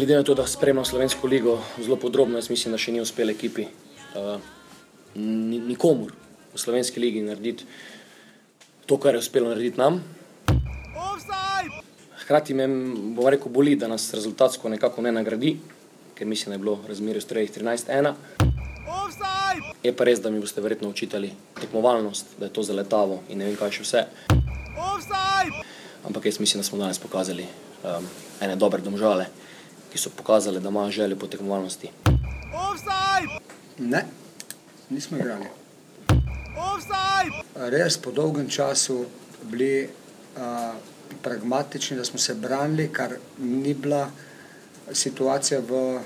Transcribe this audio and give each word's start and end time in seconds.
Glede 0.00 0.16
na 0.16 0.22
to, 0.22 0.34
da 0.34 0.46
spremljam 0.46 0.84
slovensko 0.84 1.26
ligo 1.26 1.58
zelo 1.78 1.96
podrobno, 1.96 2.38
jaz 2.38 2.46
mislim, 2.50 2.72
da 2.72 2.78
še 2.80 2.92
ni 2.94 3.02
uspel 3.04 3.28
ekipi, 3.28 3.66
uh, 4.16 4.38
nikomur 5.12 6.14
v 6.54 6.60
slovenski 6.62 7.02
ligi 7.02 7.20
narediti 7.20 7.66
to, 8.88 8.96
kar 8.96 9.12
je 9.12 9.20
uspelo 9.20 9.50
narediti 9.50 9.76
nam. 9.76 9.98
Hkrati 12.22 12.56
me, 12.56 12.68
bom 13.18 13.28
rekel, 13.28 13.52
boli, 13.52 13.74
da 13.76 13.90
nas 13.92 14.06
rezultatsko 14.16 14.72
nekako 14.72 15.04
ne 15.04 15.12
nagradi, 15.18 15.52
ker 16.16 16.32
mislim, 16.32 16.54
da 16.54 16.56
je 16.56 16.62
bilo 16.64 16.78
razmerje 16.88 17.20
v 17.20 17.26
strojih 17.26 17.52
13-1. 17.58 18.10
Je 19.84 19.92
pa 19.92 20.08
res, 20.08 20.24
da 20.24 20.32
mi 20.32 20.40
boste 20.40 20.64
verjetno 20.64 20.88
učitali 20.88 21.34
tekmovalnost, 21.60 22.38
da 22.40 22.48
je 22.48 22.54
to 22.56 22.64
zaletavo 22.64 23.20
in 23.28 23.44
ne 23.44 23.52
vem 23.52 23.60
kaj 23.60 23.76
še 23.76 23.84
vse. 23.84 24.04
Ampak 26.08 26.32
jaz 26.32 26.40
mislim, 26.40 26.64
da 26.64 26.70
smo 26.70 26.80
danes 26.80 27.04
pokazali 27.04 27.44
um, 27.84 28.10
ene 28.40 28.56
dobre 28.56 28.80
domžale, 28.80 29.28
ki 29.92 29.98
so 29.98 30.10
pokazali, 30.16 30.60
da 30.60 30.68
imajo 30.68 30.90
željo 30.90 31.16
po 31.16 31.26
tekmovalnosti. 31.26 31.90
Ne, 33.78 34.04
nismo 34.90 35.18
igrali. 35.18 35.46
Res 37.54 37.98
po 37.98 38.12
dolgem 38.12 38.48
času 38.48 39.04
bili 39.42 39.88
uh, 40.36 40.74
pragmatični, 41.22 41.96
da 41.96 42.04
smo 42.04 42.18
se 42.18 42.34
branili, 42.34 42.88
kar 42.92 43.14
ni 43.38 43.74
bila 43.74 44.10
situacija 44.92 45.60
v 45.60 45.74
uh, 45.96 46.02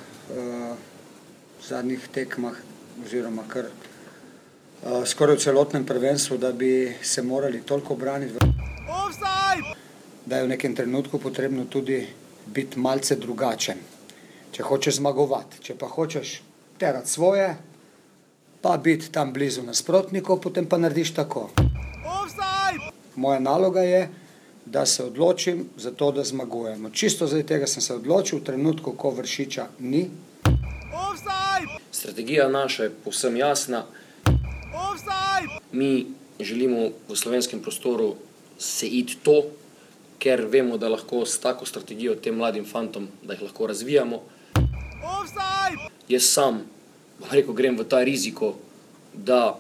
zadnjih 1.69 2.09
tekmah, 2.13 2.57
oziroma 3.05 3.43
kar 3.49 3.67
uh, 3.67 5.05
skoraj 5.07 5.37
v 5.37 5.41
celotnem 5.41 5.87
prvenstvu, 5.87 6.39
da 6.39 6.53
bi 6.53 6.97
se 7.03 7.23
morali 7.23 7.63
toliko 7.63 7.95
braniti. 7.95 8.35
Da 10.27 10.37
je 10.37 10.45
v 10.45 10.49
nekem 10.49 10.77
trenutku 10.77 11.19
potrebno 11.19 11.65
tudi 11.65 12.07
biti 12.47 12.79
malce 12.79 13.17
drugačen. 13.17 13.79
Če 14.53 14.63
hočeš 14.63 15.01
zmagovati, 15.01 15.63
če 15.63 15.75
pa 15.79 15.87
hočeš 15.91 16.41
terati 16.79 17.11
svoje, 17.11 17.57
pa 18.63 18.77
biti 18.77 19.11
tam 19.13 19.33
blizu 19.33 19.63
nasprotnikov, 19.63 20.41
potem 20.41 20.67
pa 20.67 20.79
narediš 20.79 21.15
tako. 21.15 21.51
Moja 23.17 23.41
naloga 23.41 23.81
je, 23.81 24.09
da 24.67 24.87
se 24.87 25.05
odločim 25.05 25.65
za 25.77 25.91
to, 25.91 26.13
da 26.13 26.25
zmagujemo. 26.25 26.91
Čisto 26.91 27.27
zaradi 27.27 27.49
tega 27.49 27.67
sem 27.67 27.83
se 27.83 27.95
odločil 27.95 28.39
v 28.39 28.45
trenutku, 28.45 28.93
ko 28.97 29.11
vršiča 29.11 29.67
ni. 29.79 30.09
Strategija 31.93 32.49
naša 32.49 32.83
je 32.83 32.95
povsem 33.05 33.37
jasna. 33.37 33.85
Mi 35.73 36.07
želimo 36.41 36.89
v 37.09 37.17
slovenskem 37.17 37.61
prostoru 37.63 38.15
se 38.59 38.87
iti 38.87 39.17
to, 39.23 39.43
ker 40.25 40.47
vemo, 40.49 40.79
da 40.81 40.89
lahko 40.89 41.27
s 41.29 41.37
tako 41.39 41.67
strategijo 41.69 42.15
tem 42.17 42.37
mladim 42.37 42.65
fantom, 42.65 43.09
da 43.23 43.35
jih 43.35 43.43
lahko 43.45 43.67
razvijamo. 43.69 44.23
Jaz 46.09 46.29
sam, 46.33 46.63
bom 47.21 47.29
rekel, 47.33 47.53
grem 47.53 47.77
v 47.77 47.85
ta 47.85 48.01
riziko, 48.05 48.55
da 49.13 49.59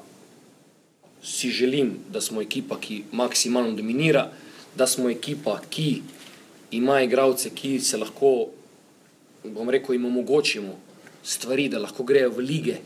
si 1.23 1.51
želim, 1.53 1.93
da 2.09 2.21
smo 2.21 2.41
ekipa, 2.41 2.79
ki 2.81 3.03
maksimalno 3.13 3.77
dominira, 3.77 4.31
da 4.77 4.87
smo 4.87 5.11
ekipa, 5.11 5.59
ki 5.69 6.03
ima 6.71 7.03
igralce, 7.05 7.53
ki 7.53 7.77
se 7.81 8.01
lahko, 8.01 8.33
bom 9.45 9.69
rekel, 9.71 9.99
jim 9.99 10.09
omogočimo 10.09 10.79
stvari, 11.23 11.69
da 11.69 11.83
lahko 11.85 12.09
grejo 12.09 12.33
v 12.33 12.47
lige. 12.49 12.79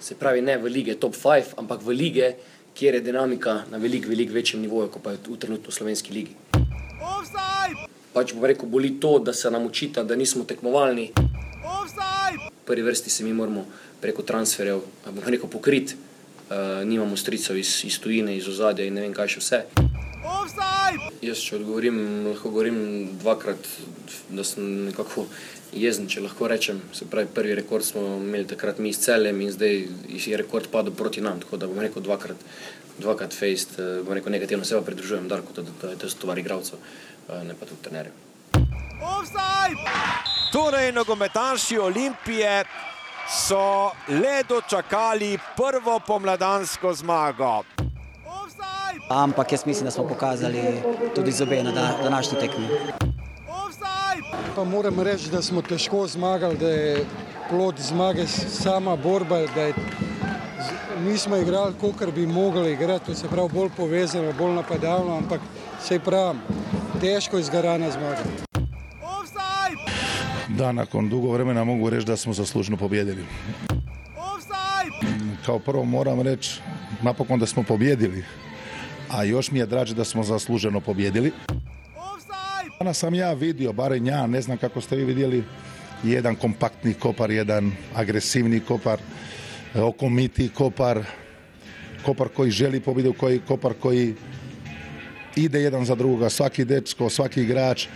Se 0.00 0.18
pravi, 0.18 0.42
ne 0.42 0.58
v 0.58 0.74
lige 0.80 0.98
top 0.98 1.14
5, 1.14 1.54
ampak 1.62 1.86
v 1.86 1.94
lige, 1.94 2.34
kjer 2.74 2.98
je 2.98 3.06
dinamika 3.06 3.60
na 3.70 3.78
veliko, 3.78 4.10
veliko 4.10 4.34
večjem 4.34 4.66
nivoju, 4.66 4.90
kot 4.90 5.02
pa 5.02 5.14
je 5.14 5.22
v 5.30 5.38
trenutni 5.38 5.72
slovenski 5.72 6.12
ligi. 6.12 6.63
Pač 8.14 8.32
bom 8.34 8.44
rekel, 8.46 8.68
boli 8.70 8.94
to, 9.00 9.18
da 9.18 9.32
se 9.32 9.50
nam 9.50 9.66
učita, 9.66 10.04
da 10.04 10.16
nismo 10.16 10.44
tekmovalni. 10.44 11.10
V 11.14 12.66
prvi 12.66 12.82
vrsti 12.82 13.10
se 13.10 13.24
mi 13.24 13.32
moramo 13.32 13.66
preko 14.00 14.22
transferjev, 14.22 14.82
bom 15.06 15.24
rekel, 15.26 15.50
pokriti. 15.50 15.96
Uh, 16.44 16.84
nimamo 16.84 17.16
stricev 17.16 17.56
iz, 17.56 17.84
iz 17.84 17.98
tujine, 18.00 18.36
iz 18.36 18.48
ozadja 18.48 18.84
in 18.84 18.94
ne 18.94 19.00
vem 19.06 19.14
kaj 19.16 19.34
še 19.34 19.40
vse. 19.40 19.60
Jaz, 21.24 21.40
če 21.40 21.56
odgovorim, 21.56 21.98
lahko 22.28 22.52
govorim 22.52 22.78
dvakrat, 23.20 23.66
da 24.28 24.44
sem 24.44 24.86
nekako 24.90 25.24
jezen, 25.72 26.06
če 26.10 26.22
lahko 26.24 26.48
rečem. 26.48 26.80
Se 26.96 27.08
pravi, 27.10 27.28
prvi 27.34 27.56
rekord 27.58 27.84
smo 27.84 28.02
imeli 28.20 28.46
takrat 28.48 28.78
mi 28.78 28.92
s 28.92 29.02
celem 29.06 29.40
in 29.44 29.52
zdaj 29.52 29.74
je 30.14 30.38
rekord 30.40 30.68
padel 30.72 30.94
proti 30.96 31.24
nam. 31.24 31.40
Tako 31.42 31.60
da 31.60 31.68
bom 31.70 31.80
rekel 31.82 32.04
dvakrat, 32.04 32.40
dvakrat 32.98 33.34
fejst, 33.34 33.78
eh, 33.78 34.02
bom 34.04 34.14
rekel 34.14 34.32
negativno 34.32 34.64
se 34.64 34.74
pa 34.74 34.82
pridružujem, 34.82 35.28
da 35.28 35.40
je 35.90 35.98
to 35.98 36.08
stvar 36.08 36.38
igralcev, 36.38 36.78
eh, 37.28 37.44
ne 37.44 37.54
pa 37.54 37.66
tudi 37.66 37.82
trenerjev. 37.82 38.12
Torej, 40.52 40.92
nogometaši 40.92 41.78
Olimpije 41.78 42.64
so 43.28 43.90
le 44.08 44.42
dočakali 44.48 45.38
prvo 45.56 46.00
pomladansko 46.06 46.94
zmago. 46.94 47.62
Ampak 49.08 49.52
jaz 49.52 49.66
mislim, 49.66 49.84
da 49.84 49.90
smo 49.90 50.08
pokazali 50.08 50.82
tudi 51.14 51.32
zobe 51.32 51.62
na 51.62 51.72
današnji 52.02 52.38
tekmi. 52.40 52.68
Pa 54.56 54.64
moram 54.64 55.00
reči, 55.00 55.30
da 55.30 55.42
smo 55.42 55.62
težko 55.62 56.06
zmagali, 56.06 56.56
da 56.58 56.68
je 56.68 57.06
plod 57.50 57.74
zmage 57.78 58.26
sama 58.26 58.96
borba, 58.96 59.40
da 59.54 59.62
je, 59.62 59.74
nismo 61.00 61.36
igrali, 61.36 61.74
kot 61.80 62.14
bi 62.14 62.26
mogli 62.26 62.72
igrati, 62.72 63.14
se 63.14 63.28
pravi 63.28 63.48
bolj 63.52 63.68
povezano, 63.76 64.32
bolj 64.32 64.54
napadalno, 64.54 65.16
ampak 65.16 65.40
se 65.82 65.98
pravi, 65.98 66.38
težko 67.00 67.38
izgarana 67.38 67.90
zmaga. 67.90 68.22
Da, 70.48 70.72
nakon 70.72 71.08
dugo 71.08 71.32
vremena 71.32 71.64
mogu 71.64 71.90
reći 71.90 72.06
da 72.06 72.16
smo 72.16 72.32
zaslužno 72.32 72.76
pobjedili. 72.76 73.24
Kao 75.46 75.58
prvo 75.58 75.84
moram 75.84 76.20
reći 76.20 76.60
napokon 77.02 77.38
da 77.40 77.46
smo 77.46 77.62
pobjedili, 77.62 78.24
a 79.10 79.24
još 79.24 79.50
mi 79.50 79.58
je 79.58 79.66
draže 79.66 79.94
da 79.94 80.04
smo 80.04 80.22
zasluženo 80.22 80.80
pobjedili. 80.80 81.32
Danas 82.78 82.98
sam 82.98 83.14
ja 83.14 83.32
vidio, 83.32 83.72
barem 83.72 84.06
ja, 84.06 84.26
ne 84.26 84.42
znam 84.42 84.58
kako 84.58 84.80
ste 84.80 84.96
vi 84.96 85.04
vidjeli, 85.04 85.44
jedan 86.02 86.36
kompaktni 86.36 86.94
kopar, 86.94 87.30
jedan 87.30 87.72
agresivni 87.94 88.60
kopar, 88.60 88.98
okomiti 89.82 90.48
kopar, 90.48 91.04
kopar 92.04 92.28
koji 92.28 92.50
želi 92.50 92.80
pobjedu, 92.80 93.12
koji 93.12 93.40
kopar 93.40 93.74
koji 93.80 94.14
ide 95.36 95.60
jedan 95.60 95.84
za 95.84 95.94
drugoga, 95.94 96.30
svaki 96.30 96.64
dečko, 96.64 97.10
svaki 97.10 97.42
igrač, 97.42 97.86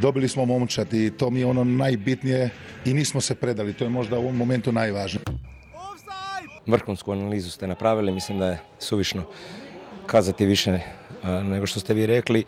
dobili 0.00 0.28
smo 0.28 0.44
momčad 0.44 0.94
i 0.94 1.10
to 1.10 1.30
mi 1.30 1.40
je 1.40 1.46
ono 1.46 1.64
najbitnije 1.64 2.50
i 2.84 2.94
nismo 2.94 3.20
se 3.20 3.34
predali, 3.34 3.72
to 3.72 3.84
je 3.84 3.90
možda 3.90 4.18
u 4.18 4.22
ovom 4.22 4.36
momentu 4.36 4.72
najvažnije. 4.72 5.24
Vrhunsku 6.66 7.12
analizu 7.12 7.50
ste 7.50 7.66
napravili, 7.66 8.12
mislim 8.12 8.38
da 8.38 8.46
je 8.46 8.58
suvišno 8.78 9.24
kazati 10.06 10.46
više 10.46 10.78
nego 11.24 11.66
što 11.66 11.80
ste 11.80 11.94
vi 11.94 12.06
rekli. 12.06 12.44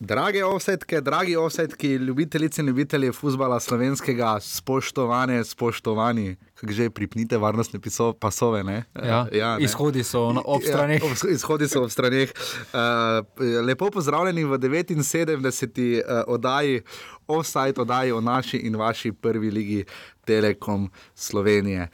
Drage 0.00 0.44
osetke, 0.44 1.00
dragi 1.00 1.36
osetki, 1.36 1.88
ljubitelice 1.94 2.60
in 2.60 2.68
ljubitelji 2.68 3.12
futbola 3.12 3.60
slovenskega, 3.60 4.40
spoštovane, 4.40 5.44
spoštovani, 5.44 6.36
kako 6.54 6.72
že 6.72 6.90
pripnite 6.90 7.38
varnostne 7.38 7.80
pasove. 8.20 8.64
Ne? 8.64 8.84
Ja, 8.94 9.26
ja, 9.32 9.56
ne? 9.58 9.64
Izhodi 9.64 10.04
so 10.04 10.34
ob 10.44 10.62
stranih. 10.62 11.02
Ja, 11.02 11.30
izhodi 11.30 11.68
so 11.68 11.82
ob 11.82 11.90
stranih. 11.90 12.32
Uh, 12.72 13.64
lepo 13.66 13.90
pozdravljeni 13.90 14.44
v 14.44 14.58
79. 14.58 16.02
Uh, 16.04 16.22
oddaji, 16.26 16.82
offside 17.26 17.80
oddaji 17.80 18.12
o 18.12 18.20
naši 18.20 18.56
in 18.56 18.76
vaši 18.76 19.12
prvi 19.12 19.50
ligi. 19.50 19.84
Telekom 20.26 20.88
Slovenije 21.14 21.84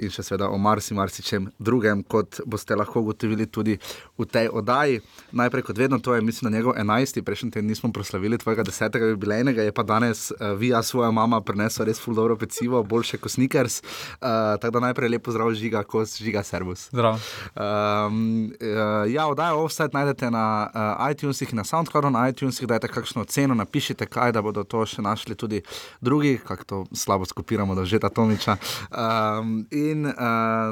in 0.00 0.08
še 0.08 0.22
seveda 0.24 0.48
o 0.48 0.58
marsi, 0.58 0.94
marsičem 0.96 1.50
drugem, 1.58 2.00
kot 2.02 2.40
boste 2.48 2.76
lahko 2.76 3.02
ugotovili 3.04 3.46
tudi 3.46 3.76
v 4.18 4.24
tej 4.26 4.46
oddaji. 4.52 5.00
Najprej, 5.34 5.62
kot 5.62 5.78
vedno, 5.78 5.98
to 5.98 6.14
je, 6.14 6.22
mislim, 6.22 6.52
na 6.52 6.58
njegov 6.58 6.74
11. 6.78 7.22
prejšnji 7.22 7.50
teden 7.50 7.66
nismo 7.66 7.92
proslavili 7.92 8.38
tvojega 8.38 8.62
10. 8.62 9.08
jubilejnega, 9.10 9.62
je 9.62 9.72
pa 9.72 9.82
danes 9.82 10.30
uh, 10.30 10.54
vi, 10.58 10.74
a 10.74 10.82
svoja 10.82 11.10
mama, 11.10 11.40
prinesla 11.40 11.84
res 11.84 11.98
ful 12.00 12.14
dobro 12.14 12.36
pecivo, 12.36 12.82
boljše 12.82 13.18
kot 13.18 13.32
sneakers. 13.32 13.82
Uh, 13.82 14.54
tako 14.62 14.70
da 14.70 14.80
najprej 14.80 15.08
lepo 15.08 15.34
zdrav, 15.34 15.50
žiga, 15.54 15.82
kos, 15.82 16.18
žiga, 16.22 16.42
servus. 16.42 16.88
Zdrav. 16.94 17.18
Um, 17.54 18.54
uh, 18.54 19.10
ja, 19.10 19.26
oddajo 19.26 19.64
offset 19.66 19.92
najdete 19.92 20.30
na 20.30 20.70
uh, 20.70 21.10
iTunesih 21.10 21.50
in 21.50 21.56
na 21.56 21.64
SoundCloudu 21.64 22.10
na 22.10 22.28
iTunesih, 22.28 22.68
dajte 22.70 22.88
kakšno 22.88 23.24
ceno, 23.24 23.54
napišite 23.54 24.06
kaj, 24.06 24.32
da 24.32 24.42
bodo 24.42 24.62
to 24.62 24.86
še 24.86 25.02
našli 25.02 25.34
tudi 25.34 25.62
drugi, 26.00 26.38
kako 26.38 26.64
to 26.64 26.84
slabo 26.94 27.26
skopiramo 27.26 27.74
da 27.74 27.84
že 27.84 27.98
ta 27.98 28.08
Tomiča. 28.08 28.56
Um, 28.90 29.66
in 29.70 30.06
uh, 30.06 30.14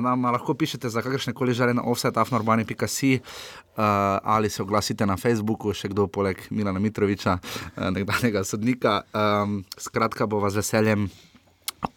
nam 0.03 0.23
lahko 0.31 0.55
pišete 0.55 0.89
za 0.89 1.03
kakršne 1.03 1.35
koli 1.35 1.55
želje 1.55 1.75
na 1.75 1.83
offsetafnorbani.com 1.83 3.32
uh, 3.33 3.83
ali 4.23 4.51
se 4.51 4.63
oglasite 4.63 5.07
na 5.07 5.17
Facebooku, 5.17 5.73
še 5.75 5.89
kdo 5.89 6.07
poleg 6.07 6.41
Milana 6.51 6.81
Mitroviča, 6.81 7.39
uh, 7.39 7.91
nekdanjega 7.91 8.45
sodnika. 8.45 9.03
Skratka, 9.79 10.27
bo 10.27 10.41
vas 10.41 10.57
veseljem. 10.57 11.11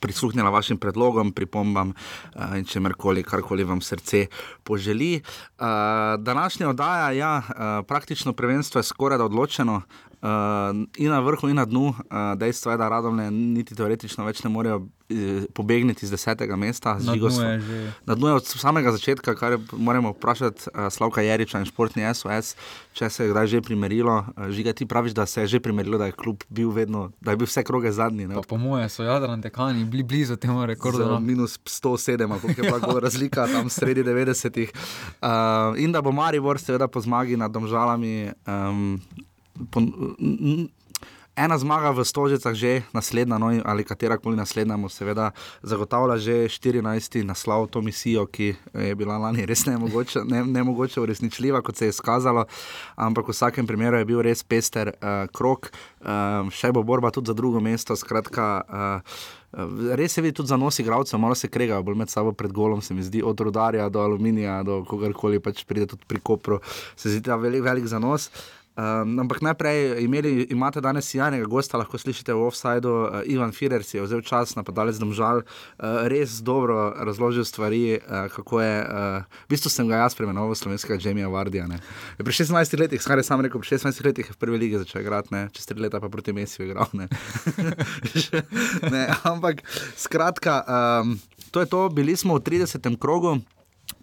Prisluhnila 0.02 0.50
vašim 0.50 0.80
predlogom, 0.82 1.30
pripombam 1.32 1.92
uh, 1.94 2.56
in 2.58 2.66
če 2.66 2.82
merkoli, 2.82 3.22
karkoli 3.22 3.64
vam 3.64 3.84
srce 3.86 4.24
poželi. 4.66 5.20
Uh, 5.22 6.18
današnja 6.18 6.70
oddaja, 6.70 7.12
ja, 7.14 7.34
uh, 7.38 7.86
praktično 7.86 8.34
prvenstvo 8.34 8.82
je 8.82 8.90
skoraj 8.90 9.22
da 9.22 9.30
odločeno. 9.30 9.84
Uh, 10.26 10.86
in 10.98 11.10
na 11.10 11.20
vrhu, 11.20 11.50
in 11.50 11.56
na 11.56 11.66
dnu. 11.66 11.94
Uh, 11.94 12.34
dejstvo 12.38 12.72
je, 12.72 12.78
da 12.78 12.90
radomne 12.90 13.30
niti 13.32 13.76
teoretično 13.78 14.26
več 14.26 14.42
ne 14.44 14.50
morejo 14.50 14.82
uh, 14.82 15.46
pobegniti 15.54 16.08
z 16.08 16.16
desetega 16.16 16.58
mesta. 16.58 16.98
Na 17.00 17.16
dnu, 17.16 17.30
je 17.30 17.60
že. 17.62 17.80
na 18.06 18.18
dnu 18.18 18.28
je 18.28 18.40
od 18.42 18.46
samega 18.48 18.92
začetka, 18.96 19.36
kar 19.38 19.58
je, 19.58 19.60
moramo 19.72 20.16
vprašati 20.16 20.70
uh, 20.74 20.90
Slavka 20.90 21.22
Jeriča 21.22 21.62
in 21.62 21.70
športni 21.70 22.08
SOS, 22.14 22.56
če 22.98 23.10
se 23.10 23.28
je 23.28 23.34
kdaj 23.34 23.48
že 23.54 23.62
primerilo. 23.62 24.24
Uh, 24.34 24.50
žiga 24.50 24.74
ti 24.74 24.90
praviš, 24.90 25.14
da 25.14 25.26
se 25.26 25.46
je 25.46 25.58
že 25.58 25.60
primerilo, 25.60 26.02
da 26.02 26.10
je 26.10 26.18
klub 26.18 26.44
bil 26.50 26.74
vedno, 26.74 27.12
da 27.22 27.36
je 27.36 27.42
bil 27.44 27.50
vse 27.50 27.64
kroge 27.64 27.92
zadnji. 27.92 28.28
Pa, 28.34 28.42
po 28.42 28.58
moje 28.58 28.90
so 28.90 29.06
Jadran 29.06 29.42
tekani 29.42 29.86
bili 29.86 30.04
blizu 30.04 30.36
temu 30.36 30.66
rekordu. 30.66 31.06
No. 31.06 31.20
Minus 31.20 31.60
107, 31.60 32.40
kako 32.42 32.62
je 32.62 32.72
bila 32.82 33.00
razlika 33.00 33.48
tam 33.48 33.70
sredi 33.70 34.04
90-ih. 34.04 34.72
Uh, 35.22 35.78
in 35.78 35.92
da 35.92 36.02
bo 36.02 36.12
Maribor 36.12 36.60
seveda 36.60 36.88
po 36.88 37.02
zmagi 37.02 37.38
nad 37.38 37.52
domžalami. 37.52 38.32
Um, 38.48 39.00
ena 41.36 41.58
zmaga 41.60 41.92
v 41.92 42.08
Stožicah, 42.08 42.56
že 42.56 42.88
naslednja, 42.96 43.36
no, 43.36 43.52
ali 43.52 43.84
katera 43.84 44.16
koli 44.16 44.40
naslednja, 44.40 44.80
mu 44.80 44.88
seveda 44.88 45.36
zagotavlja 45.68 46.16
že 46.18 46.36
14. 46.48 47.28
naslov 47.28 47.68
to 47.68 47.84
misijo, 47.84 48.24
ki 48.26 48.56
je 48.72 48.96
bila 48.96 49.20
lani 49.20 49.44
res 49.46 49.68
ne, 49.68 49.76
nemogoče 50.48 51.00
uresničljiva, 51.04 51.62
kot 51.62 51.76
se 51.76 51.92
je 51.92 51.98
skazalo. 52.00 52.48
Ampak 52.96 53.28
v 53.28 53.36
vsakem 53.36 53.68
primeru 53.68 54.00
je 54.00 54.08
bil 54.08 54.24
res 54.24 54.44
pester 54.44 54.96
uh, 54.96 55.28
krok, 55.28 55.76
uh, 56.02 56.48
še 56.48 56.72
bo 56.72 56.88
borba 56.88 57.12
tudi 57.12 57.28
za 57.28 57.36
drugo 57.36 57.60
mesto. 57.60 58.00
Skratka, 58.00 58.64
uh, 58.64 59.44
Res 59.96 60.18
je 60.18 60.20
videti 60.20 60.42
tudi 60.42 60.52
za 60.52 60.58
nos 60.60 60.80
igralcev, 60.80 61.20
malo 61.20 61.36
se 61.36 61.48
kregajo, 61.48 61.84
bolj 61.88 61.96
med 61.96 62.10
sabo 62.12 62.34
pred 62.36 62.52
golom, 62.52 62.82
se 62.84 62.94
mi 62.94 63.04
zdi, 63.04 63.22
od 63.24 63.40
rodarja 63.40 63.88
do 63.90 64.02
aluminija, 64.04 64.58
do 64.68 64.82
kogarkoli 64.84 65.40
pač 65.40 65.64
pride 65.64 65.88
tudi 65.94 66.04
pri 66.08 66.20
kopru, 66.20 66.60
se 67.00 67.14
zdi 67.14 67.22
ta 67.24 67.38
velik, 67.40 67.64
velik 67.64 67.88
zanos. 67.88 68.28
Um, 68.76 69.20
ampak 69.24 69.40
najprej 69.40 70.04
imeli, 70.04 70.48
imate 70.52 70.82
danes 70.84 71.08
sjajnega 71.08 71.48
gosta, 71.48 71.80
lahko 71.80 71.96
slišite 71.96 72.34
v 72.36 72.44
offsajdu. 72.44 72.92
Uh, 72.92 73.22
Ivan 73.32 73.56
Firer 73.56 73.84
si 73.88 73.96
je 73.96 74.04
vzel 74.04 74.20
čas, 74.20 74.52
napadalec 74.60 75.00
domžal, 75.00 75.46
uh, 75.48 76.04
res 76.12 76.42
dobro 76.44 76.92
razložil 76.92 77.48
stvari, 77.48 77.96
uh, 77.96 78.28
kako 78.36 78.60
je. 78.60 78.76
Uh, 78.84 79.40
v 79.48 79.56
bistvu 79.56 79.72
sem 79.72 79.88
ga 79.88 80.04
jaz 80.04 80.20
premenoval 80.20 80.52
v 80.52 80.60
slovenskega 80.60 81.00
Jamija 81.00 81.32
Vardija. 81.32 81.72
Pri 82.20 82.36
16 82.36 82.76
letih, 82.76 83.00
skoraj 83.00 83.24
sam 83.24 83.40
rekel, 83.48 83.64
pri 83.64 83.80
16 83.80 84.04
letih 84.04 84.28
je 84.28 84.36
v 84.36 84.44
prvi 84.44 84.60
ligi 84.60 84.84
začel 84.84 85.08
igrati, 85.08 85.32
čez 85.56 85.72
3 85.72 85.80
leta 85.88 86.04
pa 86.04 86.12
proti 86.12 86.36
Mesiju 86.36 86.68
igral. 86.68 86.92
Ne. 86.92 87.08
ne, 88.94 89.08
ampak 89.24 89.64
skratka, 89.96 90.68
um, 90.68 91.16
to 91.56 91.64
je 91.64 91.72
to, 91.72 91.88
bili 91.88 92.20
smo 92.20 92.36
v 92.36 92.44
30. 92.44 92.92
krogu. 93.00 93.40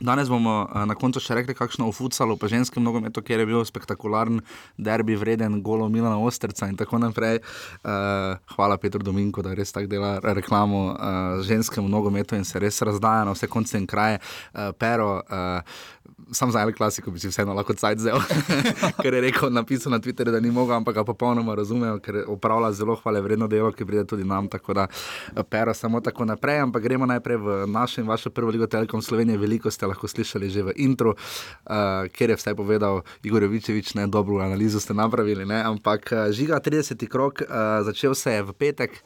Danes 0.00 0.28
bomo 0.28 0.66
uh, 0.66 0.84
na 0.88 0.94
koncu 0.98 1.20
še 1.22 1.36
rekli, 1.38 1.54
kakšno 1.54 1.88
v 1.90 1.94
futsalu, 1.96 2.36
pa 2.40 2.50
ženskem 2.50 2.82
nogometu, 2.82 3.22
kjer 3.22 3.42
je 3.42 3.48
bil 3.50 3.64
spektakularen 3.66 4.40
derbi, 4.78 5.16
vreden 5.18 5.60
golo 5.62 5.88
Milana 5.92 6.18
Ostrca 6.18 6.68
in 6.70 6.76
tako 6.80 6.98
naprej. 7.02 7.42
Uh, 7.84 8.38
hvala 8.56 8.78
Petru 8.82 9.04
Dominko, 9.04 9.44
da 9.44 9.54
res 9.54 9.74
tako 9.74 9.90
dela 9.92 10.16
reklamo 10.22 10.82
uh, 10.90 11.42
ženskem 11.46 11.86
nogometu 11.90 12.38
in 12.38 12.44
se 12.48 12.62
res 12.62 12.82
razdaja 12.82 13.26
na 13.28 13.36
vse 13.36 13.50
konce 13.52 13.78
in 13.78 13.86
kraje. 13.86 14.22
Uh, 14.52 14.72
pero, 14.78 15.20
uh, 15.22 15.90
sam 16.32 16.52
za 16.52 16.62
eno 16.62 16.72
klasiko 16.72 17.10
bi 17.10 17.18
si 17.18 17.28
vseeno 17.28 17.54
lahko 17.54 17.74
cajt 17.74 17.98
zel, 17.98 18.18
ker 19.02 19.14
je 19.14 19.20
rekel, 19.20 19.50
napisal 19.52 19.92
na 19.92 19.98
Twitterju, 20.00 20.32
da 20.32 20.40
ni 20.40 20.50
mogel, 20.50 20.76
ampak 20.76 20.94
ga 20.94 21.04
popolnoma 21.04 21.54
razumel, 21.54 21.98
ker 22.00 22.22
opravlja 22.28 22.72
zelo 22.72 22.96
hvale 22.96 23.20
vredno 23.20 23.48
delo, 23.48 23.72
ki 23.72 23.86
pride 23.86 24.04
tudi 24.08 24.24
nam, 24.24 24.48
tako 24.48 24.74
da 24.74 24.86
eh, 24.88 25.42
pero 25.42 25.74
samo 25.74 26.00
tako 26.00 26.24
naprej, 26.24 26.62
ampak 26.66 26.82
gremo 26.82 27.06
najprej 27.06 27.36
v 27.36 27.58
našo 27.66 28.00
in 28.00 28.08
vašo 28.08 28.30
prvo 28.30 28.50
ligo 28.50 28.66
Telekom 28.66 29.02
Slovenije, 29.02 29.38
veliko 29.38 29.70
ste 29.70 29.86
lahko 29.86 30.08
slišali 30.08 30.50
že 30.50 30.62
v 30.62 30.76
intro, 30.76 31.14
uh, 31.14 32.08
kjer 32.12 32.30
je 32.30 32.36
vse 32.36 32.54
povedal 32.54 33.02
Igor 33.22 33.42
Jovičevič, 33.42 33.94
ne 33.94 34.06
dobro 34.06 34.40
analizo 34.44 34.80
ste 34.80 34.94
napravili, 34.94 35.46
ne? 35.46 35.62
ampak 35.62 36.12
uh, 36.12 36.32
žiga 36.32 36.60
30. 36.60 37.08
krok, 37.08 37.42
uh, 37.42 37.84
začel 37.84 38.14
se 38.14 38.32
je 38.32 38.42
v 38.42 38.52
petek. 38.52 39.02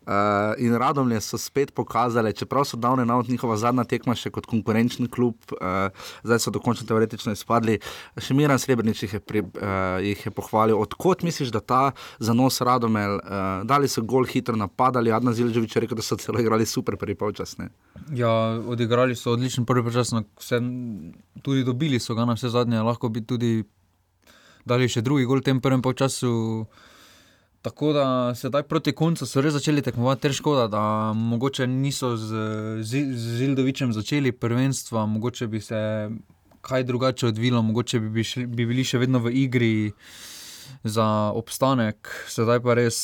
Uh, 0.00 0.56
in 0.56 0.72
radovne 0.74 1.20
so 1.20 1.38
spet 1.38 1.74
pokazali, 1.76 2.32
čeprav 2.32 2.64
so 2.64 2.76
davne 2.80 3.04
na 3.04 3.18
njihova 3.28 3.56
zadnja 3.60 3.84
tekma 3.84 4.14
še 4.16 4.30
kot 4.32 4.46
konkurenčni 4.48 5.10
klub, 5.12 5.36
uh, 5.52 5.92
zdaj 6.24 6.40
so 6.40 6.52
dokončno 6.54 6.86
teoretično 6.88 7.34
izpadli. 7.36 7.76
Še 8.16 8.34
Miran 8.34 8.58
Srebrenic 8.58 9.02
jih 9.04 9.18
je, 9.18 9.20
pri, 9.20 9.44
uh, 9.44 10.00
jih 10.00 10.24
je 10.26 10.32
pohvalil. 10.32 10.80
Odkot 10.80 11.20
misliš, 11.22 11.52
da 11.52 11.60
ta 11.60 11.82
zanos 12.18 12.62
radomel, 12.64 13.20
uh, 13.20 13.60
dali 13.68 13.92
so 13.92 14.00
gol 14.00 14.24
hitro 14.24 14.56
napadali, 14.56 15.12
Adnan 15.12 15.36
Zilževič 15.36 15.76
je 15.76 15.84
rekel, 15.84 16.00
da 16.00 16.06
so 16.06 16.16
celo 16.16 16.40
igrali 16.40 16.64
super 16.66 16.96
prvi 16.96 17.14
polčas. 17.20 17.58
Ne? 17.60 17.68
Ja, 18.16 18.32
odigrali 18.56 19.12
so 19.14 19.36
odličen 19.36 19.68
prvi 19.68 19.84
polčas, 19.84 20.14
tudi 21.44 21.64
dobili 21.68 22.00
so 22.00 22.16
ga 22.16 22.24
na 22.24 22.40
vse 22.40 22.48
zadnje, 22.48 22.80
lahko 22.88 23.12
bi 23.12 23.20
tudi 23.20 23.58
dali 24.64 24.88
še 24.88 25.04
drugi 25.04 25.28
gol 25.28 25.44
v 25.44 25.52
tem 25.52 25.60
prvem 25.60 25.84
polčasu. 25.84 26.64
Tako 27.62 27.92
da 27.92 28.34
sedaj 28.34 28.62
proti 28.62 28.92
koncu 28.96 29.26
so 29.26 29.40
res 29.44 29.52
začeli 29.52 29.82
tekmovati, 29.84 30.22
ter 30.22 30.32
škoda, 30.32 30.64
da 30.72 31.12
mogoče 31.12 31.66
niso 31.66 32.14
z, 32.16 32.44
z, 32.80 33.02
z 33.12 33.36
Zildovičem 33.36 33.92
začeli 33.92 34.32
prvenstva, 34.32 35.04
mogoče 35.06 35.46
bi 35.46 35.60
se 35.60 36.08
kaj 36.60 36.84
drugače 36.84 37.26
odvilo, 37.26 37.62
mogoče 37.62 38.00
bi, 38.00 38.08
bi, 38.08 38.24
šli, 38.24 38.46
bi 38.46 38.66
bili 38.66 38.84
še 38.84 39.02
vedno 39.02 39.20
v 39.20 39.34
igri 39.42 39.92
za 40.84 41.04
obstanek, 41.36 42.08
sedaj 42.32 42.62
pa 42.64 42.78
res 42.80 42.98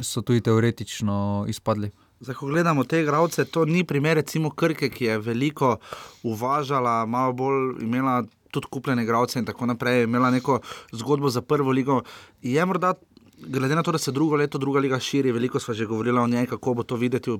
so 0.00 0.20
tudi 0.20 0.44
teoretično 0.44 1.46
izpadli. 1.48 1.88
Zdaj, 2.20 2.36
ko 2.36 2.46
gledamo 2.52 2.84
te 2.84 3.00
igralce, 3.00 3.44
to 3.44 3.64
ni 3.64 3.84
primer, 3.84 4.20
recimo 4.20 4.52
Krke, 4.52 4.88
ki 4.92 5.08
je 5.08 5.18
veliko 5.18 5.78
uvažala, 6.22 7.06
malo 7.06 7.32
bolj 7.32 7.82
imela 7.84 8.22
tudi 8.54 8.70
kupljene 8.70 9.02
igralce 9.02 9.40
in 9.40 9.48
tako 9.48 9.66
naprej, 9.66 10.04
imela 10.04 10.30
neko 10.30 10.60
zgodbo 10.92 11.30
za 11.30 11.42
prvo 11.42 11.72
ligo. 11.72 12.02
Je 12.42 12.64
morda 12.64 12.94
glede 13.38 13.74
na 13.74 13.82
to, 13.82 13.92
da 13.92 13.98
se 13.98 14.12
drugo 14.12 14.36
leto, 14.36 14.58
druga 14.58 14.80
liga 14.80 14.98
širi, 15.00 15.32
veliko 15.32 15.60
smo 15.60 15.74
že 15.74 15.86
govorili 15.86 16.18
o 16.18 16.26
njej, 16.26 16.46
kako 16.46 16.74
bo 16.74 16.82
to 16.82 16.96
videti 16.96 17.30
v, 17.30 17.38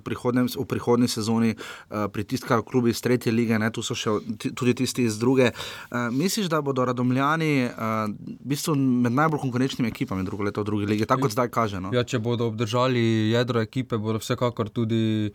v 0.58 0.66
prihodnji 0.66 1.08
sezoni, 1.08 1.54
uh, 1.54 1.96
pritiskajo 2.12 2.62
klubi 2.62 2.90
iz 2.90 3.00
tretje 3.00 3.32
lige, 3.32 3.58
ne, 3.58 3.70
tu 3.70 3.82
so 3.82 3.94
še 3.94 4.10
tudi 4.54 4.74
tisti 4.74 5.04
iz 5.04 5.18
druge. 5.18 5.50
Uh, 5.90 6.08
misliš, 6.12 6.46
da 6.52 6.62
bodo 6.62 6.84
radomljani 6.84 7.66
uh, 7.66 7.74
v 8.10 8.54
bistvu 8.54 8.76
med 8.76 9.12
najbolj 9.12 9.40
konkurenčnimi 9.46 9.88
ekipami 9.88 10.24
drugo 10.24 10.44
leto 10.44 10.62
v 10.62 10.70
drugi 10.70 10.86
lige, 10.86 11.06
tako 11.06 11.28
kot 11.28 11.36
zdaj 11.36 11.52
kaže? 11.54 11.80
No? 11.80 11.92
Ja, 11.94 12.04
če 12.04 12.18
bodo 12.18 12.48
obdržali 12.52 13.30
jedro 13.32 13.62
ekipe, 13.62 13.98
bodo 13.98 14.22
vsekakor 14.22 14.70
tudi. 14.70 15.32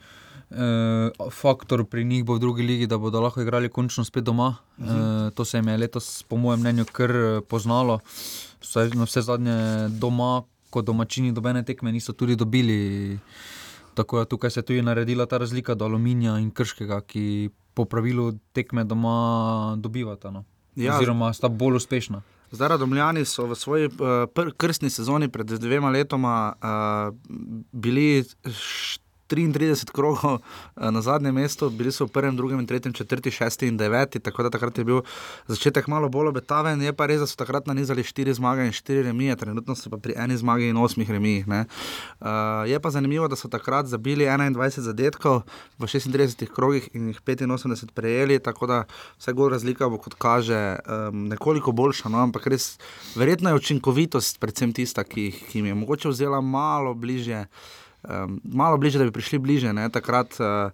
Uh, 0.50 1.14
faktor 1.30 1.84
pri 1.86 2.02
njih 2.10 2.24
bo 2.26 2.34
v 2.34 2.42
drugi 2.42 2.64
ligi, 2.66 2.88
da 2.90 2.98
bodo 2.98 3.22
lahko 3.22 3.44
igrali 3.44 3.70
končno 3.70 4.02
spet 4.02 4.26
doma. 4.26 4.56
Uh 4.82 5.30
uh, 5.30 5.30
to 5.34 5.46
se 5.46 5.58
jim 5.58 5.68
je 5.68 5.78
letos, 5.78 6.24
po 6.24 6.38
mojem 6.38 6.60
mnenju, 6.60 6.86
kar 6.92 7.12
poznalo. 7.48 8.00
Vse, 8.62 8.90
no, 8.96 9.08
vse 9.08 9.22
zadnje 9.22 9.56
doma, 9.90 10.44
kot 10.70 10.86
domačini 10.86 11.32
dobene 11.32 11.64
tekme 11.66 11.92
niso 11.92 12.14
tudi 12.14 12.36
dobili. 12.36 13.20
Tako 13.94 14.20
da 14.20 14.26
tukaj 14.26 14.52
se 14.52 14.60
je 14.60 14.66
tudi 14.66 14.82
naredila 14.82 15.26
ta 15.26 15.38
razlika 15.38 15.76
do 15.76 15.86
aluminija 15.86 16.38
in 16.40 16.52
krškega, 16.52 17.02
ki 17.02 17.50
po 17.74 17.86
pravilu 17.86 18.34
tekme 18.54 18.84
doma 18.84 19.76
dobivata. 19.78 20.32
No. 20.32 20.44
Ja. 20.76 20.98
Oziroma 20.98 21.34
sta 21.34 21.50
bolj 21.50 21.76
uspešna. 21.76 22.22
Zdaj, 22.52 22.68
Radomljani 22.68 23.26
so 23.26 23.46
v 23.46 23.56
svoji 23.56 23.88
uh, 23.88 24.54
krstni 24.58 24.90
sezoni 24.90 25.30
pred 25.30 25.48
dvema 25.48 25.90
letoma 25.90 26.54
uh, 26.54 27.16
bili. 27.72 28.26
33 29.30 29.92
krogov 29.94 30.40
eh, 30.40 30.92
na 30.92 31.02
zadnjem 31.02 31.36
mestu, 31.36 31.70
bili 31.70 31.92
so 31.92 32.06
v 32.06 32.14
prvem, 32.14 32.36
drugem, 32.36 32.66
tretjem, 32.68 32.94
četrtem, 32.94 33.32
šestem 33.32 33.70
in 33.70 33.78
devetem, 33.78 34.22
tako 34.22 34.44
da 34.44 34.50
takrat 34.50 34.78
je 34.78 34.84
bil 34.84 35.02
začetek 35.48 35.88
malo 35.88 36.10
bolj 36.10 36.34
obetaven. 36.34 36.82
Je 36.82 36.94
pa 36.94 37.06
res, 37.06 37.22
da 37.22 37.28
so 37.30 37.38
takrat 37.38 37.70
nanizali 37.70 38.04
štiri 38.04 38.34
zmage 38.34 38.66
in 38.66 38.74
štiri 38.74 39.06
remije, 39.06 39.36
trenutno 39.36 39.76
so 39.78 39.92
pa 39.94 39.98
pri 40.02 40.18
eni 40.18 40.38
zmagi 40.38 40.72
in 40.74 40.78
osmih 40.78 41.10
remijih. 41.10 41.46
Uh, 41.48 42.66
je 42.68 42.80
pa 42.80 42.90
zanimivo, 42.90 43.28
da 43.28 43.36
so 43.36 43.48
takrat 43.48 43.86
zabili 43.86 44.26
21 44.26 44.82
zadetkov 44.90 45.44
v 45.78 45.86
36 45.86 46.48
krogih 46.50 46.90
in 46.94 47.14
jih 47.14 47.22
85 47.22 47.94
prejeli, 47.94 48.40
tako 48.40 48.68
da 48.68 48.84
vse 49.20 49.34
gor 49.34 49.52
razlika 49.52 49.90
bo, 49.90 49.98
kot 49.98 50.18
kaže, 50.18 50.80
um, 50.86 51.28
nekoliko 51.30 51.72
boljša. 51.72 52.10
No? 52.10 52.24
Ampak 52.24 52.48
res, 52.48 52.78
verjetno 53.16 53.50
je 53.54 53.62
učinkovitost, 53.62 54.40
predvsem 54.40 54.74
tista, 54.74 55.04
ki, 55.04 55.32
ki 55.32 55.60
jim 55.60 55.70
je 55.72 55.76
mogoče 55.76 56.10
vzela 56.10 56.42
malo 56.42 56.94
bližje 56.94 57.46
um, 58.04 58.42
malo 58.44 58.78
bliže, 58.78 59.00
da 59.00 59.06
bi 59.06 59.12
prišli 59.12 59.40
bliže. 59.40 59.74
Ne? 59.74 59.90
Takrat 59.90 60.40
uh, 60.40 60.72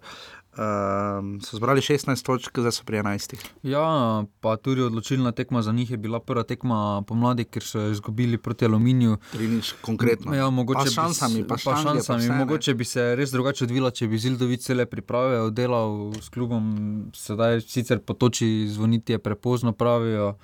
um, 0.58 1.40
so 1.40 1.56
zbrali 1.56 1.80
16 1.80 2.24
točk, 2.24 2.58
zdaj 2.58 2.72
so 2.72 2.84
pri 2.84 2.98
11. 2.98 3.36
Ja, 3.62 4.24
pa 4.40 4.56
tudi 4.56 4.82
odločilna 4.82 5.32
tekma 5.32 5.62
za 5.62 5.72
njih 5.72 5.90
je 5.90 5.96
bila 5.96 6.20
prva 6.20 6.42
tekma 6.42 7.02
pomladi, 7.06 7.44
ker 7.44 7.62
so 7.62 7.88
izgubili 7.90 8.38
proti 8.38 8.64
aluminiju. 8.64 9.16
Trinič, 9.32 9.74
konkretno. 9.80 10.34
Ja, 10.34 10.50
mogoče 10.50 10.84
pa 10.84 10.90
šansami, 10.90 11.42
bi, 11.42 11.48
pa 11.48 11.56
pa 11.64 11.76
šansami. 11.82 12.28
Mogoče 12.28 12.74
bi 12.74 12.84
se 12.84 13.14
res 13.16 13.30
drugače 13.30 13.64
odvila, 13.64 13.90
če 13.90 14.08
bi 14.08 14.18
Zildovic 14.18 14.64
cele 14.64 14.86
priprave 14.86 15.40
oddelal 15.40 16.14
s 16.20 16.28
klubom. 16.28 17.10
Sedaj 17.14 17.60
sicer 17.60 18.00
potoči 18.00 18.68
zvoniti 18.68 19.12
je 19.12 19.18
prepozno 19.18 19.72
pravijo. 19.72 20.36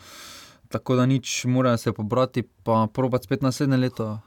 Tako 0.73 0.97
da 0.97 1.07
nič, 1.07 1.45
morajo 1.45 1.77
se 1.77 1.93
pobrati, 1.93 2.43
pa 2.65 2.87
probat 2.95 3.25
spet 3.25 3.43
naslednje 3.43 3.77
leto 3.77 4.21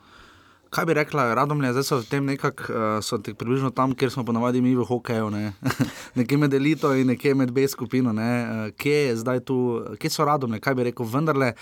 kaj 0.70 0.86
bi 0.86 0.94
rekla, 0.94 1.34
radomlje, 1.38 1.72
zdaj 1.76 1.84
so 1.88 1.98
v 2.02 2.08
tem 2.10 2.26
nekako, 2.26 2.68
uh, 2.70 3.00
so 3.04 3.20
približno 3.20 3.72
tam, 3.76 3.96
kjer 3.96 4.12
smo 4.12 4.26
ponovadi 4.26 4.62
mi 4.62 4.76
v 4.76 4.86
hokeju, 4.86 5.30
ne? 5.34 5.54
nekje 6.20 6.38
med 6.38 6.54
elito 6.54 6.94
in 6.96 7.08
nekje 7.14 7.36
med 7.36 7.52
B 7.52 7.68
skupino, 7.68 8.14
ne? 8.14 8.32
uh, 8.44 8.70
kje 8.78 9.02
je 9.10 9.18
zdaj 9.24 9.44
tu, 9.48 9.58
kje 10.00 10.10
so 10.12 10.26
radomlje, 10.26 10.60
kaj 10.60 10.76
bi 10.76 10.90
rekel, 10.92 11.06
vendarle. 11.06 11.54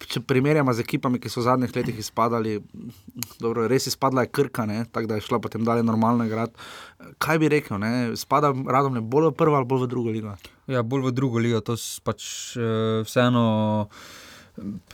če 0.00 0.22
primerjamo 0.24 0.72
z 0.72 0.80
ekipami, 0.80 1.18
ki 1.20 1.28
so 1.28 1.42
v 1.42 1.44
zadnjih 1.44 1.74
letih 1.76 1.98
izpadali, 2.00 2.54
dobro, 3.38 3.66
res 3.68 3.86
izpadla 3.86 4.24
je 4.24 4.30
krka, 4.32 4.64
tako 4.92 5.10
da 5.10 5.18
je 5.18 5.26
šla 5.26 5.38
potem 5.44 5.64
dalje 5.64 5.84
normalno 5.84 6.24
igrati. 6.24 6.56
Kaj 7.20 7.38
bi 7.38 7.50
rekel, 7.52 7.78
ne? 7.78 8.16
spada 8.16 8.48
radom 8.48 8.96
ne 8.96 9.04
bolj 9.04 9.28
v 9.28 9.36
prvo 9.36 9.60
ali 9.60 9.68
bolj 9.68 9.84
v 9.84 9.90
drugo 9.92 10.10
ligo? 10.10 10.32
Ja, 10.72 10.82
bolj 10.82 11.10
v 11.10 11.12
drugo 11.12 11.38
ligo, 11.38 11.60
to 11.60 11.76
pač 12.04 12.56
uh, 12.56 13.04
vseeno. 13.04 13.44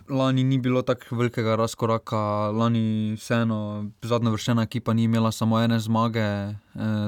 Lani 0.09 0.45
ni 0.45 0.59
bilo 0.59 0.83
tako 0.83 1.17
velikega 1.17 1.57
razkoraka, 1.57 2.19
lani 2.55 3.15
vseeno 3.19 3.91
zadnja 4.03 4.31
vršena 4.31 4.63
ekipa 4.63 4.95
ni 4.95 5.05
imela 5.05 5.33
samo 5.33 5.61
ene 5.61 5.79
zmage, 5.81 6.21
e, 6.21 6.55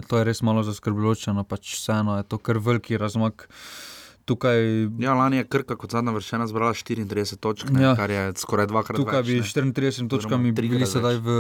to 0.08 0.18
je 0.18 0.24
res 0.24 0.42
malo 0.42 0.62
zaskrbljujoče, 0.66 1.32
no 1.32 1.44
pač 1.44 1.74
vseeno 1.76 2.16
je 2.16 2.26
to 2.28 2.38
kar 2.38 2.58
veliki 2.58 2.98
razmak. 2.98 3.48
Tukaj, 4.28 4.58
ja, 5.00 5.14
lani 5.14 5.36
je 5.36 5.44
Krka 5.48 5.76
kot 5.80 5.94
zadnja 5.96 6.12
vršena 6.12 6.46
zbrala 6.46 6.74
34 6.76 7.38
točk, 7.40 7.70
ne, 7.72 7.80
ja, 7.80 7.94
kar 7.96 8.10
je 8.12 8.24
skoraj 8.36 8.66
dvakrat 8.68 8.98
več. 9.00 9.06
Tukaj 9.06 9.22
bi 9.24 9.36
34 9.40 10.04
točkami 10.12 10.52
bili 10.52 10.84
sedaj 10.86 11.16
v 11.24 11.36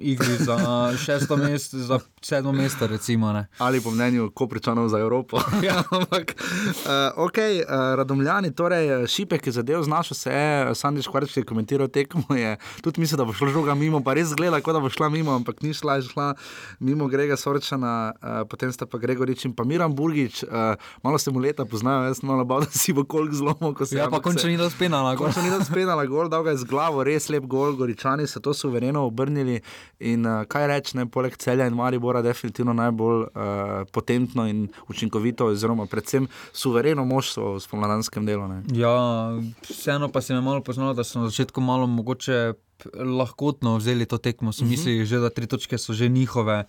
igri 0.00 0.38
za 0.40 0.56
šesto 1.04 1.36
mesto, 1.36 1.76
za 1.76 1.98
sedmo 2.24 2.54
mesto. 2.56 2.88
Recimo, 2.88 3.28
Ali 3.58 3.82
po 3.84 3.92
mnenju 3.92 4.30
Kopričanov 4.32 4.88
za 4.88 4.96
Evropo. 4.98 5.42
ja, 5.68 5.82
ampak, 5.90 6.32
uh, 6.40 7.26
ok, 7.26 7.36
uh, 7.36 7.74
radomljani, 8.00 8.54
torej 8.56 9.04
šipek 9.04 9.50
je 9.50 9.52
zadev, 9.60 9.84
znašel 9.84 10.16
se 10.16 10.32
je, 10.32 10.74
Sandiš 10.74 11.10
Kvarč 11.12 11.36
je 11.36 11.44
komentiral 11.44 11.92
tekmo, 11.92 12.24
je 12.32 12.56
tudi 12.80 13.04
mislil, 13.04 13.20
da 13.20 13.28
bo 13.28 13.36
šla 13.36 13.52
žoga 13.52 13.76
mimo, 13.76 14.00
pa 14.00 14.16
res 14.16 14.32
zgleda, 14.32 14.62
kot 14.64 14.78
da 14.78 14.80
bo 14.80 14.88
šla 14.88 15.12
mimo, 15.12 15.36
ampak 15.36 15.60
ni 15.60 15.76
šla, 15.76 16.00
je 16.00 16.08
šla 16.08 16.32
mimo 16.80 17.12
Grega 17.12 17.36
Sorčana, 17.36 18.16
uh, 18.16 18.40
potem 18.48 18.72
sta 18.72 18.88
pa 18.88 18.96
Gregorič 18.96 19.44
in 19.44 19.52
pa 19.52 19.68
Miran 19.68 19.92
Burgič, 19.92 20.46
uh, 20.48 20.80
malo 21.04 21.20
se 21.20 21.28
mu 21.28 21.44
leta 21.44 21.68
poznal 21.68 21.89
znajo, 21.90 22.04
jaz 22.04 22.22
malo 22.22 22.44
bal, 22.44 22.60
da 22.64 22.70
si 22.70 22.92
bo 22.92 23.04
kolik 23.04 23.34
zlomil. 23.34 23.74
Ja, 23.90 24.10
pa 24.10 24.20
končno 24.20 24.48
ni 24.48 24.56
dal 24.56 24.70
spenala. 24.70 25.16
Končno 25.16 25.42
ni 25.42 25.50
dal 25.50 25.64
spenala, 25.64 26.06
gol, 26.06 26.28
dal 26.28 26.44
ga 26.44 26.54
je 26.54 26.62
z 26.62 26.68
glavo, 26.70 27.04
res 27.04 27.28
lep 27.28 27.46
gol, 27.50 27.74
goričani 27.76 28.26
so 28.26 28.40
to 28.40 28.54
suvereno 28.54 29.06
obrnili. 29.06 29.60
In 30.00 30.26
uh, 30.26 30.44
kaj 30.48 30.66
reči, 30.70 30.96
ne, 30.98 31.06
poleg 31.10 31.36
celja 31.40 31.66
in 31.66 31.74
Maribora, 31.74 32.22
definitivno 32.22 32.74
najbolj 32.76 33.26
uh, 33.26 33.74
potentno 33.92 34.46
in 34.48 34.68
učinkovito, 34.88 35.50
oziroma 35.50 35.86
predvsem 35.90 36.28
suvereno 36.52 37.04
moštvo 37.04 37.56
v 37.56 37.64
spomladanskem 37.66 38.26
delu. 38.26 38.48
Ne. 38.48 38.62
Ja, 38.76 38.94
vseeno 39.68 40.10
pa 40.12 40.20
se 40.20 40.34
mi 40.34 40.38
je 40.38 40.46
malo 40.46 40.64
poznalo, 40.64 40.94
da 40.94 41.04
so 41.04 41.20
na 41.20 41.30
začetku 41.30 41.60
malo 41.60 41.86
mogoče. 41.86 42.52
Lahko 42.96 43.52
vzeli 43.60 44.06
to 44.08 44.16
tekmo, 44.16 44.54
so 44.56 44.64
mhm. 44.64 44.70
mislili, 44.70 45.02
uh 45.02 45.04
-huh. 45.04 45.08
že, 45.08 45.18
da 45.18 45.30
tri 45.30 45.46
točke 45.46 45.78
so 45.78 45.92
že 45.92 46.08
njihove. 46.08 46.64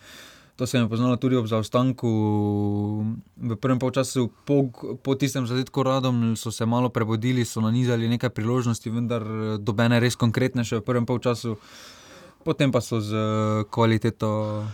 To 0.62 0.68
se 0.68 0.78
je 0.78 0.88
poznalo 0.90 1.18
tudi 1.18 1.36
ob 1.36 1.50
zaostanku. 1.50 2.10
V 3.38 3.56
prvem 3.58 3.82
času, 3.82 4.30
po, 4.46 4.70
po 5.02 5.18
tistem 5.18 5.50
zadetku, 5.50 5.84
radom 5.84 6.38
so 6.38 6.54
se 6.54 6.66
malo 6.70 6.94
prebudili, 6.94 7.42
so 7.46 7.66
nanizali 7.66 8.06
nekaj 8.06 8.30
priložnosti, 8.30 8.86
vendar 8.94 9.26
dobene 9.58 9.98
res 9.98 10.14
konkretne 10.14 10.62
še 10.62 10.78
v 10.78 10.86
prvem 10.86 11.10
času. 11.18 11.58
Potem 12.44 12.72
pa 12.72 12.82
so 12.82 13.00
z 13.00 13.16
kvaliteto 13.70 14.66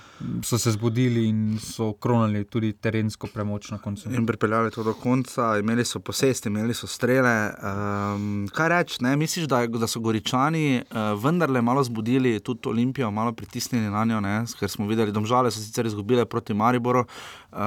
so 0.43 0.57
se 0.57 0.71
zbudili 0.71 1.27
in 1.29 1.59
so 1.59 1.93
kronali 1.93 2.43
tudi 2.43 2.73
terensko 2.73 3.27
premoč 3.33 3.71
na 3.71 3.77
koncu. 3.77 4.09
In 4.09 4.25
pripeljali 4.25 4.71
to 4.71 4.83
do 4.83 4.93
konca, 4.93 5.57
imeli 5.59 5.85
so 5.85 5.99
posest, 5.99 6.45
imeli 6.45 6.73
so 6.73 6.87
strele. 6.87 7.53
Um, 7.61 8.47
kaj 8.53 8.69
reči, 8.69 9.03
misliš, 9.17 9.45
da, 9.47 9.67
da 9.67 9.87
so 9.87 9.99
goričani 9.99 10.81
uh, 10.81 11.23
vendarle 11.23 11.61
malo 11.61 11.83
zbudili 11.83 12.39
tudi 12.39 12.69
Olimpijo, 12.69 13.11
malo 13.11 13.31
pritisnili 13.31 13.89
na 13.89 14.05
njo, 14.05 14.19
ne? 14.21 14.43
ker 14.59 14.69
smo 14.69 14.87
videli, 14.87 15.11
da 15.11 15.21
so 15.21 15.51
se 15.51 15.63
sicer 15.63 15.85
izgubile 15.85 16.25
proti 16.25 16.53
Mariboru. 16.53 17.05
Uh, 17.51 17.59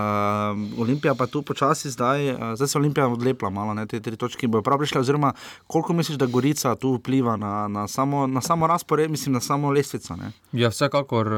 Olimpija 0.78 1.14
pa 1.14 1.26
tu 1.26 1.42
počasi 1.42 1.90
zdaj, 1.90 2.30
uh, 2.30 2.38
zdaj 2.54 2.68
se 2.68 2.78
Olimpija 2.78 3.08
odlepla 3.08 3.50
malo, 3.50 3.74
ne? 3.74 3.86
te 3.86 4.00
tri 4.00 4.16
točke 4.16 4.48
bojo 4.48 4.62
prav 4.62 4.78
prišle. 4.78 5.00
Oziroma, 5.00 5.32
koliko 5.66 5.92
misliš, 5.92 6.18
da 6.18 6.26
Gorica 6.26 6.74
tu 6.74 6.94
vpliva 6.94 7.36
na, 7.36 7.68
na, 7.68 7.88
samo, 7.88 8.40
samo 8.40 8.66
razpored, 8.66 9.10
mislim, 9.10 9.32
na 9.32 9.40
samo 9.40 9.70
lestvico? 9.90 10.16
Ne? 10.16 10.32
Ja, 10.52 10.70
vsekakor. 10.70 11.32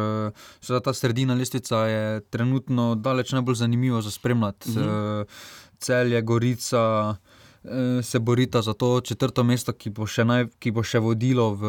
Uh, 0.61 0.95
sredina 0.95 1.35
lestvica 1.35 1.87
je 1.87 2.21
trenutno 2.21 2.95
daleč 2.95 3.33
najbolj 3.33 3.55
zanimivo 3.55 4.03
za 4.03 4.11
spremljati. 4.11 4.71
Uh 4.71 4.77
-huh. 4.77 5.25
Celje, 5.79 6.23
Gorica 6.23 7.17
eh, 7.65 8.03
se 8.03 8.19
borita 8.19 8.63
za 8.63 8.73
to 8.73 9.01
četrto 9.01 9.45
mesto, 9.45 9.73
ki 9.73 9.91
bo 9.91 10.07
še, 10.07 10.25
naj, 10.25 10.47
ki 10.59 10.71
bo 10.71 10.83
še 10.83 10.99
vodilo 10.99 11.55
v 11.55 11.67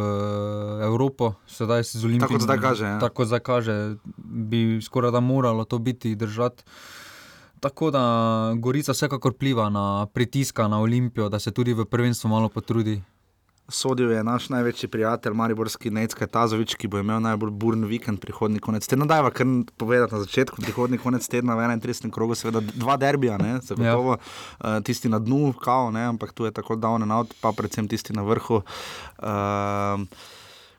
Evropo, 0.84 1.34
sedaj 1.48 1.84
se 1.84 2.00
z 2.00 2.06
Olimpijo. 2.06 2.28
Tako 2.28 2.44
zdaj 2.44 2.60
kaže. 2.60 2.86
Ja. 2.86 3.00
Tako 3.00 3.26
zdaj 3.26 3.40
kaže, 3.40 3.96
bi 4.18 4.80
skoraj 4.82 5.12
da 5.12 5.20
moralo 5.20 5.64
to 5.64 5.80
biti 5.80 6.16
držati. 6.16 6.64
Tako 7.60 7.92
da 7.92 8.54
Gorica 8.60 8.92
vsekakor 8.92 9.34
pliva 9.34 9.70
na 9.70 10.06
pritiska 10.14 10.68
na 10.68 10.80
Olimpijo, 10.80 11.30
da 11.30 11.40
se 11.40 11.52
tudi 11.52 11.74
v 11.74 11.86
prvenstvu 11.86 12.30
malo 12.30 12.50
potrudi. 12.50 13.02
Sodil 13.68 14.12
je 14.12 14.24
naš 14.24 14.50
največji 14.50 14.90
prijatelj, 14.90 15.34
Mariborski 15.34 15.90
Necka 15.90 16.28
Tazovič, 16.28 16.76
ki 16.76 16.88
bo 16.92 17.00
imel 17.00 17.22
najbolj 17.24 17.52
burn 17.52 17.86
vikend 17.88 18.20
prihodnji 18.20 18.60
konec 18.60 18.88
tedna. 18.88 19.08
Dajva 19.08 19.32
kar 19.32 19.48
povedati 19.78 20.14
na 20.14 20.20
začetku, 20.20 20.62
prihodnji 20.62 21.00
konec 21.00 21.28
tedna 21.28 21.56
v 21.56 21.64
31. 21.80 22.12
krogu, 22.12 22.36
seveda 22.36 22.60
dva 22.60 22.98
derbija, 23.00 23.38
ne, 23.40 23.62
zagotovo, 23.64 24.18
ja. 24.20 24.20
uh, 24.20 24.84
tisti 24.84 25.10
na 25.10 25.20
dnu, 25.20 25.54
kao, 25.64 25.92
ne, 25.92 26.04
ampak 26.12 26.34
tu 26.34 26.46
je 26.46 26.52
tako 26.52 26.76
down 26.76 27.08
and 27.08 27.12
out, 27.12 27.34
pa 27.42 27.56
predvsem 27.56 27.88
tisti 27.88 28.14
na 28.14 28.28
vrhu. 28.28 28.62
Uh, 29.24 30.04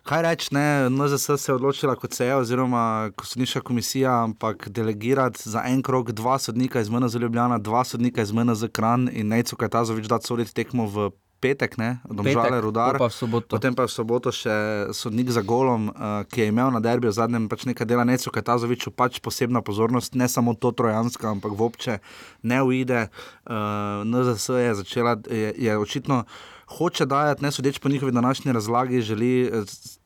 Kaj 0.05 0.23
reči, 0.23 0.49
ne, 0.53 0.91
NZS 0.91 1.41
se 1.41 1.53
je 1.53 1.55
odločila 1.57 1.95
kot 1.97 2.12
seja, 2.12 2.37
oziroma 2.37 3.11
kot 3.17 3.25
sodniška 3.26 3.62
komisija, 3.64 4.12
ampak 4.26 4.69
delegirati 4.69 5.49
za 5.49 5.62
en 5.64 5.81
krok 5.83 6.12
dva 6.12 6.37
sodnika 6.38 6.81
iz 6.81 6.91
MNZ 6.93 7.17
Ljubljana, 7.17 7.59
dva 7.59 7.85
sodnika 7.85 8.23
iz 8.23 8.33
MNZ 8.33 8.69
Kran 8.73 9.09
in 9.12 9.33
Nejco 9.33 9.57
Kajtazovič 9.57 10.07
dati 10.07 10.26
soditi 10.26 10.55
tekmo 10.55 10.85
v 10.87 11.11
petek, 11.41 11.76
ne, 11.76 11.99
domžale 12.09 12.61
rudar. 12.61 12.99
Pa 12.99 13.09
Potem 13.49 13.75
pa 13.76 13.85
v 13.85 13.93
soboto 13.93 14.33
še 14.33 14.88
sodnik 14.97 15.29
za 15.35 15.45
golom, 15.45 15.91
uh, 15.91 16.23
ki 16.29 16.47
je 16.47 16.49
imel 16.53 16.73
na 16.73 16.81
derbi 16.81 17.11
v 17.11 17.17
zadnjem 17.17 17.49
pač 17.50 17.67
nekaj 17.69 17.87
dela, 17.87 18.07
neco 18.09 18.33
Katazoviču, 18.33 18.95
pač 18.95 19.21
posebna 19.21 19.61
pozornost, 19.61 20.17
ne 20.17 20.29
samo 20.31 20.57
to 20.57 20.73
trojanska, 20.73 21.29
ampak 21.31 21.53
vopče 21.53 22.00
ne 22.49 22.62
uide. 22.64 23.09
Uh, 23.45 24.05
eh, 24.05 24.09
NZS 24.09 24.47
je 24.64 24.73
začela, 24.81 25.19
je, 25.29 25.53
je 25.59 25.79
očitno 25.79 26.25
hoče 26.66 27.06
dajati, 27.06 27.42
ne 27.44 27.52
sodeč 27.52 27.78
po 27.78 27.88
njihovi 27.88 28.12
današnji 28.12 28.52
razlagi, 28.52 29.02
želi, 29.02 29.44
eh, 29.47 29.50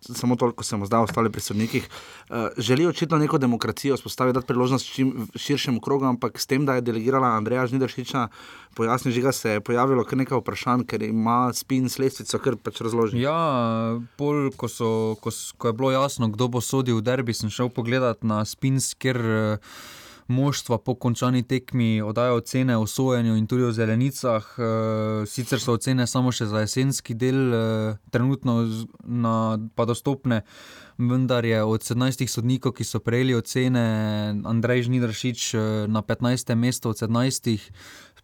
samo 0.00 0.36
toliko 0.36 0.64
se 0.64 0.76
mu 0.76 0.86
zdaj 0.86 1.00
ostali 1.00 1.30
pri 1.30 1.40
sodnikih, 1.40 1.88
eh, 2.30 2.48
želi 2.56 2.86
očitno 2.86 3.18
neko 3.18 3.38
demokracijo 3.38 3.96
spostaviti, 3.96 4.34
dati 4.34 4.46
priložnost 4.46 4.86
čim 4.86 5.28
širšemu 5.34 5.80
krogu, 5.80 6.04
ampak 6.04 6.40
s 6.40 6.46
tem, 6.46 6.66
da 6.66 6.74
je 6.74 6.80
delegirala 6.80 7.28
Andreja 7.28 7.66
Žnideršiča, 7.66 8.28
pojasni, 8.74 9.12
že 9.12 9.20
ga 9.20 9.32
se 9.32 9.50
je 9.50 9.60
pojavilo 9.60 10.04
kar 10.04 10.18
nekaj 10.18 10.38
vprašanj, 10.38 10.84
ker 10.86 11.02
ima 11.02 11.52
spin 11.52 11.88
sledstvico, 11.88 12.38
kar 12.38 12.56
pač 12.56 12.80
razloži. 12.80 13.20
Ja, 13.20 13.98
pol, 14.16 14.50
ko, 14.56 14.68
so, 14.68 15.16
ko, 15.20 15.30
ko 15.58 15.68
je 15.68 15.72
bilo 15.72 15.90
jasno, 15.90 16.28
kdo 16.28 16.48
bo 16.48 16.60
sodil 16.60 17.00
v 17.00 17.02
derbi, 17.02 17.34
sem 17.34 17.50
šel 17.50 17.72
pogledat 17.74 18.22
na 18.22 18.44
spin, 18.44 18.78
ker 18.98 19.18
uh, 19.18 19.78
moštva 20.28 20.78
po 20.78 20.94
končani 20.94 21.42
tekmi 21.42 22.02
oddajo 22.02 22.36
ocene 22.36 22.76
o 22.76 22.86
sojenju 22.86 23.36
in 23.36 23.46
tudi 23.46 23.64
o 23.64 23.72
zelenicah. 23.72 24.54
Eh, 24.58 25.26
sicer 25.26 25.60
so 25.60 25.72
ocene 25.72 26.06
samo 26.06 26.32
še 26.32 26.46
za 26.46 26.60
jesenski 26.60 27.14
del, 27.14 27.54
eh, 27.54 27.96
trenutno 28.10 28.68
pa 29.74 29.84
dostopne, 29.84 30.42
vendar 30.98 31.44
je 31.44 31.64
od 31.64 31.82
17 31.82 32.28
sodnikov, 32.28 32.72
ki 32.72 32.84
so 32.84 33.00
prejeli 33.00 33.34
ocene, 33.34 34.34
Andrej 34.44 34.82
Žnidršič 34.82 35.54
eh, 35.54 35.58
na 35.88 36.02
15. 36.02 36.54
mestu 36.54 36.88
od 36.90 36.96
17, 36.96 37.70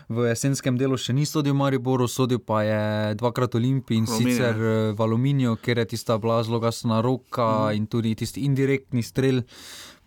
v 0.08 0.24
jesenskem 0.32 0.78
delu 0.80 0.96
še 0.96 1.12
ni 1.12 1.28
sodil 1.28 1.52
v 1.52 1.60
Mariboru, 1.60 2.08
sodil 2.08 2.40
pa 2.40 2.64
je 2.64 2.80
dvakrat 3.20 3.52
v 3.52 3.60
Olimpiji 3.60 4.00
in 4.00 4.08
Aluminio. 4.08 4.32
sicer 4.32 4.54
eh, 4.56 4.92
v 4.96 5.00
Aluminiju, 5.04 5.56
ker 5.60 5.78
je 5.84 5.92
tista 5.92 6.16
bila 6.18 6.40
zelo 6.42 6.60
gasna 6.60 7.02
roka 7.04 7.68
mm. 7.68 7.76
in 7.76 7.86
tudi 7.86 8.16
tisti 8.16 8.44
indirektni 8.48 9.04
strel. 9.04 9.44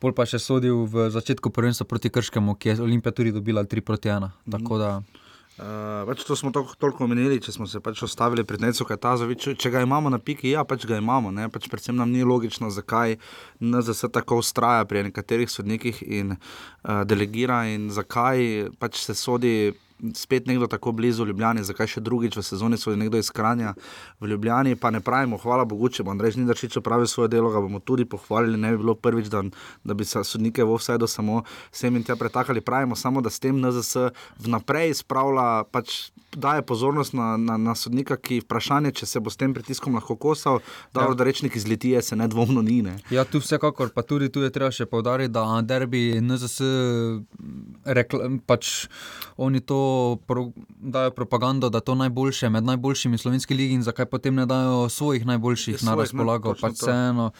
Pol 0.01 0.17
pa 0.17 0.25
še 0.25 0.41
sodil 0.41 0.89
v 0.89 1.13
začetku 1.13 1.53
prvenstva 1.53 1.85
proti 1.85 2.09
Krškemu, 2.09 2.57
ki 2.57 2.73
je 2.73 2.81
Olimpija 2.81 3.13
tudi 3.13 3.29
dobila 3.29 3.61
3 3.61 3.85
proti 3.85 4.09
1. 4.09 4.33
Mm. 4.49 5.21
Uh, 5.61 6.07
pač 6.09 6.23
to 6.25 6.33
smo 6.33 6.49
toliko, 6.49 6.73
toliko 6.79 7.03
omenili, 7.05 7.37
če 7.37 7.53
smo 7.53 7.67
se 7.69 7.77
pač 7.83 7.99
ostavili 8.01 8.41
pred 8.47 8.63
Necom 8.63 8.87
Katazovičem. 8.87 9.53
Če 9.59 9.69
ga 9.69 9.83
imamo 9.85 10.09
na 10.09 10.17
piki, 10.17 10.55
ja, 10.55 10.63
pač 10.65 10.87
ga 10.89 10.97
imamo. 10.97 11.29
Pač 11.53 11.67
predvsem 11.69 11.93
nam 11.93 12.09
ni 12.09 12.25
logično, 12.25 12.71
zakaj 12.73 13.19
NZS 13.61 14.09
tako 14.15 14.39
ustraja 14.41 14.87
pri 14.89 15.05
nekaterih 15.11 15.51
sodnikih 15.51 16.01
in 16.07 16.33
uh, 16.33 17.03
delegira, 17.05 17.67
in 17.69 17.91
zakaj 17.93 18.71
pač 18.81 19.03
se 19.03 19.13
sodi 19.13 19.53
spet 20.15 20.47
nekdo 20.47 20.67
tako 20.67 20.91
blizu 20.91 21.25
Ljubljana, 21.25 21.63
zakaj 21.63 21.87
še 21.95 22.01
drugič 22.01 22.37
v 22.37 22.43
sezoni 22.45 22.77
so 22.77 22.93
nekdo 22.95 23.19
iz 23.21 23.29
Kranja 23.29 23.73
v 24.19 24.31
Ljubljani, 24.31 24.75
pa 24.75 24.91
ne 24.91 25.01
pravimo, 25.01 25.37
hvala 25.41 25.65
Bogu, 25.65 25.89
če 25.89 26.03
bo 26.03 26.13
Andrej 26.13 26.35
Žnidarčič 26.37 26.77
opravil 26.81 27.07
svoje 27.07 27.31
delo, 27.33 27.51
ga 27.53 27.61
bomo 27.61 27.79
tudi 27.79 28.05
pohvalili, 28.05 28.57
ne 28.57 28.73
bi 28.73 28.81
bilo 28.81 28.95
prvič, 28.95 29.29
da, 29.31 29.43
da 29.83 29.97
bi 29.97 30.05
se 30.05 30.23
sodnike 30.23 30.65
v 30.65 30.77
vsaj 30.77 31.01
do 31.01 31.07
samo 31.07 31.43
sem 31.71 31.95
in 31.95 32.03
tja 32.03 32.15
pretakali, 32.15 32.61
pravimo 32.61 32.95
samo, 32.95 33.21
da 33.21 33.29
s 33.29 33.39
tem 33.39 33.57
NZS 33.61 34.11
vnaprej 34.41 34.97
spravlja, 35.03 35.63
pač 35.71 36.11
daje 36.31 36.61
pozornost 36.61 37.13
na, 37.13 37.35
na, 37.37 37.57
na 37.57 37.75
sodnika, 37.75 38.15
ki 38.17 38.41
vprašanje, 38.45 38.93
če 39.01 39.05
se 39.05 39.19
bo 39.19 39.29
s 39.29 39.39
tem 39.39 39.53
pritiskom 39.53 39.95
lahko 39.99 40.15
kosal, 40.15 40.61
da 40.95 41.09
ja. 41.09 41.15
rečnik 41.27 41.55
iz 41.59 41.67
Litije 41.67 42.01
se 42.01 42.15
nedvomno 42.15 42.61
ni. 42.63 42.81
Ne. 42.81 42.97
Ja, 43.11 43.25
tu 43.27 43.41
vsekakor, 43.43 43.91
pa 43.93 44.01
tudi 44.07 44.31
tu 44.31 44.43
je 44.45 44.51
treba 44.53 44.71
še 44.71 44.87
povdariti, 44.87 45.33
da 45.35 45.43
derbi 45.67 46.21
NZS 46.23 46.63
rekla, 47.83 48.31
pač 48.47 48.87
oni 49.37 49.59
to 49.59 49.90
pro, 50.27 50.51
dajo 50.79 51.11
propagando, 51.11 51.69
da 51.69 51.79
to 51.79 51.95
najboljše 51.95 52.49
med 52.49 52.63
najboljšimi 52.63 53.17
slovenskimi 53.17 53.57
ligi 53.57 53.73
in 53.73 53.83
zakaj 53.83 54.05
potem 54.05 54.35
ne 54.35 54.45
dajo 54.45 54.89
svojih 54.89 55.25
najboljših 55.25 55.75
Svojih, 55.75 55.85
na 55.85 55.95
ne, 55.95 56.01
razpolago. 56.01 56.53
točno 56.53 56.69
Pač 56.69 56.79
to. 56.79 57.31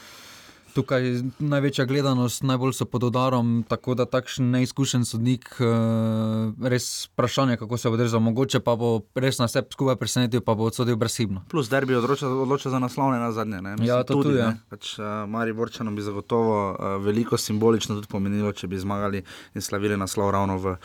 Tukaj 0.73 1.05
je 1.05 1.23
največja 1.39 1.85
gledanost, 1.85 2.43
najbolj 2.43 2.73
so 2.73 2.85
pod 2.85 3.03
udarom, 3.03 3.63
tako 3.67 3.95
da 3.95 4.05
takšen 4.05 4.51
neizkušen 4.51 5.05
sodnik, 5.05 5.45
eh, 5.59 6.69
res 6.69 7.07
vprašanje, 7.11 7.57
kako 7.57 7.77
se 7.77 7.89
bo 7.89 7.97
držal. 7.97 8.19
Mogoče 8.19 8.59
pa 8.59 8.75
bo 8.75 9.01
res 9.15 9.39
na 9.39 9.45
vse 9.45 9.63
skupaj 9.71 9.95
presenetil, 9.95 10.41
pa 10.41 10.55
bo 10.55 10.69
odsodil 10.69 10.95
brezhibno. 10.95 11.43
Plus 11.49 11.69
derbi 11.69 11.95
odloča, 11.95 12.27
odloča 12.27 12.69
za 12.69 12.79
naslovne 12.79 13.19
na 13.19 13.31
zadnje. 13.31 13.61
Ne? 13.61 13.75
Ja, 13.85 14.03
to 14.03 14.21
tudi, 14.21 14.37
ja. 14.37 14.49
ne. 14.49 14.61
Pač, 14.69 14.95
uh, 14.99 15.05
Mari 15.27 15.53
Borčanom 15.53 15.95
bi 15.95 16.01
zagotovo 16.01 16.71
uh, 16.71 17.03
veliko 17.03 17.37
simbolično 17.37 17.95
tudi 17.95 18.07
pomenilo, 18.07 18.53
če 18.53 18.67
bi 18.67 18.79
zmagali 18.79 19.23
in 19.55 19.61
slavili 19.61 19.97
naslov 19.97 20.31
ravno 20.31 20.57
v 20.57 20.75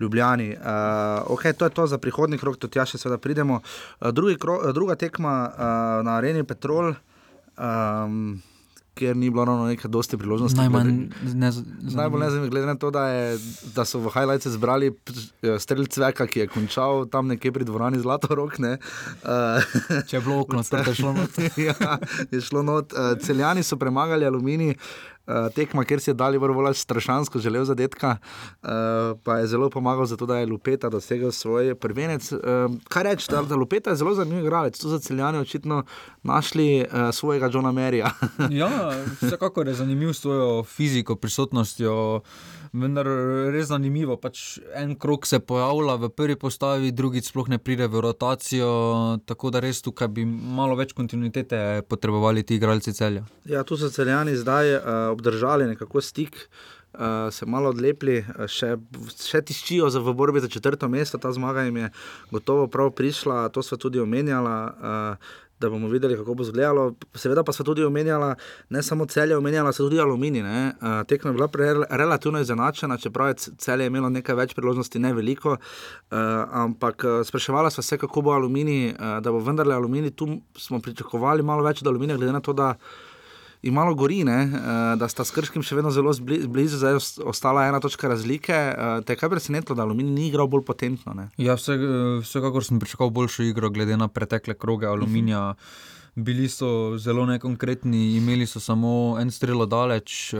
Ljubljani. 0.00 0.52
Uh, 0.56 1.32
okay, 1.32 1.52
to 1.52 1.64
je 1.64 1.70
to 1.70 1.86
za 1.86 1.98
prihodnji 1.98 2.38
krok, 2.38 2.56
tudi 2.56 2.78
ja 2.78 2.86
še 2.86 2.98
seveda 2.98 3.18
pridemo. 3.18 3.60
Uh, 4.00 4.10
drugi 4.12 4.36
kro, 4.38 4.60
uh, 4.60 4.74
druga 4.74 4.94
tekma 4.94 5.34
uh, 5.48 5.64
na 6.04 6.18
areni 6.20 6.44
Petrol. 6.44 6.94
Um, 7.60 8.40
Ker 9.00 9.16
ni 9.16 9.30
bilo 9.30 9.44
ravno 9.44 9.64
nekaj 9.64 9.88
dosti 9.88 10.18
priložnosti. 10.20 10.58
Najmanj 10.58 10.90
glede- 11.08 11.34
ne, 11.34 11.50
Najbolj 11.96 12.20
nezanimivo, 12.20 12.50
glede 12.50 12.66
na 12.66 12.74
to, 12.74 12.90
da, 12.90 13.06
je, 13.08 13.38
da 13.74 13.84
so 13.84 13.98
v 13.98 14.12
highlights 14.12 14.46
zbrali 14.46 14.92
strelc 15.58 15.96
Veka, 15.96 16.26
ki 16.26 16.40
je 16.40 16.48
končal 16.48 17.06
tam 17.08 17.26
nekje 17.26 17.52
pri 17.52 17.64
dvorani 17.64 17.96
Zlatorok. 17.98 18.58
Ne. 18.58 18.76
Uh, 19.24 19.64
Če 20.04 20.16
je 20.16 20.20
bilo 20.20 20.40
okno 20.40 20.60
je 20.60 20.94
šlo 20.94 21.12
not. 21.12 21.32
ja, 21.56 21.96
je 22.30 22.40
šlo 22.40 22.62
not. 22.62 22.92
Uh, 22.92 23.16
celjani 23.16 23.64
so 23.64 23.80
premagali 23.80 24.28
aluminij. 24.28 24.76
Uh, 25.30 25.52
tekma, 25.54 25.84
kjer 25.84 26.00
si 26.00 26.10
je 26.10 26.14
dali 26.14 26.38
vrvolaj 26.38 26.74
strašansko 26.74 27.38
želel 27.38 27.64
zadetka, 27.64 28.16
uh, 28.18 28.68
pa 29.24 29.38
je 29.38 29.46
zelo 29.46 29.70
pomagal 29.70 30.06
za 30.06 30.16
to, 30.16 30.26
da 30.26 30.38
je 30.38 30.46
Lupeta 30.46 30.88
dosegel 30.88 31.30
svoj 31.30 31.74
prvenec. 31.74 32.32
Uh, 32.32 32.40
kaj 32.88 33.02
reči, 33.02 33.26
da, 33.30 33.42
da 33.42 33.54
Lupeta 33.54 33.90
je 33.90 33.96
zelo 33.96 34.14
zanimiv 34.14 34.44
igralec, 34.44 34.78
tu 34.78 34.90
so 34.90 34.98
celjani 34.98 35.38
očitno 35.38 35.84
našli 36.22 36.82
uh, 36.82 37.14
svojega 37.14 37.50
Johna 37.52 37.72
Merija. 37.72 38.10
Ja, 38.50 38.90
vsekakor 39.22 39.68
je 39.68 39.74
zanimiv 39.74 40.12
s 40.12 40.20
svojo 40.20 40.64
fiziko, 40.64 41.16
prisotnostjo. 41.16 42.20
Vendar 42.72 43.08
res 43.50 43.66
zanimivo. 43.66 44.14
Pač 44.20 44.60
en 44.78 44.94
krok 45.00 45.26
se 45.26 45.40
pojavlja 45.42 45.96
v 46.04 46.10
prvi 46.14 46.36
postavi, 46.38 46.92
drugi 46.94 47.22
sploh 47.24 47.48
ne 47.50 47.58
pride 47.58 47.88
v 47.90 48.02
rotacijo. 48.04 48.70
Tako 49.26 49.50
da 49.50 49.62
res 49.64 49.82
tukaj 49.82 50.10
bi 50.14 50.24
malo 50.26 50.78
več 50.78 50.94
kontinuitete 50.94 51.82
potrebovali 51.90 52.46
ti 52.46 52.60
igralci 52.60 52.94
celja. 52.94 53.24
Ja, 53.44 53.64
tu 53.66 53.78
so 53.80 53.90
celjani 53.90 54.36
zdaj 54.38 54.76
uh, 54.76 54.84
obdržali 55.14 55.66
nekako 55.72 56.04
stik. 56.04 56.36
Uh, 56.36 56.79
se 57.30 57.46
malo 57.46 57.70
odlepili, 57.70 58.18
uh, 58.22 58.46
še, 58.50 58.74
še 59.16 59.42
tiščijo 59.46 59.90
za, 59.90 60.00
v 60.00 60.14
borbi 60.14 60.40
za 60.40 60.48
četrto 60.48 60.88
mesto, 60.88 61.18
ta 61.18 61.32
zmaga 61.32 61.62
jim 61.66 61.76
je 61.76 61.92
gotovo 62.30 62.66
prav 62.66 62.90
prišla, 62.90 63.48
to 63.54 63.62
smo 63.62 63.78
tudi 63.78 64.00
omenjala, 64.00 64.56
uh, 64.66 65.38
da 65.60 65.68
bomo 65.70 65.88
videli, 65.88 66.16
kako 66.16 66.34
bo 66.34 66.42
izgledalo. 66.42 66.94
Seveda 67.14 67.44
pa 67.44 67.52
smo 67.52 67.64
tudi 67.64 67.84
omenjala, 67.84 68.34
ne 68.68 68.82
samo 68.82 69.06
celje, 69.06 69.36
omenjala 69.36 69.72
se 69.72 69.82
tudi 69.82 70.00
aluminij. 70.00 70.42
Uh, 70.42 71.04
tekma 71.08 71.30
je 71.30 71.34
bila 71.34 71.48
pre, 71.48 71.74
relativno 71.90 72.40
izenačena, 72.40 72.96
čeprav 72.96 73.28
je 73.28 73.34
celje 73.34 73.86
imelo 73.86 74.08
nekaj 74.08 74.34
več 74.34 74.54
priložnosti, 74.56 74.98
ne 74.98 75.12
veliko. 75.12 75.50
Uh, 75.50 76.18
ampak 76.64 77.04
uh, 77.04 77.20
spraševala 77.26 77.70
sva 77.70 77.82
se, 77.82 77.98
kako 77.98 78.22
bo 78.22 78.32
aluminij, 78.32 78.94
uh, 78.94 79.18
da 79.20 79.32
bo 79.32 79.44
vendarle 79.44 79.74
aluminij. 79.74 80.10
Tu 80.10 80.40
smo 80.56 80.80
pričakovali 80.80 81.42
malo 81.42 81.62
več 81.62 81.82
od 81.82 81.92
aluminija, 81.92 82.16
glede 82.16 82.32
na 82.32 82.40
to, 82.40 82.52
da 82.52 82.74
in 83.62 83.74
malo 83.74 83.94
gori, 83.94 84.24
ne, 84.24 84.42
eh, 84.42 84.96
da 84.96 85.08
sta 85.08 85.24
s 85.24 85.30
Krškim 85.30 85.62
še 85.62 85.74
vedno 85.76 85.90
zelo 85.90 86.12
zbli- 86.12 86.46
blizu, 86.48 86.76
zdaj 86.76 86.96
ostala 87.24 87.66
ena 87.68 87.80
točka 87.80 88.08
razlike. 88.08 88.52
eh, 88.52 89.00
Te 89.04 89.16
kaj 89.16 89.28
presenetilo, 89.28 89.76
da 89.76 89.82
Aluminij 89.82 90.12
ni 90.12 90.28
igral 90.28 90.48
bolj 90.48 90.64
potentno? 90.64 91.14
Ne? 91.14 91.28
Ja, 91.36 91.54
vse, 91.54 91.76
vsekakor 92.22 92.64
sem 92.64 92.78
pričakoval 92.78 93.10
boljšo 93.10 93.42
igro, 93.42 93.70
glede 93.70 93.96
na 93.96 94.08
pretekle 94.08 94.54
kroge 94.54 94.86
aluminija. 94.86 95.54
Bili 96.16 96.48
so 96.48 96.98
zelo 96.98 97.22
nekonkretni, 97.26 98.16
imeli 98.16 98.46
so 98.46 98.60
samo 98.60 99.16
en 99.20 99.30
strelo 99.30 99.66
daleč, 99.66 100.34
eh, 100.34 100.38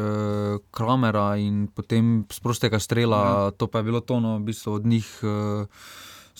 kamera 0.71 1.37
in 1.39 1.69
potem 1.69 2.25
z 2.33 2.41
prostega 2.41 2.79
strela, 2.79 3.17
ja. 3.45 3.51
to 3.51 3.67
pa 3.67 3.79
je 3.79 3.85
bilo 3.85 4.01
tono, 4.01 4.39
v 4.39 4.43
bistvu 4.51 4.73
od 4.75 4.87
njih 4.87 5.07
eh, 5.23 5.67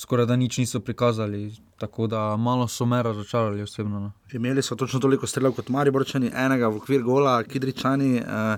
skoraj 0.01 0.27
da 0.27 0.37
nič 0.37 0.59
niso 0.59 0.81
prikazali. 0.81 1.53
Tako 1.79 2.07
da 2.07 2.37
malo 2.37 2.69
so 2.69 2.87
me 2.87 3.03
razočarali 3.03 3.63
osebno. 3.63 4.01
No. 4.01 4.13
Imeli 4.33 4.63
so 4.63 4.77
točno 4.77 5.01
toliko 5.01 5.27
strelov 5.27 5.53
kot 5.53 5.69
Mariborčani, 5.69 6.31
enega 6.35 6.69
v 6.69 6.77
okvir 6.77 7.03
gola, 7.03 7.43
Kidričani. 7.43 8.17
Eh, 8.17 8.57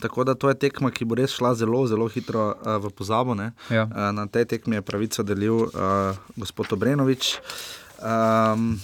tako 0.00 0.24
da 0.24 0.34
to 0.34 0.48
je 0.48 0.58
tekma, 0.58 0.90
ki 0.90 1.04
bo 1.04 1.14
res 1.14 1.34
šla 1.34 1.54
zelo, 1.54 1.86
zelo 1.86 2.08
hitro 2.08 2.48
eh, 2.54 2.78
v 2.78 2.90
pozabo. 2.90 3.34
ne. 3.34 3.52
Ja. 3.70 3.88
Eh, 3.90 4.12
na 4.12 4.26
tej 4.26 4.44
tekmi 4.44 4.76
je 4.76 4.82
pravico 4.82 5.22
delil 5.22 5.62
eh, 5.66 6.18
gospod 6.36 6.72
Obrenovič. 6.72 7.36
Um, 8.02 8.78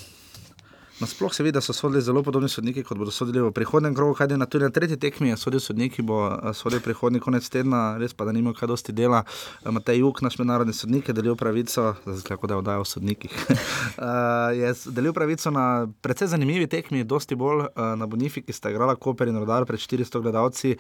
Nasploh 1.03 1.35
se 1.35 1.43
vidi, 1.43 1.53
da 1.53 1.61
so 1.61 1.73
sodili 1.73 2.03
zelo 2.03 2.23
podobni 2.23 2.49
sodniki, 2.49 2.85
kot 2.87 2.99
bodo 2.99 3.11
sodili 3.11 3.41
v 3.43 3.51
prihodnem 3.51 3.95
krogu. 3.95 4.15
Kaj 4.15 4.29
je 4.31 4.37
na, 4.39 4.47
tudi 4.47 4.65
na 4.65 4.71
tretji 4.71 4.97
tekmi, 4.97 5.33
je 5.33 5.37
sodil 5.37 5.61
sodnik, 5.61 5.97
ki 5.97 6.05
bo 6.07 6.21
eh, 6.31 6.53
sodil 6.55 6.79
prihodnji 6.85 7.19
konec 7.21 7.49
tedna, 7.51 7.81
res 7.99 8.15
pa 8.15 8.29
da 8.29 8.33
nima 8.33 8.53
kaj 8.55 8.71
dosti 8.71 8.95
dela. 8.95 9.25
Eh, 9.65 9.71
Matej 9.75 9.99
Juk, 9.99 10.23
naš 10.23 10.39
mednarodni 10.39 10.75
sodnik, 10.77 11.11
je 11.11 11.17
delil 11.19 11.35
pravico, 11.37 11.97
tako 12.29 12.47
da 12.47 12.55
je 12.55 12.63
oddajal 12.63 12.87
sodnikih. 12.87 13.35
uh, 13.51 14.55
je 14.55 14.73
delil 14.95 15.13
pravico 15.13 15.51
na 15.51 15.89
precej 16.07 16.31
zanimivi 16.31 16.71
tekmi, 16.71 17.03
dosti 17.05 17.35
bolj 17.35 17.67
na 17.75 18.07
Bonifiki, 18.07 18.55
sta 18.55 18.71
igrala 18.71 18.95
Koper 18.95 19.29
in 19.29 19.43
Rodar 19.43 19.67
pred 19.67 19.83
400 19.83 20.23
gledalci, 20.23 20.77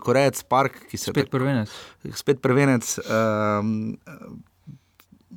Korejec 0.00 0.42
Park, 0.44 0.82
ki 0.90 1.00
se 1.00 1.08
je 1.08 1.14
Spet 1.14 1.30
prvenec. 1.32 1.72
spet 2.12 2.44
prvenec. 2.44 2.98
Um, 3.08 3.96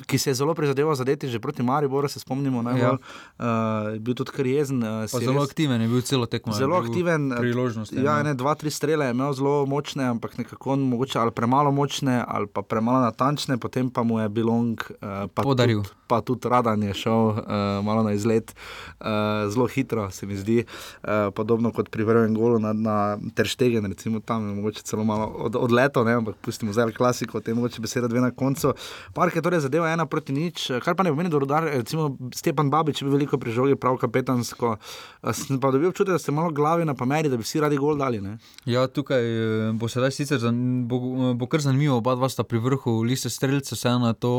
Ki 0.06 0.18
se 0.18 0.30
je 0.30 0.34
zelo 0.34 0.54
prizadeval 0.54 0.96
zadeti 0.96 1.28
že 1.28 1.40
proti 1.40 1.64
Mariboru, 1.64 2.08
se 2.08 2.20
spomnimo, 2.20 2.62
najbolj, 2.62 2.84
ja. 2.84 2.98
uh, 3.40 3.98
bil 4.00 4.16
tudi 4.16 4.32
kar 4.32 4.46
jezen. 4.46 4.84
Uh, 4.84 5.06
zelo 5.10 5.42
aktiven 5.42 5.82
je 5.82 5.88
bil 5.88 6.02
celo 6.02 6.26
tekmo. 6.26 6.54
Zelo 6.54 6.78
aktiven. 6.78 7.32
eh, 7.32 7.40
Priložnost. 7.40 7.94
Ja, 7.94 8.20
imel. 8.20 8.24
ne, 8.24 8.34
dva, 8.34 8.56
tri 8.56 8.72
strele 8.72 9.06
je 9.06 9.12
imel 9.12 9.34
zelo 9.34 9.66
močne, 9.66 10.04
ampak 10.14 10.38
nekako 10.38 10.76
mogoče 10.76 11.20
ali 11.20 11.32
premalo 11.32 11.72
močne, 11.72 12.24
ali 12.28 12.48
pa 12.48 12.62
premalo 12.62 13.00
natančne, 13.00 13.58
potem 13.58 13.90
pa 13.90 14.04
mu 14.04 14.20
je 14.20 14.30
Bilong 14.30 14.78
uh, 14.78 15.26
pa 15.34 15.42
Podaril. 15.42 15.82
Tudi, 15.84 15.96
pa 16.08 16.22
tudi 16.22 16.50
Radan 16.50 16.84
je 16.84 16.94
šel 16.94 17.28
uh, 17.28 17.42
malo 17.84 18.04
na 18.04 18.14
izlet, 18.14 18.56
uh, 19.00 19.08
zelo 19.50 19.68
hitro 19.68 20.12
se 20.12 20.26
mi 20.26 20.36
zdi, 20.36 20.64
uh, 21.04 21.34
podobno 21.36 21.72
kot 21.72 21.90
pri 21.90 22.06
prvem 22.06 22.36
golu 22.36 22.60
na, 22.60 22.74
na 22.74 23.18
Terštegen, 23.36 23.86
recimo 23.86 24.20
tam 24.20 24.50
je 24.50 24.56
mogoče 24.56 24.82
celo 24.84 25.04
malo 25.04 25.26
od, 25.26 25.56
odleto, 25.56 26.04
ne, 26.04 26.14
ampak 26.14 26.36
pustimo 26.42 26.74
zdaj 26.74 26.92
klasiko, 26.92 27.38
o 27.38 27.42
tem 27.42 27.56
mogoče 27.56 27.82
beseda 27.82 28.08
dve 28.08 28.22
na 28.22 28.32
koncu. 28.32 28.74
Park 29.14 29.36
je 29.36 29.42
torej 29.42 29.60
zadeva 29.60 29.87
ena 29.93 30.06
proti 30.06 30.34
nič, 30.34 30.67
kar 30.84 30.95
pa 30.95 31.06
ne 31.06 31.13
pomeni, 31.13 31.32
da 31.34 31.39
rodar, 31.41 31.67
recimo 31.69 32.10
Stepan 32.36 32.71
Babič 32.73 33.04
bil 33.04 33.15
veliko 33.15 33.39
pri 33.41 33.54
žogi, 33.56 33.78
prav 33.80 33.97
kapetansko, 34.02 34.76
uh, 34.78 35.32
sem 35.36 35.62
pa 35.63 35.71
dobil 35.71 35.91
občutek, 35.91 36.15
da 36.15 36.21
ste 36.21 36.36
malo 36.36 36.52
glavi 36.52 36.86
na 36.86 36.95
pameri, 36.97 37.30
da 37.30 37.39
bi 37.39 37.45
vsi 37.45 37.63
radi 37.63 37.80
gol 37.80 37.97
dali. 37.97 38.21
Ne? 38.21 38.38
Ja, 38.65 38.88
tukaj 38.88 39.23
eh, 39.23 39.71
bo 39.78 39.89
sedaj 39.91 40.13
sicer 40.15 40.41
zan, 40.43 40.88
bo, 40.88 41.34
bo 41.38 41.50
kar 41.50 41.63
zanimivo, 41.63 42.00
oba 42.02 42.15
dva 42.15 42.30
sta 42.30 42.45
pri 42.47 42.62
vrhu 42.63 43.02
liste 43.08 43.30
streljcev, 43.30 43.78
vseeno 43.78 44.13
je 44.13 44.19
to 44.21 44.36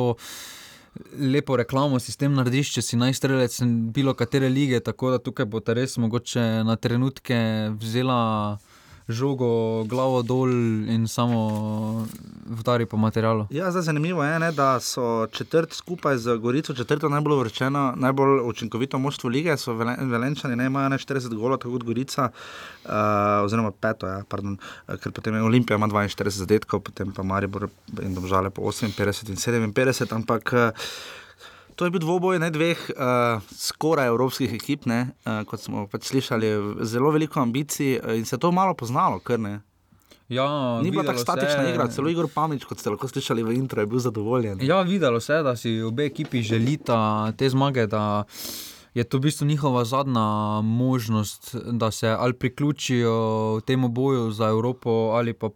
lepo 1.18 1.56
reklamo, 1.56 1.98
sistem 2.02 2.34
narediš, 2.34 2.72
če 2.76 2.82
si 2.82 2.98
najstrelec 2.98 3.60
bilo 3.94 4.14
katere 4.18 4.48
lige, 4.50 4.80
tako 4.84 5.12
da 5.14 5.22
tukaj 5.22 5.46
bo 5.46 5.60
ta 5.60 5.76
res 5.76 5.96
mogoče 6.00 6.64
na 6.66 6.76
trenutke 6.76 7.38
vzela 7.78 8.18
žogo, 9.08 9.48
glavo 9.84 10.22
dol 10.22 10.50
in 10.86 11.08
samo 11.08 12.06
vdari 12.46 12.86
po 12.86 12.96
materialu. 12.96 13.46
Ja, 13.50 13.70
zdaj 13.70 13.82
zanimivo 13.82 14.24
je, 14.24 14.38
ne, 14.38 14.52
da 14.52 14.80
so 14.80 15.26
četrt 15.26 15.72
skupaj 15.72 16.16
z 16.18 16.36
Gorico, 16.36 16.74
četrto 16.74 17.08
najbolj 17.08 17.38
vrčeno, 17.38 17.94
najbolj 17.96 18.40
učinkovito 18.44 18.98
moštvo 18.98 19.30
lige, 19.30 19.56
so 19.56 19.72
Velen- 19.72 20.10
Velenčani, 20.10 20.56
ne 20.56 20.66
imajo 20.66 20.88
ne 20.88 20.98
40 20.98 21.34
golov, 21.34 21.58
tako 21.58 21.72
kot 21.72 21.84
Gorica, 21.84 22.28
uh, 22.84 22.90
oziroma 23.44 23.70
peto, 23.70 24.06
ja, 24.06 24.22
pardon, 24.28 24.58
eh, 24.88 24.96
ker 24.96 25.12
potem 25.12 25.34
je 25.34 25.42
Olimpija 25.42 25.76
ima 25.76 25.88
42 25.88 26.30
zadetkov, 26.30 26.80
potem 26.80 27.12
pa 27.12 27.22
Maribor 27.22 27.68
in 28.02 28.14
Domžale 28.14 28.50
po 28.50 28.62
58 28.62 29.28
in 29.28 29.36
57, 29.36 30.12
ampak. 30.12 30.52
eh, 30.52 30.72
To 31.78 31.86
je 31.86 31.92
bil 31.94 32.02
dvoboj 32.02 32.40
ne, 32.42 32.50
dveh 32.50 32.74
uh, 32.90 33.38
skoraj 33.54 34.10
evropskih 34.10 34.50
ekip, 34.56 34.86
ne, 34.86 35.12
uh, 35.22 35.44
kot 35.46 35.62
smo 35.62 35.84
pač 35.86 36.08
slišali, 36.10 36.48
zelo 36.82 37.12
veliko 37.14 37.38
ambicij 37.40 38.00
uh, 38.00 38.16
in 38.18 38.26
se 38.26 38.34
to 38.34 38.50
malo 38.50 38.74
poznalo, 38.74 39.20
ker 39.22 39.38
ne. 39.38 39.60
Ja, 40.28 40.82
Ni 40.82 40.90
bila 40.90 41.04
tako 41.04 41.22
statična 41.22 41.62
se- 41.64 41.70
igra, 41.70 41.86
celo 41.88 42.10
Igor 42.10 42.26
Pamič, 42.28 42.66
kot 42.66 42.82
ste 42.82 42.90
lahko 42.90 43.08
slišali 43.08 43.42
v 43.42 43.54
intro, 43.56 43.80
je 43.80 43.86
bil 43.86 44.02
zadovoljen. 44.02 44.58
Ja, 44.60 44.82
videlo 44.82 45.20
se 45.20 45.38
je, 45.38 45.42
da 45.42 45.54
si 45.56 45.80
obe 45.80 46.04
ekipi 46.04 46.42
želita 46.42 47.32
te 47.32 47.48
zmage, 47.48 47.86
da 47.86 48.24
je 48.94 49.04
to 49.04 49.16
v 49.18 49.30
bistvu 49.30 49.46
njihova 49.46 49.84
zadnja 49.84 50.26
možnost, 50.60 51.54
da 51.72 51.90
se 51.90 52.08
ali 52.08 52.34
priključijo 52.34 53.14
temu 53.66 53.88
boju 53.88 54.30
za 54.30 54.48
Evropo 54.48 54.90
ali 54.90 55.32
pa 55.32 55.48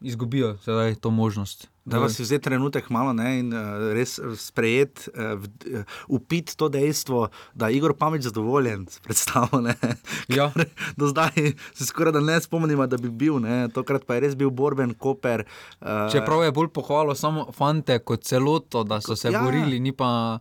izgubijo 0.00 0.56
sedaj 0.56 0.94
to 0.94 1.10
možnost. 1.10 1.68
Da 1.88 1.98
vas 1.98 2.18
je 2.18 2.22
vzeti 2.22 2.44
trenutek 2.44 2.90
malo 2.90 3.12
ne, 3.12 3.38
in 3.40 3.52
uh, 3.54 3.92
res 3.96 4.18
sprejeti, 4.36 5.10
uh, 5.14 5.84
upiti 6.08 6.56
to 6.56 6.68
dejstvo, 6.68 7.28
da 7.54 7.68
je 7.68 7.76
Igor 7.76 7.94
Pameč 7.96 8.28
zadovoljen 8.28 8.86
s 8.90 9.00
predstavo. 9.00 9.62
Ja. 10.28 10.50
Do 10.96 11.06
zdaj 11.08 11.32
se 11.74 11.86
skoraj 11.86 12.12
da 12.12 12.20
ne 12.20 12.40
spomnimo, 12.40 12.86
da 12.86 12.96
bi 12.96 13.08
bil, 13.08 13.38
ne. 13.40 13.68
tokrat 13.72 14.04
pa 14.06 14.14
je 14.14 14.20
res 14.20 14.36
bil 14.36 14.50
borben, 14.50 14.94
koper. 14.94 15.44
Uh, 15.80 16.10
Čeprav 16.12 16.44
je 16.44 16.52
bolj 16.52 16.68
pohvalil 16.74 17.14
samo 17.14 17.46
fante 17.56 17.98
kot 17.98 18.24
celoto, 18.24 18.84
da 18.84 19.00
so 19.00 19.16
se 19.16 19.32
ja. 19.32 19.42
borili, 19.42 19.80
ni 19.80 19.92
pa. 19.92 20.38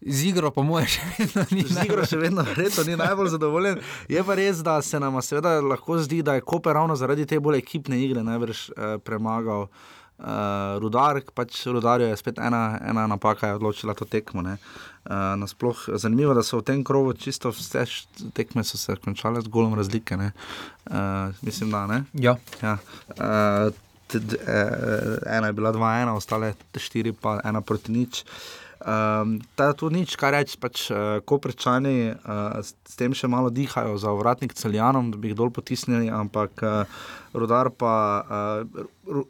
Z 0.00 0.30
igro, 0.30 0.48
pa 0.48 0.62
moje 0.64 0.86
še 0.94 1.02
vedno 1.18 1.42
ni. 1.52 1.62
Z 1.68 1.82
igro 1.84 2.06
še 2.08 2.16
vedno 2.16 2.44
redo, 2.56 2.86
ni 2.88 2.96
najbolj 2.96 3.34
zadovoljen. 3.34 3.82
Je 4.08 4.22
pa 4.24 4.36
res, 4.38 4.62
da 4.64 4.78
se 4.82 4.96
nam 5.00 5.18
seveda 5.20 5.58
lahko 5.60 5.98
zdi, 6.00 6.22
da 6.24 6.38
je 6.38 6.44
Koper 6.48 6.72
ravno 6.78 6.96
zaradi 6.96 7.26
te 7.28 7.36
bolj 7.36 7.60
ekipne 7.60 8.00
igre 8.00 8.24
najbrž 8.24 8.62
eh, 8.70 8.94
premagal. 9.04 9.68
Uh, 9.68 9.99
rudar, 10.80 11.20
pač 11.34 11.66
rudar 11.66 12.00
je 12.00 12.16
spet 12.16 12.38
ena, 12.38 12.78
ena 12.84 13.06
napaka, 13.06 13.48
je 13.48 13.58
odločila 13.60 13.94
to 13.94 14.04
tekmo. 14.04 14.42
Uh, 14.42 14.56
nasploh, 15.40 15.88
zanimivo 15.96 16.34
je, 16.34 16.40
da 16.40 16.42
so 16.44 16.60
v 16.60 16.66
tem 16.68 16.84
krogu 16.84 17.14
čisto 17.16 17.48
vse 17.50 17.86
tekme 18.36 18.64
se 18.64 18.96
končale 19.00 19.40
z 19.40 19.48
golom 19.48 19.74
razlike. 19.74 20.16
Uh, 20.16 21.32
mislim, 21.42 21.70
da 21.70 21.86
ne. 21.86 22.02
Ja. 22.12 22.36
Ja. 22.62 22.76
Uh, 23.16 23.72
ena 25.26 25.46
je 25.46 25.52
bila 25.52 25.72
2-1, 25.72 26.12
ostale 26.12 26.54
4, 26.74 27.14
pa 27.16 27.40
ena 27.44 27.60
proti 27.60 27.92
nič. 27.92 28.24
Uh, 28.24 28.59
Um, 28.80 29.36
ta 29.60 29.74
tu 29.76 29.90
nič, 29.92 30.16
kar 30.16 30.32
reči, 30.32 30.56
pač, 30.56 30.86
uh, 30.88 31.20
ko 31.28 31.36
prečani 31.36 32.16
uh, 32.16 32.64
s, 32.64 32.72
s 32.88 32.96
tem 32.96 33.12
še 33.12 33.28
malo 33.28 33.52
dihajo 33.52 33.98
za 34.00 34.08
vratnik 34.16 34.54
celjanom, 34.56 35.10
da 35.12 35.18
bi 35.20 35.28
jih 35.28 35.36
dol 35.36 35.50
potisnili, 35.52 36.08
ampak 36.08 36.62
uh, 36.64 37.02
rudar, 37.36 37.68
pa, 37.76 37.92
uh, 38.24 38.86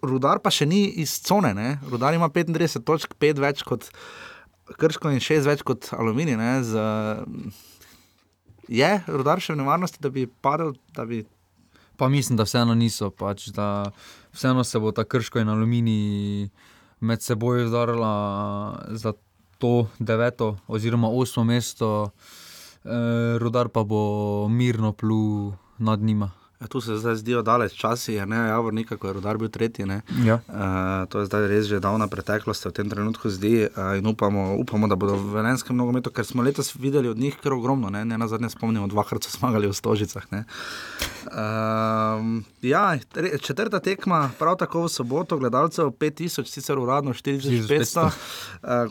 rudar 0.06 0.38
pa 0.38 0.52
še 0.54 0.68
ni 0.70 0.84
iz 1.02 1.16
cone. 1.26 1.50
Ne? 1.58 1.80
Rudar 1.90 2.14
ima 2.14 2.28
35 2.30 2.86
točk, 2.86 3.16
5 3.18 3.42
več 3.42 3.64
kot 3.66 3.88
krško 4.78 5.10
in 5.10 5.18
6 5.18 5.48
več 5.50 5.64
kot 5.66 5.90
aluminij. 5.98 6.38
Z, 6.70 6.78
uh, 6.78 7.50
je 8.70 8.90
rudar 9.10 9.42
še 9.42 9.56
v 9.56 9.64
nevarnosti, 9.64 9.98
da 9.98 10.14
bi 10.14 10.28
padel? 10.30 10.76
Da 10.94 11.08
bi... 11.10 11.24
Pa 11.98 12.06
mislim, 12.06 12.38
da 12.38 12.46
vseeno 12.46 12.78
niso, 12.78 13.10
pač, 13.10 13.48
da 13.50 13.90
vseeno 14.30 14.62
se 14.62 14.78
bo 14.78 14.94
ta 14.94 15.02
krško 15.02 15.42
in 15.42 15.50
aluminij 15.50 16.46
med 17.02 17.18
seboj 17.24 17.66
zdarila 17.66 18.14
za 18.94 19.16
to 19.16 19.26
deveto 19.98 20.56
oziroma 20.68 21.08
osmo 21.08 21.44
mesto, 21.44 22.10
eh, 22.84 23.38
rudar 23.38 23.68
pa 23.68 23.84
bo 23.84 24.48
mirno 24.48 24.92
plul 24.92 25.52
nad 25.78 26.00
njima. 26.00 26.30
Ja, 26.60 26.66
tu 26.66 26.80
se 26.80 26.96
zdaj 26.96 27.14
zdijo 27.14 27.42
daleč 27.42 27.72
časi, 27.72 28.20
ne, 28.26 28.36
javor 28.36 28.74
nekako 28.74 29.06
je 29.06 29.12
rodar 29.12 29.38
bil 29.38 29.48
tretji. 29.48 29.86
Ja. 30.24 30.34
Uh, 30.34 31.08
to 31.08 31.20
je 31.20 31.26
zdaj 31.26 31.48
res 31.48 31.66
že 31.66 31.80
davna 31.80 32.04
preteklost, 32.06 32.66
v 32.68 32.72
tem 32.76 32.90
trenutku 32.90 33.30
zdi 33.32 33.64
uh, 33.64 33.96
in 33.96 34.06
upamo, 34.06 34.60
upamo, 34.60 34.88
da 34.88 34.96
bodo 34.96 35.16
v 35.16 35.40
Velenskem 35.40 35.76
nogometu, 35.76 36.12
ker 36.12 36.24
smo 36.24 36.42
letos 36.42 36.74
videli 36.76 37.08
od 37.08 37.16
njih 37.16 37.38
kar 37.40 37.56
ogromno, 37.56 37.88
ne, 37.90 38.04
ne 38.04 38.18
na 38.18 38.28
zadnje 38.28 38.52
spomnimo, 38.52 38.92
dvakrat 38.92 39.24
so 39.24 39.32
zmagali 39.38 39.72
v 39.72 39.72
Stožicah. 39.72 40.28
Uh, 41.26 42.42
ja, 42.62 42.98
četrta 43.42 43.80
tekma, 43.80 44.30
prav 44.38 44.56
tako 44.56 44.82
v 44.84 44.88
soboto, 44.88 45.38
gledalcev 45.38 45.90
5000, 45.90 46.44
sicer 46.44 46.78
uradno 46.78 47.12
4500, 47.12 48.04
uh, 48.04 48.12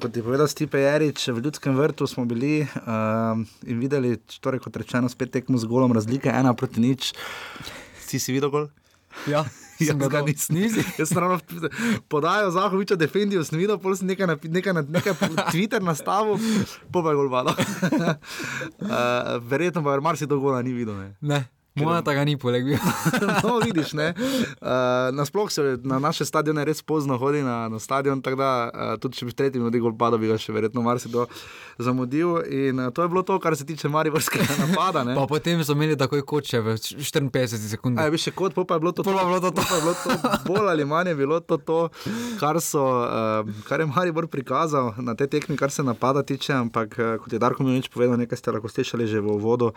kot 0.01 0.15
je 0.15 0.23
povedal 0.23 0.47
Stipe 0.47 0.81
Jarič, 0.81 1.27
v 1.27 1.41
Ljudskem 1.43 1.77
vrtu 1.77 2.07
smo 2.07 2.25
bili 2.25 2.61
uh, 2.61 3.39
in 3.65 3.79
videli, 3.79 4.17
torej 4.39 4.59
kot 4.59 4.77
rečeno, 4.77 5.09
spet 5.09 5.31
tekmo 5.31 5.57
z 5.57 5.65
golom 5.65 5.93
razlike, 5.93 6.29
ena 6.29 6.53
proti 6.53 6.81
nič. 6.81 7.13
Si 8.05 8.19
si 8.19 8.33
videl 8.33 8.49
gol? 8.49 8.69
Ja. 9.27 9.45
Jaz 9.79 9.95
ga 10.11 10.21
nisem 10.27 10.55
videl. 10.59 10.83
Jaz 10.97 11.09
sem 11.09 11.17
ravno 11.17 11.39
podajal 12.11 12.51
Zahoviča, 12.51 12.95
defendijo, 12.99 13.43
sem 13.47 13.59
videl, 13.59 13.79
pol 13.79 13.95
sem 13.95 14.09
nekaj 14.11 14.27
na 14.27 14.35
nekaj, 14.43 14.73
nekaj 14.85 15.13
Twitter 15.53 15.83
nastavil, 15.83 16.35
pa 16.91 17.05
je 17.09 17.15
gol 17.15 17.29
vado. 17.31 17.55
uh, 17.55 18.13
verjetno 19.51 19.83
pa 19.83 19.95
je 19.95 20.03
marsikdo 20.03 20.39
gola 20.39 20.61
ni 20.61 20.75
videl. 20.75 20.99
Ne. 20.99 21.15
ne. 21.21 21.58
Moja 21.85 22.01
tega 22.05 22.25
ni 22.27 22.35
poleg 22.37 22.65
bil. 22.65 22.77
no, 23.43 23.59
vidiš, 23.63 23.93
ne. 23.97 24.11
Uh, 24.15 25.09
nasploh 25.19 25.51
se 25.51 25.77
na 25.83 25.99
naše 25.99 26.25
stadione 26.25 26.65
res 26.65 26.81
pozno 26.81 27.17
hodi 27.17 27.43
na, 27.45 27.69
na 27.69 27.79
stadion, 27.79 28.21
tako 28.21 28.41
da 28.41 28.51
uh, 28.69 28.93
tudi 29.01 29.19
če 29.19 29.29
bi 29.29 29.35
tretji 29.35 29.61
minuti 29.61 29.81
gol 29.83 29.95
padal, 29.97 30.19
bi 30.21 30.29
ga 30.31 30.37
še 30.39 30.53
verjetno 30.55 30.83
marsikdo 30.85 31.27
zamudil. 31.79 32.39
In 32.49 32.79
uh, 32.79 32.91
to 32.93 33.05
je 33.05 33.11
bilo 33.11 33.23
to, 33.23 33.39
kar 33.39 33.57
se 33.57 33.65
tiče 33.65 33.89
mariborskega 33.89 34.47
napada. 34.65 35.03
Ne. 35.07 35.15
pa 35.15 35.27
potem 35.29 35.63
so 35.63 35.77
imeli 35.77 35.97
takoj 35.99 36.25
koče 36.27 36.63
v 36.65 36.75
54 36.77 37.71
sekundah. 37.75 38.07
Ja, 38.07 38.13
bi 38.13 38.21
še 38.21 38.35
kot, 38.35 38.57
pa 38.57 38.77
je 38.77 38.85
bilo 38.85 38.93
to. 38.95 39.07
Pa 39.07 39.15
je 39.15 39.29
bilo 39.31 39.39
to, 39.39 39.51
to. 39.55 39.63
Pa 39.63 39.79
je 39.79 39.85
bilo 39.87 39.95
to 40.03 40.09
bolj 40.49 40.69
ali 40.69 40.85
manj 40.85 41.09
je 41.09 41.15
bilo 41.15 41.39
to, 41.39 41.57
to 41.57 41.79
kar, 42.39 42.59
so, 42.61 42.83
uh, 42.83 43.63
kar 43.67 43.79
je 43.79 43.87
Maribor 43.89 44.27
prikazal 44.27 44.93
na 44.97 45.15
te 45.15 45.27
tekmi, 45.27 45.57
kar 45.57 45.71
se 45.71 45.83
napada 45.83 46.23
tiče, 46.23 46.53
ampak 46.53 46.95
uh, 46.99 47.15
kot 47.23 47.33
je 47.33 47.39
Darko 47.39 47.63
Milič 47.63 47.89
povedal, 47.93 48.17
nekaj 48.19 48.39
ste 48.39 48.53
lahko 48.55 48.71
slišali 48.71 49.07
že 49.07 49.21
v 49.23 49.35
uvodu, 49.35 49.71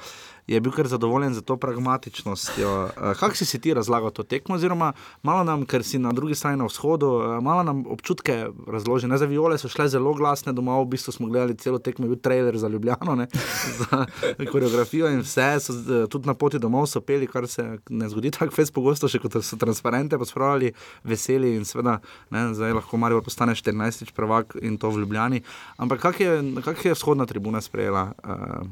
je 0.46 0.60
bil 0.60 0.72
kar 0.72 0.88
zadovoljen 0.88 1.34
za 1.34 1.42
to 1.44 1.56
pragmatizem 1.56 1.91
pragmatičnostjo. 1.92 2.84
Uh, 2.84 3.16
Kako 3.18 3.36
si, 3.36 3.46
si 3.46 3.60
ti 3.60 3.74
razlagal 3.74 4.10
to 4.10 4.22
tekmo, 4.22 4.54
oziroma 4.54 4.92
malo 5.22 5.44
nam, 5.44 5.66
ker 5.66 5.84
si 5.84 5.98
na 5.98 6.12
drugi 6.12 6.34
strani 6.34 6.56
na 6.56 6.64
vzhodu, 6.64 7.06
uh, 7.06 7.42
malo 7.42 7.62
nam 7.62 7.84
občutke 7.86 8.46
razloži. 8.66 9.06
Ne, 9.06 9.18
za 9.18 9.26
viole 9.26 9.58
so 9.58 9.68
šle 9.68 9.88
zelo 9.88 10.14
glasne 10.14 10.52
domov, 10.52 10.86
v 10.86 10.96
bistvu 10.96 11.12
smo 11.12 11.28
gledali 11.28 11.56
celo 11.56 11.78
tekmo, 11.78 12.06
bil 12.06 12.16
trailer 12.16 12.58
za 12.58 12.68
Ljubljano, 12.68 13.16
ne, 13.16 13.26
za 13.80 14.06
koreografijo 14.52 15.10
in 15.12 15.20
vse, 15.20 15.60
so, 15.60 15.72
uh, 15.72 16.08
tudi 16.08 16.26
na 16.26 16.34
poti 16.34 16.58
domov 16.58 16.86
so 16.86 17.00
peli, 17.00 17.26
kar 17.26 17.48
se 17.48 17.78
ne 17.88 18.08
zgodi 18.08 18.30
tako 18.30 18.54
fez 18.54 18.70
pogosto, 18.70 19.08
še 19.08 19.20
kot 19.22 19.40
so 19.42 19.56
transparente, 19.56 20.18
pa 20.18 20.28
spravili 20.28 20.72
veseli 21.04 21.56
in 21.56 21.66
seveda, 21.68 21.98
ne, 22.30 22.48
zdaj 22.56 22.78
lahko 22.80 22.96
Marijo 22.96 23.22
postane 23.22 23.54
14. 23.54 24.12
prvak 24.16 24.56
in 24.62 24.78
to 24.78 24.90
v 24.90 25.04
Ljubljani. 25.04 25.42
Ampak 25.76 26.00
kak 26.00 26.20
je, 26.20 26.38
kak 26.64 26.84
je 26.84 26.96
vzhodna 26.96 27.26
tribuna 27.26 27.60
sprejela? 27.60 28.12
Uh, 28.24 28.70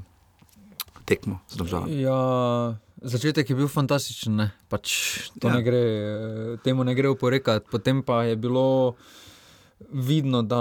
Tekmo, 1.11 1.41
ja, 1.91 2.79
Začetek 3.01 3.49
je 3.51 3.57
bil 3.57 3.69
fantastičen, 3.69 4.51
pač 4.69 4.93
ja. 5.41 5.49
ne 5.49 5.63
gre, 5.65 5.85
temu 6.61 6.85
ne 6.85 6.93
gre 6.95 7.09
oporekati. 7.09 7.65
Potem 7.73 8.03
pa 8.05 8.25
je 8.29 8.37
bilo 8.37 8.95
vidno, 9.89 10.43
da 10.43 10.61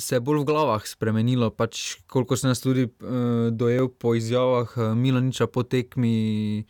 se 0.00 0.16
je 0.16 0.20
bolj 0.24 0.40
v 0.40 0.48
glavah 0.48 0.86
spremenilo. 0.88 1.50
Pač, 1.52 2.00
koliko 2.08 2.36
sem 2.36 2.48
jaz 2.48 2.64
tudi 2.64 2.88
uh, 2.88 3.52
dojel 3.52 3.92
po 3.92 4.14
izjavah 4.16 4.72
uh, 4.76 4.94
Milaniča 4.96 5.50
po 5.52 5.62
tekmi, 5.62 6.64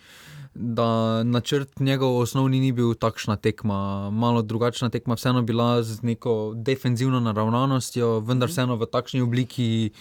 da 0.54 1.22
načrt 1.22 1.78
njegov 1.78 2.18
osnovni 2.18 2.58
ni 2.60 2.72
bil 2.74 2.94
takšna 2.98 3.38
tekma, 3.38 4.10
malo 4.10 4.42
drugačna 4.42 4.90
tekma, 4.90 5.14
vseeno 5.14 5.46
bila 5.46 5.82
z 5.86 6.02
neko 6.02 6.52
defenzivno 6.58 7.22
naravnanostjo, 7.22 8.18
vendar 8.26 8.50
vseeno 8.50 8.74
v 8.74 8.90
takšni 8.90 9.22
obliki 9.22 9.92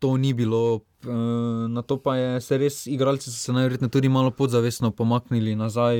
to 0.00 0.16
ni 0.16 0.32
bilo. 0.32 0.80
Eh, 1.04 1.68
na 1.68 1.82
to 1.82 1.96
pa 2.02 2.16
je 2.16 2.40
se 2.40 2.58
res, 2.58 2.86
igralci 2.86 3.30
so 3.30 3.38
se 3.38 3.52
najverjetneje 3.52 3.90
tudi 3.90 4.08
malo 4.08 4.30
podzavestno 4.30 4.90
pomaknili 4.90 5.54
nazaj, 5.54 5.98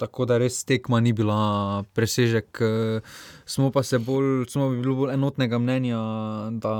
tako 0.00 0.24
da 0.24 0.38
res 0.40 0.64
tekma 0.64 1.00
ni 1.00 1.12
bila 1.12 1.84
presežek. 1.92 2.58
Eh, 2.60 3.00
smo 3.44 3.70
pa 3.70 3.82
se 3.82 3.98
bolj, 3.98 4.46
smo 4.48 4.70
bili 4.70 4.94
bolj 4.94 5.12
enotnega 5.14 5.58
mnenja, 5.58 6.00
da 6.64 6.72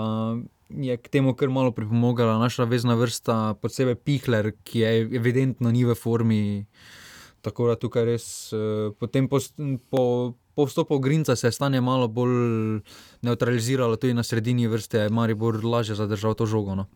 je 0.68 0.96
k 0.96 1.08
temu 1.08 1.34
kar 1.34 1.48
malo 1.48 1.72
pripomogla 1.72 2.38
naša 2.38 2.64
vezna 2.64 2.94
vrsta, 2.94 3.54
posebej 3.60 3.94
Pihler, 3.94 4.52
ki 4.64 4.80
je 4.80 4.94
evidentno 5.20 5.72
ni 5.72 5.84
v 5.84 5.94
formi. 5.94 6.66
Tako 7.48 7.72
da 7.72 7.78
tukaj 7.80 8.04
res, 8.04 8.26
eh, 8.52 8.90
potem 8.98 9.28
po, 9.28 9.40
po 9.90 10.04
po 10.58 10.66
vstopu 10.66 10.98
Grinca 10.98 11.36
se 11.36 11.46
je 11.46 11.52
stanje 11.52 11.80
malo 11.80 12.08
bolj 12.08 12.80
neutraliziralo, 13.22 13.96
tudi 13.96 14.14
na 14.14 14.22
sredini 14.22 14.66
vrste 14.66 14.98
je 14.98 15.10
Maribor 15.10 15.64
lažje 15.64 15.94
zadržal 15.94 16.34
to 16.34 16.46
žogo. 16.46 16.74
No. 16.74 16.86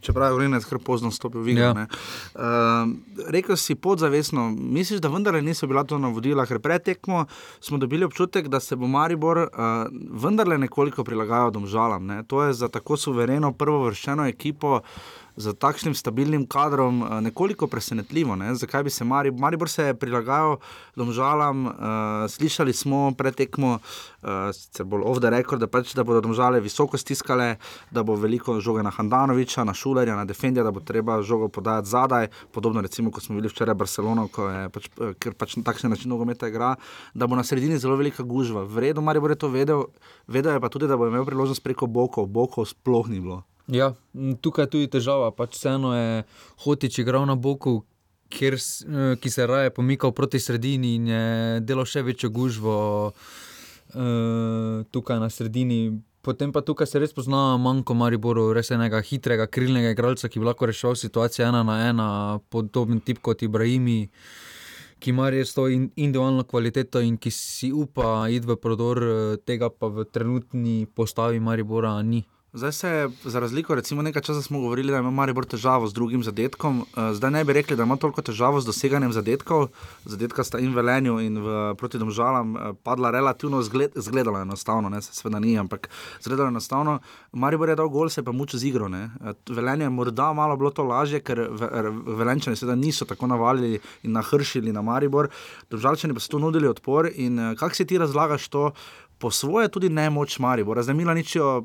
Čeprav 0.00 0.32
je 0.32 0.38
Grinec 0.38 0.64
kar 0.66 0.78
pozno 0.82 1.10
stopil 1.10 1.40
v 1.40 1.44
Vigo. 1.44 1.60
Ja. 1.60 1.86
Uh, 2.34 2.90
rekel 3.30 3.56
si 3.56 3.74
podzavestno, 3.74 4.48
misliš, 4.50 4.98
da 5.00 5.08
vendar 5.08 5.38
niso 5.38 5.70
bila 5.70 5.84
to 5.84 5.98
navodila, 6.02 6.46
ker 6.50 6.58
pretekmo 6.58 7.26
smo 7.60 7.78
dobili 7.78 8.04
občutek, 8.04 8.48
da 8.48 8.60
se 8.60 8.76
bo 8.76 8.90
Maribor 8.90 9.38
uh, 9.38 9.46
vendarle 10.24 10.58
nekoliko 10.58 11.04
prilagajal 11.04 11.54
domžalam. 11.54 12.06
Ne? 12.06 12.24
To 12.26 12.42
je 12.42 12.58
za 12.58 12.68
tako 12.68 12.96
suvereno 12.96 13.52
prvo 13.52 13.84
vrščeno 13.86 14.26
ekipo 14.26 14.80
z 15.36 15.52
takšnim 15.54 15.94
stabilnim 15.94 16.46
kadrom 16.46 17.02
uh, 17.02 17.20
nekoliko 17.20 17.66
presenetljivo. 17.66 18.36
Ne? 18.36 18.54
Zakaj 18.54 18.82
bi 18.82 18.90
se 18.90 19.04
Maribor, 19.04 19.40
Maribor 19.40 19.70
se 19.70 19.94
prilagajal 19.94 20.56
domžalam? 20.96 21.66
Uh, 21.66 21.72
slišali 22.28 22.72
smo 22.72 23.12
pretekmo, 23.18 23.78
uh, 23.78 24.28
se 24.52 24.84
bolj 24.84 25.02
ovde 25.04 25.30
rekord, 25.30 25.60
da, 25.60 25.66
pač, 25.66 25.94
da 25.94 26.04
bodo 26.04 26.20
domžale 26.20 26.60
visoko 26.60 26.98
stiskale, 26.98 27.56
da 27.90 28.02
bo 28.02 28.16
veliko 28.16 28.60
žoge 28.60 28.82
na 28.82 28.90
Handanoviča, 28.90 29.64
na 29.64 29.74
Šulerja, 29.74 30.16
na 30.16 30.24
Defendija, 30.24 30.64
da 30.64 30.70
bo 30.70 30.80
treba 30.80 31.22
žogo 31.22 31.48
podajati 31.48 31.88
zadaj. 31.88 32.28
Podobno 32.52 32.80
recimo, 32.80 33.10
kot 33.10 33.24
smo 33.24 33.36
bili 33.36 33.48
včeraj 33.48 33.74
v 33.74 33.82
Barcelonu, 33.84 34.28
pač, 34.72 34.90
ker 35.18 35.34
pač 35.38 35.56
na 35.56 35.64
takšen 35.66 35.90
način 35.90 36.12
nogometa 36.12 36.48
igra, 36.48 36.74
da 37.14 37.26
bo 37.26 37.36
na 37.36 37.44
sredini 37.44 37.78
zelo 37.78 37.96
velika 37.96 38.22
gužva. 38.22 38.64
Vredno, 38.64 39.02
Maribor 39.02 39.30
je 39.32 39.40
to 39.44 39.48
vedel, 39.48 39.86
vedel 40.26 40.56
je 40.56 40.60
pa 40.60 40.68
tudi, 40.68 40.90
da 40.90 40.96
bo 40.96 41.08
imel 41.08 41.24
priložnost 41.26 41.64
preko 41.64 41.86
bokov, 41.86 42.26
bokov 42.26 42.68
sploh 42.68 43.08
ni 43.08 43.20
bilo. 43.20 43.42
Ja, 43.72 43.94
tukaj 44.40 44.66
je 44.66 44.70
tudi 44.74 44.90
težava. 44.92 45.30
Pač 45.32 45.56
vseeno 45.56 45.94
je 45.96 46.24
hotič 46.64 46.98
igral 47.00 47.24
na 47.24 47.38
boku, 47.40 47.80
kjer, 48.32 48.58
uh, 48.58 49.14
ki 49.16 49.30
se 49.32 49.42
je 49.42 49.48
raje 49.48 49.72
pomikal 49.72 50.12
proti 50.12 50.40
sredini 50.40 50.96
in 50.98 51.08
je 51.08 51.24
delal 51.64 51.88
še 51.88 52.04
večjo 52.04 52.28
gužvo 52.30 52.76
uh, 53.08 54.84
tukaj 54.92 55.20
na 55.20 55.30
sredini. 55.32 55.86
Potem 56.22 56.52
pa 56.54 56.60
tukaj 56.62 56.86
se 56.86 57.00
res 57.02 57.16
pozna 57.16 57.56
manjko 57.58 57.96
Mariboru, 57.98 58.52
res 58.54 58.70
enega 58.70 59.00
hitrega, 59.02 59.48
krilnega 59.50 59.90
igralca, 59.96 60.28
ki 60.28 60.38
bi 60.38 60.46
lahko 60.46 60.68
rešil 60.70 60.94
situacijo 60.94 61.48
ena 61.48 61.64
na 61.66 61.80
ena, 61.88 62.08
podoben 62.52 63.00
tip 63.02 63.18
kot 63.24 63.42
Ibrahimi, 63.42 64.04
ki 65.02 65.10
ima 65.10 65.32
res 65.34 65.50
to 65.56 65.66
individualno 65.66 66.44
kvaliteto 66.46 67.02
in 67.02 67.16
ki 67.18 67.32
si 67.34 67.72
upa 67.74 68.28
iti 68.30 68.46
v 68.46 68.54
prodor, 68.54 69.02
tega 69.42 69.72
pa 69.72 69.90
v 69.90 70.06
trenutni 70.06 70.84
postavi 70.86 71.42
Maribora 71.42 71.96
ni. 72.06 72.22
Zdaj 72.54 72.72
se, 72.72 73.08
za 73.24 73.40
razliko, 73.40 73.74
recimo 73.74 74.02
nekaj 74.02 74.22
časa 74.22 74.42
smo 74.42 74.60
govorili, 74.60 74.92
da 74.92 74.98
ima 74.98 75.10
Maribor 75.10 75.44
težavo 75.44 75.86
z 75.86 75.92
drugim 75.92 76.22
zadetkom. 76.22 76.80
Eh, 76.96 77.14
zdaj 77.14 77.30
ne 77.30 77.44
bi 77.44 77.52
rekli, 77.52 77.76
da 77.76 77.82
ima 77.82 77.96
toliko 77.96 78.22
težavo 78.22 78.60
z 78.60 78.66
doseganjem 78.66 79.12
zadetkov. 79.12 79.68
Zadetka 80.04 80.44
sta 80.44 80.58
in 80.58 80.68
v 80.72 80.76
Velenju 80.76 81.16
in 81.20 81.38
v 81.40 81.74
proti 81.80 81.98
domžalam 81.98 82.56
eh, 82.56 82.74
padla 82.84 83.10
relativno 83.10 83.62
zgled, 83.62 83.96
zgledala 83.96 84.42
enostavno, 84.42 84.92
ne 84.92 85.00
se 85.02 85.14
sveda 85.14 85.40
ni, 85.40 85.56
ampak 85.58 85.88
zgledala 86.20 86.48
enostavno. 86.48 86.98
Maribor 87.32 87.68
je 87.68 87.76
dal 87.76 87.88
gol, 87.88 88.12
se 88.12 88.22
pa 88.22 88.32
muči 88.32 88.58
z 88.58 88.68
igro. 88.68 88.88
Ne. 88.88 89.08
Eh, 89.24 89.32
Velenje 89.48 89.88
je 89.88 89.90
morda 89.90 90.32
malo 90.32 90.56
bilo 90.56 90.70
to 90.70 90.84
lažje, 90.84 91.24
ker 91.24 91.48
Velenčani 92.06 92.56
seveda 92.56 92.76
niso 92.76 93.08
tako 93.08 93.32
navalili 93.32 93.80
in 94.02 94.12
nahršili 94.12 94.72
na 94.72 94.82
Maribor. 94.82 95.32
Domžalčani 95.70 96.12
pa 96.12 96.20
so 96.20 96.36
tu 96.36 96.38
nudili 96.38 96.68
odpor 96.68 97.08
in 97.14 97.56
kako 97.56 97.74
si 97.74 97.86
ti 97.86 97.98
razlagaš 97.98 98.48
to 98.48 98.72
po 99.18 99.30
svoje 99.30 99.68
tudi 99.68 99.88
nemoč 99.88 100.38
Maribor. 100.38 100.82
Zdaj 100.82 100.94
Milaničijo 100.94 101.62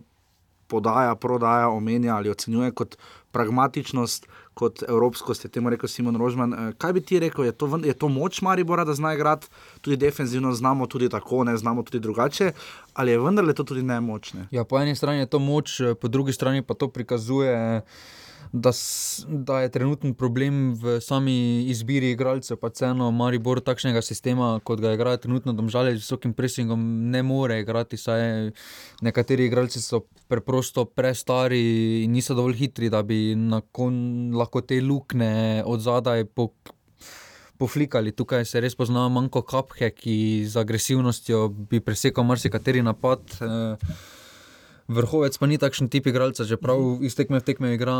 podaja, 0.67 1.15
prodaja, 1.15 1.69
omenja 1.69 2.15
ali 2.15 2.29
ocenjuje 2.29 2.71
kot 2.71 2.97
pragmatičnost, 3.31 4.27
kot 4.57 4.83
evropskost, 4.87 5.45
je 5.45 5.51
temu 5.53 5.69
rekel 5.69 5.89
Simon 5.89 6.15
Rožman. 6.17 6.53
Eh, 6.53 6.71
kaj 6.77 6.93
bi 6.93 7.01
ti 7.01 7.19
rekel, 7.19 7.45
je 7.45 7.51
to, 7.51 7.69
je 7.85 7.93
to 7.93 8.09
moč 8.09 8.41
Maribora, 8.41 8.85
da 8.85 8.93
zna 8.97 9.13
igrati 9.13 9.47
tudi 9.81 9.97
defenzivno, 9.97 10.53
znamo 10.53 10.87
tudi 10.87 11.09
tako, 11.09 11.43
ne 11.43 11.57
znamo 11.57 11.83
tudi 11.83 11.99
drugače, 11.99 12.51
ali 12.93 13.11
je 13.11 13.19
vendarle 13.19 13.53
to 13.53 13.63
tudi 13.63 13.83
nemočne? 13.83 14.47
Ja, 14.51 14.63
po 14.63 14.79
eni 14.79 14.95
strani 14.95 15.19
je 15.19 15.29
to 15.29 15.39
moč, 15.39 15.79
eh, 15.79 15.93
po 15.95 16.07
drugi 16.07 16.33
strani 16.33 16.61
pa 16.61 16.73
to 16.73 16.87
prikazuje 16.87 17.81
da, 18.51 18.71
da 19.27 19.61
je 19.61 19.71
trenutni 19.71 20.13
problem 20.13 20.73
v 20.73 20.99
sami 21.01 21.63
izbiri 21.69 22.11
igralcev, 22.11 22.57
pa 22.61 22.69
vseeno 22.71 23.09
Maribor 23.11 23.61
takšnega 23.61 24.01
sistema, 24.01 24.59
kot 24.63 24.81
ga 24.81 24.93
igrajo 24.95 25.17
trenutno 25.23 25.53
domžale 25.53 25.95
z 25.95 26.01
visokim 26.01 26.33
presingom, 26.33 26.79
ne 27.11 27.23
more 27.23 27.59
igrati. 27.61 27.97
Saj 27.97 28.51
nekateri 29.01 29.45
igralci 29.45 29.81
so 29.81 30.03
preprosto 30.27 30.85
prestari 30.85 32.03
in 32.03 32.11
niso 32.11 32.35
dovolj 32.35 32.57
hitri, 32.63 32.89
da 32.89 33.03
bi 33.03 33.35
lahko 34.33 34.61
te 34.61 34.81
lukne 34.81 35.63
od 35.65 35.81
zadaj 35.81 36.25
po. 36.25 36.51
Poflikali. 37.57 38.11
Tukaj 38.13 38.43
se 38.45 38.59
res 38.61 38.75
pozna 38.77 39.07
manjko 39.09 39.41
kaphe, 39.41 39.87
ki 39.89 40.45
z 40.45 40.59
agresivnostjo 40.61 41.47
bi 41.71 41.79
presekal 41.81 42.21
marsikateri 42.29 42.83
napad. 42.85 43.23
Eh, 43.41 43.87
Vrhovec 44.87 45.35
pa 45.35 45.47
ni 45.51 45.57
takšen 45.59 45.91
tip 45.91 46.07
igralca, 46.07 46.45
čeprav 46.47 46.79
mm 46.79 46.95
-hmm. 46.95 47.05
iz 47.05 47.15
tekme 47.15 47.39
v 47.39 47.43
tekme 47.43 47.73
igra 47.73 47.97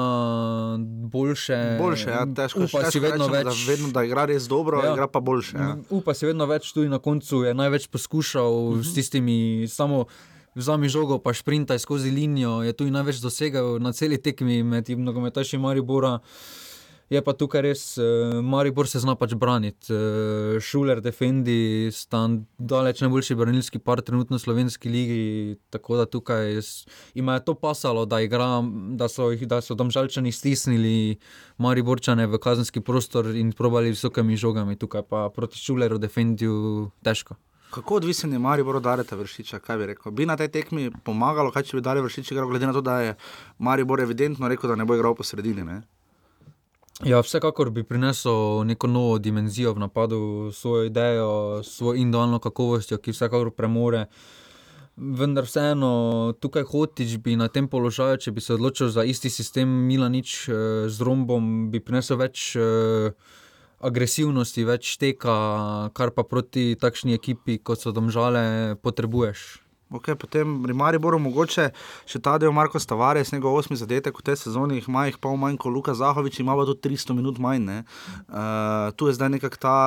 boljše. 1.11 1.77
Boljše, 1.79 2.09
ja, 2.09 2.25
težko. 2.35 2.63
Upa 2.63 2.91
si 2.91 2.99
vedno 2.99 3.27
rečem, 3.27 3.33
več. 3.33 3.65
Da 3.65 3.71
vedno, 3.71 3.87
da 3.91 4.03
igra 4.03 4.25
res 4.25 4.47
dobro, 4.47 4.83
ja. 4.83 4.93
igra 4.93 5.07
pa 5.07 5.19
boljše. 5.19 5.57
Ja. 5.57 5.77
Upa 5.89 6.13
si 6.13 6.25
vedno 6.25 6.45
več, 6.45 6.71
tudi 6.73 6.89
na 6.89 6.99
koncu 6.99 7.43
je 7.43 7.53
največ 7.53 7.87
poskušal 7.87 8.51
mm 8.51 8.73
-hmm. 8.73 8.83
s 8.83 8.93
tistimi 8.93 9.67
samo. 9.67 10.05
Vzami 10.57 10.89
žogo, 10.89 11.19
pa 11.19 11.33
sprintaj 11.33 11.79
skozi 11.79 12.11
linijo, 12.11 12.63
je 12.63 12.73
tu 12.73 12.85
največ 12.85 13.15
dosegel 13.15 13.79
na 13.79 13.93
celi 13.93 14.17
tekmi 14.17 14.63
med 14.63 14.89
nogometaši 14.89 15.57
Maribora. 15.57 16.13
Uh, 16.13 16.21
Je 17.07 17.21
pa 17.23 17.31
tukaj 17.31 17.61
res, 17.63 17.81
uh, 18.01 18.41
Maribor 18.43 18.87
se 18.91 18.99
zna 18.99 19.15
pač 19.15 19.31
braniti. 19.39 19.95
Šuler, 20.59 20.99
Defendi, 20.99 21.87
sta 21.95 22.25
daleč 22.59 22.99
najboljši 22.99 23.37
branilski 23.39 23.79
par 23.79 24.01
trenutno 24.03 24.35
v 24.35 24.43
slovenski 24.43 24.91
ligi. 24.91 25.21
Tako 25.71 26.01
da 26.01 26.05
tukaj 26.05 26.59
jim 27.15 27.31
je 27.31 27.39
to 27.47 27.55
pasalo, 27.55 28.03
da, 28.05 28.19
igra, 28.21 28.59
da 28.99 29.07
so 29.07 29.31
jih 29.31 29.47
domžalčani 29.47 30.35
stisnili, 30.35 31.17
Mariborčane 31.63 32.27
v 32.27 32.39
kazenski 32.43 32.83
prostor 32.83 33.31
in 33.35 33.55
probali 33.55 33.95
visokimi 33.95 34.35
žogami. 34.35 34.75
Tukaj 34.75 35.07
pa 35.07 35.29
proti 35.31 35.63
Šuleru, 35.63 35.97
Defendiju 35.97 36.91
težko. 37.07 37.39
Kako 37.71 37.95
odvisen 37.95 38.33
je 38.33 38.39
Maribor 38.39 38.75
od 38.75 38.83
Dareta 38.83 39.15
Vršiča? 39.15 39.59
Kaj 39.59 39.77
bi 39.77 39.85
rekel? 39.85 40.11
Bi 40.11 40.25
na 40.25 40.37
tej 40.37 40.47
tekmi 40.51 40.91
pomagalo, 41.03 41.51
kaj 41.51 41.67
če 41.67 41.77
bi 41.77 41.83
Dareta 41.83 42.03
Vršiča 42.03 42.35
igral, 42.35 42.47
glede 42.51 42.67
na 42.67 42.75
to, 42.75 42.81
da 42.81 42.99
je 43.01 43.15
Maribor 43.59 44.03
evidentno 44.03 44.47
rekel, 44.47 44.71
da 44.71 44.75
ne 44.75 44.85
bo 44.87 44.95
igral 44.95 45.15
po 45.15 45.23
sredini? 45.23 45.63
Ne? 45.67 45.81
Ja, 47.05 47.19
vsekakor 47.21 47.69
bi 47.69 47.83
prinesel 47.83 48.63
neko 48.65 48.87
novo 48.87 49.17
dimenzijo 49.21 49.73
v 49.73 49.79
napadu, 49.79 50.51
svojo 50.53 50.85
idejo, 50.85 51.63
svojo 51.63 51.95
individualno 51.95 52.39
kakovostjo, 52.39 52.97
ki 52.97 53.13
vsekakor 53.13 53.51
premore. 53.51 54.05
Vendar 54.97 55.45
vseeno, 55.45 56.33
tukaj 56.41 56.63
hotiš 56.63 57.17
bi 57.21 57.35
na 57.37 57.47
tem 57.53 57.67
položaju, 57.69 58.17
če 58.17 58.31
bi 58.33 58.41
se 58.41 58.55
odločil 58.55 58.89
za 58.89 59.03
isti 59.05 59.29
sistem, 59.29 59.69
Milanič 59.69 60.49
eh, 60.49 60.55
z 60.89 61.05
rombom, 61.05 61.69
bi 61.69 61.79
prinesel 61.79 62.17
več 62.17 62.55
eh, 62.57 63.13
agresivnosti, 63.77 64.65
več 64.65 64.97
teka, 64.97 65.37
kar 65.93 66.15
pa 66.17 66.25
proti 66.25 66.73
takšni 66.81 67.13
ekipi, 67.13 67.59
kot 67.61 67.85
so 67.85 67.93
domžale, 67.93 68.73
potrebuješ. 68.81 69.66
Okay, 69.87 70.15
potem 70.19 70.43
pri 70.59 70.73
Mariboru 70.75 71.15
mogoče 71.15 71.69
še 72.03 72.19
ta 72.19 72.33
del 72.35 72.51
Marko 72.51 72.75
Stavares, 72.75 73.31
njegov 73.31 73.55
osmi 73.55 73.77
zadetek 73.79 74.17
v 74.19 74.25
tej 74.27 74.35
sezoni, 74.41 74.81
ima 74.83 75.05
jih 75.07 75.15
pa 75.15 75.31
manj 75.31 75.55
kot 75.63 75.71
Luka 75.71 75.95
Zahovič, 75.95 76.41
ima 76.43 76.57
pa 76.59 76.65
tudi 76.67 76.91
300 76.91 77.15
minut 77.15 77.39
manj. 77.39 77.71
Uh, 78.27 78.91
tu 78.99 79.07
je 79.07 79.15
zdaj 79.15 79.31
nekakšna 79.37 79.63
ta 79.63 79.77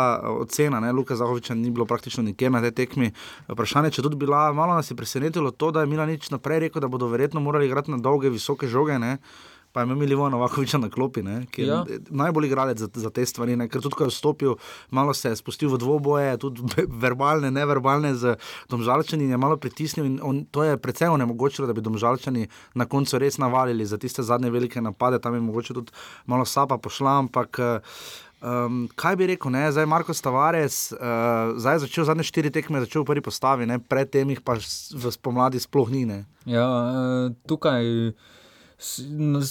ocena, 0.40 0.80
ne? 0.80 0.88
Luka 0.96 1.20
Zahoviča 1.20 1.52
ni 1.54 1.68
bilo 1.68 1.84
praktično 1.84 2.24
nikjer 2.24 2.48
na 2.48 2.64
tej 2.64 2.72
tekmi. 2.80 3.12
Vprašanje, 3.52 3.92
če 3.92 4.06
tudi 4.08 4.16
bila, 4.16 4.48
malo 4.56 4.72
nas 4.72 4.88
je 4.88 4.96
presenetilo 4.96 5.52
to, 5.52 5.68
da 5.68 5.84
je 5.84 5.92
Milan 5.92 6.08
nič 6.08 6.32
naprej 6.32 6.64
rekel, 6.64 6.80
da 6.80 6.88
bodo 6.88 7.12
verjetno 7.12 7.44
morali 7.44 7.68
igrati 7.68 7.92
na 7.92 8.00
dolge, 8.00 8.32
visoke 8.32 8.72
žoge. 8.72 8.96
Ne? 8.96 9.18
Pa 9.72 9.82
ima 9.82 9.94
Milivo 9.94 10.28
Novakoviča 10.28 10.78
na 10.78 10.90
klopi, 10.90 11.22
ne, 11.22 11.46
ki 11.50 11.62
je 11.62 11.68
ja. 11.68 11.84
najbolj 12.10 12.46
igralec 12.46 12.78
za, 12.78 12.88
za 12.94 13.10
te 13.10 13.26
stvari. 13.26 13.56
Ne, 13.56 13.68
ker 13.68 13.82
tudi, 13.82 13.94
ko 13.94 14.04
je 14.04 14.10
vstopil, 14.10 14.56
malo 14.90 15.14
se 15.14 15.30
je 15.30 15.36
spustil 15.36 15.70
v 15.70 15.78
dvoboje, 15.78 16.38
tudi 16.42 16.62
verbalne, 17.04 17.50
neverbalne, 17.54 18.14
z 18.14 18.34
domžalčani 18.70 19.24
in 19.24 19.36
je 19.36 19.38
malo 19.38 19.56
pritisnil. 19.56 20.18
On, 20.26 20.42
to 20.50 20.64
je 20.66 20.78
precej 20.78 21.12
onemogočilo, 21.14 21.68
da 21.70 21.76
bi 21.76 21.84
domžalčani 21.86 22.48
na 22.74 22.86
koncu 22.86 23.18
res 23.22 23.38
navalili 23.38 23.86
za 23.86 23.98
tiste 23.98 24.22
zadnje 24.26 24.50
velike 24.50 24.82
napade, 24.82 25.20
tam 25.22 25.34
je 25.34 25.40
mogoče 25.40 25.74
tudi 25.74 25.94
malo 26.26 26.44
sapa 26.44 26.78
pošla, 26.78 27.18
ampak. 27.26 27.62
Um, 28.40 28.86
kaj 28.96 29.18
bi 29.20 29.26
rekel, 29.28 29.52
ne? 29.52 29.66
zdaj 29.68 29.84
Marko 29.84 30.14
Stavares, 30.16 30.94
uh, 30.96 31.52
zdaj 31.60 31.74
je 31.74 31.82
začel 31.82 32.06
zadnje 32.08 32.24
štiri 32.24 32.48
tekme, 32.50 32.80
začel 32.80 33.02
v 33.04 33.10
prvi 33.10 33.22
postavi, 33.26 33.68
predtem 33.84 34.32
jih 34.32 34.40
pa 34.40 34.56
v 34.56 35.12
spomladi 35.12 35.60
sploh 35.60 35.92
ni. 35.92 36.06
Ne? 36.08 36.24
Ja, 36.48 36.64
uh, 36.64 37.34
tukaj. 37.44 37.84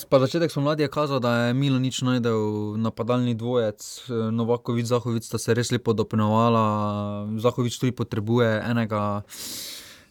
Pa 0.10 0.20
začetek 0.20 0.52
smo 0.52 0.62
mladi 0.62 0.88
kazali, 0.88 1.22
da 1.22 1.36
je 1.38 1.54
Milo 1.54 1.80
nič 1.80 2.02
najdel 2.02 2.74
napadalni 2.82 3.36
dvojec, 3.38 4.10
Novakovič, 4.10 4.90
Zahovič 4.90 5.30
sta 5.30 5.38
se 5.38 5.54
res 5.54 5.70
lepo 5.70 5.94
dopolnjevala. 5.94 7.30
Zahovič 7.38 7.78
tudi 7.78 7.94
potrebuje 7.94 8.50
enega 8.66 9.22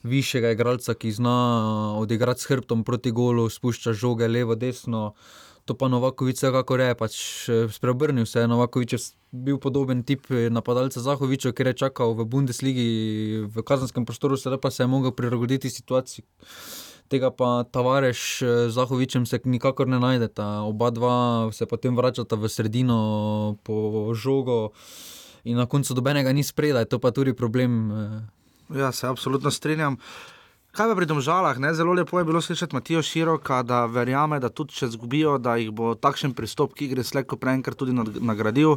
višjega 0.07 0.55
igralca, 0.55 0.95
ki 0.95 1.11
zna 1.11 1.35
odigrati 1.99 2.47
s 2.47 2.47
hrbtom 2.47 2.87
proti 2.87 3.11
golu, 3.11 3.49
spušča 3.51 3.91
žoge 3.93 4.31
levo, 4.31 4.55
desno. 4.55 5.19
To 5.67 5.75
pa 5.75 5.91
Novakovič 5.91 6.39
vsekakor 6.39 6.81
je, 6.81 6.95
pač 6.95 7.15
spreobrnil 7.75 8.27
se 8.27 8.39
je. 8.39 8.47
Novakovič 8.47 8.95
je 8.95 9.01
bil 9.35 9.59
podoben 9.59 10.07
tip 10.07 10.31
napadalca 10.31 11.03
Zahoviča, 11.03 11.51
ker 11.51 11.75
je 11.75 11.81
čakal 11.83 12.15
v 12.15 12.23
Bundesligi, 12.23 12.87
v 13.51 13.67
kazenskem 13.67 14.07
prostoru, 14.07 14.39
sedaj 14.39 14.63
pa 14.63 14.71
se 14.71 14.87
je 14.87 14.93
mogel 14.95 15.11
prilagoditi 15.11 15.75
situaciji 15.75 16.23
tega 17.09 17.31
pa 17.33 17.64
Tavareš 17.64 18.38
z 18.38 18.42
eh, 18.44 18.71
Zahovičem 18.71 19.27
se 19.27 19.40
nikakor 19.44 19.88
ne 19.88 19.99
najdeta. 19.99 20.62
Oba 20.68 20.90
dva 20.90 21.49
se 21.53 21.66
potem 21.66 21.97
vračata 21.97 22.37
v 22.37 22.49
sredino 22.49 22.99
po 23.62 24.12
žogo 24.14 24.71
in 25.44 25.57
na 25.57 25.66
koncu 25.66 25.94
dobenega 25.94 26.33
ni 26.33 26.44
spredaj, 26.44 26.85
to 26.92 27.01
pa 27.01 27.11
tudi 27.11 27.33
problem. 27.33 27.73
Eh. 27.90 28.79
Ja, 28.79 28.92
se 28.92 29.09
absolutno 29.09 29.51
strinjam. 29.51 29.97
Kaj 30.79 30.93
pa 30.93 30.95
pri 30.95 31.11
domžalah? 31.11 31.59
Ne? 31.59 31.75
Zelo 31.75 31.91
lepo 31.91 32.21
je 32.23 32.25
bilo 32.25 32.38
slišati 32.38 32.71
Matijo 32.75 33.03
Široka, 33.03 33.64
da 33.67 33.81
verjame, 33.91 34.38
da 34.38 34.47
tudi 34.47 34.77
če 34.79 34.87
zgubijo, 34.93 35.33
da 35.43 35.57
jih 35.59 35.73
bo 35.75 35.97
takšen 35.99 36.37
pristop, 36.38 36.77
ki 36.79 36.87
gre 36.93 37.03
slejko 37.03 37.35
prej 37.35 37.59
enkrat 37.59 37.75
tudi 37.81 37.97
nagradil, 37.99 38.77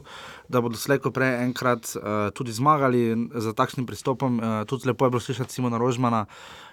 da 0.49 0.63
bodo 0.65 0.81
slejko 0.81 1.11
prej 1.13 1.35
enkrat 1.43 1.93
uh, 1.93 2.33
tudi 2.33 2.57
zmagali 2.57 3.29
za 3.37 3.53
takšnim 3.53 3.85
pristopom. 3.85 4.41
Uh, 4.41 4.57
tudi 4.65 4.89
lepo 4.89 5.05
je 5.05 5.13
bilo 5.13 5.21
slišati 5.21 5.53
Simona 5.53 5.77
Rožmana, 5.77 6.23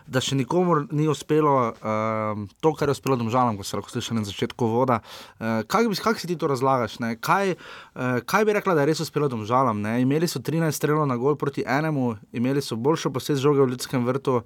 da 0.08 0.24
še 0.24 0.38
nikomu 0.40 0.78
ni 0.96 1.04
uspelo 1.12 1.54
uh, 1.76 2.48
to, 2.64 2.72
kar 2.72 2.88
je 2.88 2.96
uspelo 2.96 3.20
domžalam, 3.20 3.60
ko 3.60 3.68
se 3.68 3.76
lahko 3.76 3.92
sliši 3.92 4.16
na 4.16 4.24
začetku 4.24 4.70
voda. 4.72 5.02
Uh, 5.36 5.60
kaj, 5.68 5.92
kaj 6.00 6.22
si 6.24 6.32
ti 6.32 6.38
to 6.40 6.48
razlagaš? 6.48 6.96
Kaj, 7.20 7.52
uh, 7.52 8.24
kaj 8.24 8.48
bi 8.48 8.56
rekla, 8.56 8.80
da 8.80 8.88
je 8.88 8.94
res 8.94 9.04
uspelo 9.04 9.28
domžalam? 9.28 9.84
Ne? 9.84 9.98
Imeli 10.08 10.24
so 10.24 10.40
13 10.40 10.72
strelov 10.72 11.04
na 11.04 11.20
gol 11.20 11.36
proti 11.36 11.68
enemu, 11.68 12.14
imeli 12.32 12.64
so 12.64 12.80
boljšo 12.80 13.12
posest 13.12 13.44
žoge 13.44 13.60
v 13.60 13.76
ljudskem 13.76 14.08
vrtu. 14.08 14.40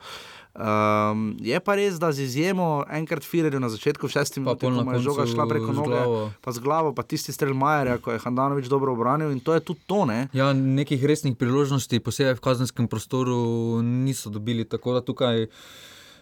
Um, 0.53 1.33
je 1.41 1.57
pa 1.65 1.75
res, 1.81 1.97
da 1.97 2.11
z 2.12 2.27
izjemo 2.29 2.85
enkrat 2.93 3.25
Firerju 3.25 3.57
na 3.61 3.71
začetku, 3.73 4.05
v 4.05 4.12
šestih 4.12 4.43
minutah, 4.45 4.85
ko 4.85 4.93
je 4.93 5.01
žoga 5.01 5.25
šla 5.25 5.47
preko 5.49 5.73
noge, 5.73 6.01
pa 6.45 6.53
z 6.53 6.61
glavo, 6.61 6.93
pa 6.93 7.01
tisti 7.09 7.33
strel 7.33 7.57
Majerja, 7.57 7.97
ko 8.05 8.12
je 8.12 8.21
Handanovič 8.21 8.69
dobro 8.69 8.93
obranil 8.93 9.33
in 9.33 9.41
to 9.41 9.57
je 9.57 9.65
tudi 9.65 9.81
to. 9.88 10.05
Ne? 10.05 10.29
Ja, 10.37 10.53
nekih 10.53 11.01
resnih 11.01 11.41
priložnosti, 11.41 12.05
posebej 12.05 12.37
v 12.37 12.45
kazenskem 12.45 12.85
prostoru, 12.85 13.81
niso 13.81 14.29
dobili. 14.29 14.69
Tako 14.69 15.01
da 15.01 15.01
tukaj 15.01 15.49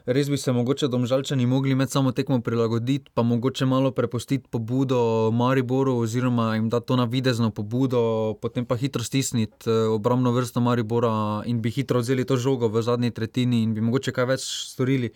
res 0.07 0.31
bi 0.31 0.39
se 0.39 0.53
mogoče 0.53 0.89
domžalčani 0.89 1.47
mogli 1.47 1.75
med 1.75 1.91
samo 1.91 2.13
tekmo 2.13 2.41
prilagoditi, 2.41 3.11
pa 3.15 3.23
mogoče 3.23 3.67
malo 3.67 3.91
prepustiti 3.91 4.49
pobudo 4.51 5.31
Mariboru, 5.33 5.97
oziroma 5.97 6.55
jim 6.55 6.69
dati 6.69 6.87
to 6.87 6.97
navidezno 6.97 7.51
pobudo, 7.51 8.35
potem 8.43 8.65
pa 8.65 8.77
hitro 8.77 9.05
stisniti 9.05 9.71
eh, 9.71 9.87
obrambno 9.95 10.33
vrsto 10.33 10.61
Maribora 10.61 11.43
in 11.47 11.61
bi 11.61 11.71
hitro 11.71 12.01
vzeli 12.01 12.25
to 12.25 12.37
žogo 12.37 12.69
v 12.69 12.83
zadnji 12.83 13.11
tretjini 13.11 13.63
in 13.63 13.75
bi 13.75 13.81
mogoče 13.81 14.13
kaj 14.13 14.31
več 14.35 14.51
storili. 14.73 15.13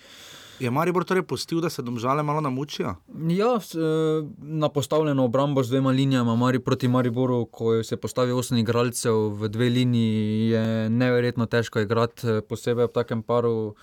Je 0.61 0.71
Maribor 0.71 1.03
torej 1.05 1.25
pustil, 1.27 1.59
da 1.61 1.71
se 1.71 1.83
domžale 1.83 2.23
malo 2.23 2.41
namučijo? 2.41 2.95
Ja, 3.29 3.57
eh, 3.59 4.29
na 4.39 4.69
postavljeno 4.69 5.25
obrambo 5.25 5.63
z 5.63 5.69
dvema 5.69 5.91
linijama 5.91 6.37
Mari 6.37 6.59
proti 6.59 6.89
Mariboru, 6.89 7.45
ko 7.47 7.83
se 7.83 7.97
postavi 7.97 8.33
osem 8.33 8.59
igralcev 8.59 9.15
v 9.15 9.49
dve 9.49 9.69
liniji, 9.69 10.49
je 10.49 10.91
neverjetno 10.91 11.47
težko 11.47 11.81
igrati, 11.81 12.29
eh, 12.29 12.41
posebej 12.41 12.87
v 12.87 12.93
takem 12.93 13.23
paru. 13.23 13.75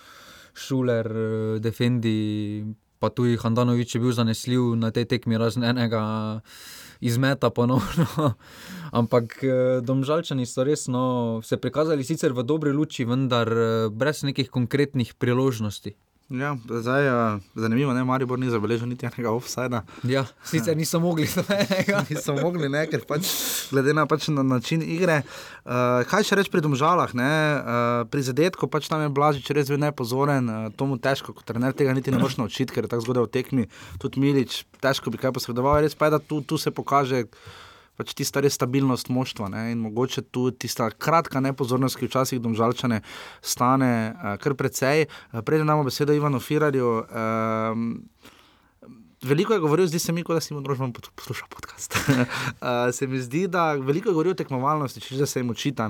Šuler, 0.54 1.06
eh, 1.06 1.58
Defendi, 1.60 2.64
pa 2.98 3.10
tudi 3.10 3.36
Handanovič 3.36 3.94
je 3.94 4.00
bil 4.00 4.12
zanesljiv 4.12 4.76
na 4.76 4.90
tej 4.90 5.04
tekmi, 5.04 5.38
razen 5.38 5.64
enega 5.64 6.40
izmeta 7.00 7.50
ponovno. 7.50 8.06
Ampak 9.00 9.42
eh, 9.42 9.80
domžalčani 9.82 10.46
so 10.46 10.64
resno 10.64 11.40
se 11.42 11.56
prikazali 11.56 12.04
sicer 12.04 12.32
v 12.32 12.46
dobri 12.46 12.72
luči, 12.72 13.04
vendar 13.04 13.48
eh, 13.48 13.90
brez 13.90 14.22
nekih 14.22 14.50
konkretnih 14.50 15.14
priložnosti. 15.18 15.96
Ja, 16.32 16.56
zdaj, 16.64 17.34
uh, 17.34 17.40
zanimivo 17.54 17.90
je, 17.90 17.94
da 17.94 18.04
Maribor 18.04 18.38
ni 18.38 18.50
zabeležil 18.50 18.88
niti 18.88 19.04
enega 19.06 19.30
offsajda. 19.30 19.82
Ja, 20.08 20.24
sicer 20.44 20.76
niso 20.76 21.00
mogli, 21.00 21.26
niso 22.10 22.32
mogli 22.38 22.70
ne, 22.72 22.86
ker 22.88 23.02
pač, 23.08 23.28
glede 23.68 23.92
na, 23.92 24.06
pač 24.08 24.30
na 24.32 24.40
način 24.42 24.80
igre. 24.80 25.18
Uh, 25.66 26.00
kaj 26.08 26.24
še 26.24 26.38
reči 26.40 26.52
pri 26.52 26.62
domžalah? 26.64 27.12
Uh, 27.12 28.06
pri 28.08 28.24
zadetku 28.24 28.64
pač 28.72 28.88
tam 28.88 29.04
je 29.04 29.10
Blažič 29.12 29.50
res 29.52 29.68
bil 29.68 29.82
nepozoren, 29.82 30.48
uh, 30.48 30.70
to 30.72 30.88
mu 30.88 30.96
težko, 30.96 31.36
kot 31.36 31.44
trener 31.44 31.76
tega 31.76 31.92
niti 31.92 32.14
ne 32.14 32.22
moreš 32.22 32.38
naučiti, 32.40 32.72
ker 32.72 32.88
je 32.88 32.94
tako 32.94 33.04
zgodaj 33.10 33.28
v 33.28 33.32
tekmi. 33.36 33.68
Tudi 34.00 34.24
Milič, 34.24 34.62
težko 34.80 35.12
bi 35.12 35.20
kaj 35.20 35.36
posredoval, 35.36 35.82
res 35.84 35.92
pa 35.92 36.08
je, 36.08 36.16
da 36.16 36.22
tu, 36.22 36.40
tu 36.40 36.56
se 36.56 36.72
pokaže 36.72 37.26
pač 37.96 38.14
tista 38.16 38.40
res 38.40 38.56
stabilnost 38.58 39.10
moštva 39.12 39.48
ne? 39.52 39.64
in 39.72 39.82
mogoče 39.84 40.24
tudi 40.32 40.64
tista 40.66 40.90
kratka 40.90 41.40
nepozornost, 41.40 41.98
ki 41.98 42.08
včasih 42.08 42.42
domžalčane 42.42 43.02
stane 43.40 43.92
uh, 44.12 44.36
kar 44.42 44.56
precej. 44.58 45.08
Uh, 45.32 45.40
Preden 45.44 45.66
imamo 45.68 45.88
besedo 45.88 46.16
Ivanu 46.16 46.40
Firarju. 46.40 46.94
Uh, 47.02 48.38
Veliko 49.22 49.54
je 49.54 49.60
govoril, 49.60 49.86
zdi 49.86 49.98
se 49.98 50.12
mi, 50.12 50.24
da 50.28 50.40
si 50.40 50.54
mu 50.54 50.60
družben 50.60 50.92
poslušal 50.92 51.48
podcast. 51.48 51.94
uh, 52.18 52.90
se 52.92 53.06
mi 53.06 53.20
zdi, 53.22 53.46
da 53.48 53.72
veliko 53.72 54.08
je 54.08 54.12
govoril 54.12 54.34
o 54.34 54.38
tekmovalnosti, 54.38 55.00
če 55.00 55.14
že 55.16 55.26
se 55.26 55.40
jim 55.40 55.50
učita. 55.50 55.86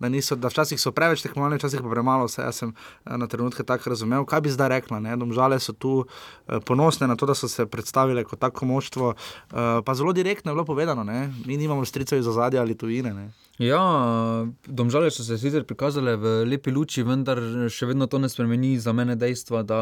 Da, 0.00 0.08
niso, 0.08 0.34
da 0.34 0.50
včasih 0.50 0.80
so 0.80 0.90
preveč 0.92 1.22
tekmovalni, 1.22 1.60
včasih 1.60 1.84
pa 1.84 1.92
premalo. 1.92 2.26
Vse, 2.26 2.42
jaz 2.42 2.58
sem 2.64 2.72
uh, 2.74 3.14
na 3.20 3.30
trenutke 3.30 3.62
tako 3.62 3.94
razumel. 3.94 4.26
Kaj 4.26 4.42
bi 4.42 4.50
zdaj 4.50 4.72
rekla? 4.74 4.98
Ne? 5.06 5.14
Domžale 5.16 5.60
so 5.62 5.72
tu 5.72 6.00
uh, 6.02 6.58
ponosne 6.66 7.06
na 7.06 7.14
to, 7.16 7.30
da 7.30 7.38
so 7.38 7.48
se 7.48 7.66
predstavile 7.66 8.26
kot 8.26 8.42
tako 8.42 8.66
moštvo. 8.66 9.14
Uh, 9.14 9.78
pa 9.86 9.94
zelo 9.94 10.12
direktno 10.12 10.50
je 10.50 10.58
bilo 10.58 10.66
povedano, 10.66 11.04
ne? 11.04 11.30
mi 11.46 11.56
nimamo 11.56 11.84
stricev 11.84 12.18
iz 12.18 12.26
ozadja 12.26 12.60
ali 12.60 12.74
tujine. 12.74 13.14
Ne? 13.14 13.30
Ja, 13.58 14.46
domžale 14.66 15.10
so 15.14 15.22
se 15.22 15.38
sicer 15.38 15.62
prikazale 15.62 16.16
v 16.16 16.42
lepi 16.42 16.72
luči, 16.74 17.04
vendar 17.06 17.38
še 17.70 17.86
vedno 17.86 18.08
to 18.10 18.18
ne 18.18 18.26
spremeni 18.26 18.72
za 18.82 18.90
mene 18.92 19.14
dejstva, 19.14 19.62
da 19.62 19.78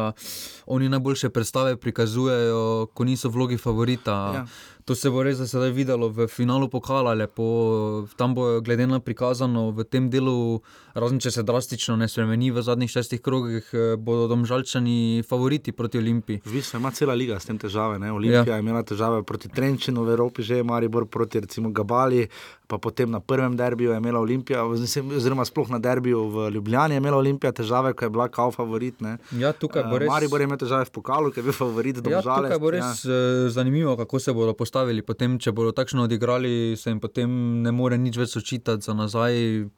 oni 0.69 0.91
najboljše 0.93 1.31
predstave 1.33 1.79
prikazujejo, 1.81 2.93
ko 2.93 3.03
niso 3.03 3.33
vlogi 3.33 3.57
favorita. 3.57 4.17
Ja. 4.35 4.45
To 4.85 4.95
se 4.95 5.09
bo 5.09 5.23
res 5.23 5.39
zdaj 5.39 5.71
videlo 5.71 6.09
v 6.11 6.27
finalu 6.27 6.67
pokala, 6.67 7.13
lepo. 7.15 8.07
tam 8.17 8.35
bo 8.35 8.59
glede 8.59 8.83
na 8.87 8.99
prikazano 8.99 9.71
v 9.71 9.85
tem 9.87 10.09
delu, 10.11 10.59
razen 10.91 11.21
če 11.23 11.31
se 11.31 11.43
drastično 11.43 11.95
ne 11.95 12.09
spremeni 12.11 12.51
v 12.51 12.59
zadnjih 12.59 12.91
šestih 12.91 13.21
krogih, 13.23 13.63
eh, 13.71 13.95
bodo 13.95 14.27
domžalčani 14.27 15.23
favoriti 15.23 15.71
proti 15.71 15.97
Olimpiji. 16.03 16.41
V 16.43 16.57
bistvu 16.59 16.81
ima 16.83 16.91
cela 16.91 17.15
liga 17.15 17.39
s 17.39 17.47
tem 17.47 17.57
težave. 17.57 17.95
Ne? 17.99 18.11
Olimpija 18.11 18.43
ja. 18.43 18.59
je 18.59 18.65
imela 18.65 18.83
težave 18.83 19.23
proti 19.23 19.47
Trenčinu 19.47 20.03
v 20.03 20.17
Evropi, 20.17 20.43
že 20.43 20.63
Maribor 20.63 21.07
proti 21.07 21.39
recimo 21.39 21.71
Gabali, 21.71 22.27
pa 22.67 22.77
potem 22.77 23.07
na 23.07 23.23
prvem 23.23 23.55
derbiju 23.55 23.95
je 23.95 23.97
imela 24.03 24.19
Olimpija, 24.19 24.65
oziroma 24.67 25.45
sploh 25.47 25.71
na 25.71 25.79
derbiju 25.79 26.27
v 26.27 26.49
Ljubljani 26.59 26.99
je 26.99 26.99
imela 26.99 27.17
Olimpija 27.17 27.51
težave, 27.55 27.93
ko 27.93 28.05
je 28.05 28.09
bila 28.09 28.27
kao 28.27 28.51
favorit. 28.51 28.99
Ne? 29.01 29.17
Ja, 29.31 29.53
tukaj 29.55 29.87
bo 29.87 29.95
eh, 29.95 30.03
res. 30.03 30.11
Maribor 30.11 30.43
je 30.43 30.51
imel 30.51 30.59
težave 30.59 30.91
v 30.91 30.91
pokalu, 30.91 31.31
ker 31.31 31.39
je 31.39 31.47
bil 31.47 31.55
favorit. 31.55 32.03
Ja, 32.03 32.19
tukaj 32.19 32.59
bo 32.59 32.75
res 32.75 33.05
ja. 33.07 33.15
Eh, 33.15 33.49
zanimivo, 33.49 33.95
kako 33.95 34.19
se 34.19 34.35
bodo 34.35 34.51
postavili 34.51 34.72
postavili. 34.73 35.05
Potem, 35.05 35.37
če 35.37 35.53
bodo 35.53 35.71
takšno 35.71 36.07
odigrali, 36.07 36.75
se 36.75 36.89
jim 36.89 36.99
potem 36.99 37.61
ne 37.61 37.71
more 37.71 37.97
nič 37.97 38.17
več 38.17 38.35
očitati 38.37 38.81
za 38.81 38.93
nazaj. 38.93 39.69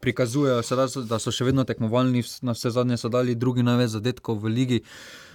Prikazujejo 0.00 0.62
se, 0.62 1.04
da 1.04 1.18
so 1.20 1.30
še 1.30 1.44
vedno 1.44 1.64
tekmovalni, 1.68 2.22
na 2.42 2.54
vse 2.56 2.72
zadnje 2.72 2.96
so 2.96 3.10
dali 3.12 3.36
drugi 3.36 3.62
največ 3.62 3.92
zadetkov 3.92 4.40
v 4.40 4.48
ligi. 4.48 4.78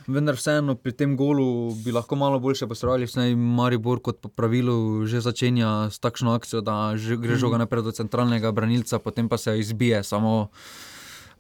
Vendar 0.08 0.36
vseeno 0.40 0.74
pri 0.80 0.96
tem 0.98 1.14
golu 1.20 1.76
bi 1.84 1.92
lahko 1.92 2.16
malo 2.16 2.40
boljše 2.40 2.66
posredovali, 2.66 3.08
saj 3.08 3.36
Maribor 3.36 4.02
kot 4.02 4.22
po 4.24 4.32
pravilu 4.32 5.06
že 5.06 5.22
začenja 5.22 5.92
s 5.92 6.00
takšno 6.00 6.34
akcijo, 6.34 6.64
da 6.64 6.96
gre 6.96 7.36
žoga 7.38 7.60
naprej 7.60 7.84
do 7.84 7.92
centralnega 7.92 8.52
branilca, 8.56 9.04
potem 9.04 9.30
pa 9.30 9.38
se 9.38 9.60
izbije 9.60 10.02
samo 10.08 10.50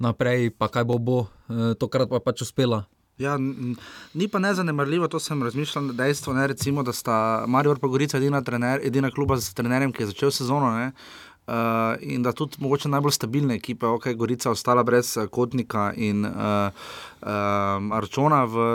naprej, 0.04 0.52
pa 0.52 0.68
kaj 0.68 0.84
bo 0.84 1.00
bo, 1.00 1.20
e, 1.48 1.74
tokrat 1.80 2.12
pa 2.12 2.20
pač 2.20 2.44
uspela. 2.44 2.86
Ja, 3.18 3.38
ni 4.14 4.28
pa 4.28 4.40
nezanemarljivo, 4.40 5.08
to 5.08 5.20
sem 5.20 5.44
razmišljal, 5.44 5.88
dejstvo, 5.98 6.34
ne, 6.34 6.48
recimo, 6.48 6.84
da 6.84 6.94
sta 6.94 7.46
Marijo 7.48 7.76
Pogorica 7.76 8.18
edina, 8.18 8.42
trener, 8.42 8.80
edina 8.84 9.12
kluba 9.12 9.38
z 9.38 9.54
trenerjem, 9.58 9.92
ki 9.92 10.04
je 10.04 10.12
začel 10.14 10.32
sezono. 10.32 10.70
Ne, 10.78 10.92
Uh, 11.48 11.54
in 12.02 12.24
da 12.24 12.34
tudi 12.36 12.58
mogoče 12.60 12.90
najbolj 12.92 13.14
stabilne 13.16 13.56
ekipe, 13.56 13.86
ok, 13.88 14.10
Gorica 14.20 14.52
ostala 14.52 14.82
brez 14.84 15.14
uh, 15.16 15.30
Kotnika 15.32 15.94
in 15.96 16.26
uh, 16.26 16.34
uh, 16.36 17.96
Arčona 17.96 18.42
v, 18.44 18.66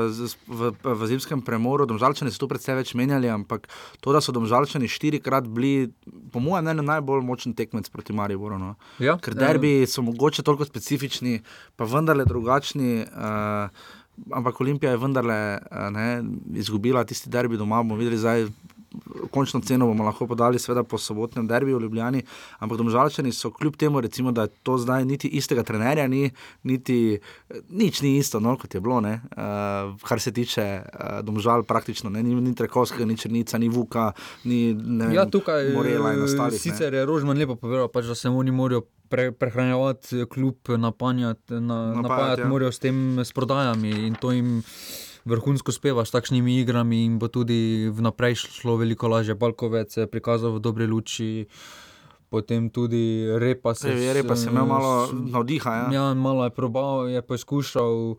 v, 0.48 0.70
v 0.80 1.08
zimskem 1.10 1.42
premoru. 1.44 1.84
Domžalčani 1.84 2.32
so 2.32 2.40
tu 2.40 2.48
predvsej 2.48 2.78
več 2.80 2.94
menjali, 2.96 3.28
ampak 3.28 3.68
to, 4.00 4.16
da 4.16 4.24
so 4.24 4.32
domžalčani 4.32 4.88
štirikrat 4.88 5.52
bili, 5.52 5.92
po 6.32 6.40
mojem 6.40 6.64
mnenju, 6.64 6.88
najbolj 6.88 7.26
močen 7.28 7.52
tekmec 7.52 7.92
proti 7.92 8.16
Mariboru. 8.16 8.56
No. 8.56 8.72
Ja, 9.04 9.18
Ker 9.20 9.36
derbi 9.36 9.82
so 9.84 10.00
mogoče 10.08 10.40
toliko 10.40 10.64
specifični, 10.64 11.42
pa 11.76 11.84
vendarle 11.84 12.24
drugačni. 12.24 13.02
Uh, 13.04 14.00
ampak 14.30 14.60
Olimpija 14.60 14.90
je 14.90 14.96
vendarle 14.96 15.58
ne, 15.90 16.22
izgubila 16.54 17.04
tisti 17.04 17.30
derbi 17.30 17.56
doma. 17.56 17.82
bomo 17.82 17.96
videli 17.96 18.18
zdaj. 18.18 18.46
Končno 19.30 19.60
ceno 19.60 19.86
bomo 19.86 20.04
lahko 20.04 20.26
podali, 20.28 20.58
seveda 20.58 20.82
po 20.84 20.98
sobotnem 20.98 21.46
derbiju 21.48 21.78
v 21.78 21.82
Ljubljani, 21.82 22.20
ampak 22.58 22.78
domžalčani 22.78 23.32
so 23.32 23.50
kljub 23.50 23.76
temu, 23.76 24.00
recimo, 24.00 24.32
da 24.32 24.46
to 24.46 24.76
zdaj 24.78 25.04
niti 25.04 25.28
istega 25.28 25.62
trenerja, 25.62 26.04
ni, 26.08 26.30
niti 26.62 27.18
nič 27.70 28.02
ni 28.02 28.18
isto, 28.18 28.40
no, 28.40 28.52
kot 28.60 28.74
je 28.74 28.80
bilo, 28.80 29.00
uh, 29.00 29.96
kar 30.04 30.20
se 30.20 30.32
tiče 30.32 30.82
uh, 30.84 31.24
domžal, 31.24 31.62
praktično 31.62 32.10
ne, 32.10 32.22
ni, 32.22 32.34
ni 32.34 32.54
Trekovskega, 32.54 33.04
ni 33.04 33.16
Črnica, 33.16 33.58
ni 33.58 33.68
Vuka, 33.68 34.12
ni 34.44 34.74
ne, 34.74 35.14
ja, 35.14 35.24
tukaj, 35.24 35.72
Morela 35.72 36.12
in 36.12 36.22
ostalih. 36.28 36.60
Sicer 36.60 36.92
ne. 36.92 36.98
je 36.98 37.06
Rožman 37.06 37.38
lepo 37.38 37.56
povedal, 37.56 37.88
pač, 37.88 38.12
da 38.12 38.14
se 38.14 38.28
oni 38.28 38.52
morajo 38.52 38.84
pre, 39.12 39.28
prehranjevati 39.32 40.24
kljub 40.32 40.72
napanjati, 40.78 41.60
na, 41.60 41.94
napajati 41.94 42.40
ja. 42.40 42.48
morajo 42.48 42.72
s 42.72 42.78
tem 42.80 43.18
s 43.20 43.32
prodajami 43.32 43.90
in 44.06 44.14
to 44.16 44.32
jim 44.32 44.62
vrhunsko 45.28 45.72
speva 45.72 46.04
s 46.04 46.10
takšnimi 46.10 46.60
igrami 46.62 47.04
in 47.04 47.18
bo 47.20 47.28
tudi 47.28 47.90
vnaprej 47.92 48.40
šlo 48.40 48.78
veliko 48.80 49.12
lažje. 49.12 49.36
Balkovec 49.36 49.96
je 49.96 50.06
prikazal 50.08 50.56
v 50.56 50.62
dobre 50.64 50.86
luči. 50.88 51.44
Potem 52.32 52.70
tudi 52.72 53.28
repa 53.36 53.74
se 53.76 53.92
je. 53.92 54.14
Repa 54.16 54.36
se 54.36 54.48
je 54.48 54.50
imel 54.50 54.64
malo 54.66 55.12
navdiha. 55.12 55.74
Ja. 55.74 55.92
ja, 55.92 56.14
malo 56.14 56.48
je 56.48 56.50
probal, 56.50 57.08
je 57.12 57.22
poskušal. 57.22 58.16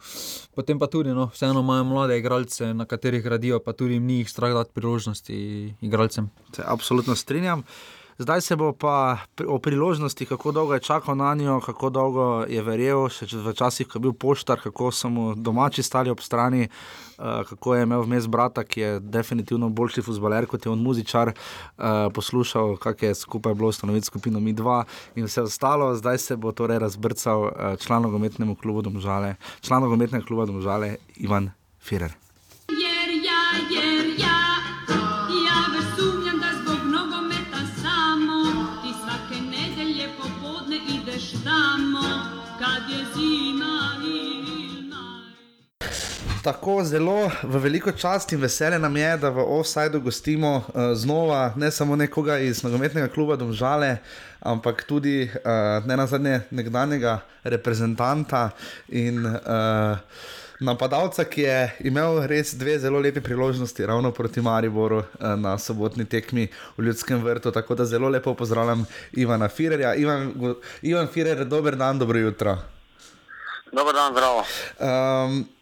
Potem 0.53 0.79
pa 0.79 0.87
tudi, 0.87 1.09
no, 1.09 1.31
vseeno 1.33 1.65
imajo 1.65 1.83
mlade 1.89 2.19
igralce, 2.21 2.73
na 2.73 2.85
katerih 2.85 3.25
radijo, 3.25 3.59
pa 3.59 3.73
tudi 3.73 3.97
jim 3.97 4.05
ni 4.05 4.21
jih 4.21 4.29
strah 4.29 4.53
dati 4.53 4.69
priložnosti 4.73 5.33
igralcem. 5.81 6.29
Se 6.53 6.61
absolutno 6.65 7.15
strinjam. 7.15 7.65
Zdaj 8.17 8.41
se 8.41 8.55
bo 8.55 8.73
pa 8.73 9.17
o 9.47 9.59
priložnosti, 9.59 10.25
kako 10.25 10.51
dolgo 10.51 10.73
je 10.73 10.79
čakal 10.79 11.15
na 11.17 11.33
njo, 11.35 11.59
kako 11.65 11.89
dolgo 11.89 12.45
je 12.49 12.61
verjel, 12.61 13.09
še 13.09 13.25
v 13.25 13.53
časih, 13.57 13.87
ko 13.87 13.97
je 13.97 14.03
bil 14.05 14.13
poštar, 14.13 14.61
kako 14.61 14.91
so 14.91 15.09
mu 15.09 15.33
domači 15.35 15.83
stali 15.83 16.13
ob 16.13 16.21
strani, 16.21 16.67
uh, 16.67 17.41
kako 17.49 17.75
je 17.75 17.83
imel 17.83 18.05
vmes 18.05 18.27
brata, 18.27 18.63
ki 18.63 18.81
je 18.81 18.99
definitivno 18.99 19.69
boljši 19.69 20.05
futbaler 20.05 20.45
kot 20.47 20.65
je 20.65 20.71
on 20.71 20.79
muzičar, 20.79 21.33
uh, 21.33 22.07
poslušal, 22.13 22.77
kako 22.77 23.05
je 23.05 23.15
skupaj 23.15 23.53
bilo 23.53 23.69
ustanoviti 23.69 24.05
skupino 24.05 24.39
Mi 24.39 24.53
2 24.53 24.83
in 25.15 25.25
vse 25.25 25.41
ostalo. 25.41 25.95
Zdaj 25.95 26.17
se 26.17 26.37
bo 26.37 26.51
torej 26.51 26.79
razbrcal 26.79 27.41
uh, 27.41 27.53
član 27.81 28.01
nogometnega 28.01 28.55
kluba 28.61 28.81
Domžale, 28.81 29.35
član 29.61 29.81
nogometnega 29.81 30.25
kluba 30.25 30.45
Domžale 30.45 30.97
Ivan 31.15 31.51
Firer. 31.79 32.22
Tako 46.43 46.83
zelo 46.83 47.31
v 47.43 47.59
veliko 47.59 47.91
čast 47.91 48.31
in 48.35 48.41
veselje 48.41 48.79
nam 48.79 48.97
je, 48.97 49.17
da 49.17 49.29
v 49.29 49.45
offsajdu 49.47 50.01
gostimo 50.01 50.55
uh, 50.55 50.91
znova 50.93 51.53
ne 51.55 51.71
samo 51.71 51.95
nekoga 51.95 52.37
iz 52.37 52.63
nogometnega 52.63 53.07
kluba 53.07 53.35
Domžale, 53.35 53.97
ampak 54.39 54.83
tudi 54.83 55.23
uh, 55.23 55.85
ne 55.87 55.97
nazadnje 55.97 56.41
nekdanjega 56.51 57.19
reprezentanta 57.43 58.49
in 58.87 59.25
uh, 59.25 59.97
napadalca, 60.59 61.23
ki 61.23 61.47
je 61.47 61.87
imel 61.87 62.25
res 62.27 62.53
dve 62.59 62.75
zelo 62.79 62.99
lepe 62.99 63.23
priložnosti, 63.23 63.85
ravno 63.85 64.11
proti 64.11 64.41
Mariboru 64.41 64.99
uh, 64.99 65.33
na 65.39 65.55
sobotni 65.57 66.05
tekmi 66.05 66.49
v 66.77 66.83
Ljudskem 66.83 67.23
vrtu. 67.23 67.51
Tako 67.51 67.75
da 67.75 67.85
zelo 67.85 68.09
lepo 68.09 68.35
pozdravljam 68.35 68.85
Ivana 69.13 69.47
Firerja. 69.47 69.95
Ivan, 69.95 70.33
Ivan 70.81 71.07
Firer, 71.07 71.45
dober 71.45 71.75
dan, 71.75 71.99
dobro 71.99 72.19
jutro. 72.19 72.57
Dober 73.71 73.95
dan, 73.95 74.11
zdravo. 74.11 74.45
Um, 74.79 75.52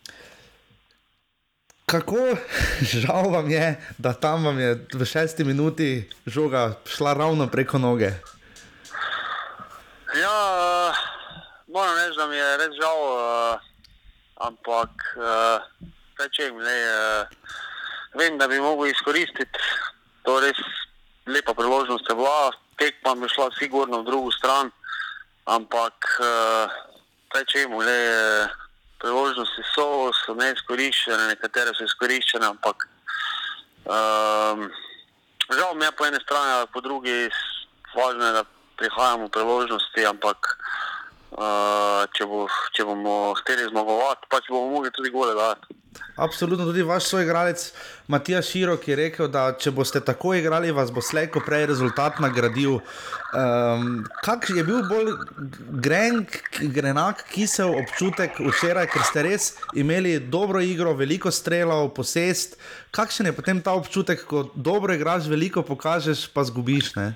kako 1.91 2.35
žal 2.81 3.31
vam 3.31 3.49
je, 3.51 3.75
da 3.97 4.13
tam 4.13 4.45
vam 4.45 4.59
je 4.59 4.87
v 4.93 5.05
šesti 5.05 5.43
minuti 5.43 6.09
žoga 6.25 6.75
šla 6.85 7.13
ravno 7.13 7.47
preko 7.47 7.77
noge? 7.77 8.11
Ja, 10.15 10.37
uh, 10.55 10.95
moram 11.67 11.95
reči, 11.95 12.17
da 12.17 12.27
mi 12.27 12.35
je 12.35 12.57
res 12.57 12.75
žal, 12.79 12.99
uh, 13.07 13.59
ampak 14.47 14.91
uh, 15.19 16.27
če 16.31 16.47
jim 16.47 16.59
le, 16.63 16.77
uh, 16.87 17.59
vem, 18.19 18.37
da 18.37 18.47
bi 18.47 18.59
mogel 18.59 18.91
izkoristiti 18.91 19.59
to 20.23 20.39
res 20.39 20.59
lepa 21.27 21.53
priložnost, 21.53 22.07
je 22.09 22.15
bila, 22.15 22.51
tekma 22.79 23.15
bi 23.19 23.31
šla 23.31 23.49
sigurno 23.59 24.01
v 24.01 24.07
drugo 24.07 24.31
stran, 24.35 24.71
ampak 25.47 26.11
uh, 26.23 26.81
če 27.35 27.65
jim 27.65 27.79
le. 27.79 27.99
Priložnosti 29.01 29.63
so, 29.73 30.11
so 30.13 30.35
neizkoriščene, 30.37 31.31
nekatere 31.33 31.73
so 31.73 31.87
izkoriščene, 31.87 32.45
ampak 32.45 32.85
um, 33.89 34.67
žal 35.49 35.75
mi 35.75 35.87
je 35.87 35.91
po 35.97 36.05
eni 36.05 36.21
strani, 36.21 36.67
po 36.73 36.83
drugi 36.85 37.15
važno 37.95 38.29
je, 38.29 38.33
da 38.39 38.43
prihajamo 38.77 39.27
v 39.27 39.33
priložnosti, 39.35 40.05
ampak 40.05 40.53
uh, 41.33 42.05
če, 42.13 42.29
bo, 42.29 42.45
če 42.77 42.85
bomo 42.85 43.33
hteli 43.41 43.69
zmagovati, 43.69 44.29
pa 44.29 44.41
če 44.41 44.53
bomo 44.53 44.77
mogli 44.77 44.93
tudi 44.95 45.13
gole 45.13 45.33
dati. 45.37 45.80
Absolutno, 46.15 46.65
tudi 46.65 46.81
vaš 46.81 47.05
soigralec 47.05 47.73
Matija 48.07 48.41
Širok 48.41 48.87
je 48.87 48.95
rekel, 48.95 49.27
da 49.31 49.51
če 49.59 49.71
boste 49.71 49.99
tako 50.03 50.33
igrali, 50.35 50.71
vas 50.71 50.91
bo 50.91 51.01
slejko 51.01 51.41
prej 51.45 51.65
rezultat 51.71 52.19
nagradil. 52.23 52.79
Um, 53.31 54.05
kak 54.23 54.49
je 54.55 54.63
bil 54.67 54.83
bolj 54.87 55.11
grenk, 55.83 56.37
grenak, 56.75 57.23
kisel 57.31 57.75
občutek 57.79 58.39
včeraj, 58.39 58.87
ker 58.91 59.03
ste 59.07 59.23
res 59.27 59.49
imeli 59.75 60.19
dobro 60.19 60.61
igro, 60.63 60.93
veliko 60.99 61.31
strelov, 61.31 61.93
posest. 61.95 62.57
Kakšen 62.91 63.31
je 63.31 63.35
potem 63.35 63.61
ta 63.63 63.75
občutek, 63.79 64.23
ko 64.27 64.51
dobro 64.55 64.93
igraš, 64.95 65.27
veliko 65.31 65.63
pokažeš, 65.63 66.27
pa 66.35 66.43
zgubiš? 66.47 66.93
Uh, 66.95 67.11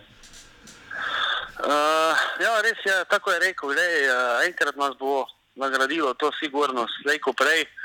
ja, 2.39 2.53
res 2.63 2.79
je, 2.87 2.99
tako 3.11 3.35
je 3.35 3.39
rekel. 3.49 3.75
Le, 3.75 3.89
uh, 4.07 4.45
enkrat 4.47 4.75
nas 4.79 4.95
bo 4.99 5.25
nagradilo, 5.55 6.13
to 6.19 6.31
sigurno, 6.39 6.87
slejko 7.03 7.35
prej. 7.35 7.67
Uh, 7.67 7.84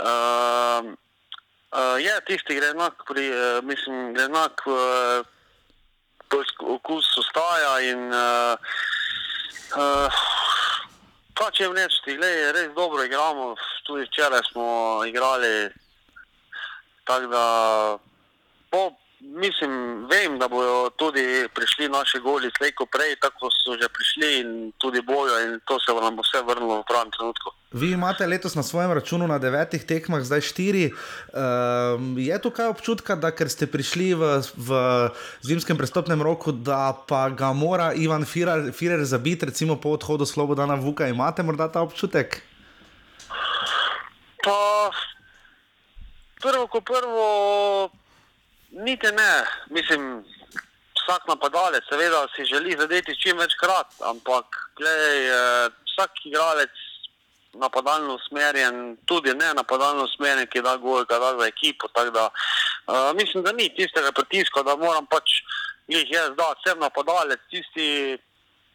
uh, 0.00 1.96
je 2.00 2.14
tisti, 2.26 2.54
ki 2.54 2.58
gre 2.60 2.72
enak, 2.74 3.02
pri, 3.08 3.30
uh, 3.30 3.64
mislim, 3.64 4.12
gre 4.14 4.28
enak, 4.30 4.62
uh, 4.66 5.24
okus 6.60 7.06
ostaja 7.18 7.80
in 7.86 8.10
uh, 8.12 8.56
uh, 9.76 10.22
pa 11.36 11.50
če 11.52 11.64
jim 11.64 11.74
da 12.20 12.26
je 12.26 12.52
res 12.52 12.70
dobro 12.74 13.04
igramo, 13.04 13.54
tudi 13.86 14.06
včeraj 14.08 14.40
smo 14.52 15.02
igrali 15.06 15.70
tako 17.06 17.26
da 17.26 17.44
po 18.70 18.90
mislim, 19.20 19.70
vem, 20.10 20.38
da 20.38 20.48
bodo 20.48 20.90
tudi 20.90 21.48
prišli 21.54 21.88
naši 21.88 22.18
goli, 22.18 22.50
slejko 22.58 22.86
prej, 22.86 23.16
tako 23.20 23.48
so 23.50 23.76
že 23.80 23.88
prišli 23.88 24.40
in 24.40 24.72
tudi 24.78 25.00
bojo, 25.00 25.38
in 25.44 25.60
to 25.64 25.80
se 25.80 25.92
nam 25.92 26.16
bo 26.16 26.22
vse 26.22 26.42
vrnilo 26.44 26.80
v 26.80 26.84
pravem 26.88 27.10
trenutku. 27.10 27.50
Vi 27.72 27.90
imate 27.92 28.26
letos 28.26 28.54
na 28.54 28.62
svojem 28.62 28.92
računu 28.92 29.26
na 29.26 29.38
devetih 29.38 29.84
tekmah, 29.84 30.22
zdaj 30.22 30.40
štiri. 30.40 30.84
Um, 30.88 32.18
je 32.18 32.38
tukaj 32.42 32.66
občutka, 32.66 33.16
da 33.16 33.32
ker 33.32 33.48
ste 33.48 33.66
prišli 33.66 34.14
v, 34.14 34.40
v 34.56 34.70
zimskem 35.42 35.76
prestopnem 35.76 36.22
roku, 36.22 36.52
da 36.52 36.92
pa 36.92 37.28
ga 37.28 37.52
mora 37.52 37.92
Ivan 37.92 38.24
Firer, 38.24 38.72
Firer 38.72 39.04
zabiti, 39.04 39.46
recimo 39.46 39.80
po 39.80 39.96
odhodu 39.96 40.26
Slobodana 40.26 40.74
Vuka, 40.74 41.08
imate 41.08 41.42
morda 41.42 41.68
ta 41.68 41.82
občutek? 41.82 42.42
Pa 44.44 44.90
prvo, 46.40 46.68
ko 46.68 46.80
prvo. 46.80 47.26
Niti 48.76 49.06
ne, 49.06 49.32
mislim, 49.70 50.24
vsak 50.98 51.28
napadalec, 51.28 51.84
seveda, 51.88 52.26
si 52.36 52.44
želi 52.44 52.76
zadeti 52.78 53.16
čim 53.22 53.38
večkrat, 53.38 53.86
ampak 54.00 54.44
glej, 54.76 55.28
eh, 55.28 55.68
vsak 55.88 56.10
igralec 56.24 56.74
napadalno 57.56 58.14
usmerjen, 58.14 58.96
tudi 59.06 59.34
ne 59.34 59.54
napadalno 59.54 60.04
usmerjen, 60.04 60.46
ki 60.46 60.60
da 60.62 60.76
gol, 60.76 61.04
ki 61.04 61.14
da 61.20 61.38
za 61.38 61.46
ekipo. 61.46 61.88
Da, 62.12 62.28
uh, 62.86 63.16
mislim, 63.16 63.44
da 63.44 63.52
ni 63.52 63.74
tistega 63.74 64.12
pritiska, 64.12 64.62
da 64.62 64.76
moram 64.76 65.06
pač 65.06 65.40
jih 65.88 66.10
jaz 66.10 66.30
dati, 66.36 66.60
sem 66.66 66.78
napadalec, 66.78 67.40
tisti 67.50 68.18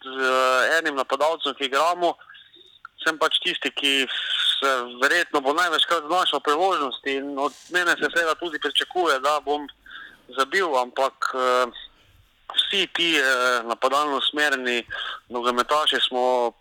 z 0.03 0.17
uh, 0.17 0.77
enim 0.79 0.95
napadalcem, 0.95 1.53
ki 1.53 1.69
igramo, 1.69 2.15
sem 3.05 3.17
pač 3.21 3.37
tisti, 3.43 3.69
ki 3.69 3.93
se 4.61 4.71
verjetno 5.03 5.41
bo 5.41 5.53
največkrat 5.53 6.03
znašel 6.07 6.39
priložnosti 6.39 7.13
in 7.17 7.37
od 7.39 7.53
mene 7.69 7.95
se 7.97 8.09
seveda 8.09 8.35
tudi 8.35 8.59
pričakuje, 8.59 9.19
da 9.19 9.39
bom 9.45 9.67
zabil, 10.37 10.67
ampak 10.77 11.15
uh, 11.33 11.69
vsi 12.55 12.87
ti 12.95 13.15
uh, 13.19 13.67
napadalno 13.67 14.17
usmerjeni 14.17 14.83
nogometaši 15.29 15.99
smo 16.07 16.53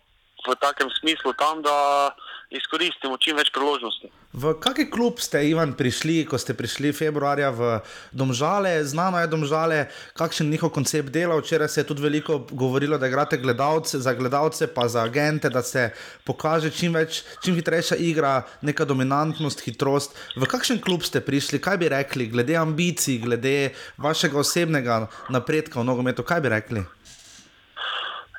v 0.47 0.55
takem 0.59 0.89
smislu 0.99 1.33
tam, 1.33 1.61
da 1.61 2.11
izkoristimo 2.49 3.17
čim 3.17 3.37
več 3.37 3.51
priložnosti. 3.53 4.09
V 4.31 4.55
kakšen 4.55 4.87
klub 4.87 5.19
ste, 5.19 5.43
Ivan, 5.43 5.75
prišli, 5.75 6.23
ko 6.23 6.39
ste 6.39 6.55
prišli 6.55 6.95
februarja 6.95 7.51
v 7.51 7.83
Domžale? 8.15 8.79
Znano 8.79 9.19
je 9.19 9.27
Domžale, 9.27 9.91
kakšen 10.15 10.47
je 10.47 10.55
njihov 10.55 10.71
koncept 10.71 11.11
dela. 11.11 11.35
Včeraj 11.35 11.67
se 11.67 11.83
je 11.83 11.89
tudi 11.91 11.99
veliko 11.99 12.47
govorilo, 12.47 12.95
da 12.95 13.11
igrate 13.11 13.35
gledalce, 13.35 13.99
za 13.99 14.15
gledalce, 14.15 14.71
pa 14.71 14.87
za 14.87 15.03
agente, 15.03 15.51
da 15.51 15.59
se 15.59 15.91
pokaže 16.23 16.71
čim, 16.71 16.95
več, 16.95 17.27
čim 17.43 17.59
hitrejša 17.59 17.99
igra, 17.99 18.47
neka 18.63 18.87
dominantnost, 18.87 19.67
hitrost. 19.67 20.15
V 20.39 20.47
kakšen 20.47 20.79
klub 20.79 21.03
ste 21.03 21.19
prišli, 21.19 21.59
kaj 21.59 21.75
bi 21.83 21.91
rekli, 21.91 22.31
glede 22.31 22.55
ambicij, 22.55 23.19
glede 23.19 23.75
vašega 23.99 24.39
osebnega 24.39 25.11
napredka 25.27 25.83
v 25.83 25.91
nogometu, 25.91 26.23
kaj 26.23 26.39
bi 26.39 26.55
rekli? 26.55 26.85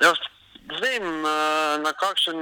Ja, 0.01 0.17
vem, 0.81 1.05
eh, 1.05 1.77
na 1.85 1.93
kakšen 1.93 2.41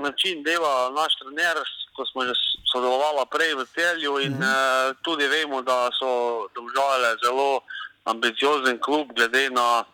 način 0.00 0.40
dela 0.40 0.88
naš 0.96 1.20
trener, 1.20 1.60
ko 1.98 2.06
smo 2.06 2.22
že 2.22 2.34
sodelovali 2.70 3.26
prej 3.26 3.58
v 3.58 3.66
celju 3.74 4.22
in 4.22 4.32
mm 4.32 4.38
-hmm. 4.38 4.90
uh, 4.90 4.96
tudi 5.02 5.26
vemo, 5.26 5.62
da 5.62 5.90
so 5.98 6.46
države 6.54 7.18
zelo 7.24 7.62
ambiciozen 8.04 8.78
klub 8.78 9.10
glede 9.16 9.50
na, 9.50 9.84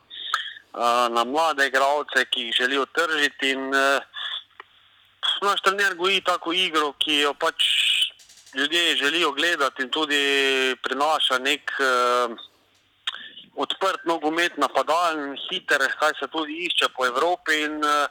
uh, 0.77 1.09
na 1.09 1.25
mlade 1.25 1.67
igralce, 1.67 2.25
ki 2.31 2.41
jih 2.41 2.55
želijo 2.61 2.85
tržiti. 2.87 3.51
In, 3.51 3.73
uh, 3.75 4.03
naš 5.43 5.61
trener 5.61 5.95
goji 5.95 6.21
tako 6.21 6.53
igro, 6.53 6.93
ki 6.93 7.15
jo 7.25 7.35
pač 7.35 7.65
ljudje 8.55 8.97
želijo 8.97 9.33
gledati 9.33 9.83
in 9.83 9.91
tudi 9.91 10.77
prinaša 10.83 11.39
nek 11.39 11.73
uh, 11.81 12.37
odprt 13.57 14.05
nogomet, 14.05 14.57
napadalen, 14.57 15.37
hiter, 15.49 15.81
kaj 15.99 16.13
se 16.21 16.27
tudi 16.27 16.53
išče 16.53 16.89
po 16.97 17.07
Evropi. 17.07 17.63
In, 17.65 17.85
uh, 17.85 18.07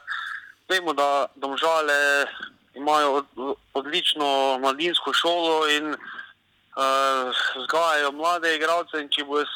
vemo, 0.68 0.92
da 0.92 1.26
domžale 1.36 2.26
imajo 2.74 3.12
od, 3.12 3.26
odlično 3.74 4.58
mladinsko 4.58 5.12
šolo 5.12 5.68
in 5.68 5.94
uh, 5.94 7.32
vzgajajo 7.56 8.12
mlade 8.12 8.56
igralce. 8.56 9.08
Če 9.10 9.24
bojo 9.24 9.46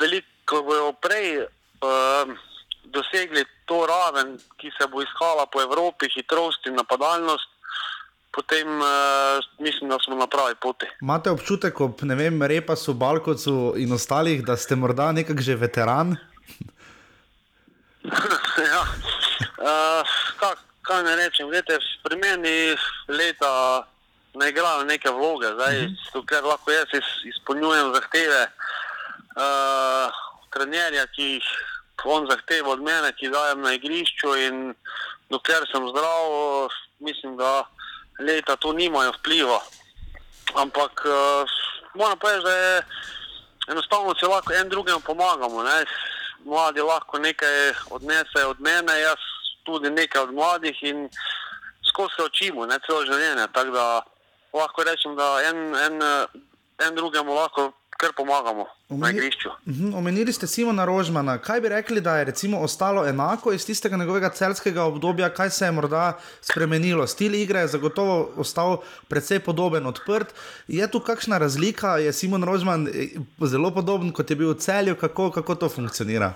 veliko 0.00 0.62
bojo 0.62 0.92
prej 0.92 1.44
uh, 1.44 2.36
dosegli 2.84 3.44
to 3.64 3.86
raven, 3.86 4.38
ki 4.58 4.70
se 4.78 4.86
bo 4.90 5.02
iskala 5.02 5.46
po 5.46 5.62
Evropi, 5.62 6.10
hitrost 6.14 6.66
in 6.66 6.74
napadalnost. 6.74 7.48
Potem 8.30 8.68
uh, 8.78 8.86
mislim, 9.58 9.90
da 9.90 9.98
smo 9.98 10.14
na 10.14 10.26
pravi 10.26 10.54
poti. 10.62 10.86
Imate 11.02 11.30
občutek, 11.30 11.80
ob 11.80 12.02
ne 12.02 12.14
vem, 12.14 12.42
repasu, 12.42 12.94
balkocu 12.94 13.74
in 13.76 13.92
ostalih, 13.92 14.44
da 14.46 14.56
ste 14.56 14.76
morda 14.78 15.10
nekako 15.12 15.42
že 15.42 15.56
veteran? 15.58 16.14
ja, 18.70 18.82
uh, 19.58 20.14
kak, 20.38 20.62
kaj 20.90 21.02
ne 21.06 21.16
rečem, 21.16 21.46
gledajte, 21.46 21.78
pri 22.02 22.16
meni 22.18 22.76
leta 23.08 23.50
ne 24.34 24.48
igrajo 24.50 24.84
neke 24.84 25.10
vloge, 25.10 25.46
zdaj, 25.54 25.76
uh 25.76 25.90
-huh. 26.14 26.26
ker 26.26 26.44
lahko 26.44 26.70
jaz 26.70 26.88
izpolnjujem 27.24 27.94
zahteve 27.94 28.42
uh, 29.36 30.10
trenerja, 30.50 31.06
ki 31.14 31.22
jih 31.22 31.46
on 32.04 32.26
zahteva 32.30 32.70
od 32.70 32.82
mene, 32.82 33.12
ki 33.12 33.30
dajem 33.30 33.60
na 33.60 33.72
igrišču 33.72 34.34
in 34.36 34.74
dokler 35.30 35.62
sem 35.72 35.88
zdrav, 35.88 36.24
mislim, 36.98 37.36
da 37.36 37.64
leta 38.18 38.56
to 38.56 38.72
nimajo 38.72 39.12
vpliva. 39.12 39.60
Ampak 40.54 41.04
uh, 41.06 41.50
moram 41.94 42.18
povedati, 42.18 42.44
da 42.44 42.54
je 42.54 42.82
enostavno 43.68 44.14
se 44.14 44.26
lahko 44.26 44.52
en 44.52 44.68
drugemu 44.68 45.00
pomagamo. 45.00 45.62
Ne? 45.62 45.84
Mladi 46.44 46.80
lahko 46.80 47.18
nekaj 47.18 47.72
odnesejo 47.90 48.50
od 48.50 48.60
mene, 48.60 49.00
jaz 49.00 49.29
tudi 49.64 49.90
nekaj 49.90 50.22
od 50.22 50.34
mladih 50.34 50.82
in 50.82 51.08
skozi 51.88 52.14
se 52.16 52.24
učimo, 52.24 52.66
ne 52.66 52.78
celo 52.86 53.04
življenje. 53.04 53.46
Tako 53.52 53.70
da 53.70 53.84
lahko 54.52 54.84
rečem, 54.84 55.16
da 55.16 55.28
en, 55.50 55.74
en, 55.74 56.02
en 56.86 56.94
drugemu 56.94 57.34
lahko 57.34 57.72
kar 58.00 58.12
pomagamo 58.16 58.64
Omeni, 58.88 59.02
na 59.02 59.10
igrišču. 59.10 59.48
Uh 59.48 59.74
-huh, 59.74 59.96
omenili 59.98 60.32
ste 60.32 60.46
Simona 60.46 60.84
Rožmana. 60.84 61.38
Kaj 61.38 61.60
bi 61.60 61.68
rekli, 61.68 62.00
da 62.00 62.16
je 62.16 62.24
recimo 62.24 62.58
ostalo 62.58 63.06
enako 63.06 63.52
iz 63.52 63.66
tistega 63.66 63.96
njegovega 63.96 64.30
celskega 64.30 64.84
obdobja, 64.84 65.28
kaj 65.28 65.50
se 65.50 65.64
je 65.64 65.72
morda 65.72 66.18
spremenilo? 66.40 67.06
Stil 67.06 67.34
igre 67.34 67.60
je 67.60 67.68
zagotovo 67.68 68.30
ostal 68.36 68.80
precej 69.08 69.38
podoben, 69.38 69.86
odprt. 69.86 70.34
Je 70.68 70.90
tu 70.90 71.00
kakšna 71.00 71.38
razlika? 71.38 71.98
Je 71.98 72.12
Simon 72.12 72.44
Rožman 72.44 72.88
eh, 72.88 73.08
zelo 73.46 73.70
podoben 73.70 74.12
kot 74.12 74.30
je 74.30 74.36
bil 74.36 74.50
v 74.50 74.58
celju? 74.58 74.96
Kako, 74.96 75.30
kako 75.30 75.54
to 75.54 75.68
funkcionira? 75.68 76.32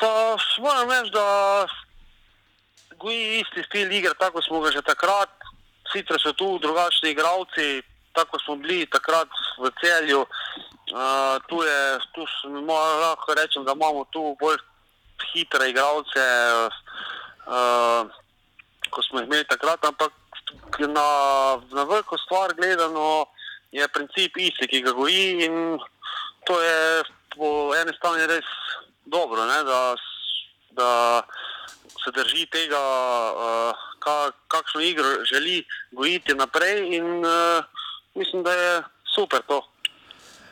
Pa 0.00 0.36
moram 0.60 0.90
reči, 0.90 1.10
da 1.10 1.66
goji 2.98 3.40
isti 3.40 3.62
stil 3.68 3.92
igre, 3.92 4.14
tako 4.18 4.42
smo 4.42 4.60
ga 4.60 4.70
že 4.70 4.82
takrat. 4.82 5.30
Sicer 5.92 6.20
so 6.20 6.32
tu 6.32 6.58
drugačni 6.58 7.10
igravci, 7.10 7.82
tako 8.12 8.38
smo 8.44 8.56
bili 8.56 8.86
takrat 8.90 9.28
v 9.58 9.70
celju. 9.80 10.26
Uh, 10.92 11.36
tu 11.48 11.62
je, 11.62 11.98
tu 12.14 12.26
lahko 12.68 13.34
rečem, 13.34 13.64
da 13.64 13.72
imamo 13.72 14.04
tu 14.10 14.36
bolj 14.40 14.58
hitre 15.32 15.70
igralce, 15.70 16.24
uh, 17.46 18.06
kot 18.90 19.04
smo 19.08 19.20
jih 19.20 19.26
imeli 19.26 19.44
takrat. 19.44 19.84
Ampak 19.84 20.12
na, 20.78 21.08
na 21.72 21.84
veliko 21.84 22.18
stvar 22.18 22.54
gledano 22.54 23.26
je 23.72 23.88
princip 23.88 24.36
isti, 24.36 24.68
ki 24.68 24.82
ga 24.82 24.92
goji 24.92 25.44
in 25.46 25.78
to 26.46 26.60
je 26.62 27.04
po 27.36 27.74
eni 27.76 27.92
strani 27.96 28.26
res 28.30 28.48
dobro, 29.06 29.46
ne, 29.46 29.64
da, 29.64 29.94
da 30.70 31.22
se 32.04 32.10
drži 32.14 32.46
tega, 32.46 32.82
uh, 33.32 33.86
ka, 33.98 34.30
kakšno 34.48 34.80
igro 34.80 35.24
želi 35.24 35.64
gojiti 35.92 36.34
naprej. 36.34 36.96
In, 36.96 37.24
uh, 37.24 37.64
mislim, 38.14 38.42
da 38.42 38.52
je 38.52 38.82
super 39.14 39.42
to. 39.48 39.62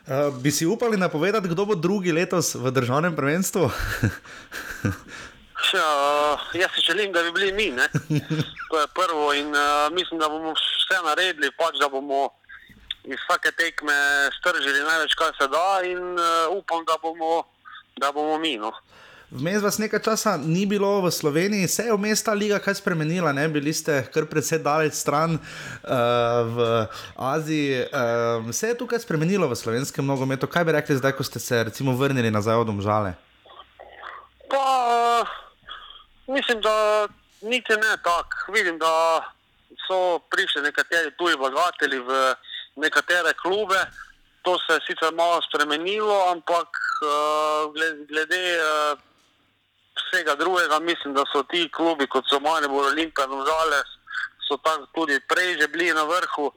Uh, 0.04 0.34
bi 0.42 0.50
si 0.50 0.66
upali 0.66 0.96
napovedati, 0.96 1.48
kdo 1.48 1.64
bo 1.64 1.74
drugi 1.74 2.12
letos 2.12 2.54
v 2.54 2.70
državnem 2.70 3.16
prvenstvu? 3.16 3.70
Ša, 5.70 5.84
uh, 5.96 6.40
jaz 6.52 6.70
si 6.76 6.84
želim, 6.86 7.12
da 7.12 7.22
bi 7.22 7.32
bili 7.32 7.52
mi. 7.52 7.70
Ne? 7.70 7.88
To 8.74 8.80
je 8.80 8.86
prvo 8.94 9.32
in 9.32 9.54
uh, 9.54 9.92
mislim, 9.92 10.18
da 10.20 10.28
bomo 10.28 10.50
vse 10.52 10.98
naredili, 11.04 11.50
pač, 11.54 11.78
da 11.78 11.88
bomo 11.88 12.28
iz 13.04 13.18
vsake 13.22 13.52
tekme 13.52 13.94
stržili 14.38 14.82
največ, 14.82 15.14
kar 15.14 15.30
se 15.38 15.48
da 15.48 15.80
in 15.86 16.18
uh, 16.18 16.58
upam, 16.58 16.84
da 16.84 16.96
bomo, 17.02 17.44
da 17.96 18.12
bomo 18.12 18.38
mi. 18.38 18.56
No. 18.56 18.72
Vmes 19.30 19.62
vas 19.62 19.78
nekaj 19.78 19.98
časa 20.04 20.36
ni 20.36 20.66
bilo 20.66 21.00
v 21.00 21.10
Sloveniji, 21.10 21.68
se 21.68 21.82
je 21.88 21.92
vmes 21.96 22.22
ta 22.22 22.32
liga 22.32 22.58
kaj 22.62 22.74
spremenila, 22.78 23.32
ne? 23.32 23.48
bili 23.48 23.72
ste 23.74 24.04
kar 24.14 24.28
precej 24.30 24.60
daleč 24.62 24.94
stran 24.94 25.34
uh, 25.34 25.40
v 26.54 26.58
Aziji. 27.16 27.82
Uh, 27.88 28.52
se 28.54 28.70
je 28.70 28.78
tukaj 28.78 29.02
spremenilo 29.02 29.48
v 29.48 29.58
slovenskem 29.58 30.06
nogometu? 30.06 30.46
Kaj 30.46 30.64
bi 30.64 30.76
rekli 30.76 30.96
zdaj, 30.96 31.16
ko 31.18 31.26
ste 31.26 31.42
se 31.42 31.64
recimo 31.64 31.96
vrnili 31.96 32.30
nazaj 32.30 32.62
od 32.62 32.68
omžale? 32.68 33.14
Pa, 34.50 34.62
uh, 34.86 35.34
mislim, 36.30 36.60
da 36.60 37.08
niti 37.42 37.74
ne 37.74 37.96
tako. 38.06 38.52
Vidim, 38.52 38.78
da 38.78 39.24
so 39.88 40.22
prišli 40.30 40.62
nekateri 40.62 41.10
tuji 41.18 41.34
vlagatelji 41.34 41.98
v 41.98 42.34
nekatere 42.76 43.34
klube. 43.42 43.82
To 44.44 44.58
se 44.60 44.76
je 44.76 44.84
sicer 44.86 45.12
malo 45.16 45.40
spremenilo, 45.48 46.30
ampak 46.30 46.68
uh, 47.00 47.72
glede. 47.72 48.04
glede 48.12 48.44
uh, 48.60 48.98
vsega 50.14 50.34
drugega. 50.34 50.78
Mislim, 50.78 51.14
da 51.14 51.24
so 51.32 51.42
ti 51.42 51.68
klubi, 51.72 52.06
kot 52.06 52.24
so 52.28 52.40
Maribor, 52.40 52.86
Olimpija, 52.86 53.26
Domžale, 53.26 53.82
so 54.48 54.56
tam 54.56 54.86
tudi 54.94 55.20
prej 55.28 55.58
že 55.60 55.68
bili 55.68 55.92
na 55.92 56.04
vrhu 56.04 56.52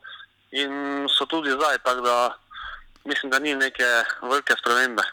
in 0.51 0.71
so 1.09 1.25
tudi 1.25 1.51
zdaj. 1.51 1.77
Tako 1.83 2.01
da 2.01 2.37
mislim, 3.05 3.31
da 3.31 3.39
ni 3.39 3.55
neke 3.55 3.87
velike 4.21 4.53
spremembe. 4.59 5.03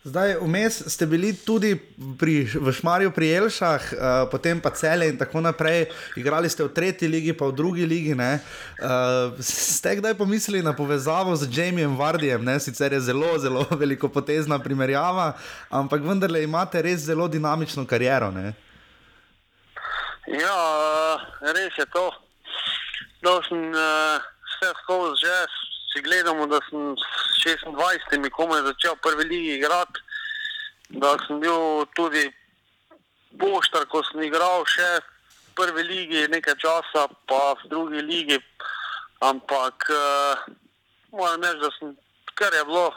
Zdaj, 0.00 0.38
vmes 0.40 0.80
ste 0.88 1.04
bili 1.06 1.36
tudi 1.36 1.74
pri, 2.18 2.48
v 2.48 2.72
Šmarju 2.72 3.10
pri 3.12 3.36
Elšah, 3.36 3.82
uh, 3.92 4.24
potem 4.32 4.56
pa 4.56 4.72
cele 4.72 5.12
in 5.12 5.18
tako 5.20 5.44
naprej. 5.44 5.92
Igrali 6.16 6.48
ste 6.48 6.64
v 6.64 6.72
tretji 6.72 7.04
ligi, 7.04 7.36
pa 7.36 7.44
v 7.44 7.52
drugi 7.52 7.84
ligi. 7.84 8.16
Uh, 8.16 9.36
ste 9.44 10.00
kdaj 10.00 10.16
pomislili 10.16 10.64
na 10.64 10.72
povezavo 10.72 11.36
z 11.36 11.44
Jamiem 11.52 12.00
Vardijem? 12.00 12.40
Ne? 12.40 12.56
Sicer 12.56 12.96
je 12.96 13.00
zelo, 13.12 13.36
zelo 13.36 13.68
veliko 13.80 14.08
potezna 14.08 14.56
primerjava, 14.56 15.36
ampak 15.68 16.00
vendarle 16.00 16.48
imate 16.48 16.80
res 16.80 17.04
zelo 17.04 17.28
dinamično 17.28 17.84
kariero. 17.84 18.32
Ne? 18.32 18.56
Ja, 20.32 20.56
res 21.44 21.76
je 21.76 21.84
to. 21.92 22.08
Da 23.20 23.36
sem 23.44 23.68
uh, 23.68 24.16
vse 24.48 24.72
skozi 24.80 25.28
že 25.28 25.36
če 25.92 26.02
gledamo, 26.06 26.46
da 26.46 26.60
sem 26.68 26.94
s 26.96 27.44
26, 27.44 28.30
komaj 28.34 28.62
začel 28.68 28.96
prvi 29.02 29.26
ligi 29.26 29.56
igrati, 29.58 30.02
da 31.02 31.16
sem 31.26 31.40
bil 31.42 31.86
tudi 31.96 32.26
poštar, 33.38 33.86
ko 33.90 34.02
sem 34.06 34.22
igral 34.26 34.66
še 34.70 34.88
v 35.00 35.54
prvi 35.58 35.84
ligi 35.86 36.26
nekaj 36.30 36.58
časa, 36.62 37.06
pa 37.26 37.40
v 37.62 37.70
drugi 37.72 38.02
ligi. 38.06 38.38
Ampak 39.20 39.84
uh, 39.92 40.46
moram 41.12 41.42
reči, 41.44 41.60
da 41.60 41.70
sem 41.78 41.96
kar 42.34 42.54
je 42.54 42.64
bilo 42.64 42.88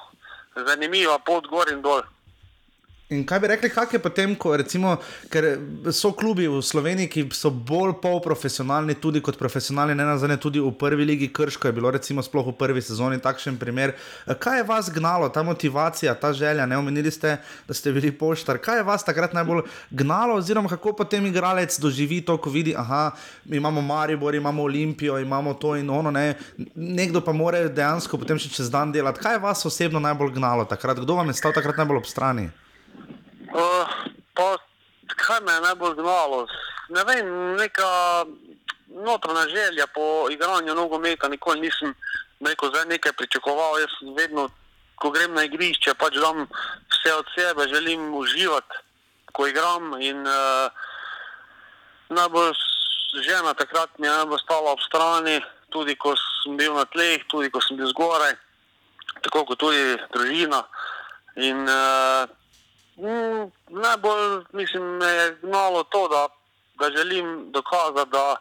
zanimivo 0.55 1.17
pot 1.25 1.47
gor 1.51 1.69
in 1.71 1.81
dol. 1.81 2.01
In 3.09 3.25
kaj 3.27 3.39
bi 3.39 3.47
rekli, 3.47 3.69
kako 3.69 3.95
je 3.95 3.99
potem, 3.99 4.35
ko 4.35 4.55
recimo, 4.57 4.95
so 5.91 6.11
klubi 6.15 6.47
v 6.47 6.61
Sloveniji, 6.63 7.09
ki 7.11 7.23
so 7.35 7.49
bolj 7.51 7.97
polprofesionalni, 8.01 8.95
tudi 8.95 9.19
kot 9.21 9.35
profesionalni, 9.37 9.95
ne 9.95 10.05
nazadnje 10.07 10.37
tudi 10.39 10.61
v 10.63 10.71
prvi 10.79 11.05
ligi 11.05 11.27
Krško, 11.33 11.67
je 11.67 11.75
bilo 11.75 11.91
recimo 11.91 12.23
sploh 12.23 12.47
v 12.47 12.55
prvi 12.55 12.81
sezoni 12.81 13.19
takšen 13.19 13.59
primer. 13.59 13.93
Kaj 14.25 14.57
je 14.61 14.63
vas 14.63 14.89
gnalo, 14.89 15.27
ta 15.29 15.43
motivacija, 15.43 16.15
ta 16.15 16.31
želja? 16.33 16.65
Ne 16.65 16.79
omenili 16.79 17.11
ste, 17.11 17.35
da 17.67 17.73
ste 17.73 17.91
bili 17.91 18.11
poštar. 18.11 18.57
Kaj 18.57 18.79
je 18.79 18.87
vas 18.87 19.03
takrat 19.03 19.35
najbolj 19.35 19.67
gnalo, 19.91 20.39
oziroma 20.39 20.71
kako 20.71 20.95
potem 21.03 21.27
igralec 21.27 21.75
doživi 21.79 22.21
to, 22.21 22.37
ko 22.37 22.49
vidi, 22.49 22.71
da 22.71 23.11
imamo 23.45 23.81
Maribor, 23.81 24.35
imamo 24.35 24.63
Olimpijo, 24.63 25.19
imamo 25.19 25.53
to 25.53 25.75
in 25.75 25.89
ono, 25.89 26.11
ne? 26.11 26.33
nekdo 26.75 27.21
pa 27.21 27.35
mora 27.35 27.67
dejansko 27.67 28.17
potem 28.17 28.39
še 28.39 28.49
čez 28.49 28.71
dan 28.71 28.95
delati. 28.95 29.19
Kaj 29.19 29.35
je 29.35 29.43
vas 29.43 29.65
osebno 29.65 29.99
najbolj 29.99 30.37
gnalo 30.39 30.65
takrat? 30.65 31.03
Kdo 31.03 31.19
vam 31.19 31.27
je 31.27 31.41
stal 31.43 31.51
takrat 31.53 31.77
najbolj 31.77 32.05
ob 32.05 32.07
strani? 32.07 32.49
Uh, 33.53 33.85
pa, 34.33 34.57
kaj 35.05 35.41
me 35.41 35.53
je 35.53 35.61
najbolj 35.61 35.95
gnalo? 35.95 36.47
Ne 36.89 37.03
vem, 37.03 37.27
neka 37.55 38.25
notranja 38.87 39.47
želja 39.47 39.87
po 39.87 40.27
igranju 40.31 40.75
nogometa, 40.75 41.27
nikoli 41.27 41.59
nisem 41.59 41.93
neko 42.39 42.67
zdaj 42.67 42.85
nekaj 42.85 43.13
pričakoval. 43.13 43.79
Jaz 43.79 43.93
vedno, 44.17 44.49
ko 44.95 45.11
grem 45.13 45.33
na 45.33 45.43
igrišče, 45.43 45.93
pač 45.93 46.17
dam 46.17 46.47
vse 46.89 47.13
od 47.13 47.25
sebe, 47.37 47.67
želim 47.67 48.13
uživati, 48.15 48.81
ko 49.31 49.47
igram. 49.47 50.01
In 50.01 50.25
uh, 50.27 50.71
najbolj 52.09 52.53
žena 53.21 53.53
takrat 53.53 53.99
mi 53.99 54.07
je 54.07 54.17
najbolj 54.17 54.39
stala 54.39 54.71
ob 54.71 54.81
strani, 54.81 55.41
tudi 55.69 55.95
ko 55.95 56.15
sem 56.17 56.57
bil 56.57 56.73
na 56.73 56.85
tleh, 56.85 57.21
tudi 57.29 57.53
ko 57.53 57.61
sem 57.61 57.77
bil 57.77 57.87
zgoraj, 57.93 58.33
tako 59.21 59.45
kot 59.45 59.61
tudi 59.61 59.97
družina. 60.09 60.65
In, 61.35 61.69
uh, 61.69 62.41
Mm, 62.97 63.51
najbolj 63.67 64.43
mislim, 64.53 64.83
me 64.83 65.05
je 65.05 65.37
gnalo 65.41 65.83
to, 65.83 66.07
da, 66.07 66.27
da 66.79 66.97
želim 66.97 67.51
dokazati, 67.51 68.11
da, 68.11 68.35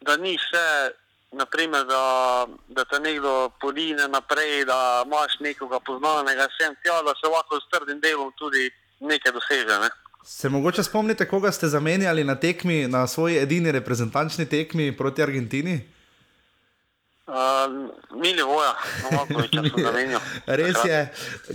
da 0.00 0.16
ni 0.16 0.36
vse, 0.36 0.94
naprimer, 1.32 1.84
da, 1.86 2.46
da 2.68 2.84
te 2.84 3.00
nekdo 3.00 3.50
podine 3.60 4.08
naprej, 4.08 4.64
da 4.64 5.02
imaš 5.06 5.40
nekoga 5.40 5.80
poznanega, 5.80 6.46
sem 6.60 6.74
tja, 6.82 7.02
da 7.02 7.12
se 7.20 7.32
lahko 7.32 7.60
s 7.60 7.70
trdim 7.70 8.00
delom 8.00 8.32
tudi 8.38 8.70
nekaj 9.00 9.32
doseže. 9.32 9.78
Ne? 9.80 9.88
Se 10.24 10.48
mogoče 10.48 10.82
spomnite, 10.82 11.28
koga 11.28 11.52
ste 11.52 11.66
zamenjali 11.66 12.24
na 12.24 12.34
tekmi, 12.34 12.88
na 12.88 13.06
svoji 13.06 13.36
edini 13.36 13.72
reprezentančni 13.72 14.48
tekmi 14.48 14.96
proti 14.96 15.22
Argentini? 15.22 15.97
Mili 18.10 18.42
voja, 18.42 18.72
Res 20.46 20.76
je. 20.84 21.00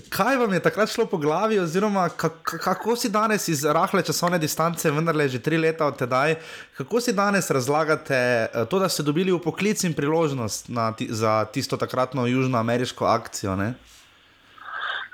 Kaj 0.10 0.38
vam 0.38 0.54
je 0.54 0.60
takrat 0.62 0.92
šlo 0.94 1.06
po 1.10 1.18
glavi, 1.18 1.58
oziroma 1.60 2.10
kako 2.46 2.96
si 2.96 3.10
danes 3.10 3.48
iz 3.48 3.64
rahle 3.66 4.04
časovne 4.06 4.38
distance, 4.40 4.92
vendar 4.92 5.16
le 5.16 5.28
že 5.28 5.42
tri 5.42 5.58
leta 5.58 5.88
od 5.90 5.98
tedaj, 5.98 6.36
kako 6.78 7.02
si 7.02 7.14
danes 7.14 7.50
razlagate 7.50 8.16
eh, 8.16 8.66
to, 8.70 8.80
da 8.80 8.90
ste 8.90 9.04
dobili 9.04 9.32
v 9.32 9.42
poklic 9.42 9.84
in 9.84 9.98
priložnost 9.98 10.70
ti, 10.98 11.08
za 11.10 11.46
tisto 11.46 11.78
takratno 11.78 12.28
južnoameriško 12.28 13.06
akcijo? 13.06 13.56
Ne? 13.56 13.74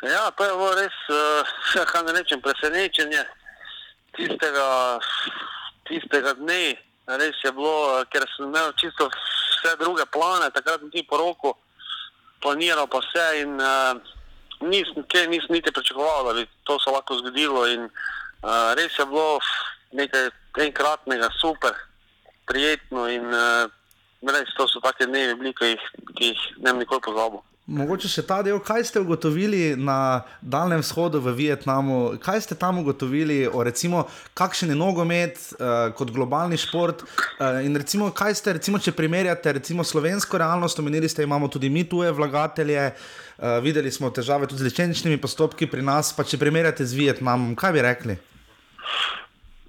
Ja, 0.03 0.31
to 0.31 0.43
je 0.43 0.51
bilo 0.51 0.75
res, 0.75 0.99
uh, 1.07 1.87
kaj 1.91 2.03
ne 2.03 2.19
rečem, 2.19 2.41
presenečenje 2.41 3.23
tistega, 4.15 4.99
tistega 5.87 6.35
dne. 6.35 6.75
res 7.07 7.39
je 7.43 7.51
bilo, 7.51 8.03
ker 8.11 8.27
sem 8.35 8.51
imel 8.51 8.73
čisto 8.75 9.07
vse 9.59 9.75
druge 9.79 10.05
plane, 10.11 10.49
takrat 10.55 10.79
sem 10.79 10.91
ti 10.91 11.03
po 11.03 11.19
roku 11.19 11.53
planiral 12.41 12.87
pa 12.87 13.01
vse 13.03 13.27
in 13.41 13.59
uh, 13.59 13.99
nisem, 14.63 15.03
nisem 15.29 15.51
niti 15.55 15.71
pričakoval, 15.71 16.25
da 16.27 16.33
bi 16.33 16.47
to 16.63 16.79
se 16.79 16.91
lahko 16.91 17.19
zgodilo 17.19 17.67
in 17.67 17.89
uh, 17.89 18.71
res 18.79 18.95
je 18.99 19.05
bilo 19.05 19.39
nekaj 19.91 20.29
enkratnega, 20.65 21.29
super, 21.41 21.75
prijetno 22.47 23.07
in 23.11 23.27
uh, 23.33 23.67
res 24.23 24.55
to 24.57 24.67
so 24.67 24.79
take 24.83 25.05
dnevi, 25.05 25.53
ki 25.53 25.73
jih, 25.75 25.85
ki 26.15 26.31
jih 26.31 26.47
ne 26.63 26.73
bi 26.73 26.85
nikoli 26.85 27.03
pozabil. 27.03 27.43
Mogoče 27.69 28.09
še 28.09 28.23
ta 28.25 28.39
del, 28.41 28.57
kaj 28.65 28.87
ste 28.89 29.01
ugotovili 29.03 29.75
na 29.77 30.25
Daljnem 30.41 30.81
vzhodu 30.81 31.19
v 31.21 31.35
Vietnamu, 31.37 32.17
kaj 32.17 32.41
ste 32.47 32.57
tam 32.57 32.81
ugotovili 32.81 33.43
o 33.45 33.61
recimo, 33.61 34.07
kakšen 34.33 34.73
je 34.73 34.77
nogomet 34.79 35.37
uh, 35.37 35.93
kot 35.93 36.09
globalni 36.15 36.57
šport 36.57 37.03
uh, 37.05 37.61
in 37.61 37.77
recimo, 37.77 38.09
kaj 38.09 38.39
ste, 38.41 38.57
recimo, 38.57 38.81
če 38.81 38.95
primerjate 38.97 39.53
recimo 39.59 39.85
slovensko 39.85 40.41
realnost, 40.41 40.81
omenili 40.81 41.09
ste, 41.11 41.27
imamo 41.29 41.45
tudi 41.45 41.69
mi 41.69 41.85
tuje 41.85 42.09
vlagatelje, 42.09 42.89
uh, 42.89 43.59
videli 43.61 43.93
smo 43.93 44.09
težave 44.09 44.49
tudi 44.49 44.65
z 44.65 44.71
licenčnimi 44.71 45.21
postopki 45.21 45.69
pri 45.69 45.85
nas, 45.85 46.09
pa 46.17 46.25
če 46.25 46.41
primerjate 46.41 46.89
z 46.89 46.97
Vietnamom, 46.97 47.53
kaj 47.53 47.75
bi 47.77 47.85
rekli? 47.85 48.17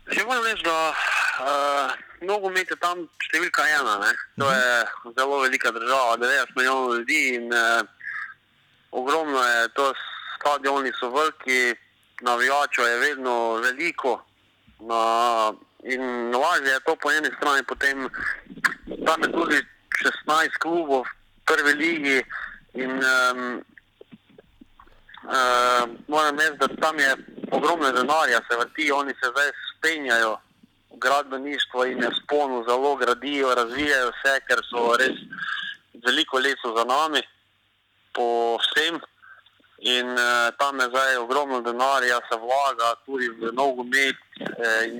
Če 0.08 0.24
moram 0.24 0.48
reči, 0.48 0.64
da 0.64 0.78
uh, 0.88 2.09
nogomet 2.20 2.70
je 2.70 2.76
tam 2.80 3.02
številka 3.26 3.64
ena. 3.80 3.96
Ne? 4.04 4.12
To 4.40 4.50
je 4.50 5.14
zelo 5.16 5.40
velika 5.44 5.72
država, 5.72 6.18
90 6.20 6.56
milijonov 6.56 6.94
ljudi 6.98 7.20
in 7.34 7.52
uh, 7.52 7.80
ogromno 8.90 9.42
je, 9.42 9.68
to 9.74 9.92
stadioni 10.36 10.92
so 10.98 11.10
veliki, 11.10 11.74
navijačev 12.20 12.86
je 12.88 12.98
vedno 12.98 13.36
veliko. 13.64 14.20
Na, 14.80 15.52
in 15.84 16.32
lažje 16.32 16.72
je 16.72 16.84
to 16.86 16.96
po 16.96 17.12
eni 17.12 17.30
strani, 17.36 17.64
potem 17.68 18.08
tam 19.06 19.22
je 19.24 19.32
tudi 19.32 19.58
16 20.28 20.60
klubov 20.60 21.04
v 21.04 21.44
prvi 21.48 21.72
ligi. 21.76 22.18
In, 22.80 23.00
um, 23.02 23.60
uh, 25.26 25.82
moram 26.08 26.38
reči, 26.38 26.56
da 26.60 26.68
tam 26.80 26.98
je 26.98 27.16
ogromno 27.50 27.90
denarja, 27.92 28.40
se 28.46 28.56
vrti, 28.56 28.92
oni 28.92 29.12
se 29.18 29.32
zdaj 29.32 29.50
spenjajo 29.72 30.38
gradbeništvo 30.90 31.84
in 31.84 32.02
je 32.02 32.10
sponu 32.22 32.64
zelo 32.68 32.96
gradijo, 32.96 33.54
razvijajo 33.54 34.10
vse, 34.10 34.40
ker 34.48 34.60
so 34.70 34.96
res 34.96 35.18
veliko 36.06 36.38
let 36.38 36.58
za 36.76 36.84
nami, 36.84 37.22
po 38.12 38.58
vsem. 38.62 39.00
In 39.80 40.08
uh, 40.12 40.52
tam 40.58 40.80
je 40.80 40.88
zdaj 40.88 41.16
ogromno 41.16 41.60
denarja, 41.60 42.20
se 42.28 42.36
vlaga 42.36 42.94
tudi 43.06 43.28
v 43.28 43.52
nogomet. 43.52 44.16
Eh, 44.40 44.92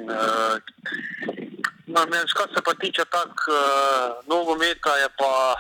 no, 1.87 2.07
kar 2.37 2.49
se 2.55 2.63
pa 2.65 2.75
tiče 2.75 3.05
tako 3.05 3.53
uh, 3.53 4.25
nogometa, 4.27 4.97
je 4.97 5.09
pa 5.19 5.57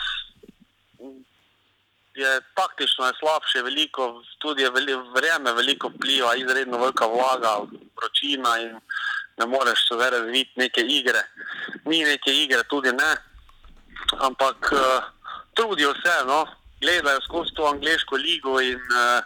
je 2.14 2.40
taktično 2.54 3.06
je 3.06 3.12
slabše, 3.18 3.62
veliko, 3.62 4.22
tudi 4.38 4.62
je 4.62 4.70
veli, 4.70 4.94
vreme 5.16 5.52
veliko 5.52 5.88
vpliva, 5.88 6.34
izredno 6.34 6.78
velika 6.78 7.06
vlaga, 7.06 7.58
vročina 7.96 8.58
in 8.58 8.80
ne 9.38 9.46
moreš 9.46 9.88
se 9.88 10.10
razviti 10.10 10.52
neke 10.56 10.80
igre. 10.80 11.22
Ni 11.84 12.04
neke 12.04 12.32
igre, 12.32 12.62
tudi 12.68 12.92
ne, 12.92 13.10
ampak 14.18 14.72
uh, 14.72 15.04
trudijo 15.54 15.94
se, 15.94 16.24
no, 16.26 16.46
gledajo 16.80 17.20
skozi 17.20 17.54
to 17.54 17.66
angliško 17.66 18.16
ligo. 18.16 18.60
In, 18.60 18.80
uh, 18.80 19.22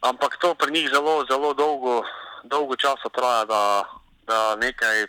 ampak 0.00 0.36
to 0.40 0.54
pri 0.54 0.72
njih 0.72 0.90
zelo, 0.90 1.24
zelo 1.30 1.54
dolgo, 1.54 2.02
dolgo 2.44 2.76
časa 2.76 3.08
traja, 3.12 3.44
da, 3.44 3.84
da 4.26 4.56
nekaj. 4.56 5.06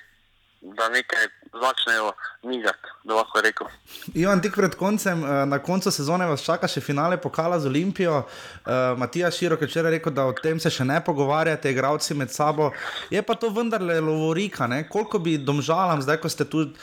Da 0.64 0.88
nekaj 0.90 1.28
začnejo 1.54 2.12
migati, 2.44 2.90
da 3.04 3.16
lahko 3.16 3.42
rekel. 3.42 3.68
Ivan, 4.14 4.42
tik 4.42 4.56
pred 4.56 4.76
koncem, 4.76 5.24
eh, 5.24 5.46
na 5.46 5.60
koncu 5.60 5.92
sezone 5.92 6.26
vas 6.26 6.44
čaka 6.44 6.68
še 6.68 6.82
finale 6.82 7.18
pokala 7.18 7.60
z 7.60 7.70
Olimpijo. 7.70 8.24
Uh, 8.64 8.98
Matija 8.98 9.32
Širok 9.32 9.62
je 9.62 9.68
včeraj 9.68 9.92
rekel, 9.92 10.14
da 10.14 10.26
o 10.26 10.34
tem 10.34 10.60
se 10.60 10.70
še 10.72 10.86
ne 10.86 11.00
pogovarjate, 11.04 11.72
igravci 11.72 12.16
med 12.18 12.32
sabo. 12.32 12.72
Je 13.12 13.22
pa 13.22 13.36
to 13.36 13.50
vendarle 13.50 14.00
lovorika, 14.02 14.68
ne? 14.68 14.84
koliko 14.90 15.20
bi 15.20 15.38
domžalam, 15.38 16.02
zdaj 16.02 16.18
ko 16.24 16.30
ste 16.30 16.46
tu 16.46 16.64
uh, 16.64 16.74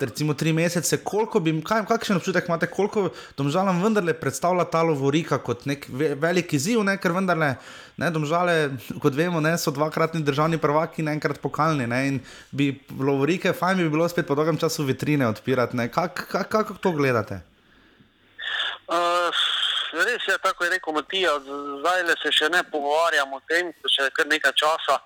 recimo 0.00 0.34
tri 0.34 0.52
mesece, 0.52 1.00
koliko 1.04 1.40
bi, 1.40 1.54
kaj, 1.62 1.84
kakšen 1.90 2.16
občutek 2.16 2.48
imate, 2.48 2.70
koliko 2.70 3.10
domžalam 3.36 3.82
vendarle 3.82 4.14
predstavlja 4.14 4.64
ta 4.70 4.82
lovorika 4.82 5.38
kot 5.38 5.66
nek 5.66 5.88
velik 5.90 6.54
izziv, 6.54 6.82
ne? 6.86 6.96
ker 6.98 7.12
vendarle. 7.12 7.56
Ne, 7.98 8.12
domžale, 8.14 8.52
kot 9.02 9.16
vemo, 9.18 9.40
ne, 9.42 9.56
so 9.58 9.72
dvakratni 9.74 10.20
državni 10.22 10.60
prvaki 10.62 11.02
in 11.02 11.08
enkrat 11.10 11.40
pokalni. 11.42 11.82
Ne, 11.90 11.98
in 12.06 12.20
bi 12.54 12.68
lovorike, 12.94 13.50
fajn 13.58 13.82
bi 13.82 13.88
bilo 13.90 13.97
spet 14.06 14.26
po 14.26 14.36
dolgem 14.38 14.58
času 14.60 14.86
vitrine 14.86 15.26
odpirati. 15.26 15.74
Kako 15.90 16.26
kak, 16.30 16.48
kak 16.48 16.76
to 16.78 16.92
gledate? 16.94 17.40
Uh, 18.88 19.34
res 19.92 20.22
je, 20.28 20.38
tako 20.38 20.64
je 20.64 20.70
rekel 20.70 20.94
Matija, 20.94 21.34
zdaj 21.80 22.02
le 22.08 22.14
se 22.22 22.32
še 22.32 22.48
ne 22.48 22.62
pogovarjamo 22.70 23.36
o 23.36 23.44
tem, 23.50 23.72
še 23.84 24.06
kar 24.16 24.30
nekaj 24.30 24.54
časa, 24.56 24.96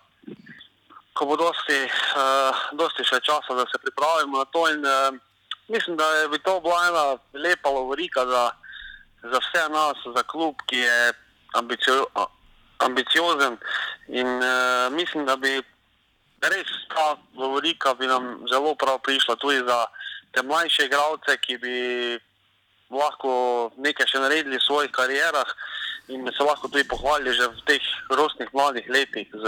ko 1.18 1.26
bo 1.26 1.38
dosti, 1.40 1.80
uh, 2.18 2.61
dosti 2.78 3.07
še 3.09 3.18
časa, 3.26 3.57
da 3.59 3.66
se 3.70 3.80
pripravimo 3.82 4.38
na 4.38 4.47
to. 4.55 4.66
In, 4.70 4.86
uh, 4.86 5.11
mislim, 5.72 5.97
da 5.97 6.28
bi 6.30 6.38
to 6.45 6.61
bila 6.61 6.78
ena 6.90 7.05
lepa 7.34 7.70
lovorika 7.70 8.26
za, 8.26 8.45
za 9.24 9.43
vse 9.49 9.66
nas, 9.72 9.99
za 10.14 10.22
klub, 10.30 10.62
ki 10.70 10.84
je 10.84 11.12
ambicio, 11.59 12.07
ambiciozen. 12.86 13.59
In 14.09 14.28
uh, 14.38 14.93
mislim, 14.95 15.26
da 15.26 15.36
bi 15.36 15.59
res 16.43 16.70
ta 16.90 17.16
govorika 17.36 17.95
bi 17.95 18.07
nam 18.07 18.45
zelo 18.51 18.74
prav 18.74 18.99
prišla 18.99 19.36
tudi 19.36 19.62
za 19.66 19.86
te 20.32 20.43
mlajše 20.43 20.86
igralce, 20.86 21.36
ki 21.40 21.59
bi 21.62 21.76
lahko 22.90 23.72
nekaj 23.76 24.07
še 24.09 24.20
naredili 24.20 24.59
v 24.59 24.66
svojih 24.66 24.93
karierah 24.93 25.49
in 26.09 26.26
se 26.36 26.45
lahko 26.45 26.68
tudi 26.68 26.84
pohvalili 26.84 27.32
že 27.36 27.49
v 27.49 27.61
teh 27.66 27.84
rosnih 28.11 28.51
mladih 28.53 28.88
letih 28.88 29.28
z 29.32 29.45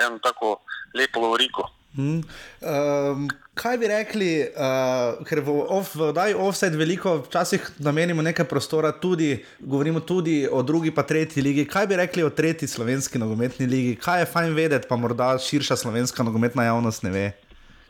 eno 0.00 0.18
tako 0.22 0.60
lepo 0.94 1.20
govoriko. 1.20 1.75
Hmm. 1.96 2.20
Um, 2.60 3.28
kaj 3.56 3.78
bi 3.80 3.88
rekli, 3.88 4.28
uh, 4.44 5.22
ker 5.24 5.40
v 5.40 5.54
oddaji 5.64 6.34
offset 6.36 6.74
veliko 6.76 7.14
včasih 7.24 7.70
namenimo 7.80 8.22
nekaj 8.22 8.44
prostora, 8.50 8.92
tudi 8.92 9.38
govorimo 9.58 10.02
tudi 10.04 10.44
o 10.44 10.60
drugi, 10.62 10.92
pa 10.92 11.06
tretji 11.08 11.42
ligi. 11.42 11.64
Kaj 11.64 11.86
bi 11.88 11.96
rekli 11.96 12.22
o 12.22 12.30
tretji 12.30 12.68
slovenski 12.68 13.18
nogometni 13.18 13.66
ligi? 13.66 13.96
Kaj 13.96 14.20
je 14.20 14.28
fajn 14.34 14.54
vedeti, 14.54 14.88
pa 14.88 15.00
morda 15.00 15.38
širša 15.40 15.76
slovenska 15.76 16.22
nogometna 16.22 16.68
javnost 16.68 17.02
ne 17.02 17.10
ve? 17.10 17.32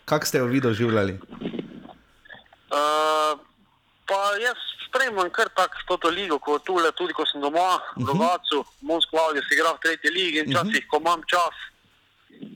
Kako 0.05 0.27
ste 0.27 0.39
jo 0.39 0.47
vi 0.47 0.61
doživljali? 0.63 1.19
Uh, 2.71 3.35
pa 4.07 4.23
jaz 4.39 4.59
spremljam 4.87 5.31
kar 5.35 5.51
tako 5.51 5.97
to 5.99 6.09
ligo, 6.15 6.39
kot 6.39 6.63
tule, 6.65 6.93
tudi 6.95 7.13
ko 7.13 7.27
sem 7.27 7.41
doma, 7.41 7.81
v 7.97 8.03
uh 8.03 8.07
-huh. 8.07 8.13
Rogacu, 8.13 8.65
Moskva, 8.81 9.33
da 9.35 9.43
se 9.43 9.55
igra 9.55 9.73
v 9.73 9.83
tretji 9.83 10.11
ligi 10.11 10.39
in 10.39 10.51
včasih, 10.51 10.79
uh 10.79 10.83
-huh. 10.83 10.91
ko 10.91 10.97
imam 10.97 11.23
čas, 11.27 11.57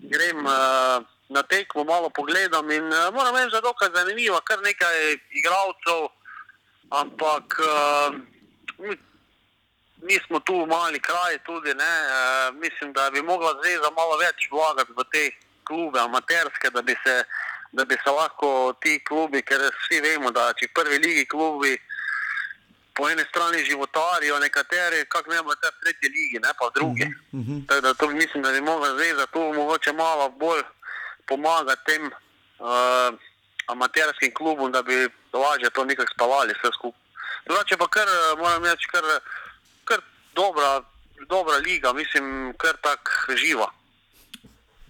grem. 0.07 0.47
Uh, 0.47 1.19
na 1.31 1.43
tekmo 1.43 1.85
malo 1.85 2.11
pogledam 2.11 2.71
in 2.71 2.87
uh, 2.93 3.15
moram 3.15 3.37
reči, 3.37 3.51
da 3.51 3.57
je 3.57 3.69
dokaj 3.71 3.89
zanimivo, 3.95 4.41
kar 4.45 4.59
nekaj 4.63 4.97
igralcev, 5.39 6.01
ampak 6.91 7.47
uh, 7.59 8.15
mi, 8.79 8.97
mi 10.03 10.17
smo 10.27 10.41
tu 10.41 10.67
mali 10.67 11.01
kraj 11.01 11.39
tudi, 11.47 11.75
ne, 11.75 11.95
uh, 12.07 12.55
mislim, 12.55 12.93
da 12.93 13.11
bi 13.11 13.23
mogla 13.23 13.55
zveza 13.63 13.91
malo 13.97 14.17
več 14.19 14.51
vlagati 14.51 14.93
v 14.97 15.05
te 15.13 15.25
klube, 15.65 16.01
amaterske, 16.01 16.71
da 16.75 16.83
bi 16.83 16.97
se, 17.05 17.25
da 17.73 17.85
bi 17.85 17.95
se 18.05 18.11
lahko 18.11 18.75
ti 18.83 18.99
klubi, 19.05 19.43
ker 19.43 19.63
vsi 19.79 20.01
vemo, 20.01 20.31
da 20.31 20.51
če 20.59 20.69
prvi 20.75 20.99
ligi 20.99 21.25
klubi 21.31 21.79
po 22.95 23.09
eni 23.09 23.23
strani 23.29 23.65
životarijo, 23.65 24.39
nekateri, 24.39 25.05
kako 25.09 25.31
ne 25.31 25.43
bo 25.43 25.55
te 25.55 25.71
v 25.71 25.79
tretji 25.85 26.09
ligi, 26.11 26.43
ne 26.43 26.51
pa 26.59 26.67
v 26.67 26.75
drugi. 26.75 27.07
-huh, 27.07 27.39
uh 27.39 27.47
-huh. 27.47 27.67
Tako 27.69 27.81
da 27.81 27.95
to 27.95 28.09
mislim, 28.09 28.43
da 28.43 28.51
bi 28.53 28.61
mogla 28.61 28.89
zveza 28.95 29.27
tu 29.27 29.41
mogoče 29.55 29.93
malo 29.93 30.29
bolj 30.29 30.63
pomaga 31.31 31.77
tem 31.87 32.11
uh, 32.11 33.15
amaterskim 33.71 34.35
klubom, 34.35 34.73
da 34.73 34.83
bi 34.83 35.07
lažje 35.33 35.71
to 35.71 35.85
nekako 35.85 36.13
spavali 36.15 36.55
vse 36.59 36.73
skupaj. 36.75 37.01
Drugače 37.47 37.77
pa 37.77 37.87
kar, 37.89 38.09
eh, 38.09 38.37
moram 38.39 38.65
reči, 38.65 38.89
kar, 38.93 39.05
kar 39.85 40.01
dobra, 40.35 40.83
dobra 41.29 41.57
liga, 41.57 41.93
mislim, 41.93 42.55
kar 42.59 42.77
tako 42.83 43.37
živa. 43.37 43.71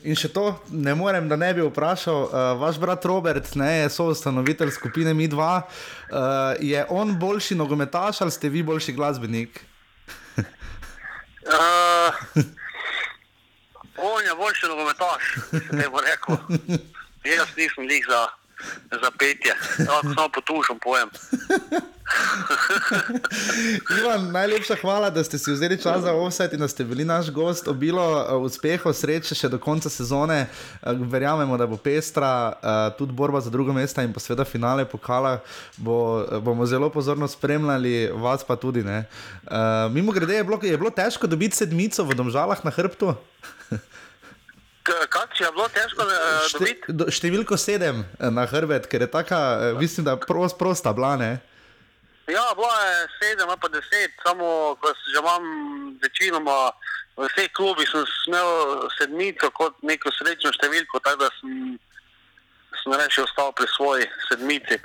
In 0.02 0.16
še 0.16 0.30
to, 0.32 0.56
ne 0.72 0.94
morem, 0.96 1.28
da 1.28 1.36
ne 1.36 1.52
bi 1.54 1.60
vprašal, 1.60 2.22
uh, 2.24 2.30
vaš 2.60 2.78
brat 2.80 3.04
Robert, 3.04 3.54
ne, 3.60 3.82
je 3.82 3.90
soustanovitelj 3.92 4.70
skupine 4.72 5.12
Mi 5.14 5.28
2, 5.28 5.36
uh, 5.36 5.64
je 6.60 6.86
on 6.88 7.18
boljši 7.20 7.54
nogometaš 7.60 8.20
ali 8.24 8.32
ste 8.32 8.48
vi 8.48 8.62
boljši 8.64 8.96
glasbenik? 8.96 9.60
uh, 10.40 10.46
On 14.02 14.24
je 14.24 14.34
boljši 14.34 14.66
nogometaš, 14.66 15.22
ne 15.72 15.88
bo 15.88 16.00
rekel. 16.00 16.36
Jaz 17.24 17.48
nisem 17.56 17.84
lik 17.84 18.04
za, 18.08 18.26
za 19.02 19.10
petje. 19.18 19.54
Lahko 19.78 20.14
samo 20.14 20.28
potušam 20.28 20.78
pojem. 20.78 21.10
Ivan, 24.00 24.32
najlepša 24.32 24.76
hvala, 24.80 25.10
da 25.10 25.24
ste 25.24 25.38
si 25.38 25.52
vzeli 25.52 25.82
čas 25.82 26.02
za 26.02 26.12
offset 26.12 26.52
in 26.52 26.60
da 26.60 26.68
ste 26.68 26.84
bili 26.84 27.04
naš 27.04 27.30
gost. 27.30 27.68
Obilo 27.68 28.02
uh, 28.02 28.42
uspehov, 28.42 28.94
sreče 28.94 29.34
še 29.34 29.48
do 29.48 29.58
konca 29.58 29.90
sezone. 29.90 30.46
Uh, 30.82 30.92
verjamemo, 31.12 31.58
da 31.58 31.66
bo 31.66 31.76
pestra, 31.76 32.52
uh, 32.52 32.98
tudi 32.98 33.12
borba 33.12 33.40
za 33.40 33.50
drugo 33.50 33.72
mesto 33.72 34.02
in 34.02 34.12
pa 34.12 34.20
seveda 34.20 34.44
finale 34.44 34.84
pokala. 34.84 35.38
Bo, 35.76 36.26
bomo 36.40 36.66
zelo 36.66 36.90
pozorno 36.90 37.28
spremljali, 37.28 38.10
vas 38.16 38.44
pa 38.44 38.56
tudi. 38.56 38.80
Uh, 38.80 39.92
Mimo 39.92 40.12
grede, 40.12 40.40
je 40.40 40.44
bilo, 40.44 40.58
je 40.62 40.78
bilo 40.78 40.90
težko 40.90 41.26
dobiti 41.26 41.56
sedmico 41.56 42.04
v 42.04 42.14
domžalah 42.14 42.64
na 42.64 42.70
hrbtu. 42.70 43.14
Kako 45.14 45.44
je 45.44 45.50
bilo 45.52 45.68
težko 45.68 46.02
uh, 46.02 46.12
dobiti? 46.52 46.80
Šte, 46.82 47.12
številko 47.14 47.56
sedem 47.60 48.02
na 48.18 48.46
hrbet, 48.48 48.88
ker 48.90 49.04
je 49.04 49.10
taka, 49.12 49.38
mislim, 49.78 50.08
da 50.08 50.16
prost, 50.16 50.58
prosta 50.58 50.92
blane. 50.96 51.38
Ja, 52.30 52.54
bilo 52.54 52.70
je 52.70 53.06
sedem, 53.18 53.50
pa 53.60 53.68
deset, 53.68 54.14
samo 54.22 54.76
ko 54.80 54.92
že 54.94 55.18
imam 55.18 55.44
večinoma 56.02 56.70
v 57.18 57.26
vseh 57.26 57.50
klubih, 57.52 57.88
sem 57.90 58.06
imel 58.30 58.50
sedmico 58.94 59.50
kot 59.50 59.74
neko 59.82 60.12
srečno 60.14 60.52
številko, 60.54 61.02
tako 61.02 61.26
da 61.26 61.30
sem, 61.40 61.74
sem 62.82 62.94
reči 62.94 63.24
ostal 63.24 63.50
pri 63.52 63.66
svoji 63.74 64.06
sedmici. 64.28 64.78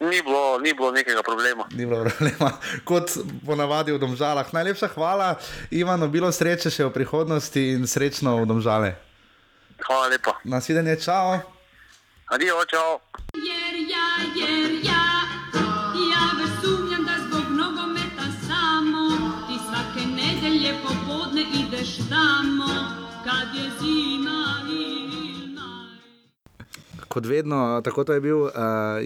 Ni 0.00 0.22
bilo, 0.22 0.58
ni 0.58 0.74
bilo 0.74 0.90
nekega 0.90 1.22
problema. 1.22 1.64
Ni 1.70 1.86
bilo 1.86 2.04
problema, 2.04 2.50
kot 2.84 3.10
ponavadi 3.46 3.92
v 3.92 3.98
Domžalah. 3.98 4.52
Najlepša 4.52 4.88
hvala, 4.94 5.34
Ivan, 5.70 6.10
bilo 6.10 6.32
sreče 6.32 6.70
še 6.70 6.84
v 6.90 6.92
prihodnosti 6.92 7.62
in 7.78 7.86
srečno 7.86 8.36
v 8.42 8.46
Domžale. 8.50 8.94
Hvala 9.86 10.10
lepa. 10.10 10.38
Nasvidenje, 10.44 10.98
čau. 11.00 11.38
Adijo, 12.34 12.64
čau. 12.66 12.98
Jer 13.38 13.53
Kot 27.14 27.26
vedno, 27.26 27.80
tako 27.84 28.02
to 28.04 28.12
je 28.12 28.20
bil 28.20 28.40
uh, 28.42 28.50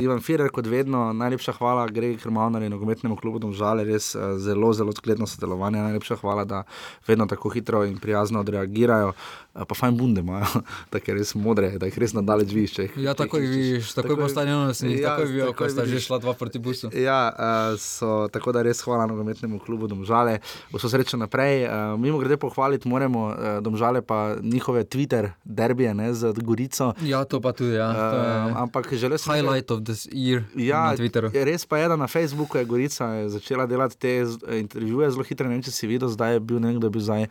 Ivan 0.00 0.22
Firer, 0.24 0.48
kot 0.48 0.66
vedno, 0.66 1.12
najlepša 1.12 1.52
hvala 1.58 1.82
Gregi 1.92 2.16
Krmavnari 2.16 2.64
in 2.64 2.72
nogometnemu 2.72 3.16
klubu 3.20 3.38
Domžale, 3.38 3.84
res 3.84 4.14
uh, 4.14 4.38
zelo, 4.40 4.70
zelo 4.72 4.94
sklepno 4.96 5.26
sodelovanje. 5.28 5.82
Najlepša 5.82 6.16
hvala, 6.22 6.46
da 6.48 6.62
vedno 7.06 7.26
tako 7.28 7.52
hitro 7.52 7.82
in 7.84 7.98
prijazno 8.00 8.40
odreagirajo. 8.40 9.12
Uh, 9.58 9.64
pa 9.66 9.74
fajn 9.74 9.96
bunde 9.96 10.20
imajo, 10.20 10.46
tako 10.92 11.14
res 11.18 11.34
modre, 11.34 11.72
da 11.78 11.88
jih 11.90 11.98
res 11.98 12.14
nadalje 12.14 12.46
vidiš. 12.52 12.78
Ja, 12.96 13.14
tako 13.18 13.40
jih 13.42 13.50
vidiš, 13.50 13.92
tako 13.96 14.12
je 14.12 14.16
postavljeno, 14.16 14.66
da 14.66 14.74
si 14.74 14.86
jih 14.86 15.00
ja, 15.00 15.16
tako 15.16 15.28
videl, 15.28 15.52
ko 15.52 15.68
sta 15.68 15.86
že 15.86 16.00
šla 16.00 16.18
dva 16.22 16.34
proti 16.38 16.58
busu. 16.58 16.90
Ja, 16.94 17.20
uh, 17.32 17.78
so, 17.80 18.28
tako 18.32 18.52
da 18.54 18.62
res 18.62 18.82
hvala 18.86 19.06
nogometnemu 19.10 19.58
klubu 19.58 19.88
Domžale. 19.90 20.38
Vso 20.72 20.88
srečo 20.88 21.18
naprej. 21.18 21.66
Uh, 21.66 21.98
mimo 22.00 22.18
grede 22.18 22.36
pohvaliti 22.36 22.88
moramo 22.88 23.26
uh, 23.26 23.58
Domžale 23.62 24.02
pa 24.02 24.36
njihove 24.42 24.84
Twitter 24.84 25.30
derbije 25.44 25.94
ne, 25.94 26.14
z 26.14 26.32
Gorico. 26.32 26.92
Ja, 27.02 27.24
to 27.24 27.40
pa 27.40 27.52
tudi, 27.52 27.74
ja. 27.74 27.90
Uh, 27.90 28.62
ampak 28.62 28.92
želel 28.94 29.18
sem. 29.18 29.34
Highlight 29.34 29.70
of 29.70 29.82
this 29.84 30.06
year 30.06 30.42
ja, 30.54 30.94
na. 30.94 31.30
Res 31.44 31.66
pa 31.66 31.78
je, 31.78 31.88
da 31.88 31.96
na 31.96 32.06
Facebooku 32.06 32.58
je 32.58 32.64
Gorica 32.64 33.06
je 33.06 33.28
začela 33.28 33.66
delati 33.66 33.98
te 33.98 34.24
intervjuje 34.58 35.10
zelo 35.10 35.24
hitro. 35.24 35.48
Ne 35.48 35.58
vem, 35.58 35.62
če 35.62 35.72
si 35.74 35.86
videl, 35.86 36.08
zdaj 36.08 36.38
je 36.38 36.40
bil 36.40 36.60
nekdo, 36.62 36.90
bi 36.90 37.00
zdaj. 37.00 37.26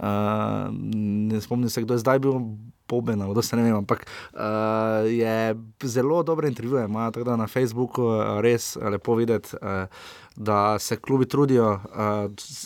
Uh, 0.00 0.06
ne 1.30 1.40
spomnim 1.40 1.70
se, 1.70 1.82
kdo 1.82 1.94
je 1.94 1.98
zdaj 1.98 2.18
bil. 2.18 2.32
Da 3.34 3.42
se 3.42 3.54
ne 3.56 3.62
vem, 3.62 3.76
ampak 3.76 4.02
uh, 4.34 4.40
je 5.06 5.54
zelo 5.82 6.22
dobro 6.22 6.48
intervjuje. 6.48 6.88
Tako 7.12 7.24
da 7.24 7.36
na 7.36 7.46
Facebooku 7.46 8.02
je 8.02 8.42
res 8.42 8.76
lepo 8.82 9.14
videti. 9.14 9.54
Uh, 9.62 9.86
da 10.36 10.78
se 10.78 10.96
klubi 10.96 11.26
trudijo 11.28 11.72
uh, 11.72 11.80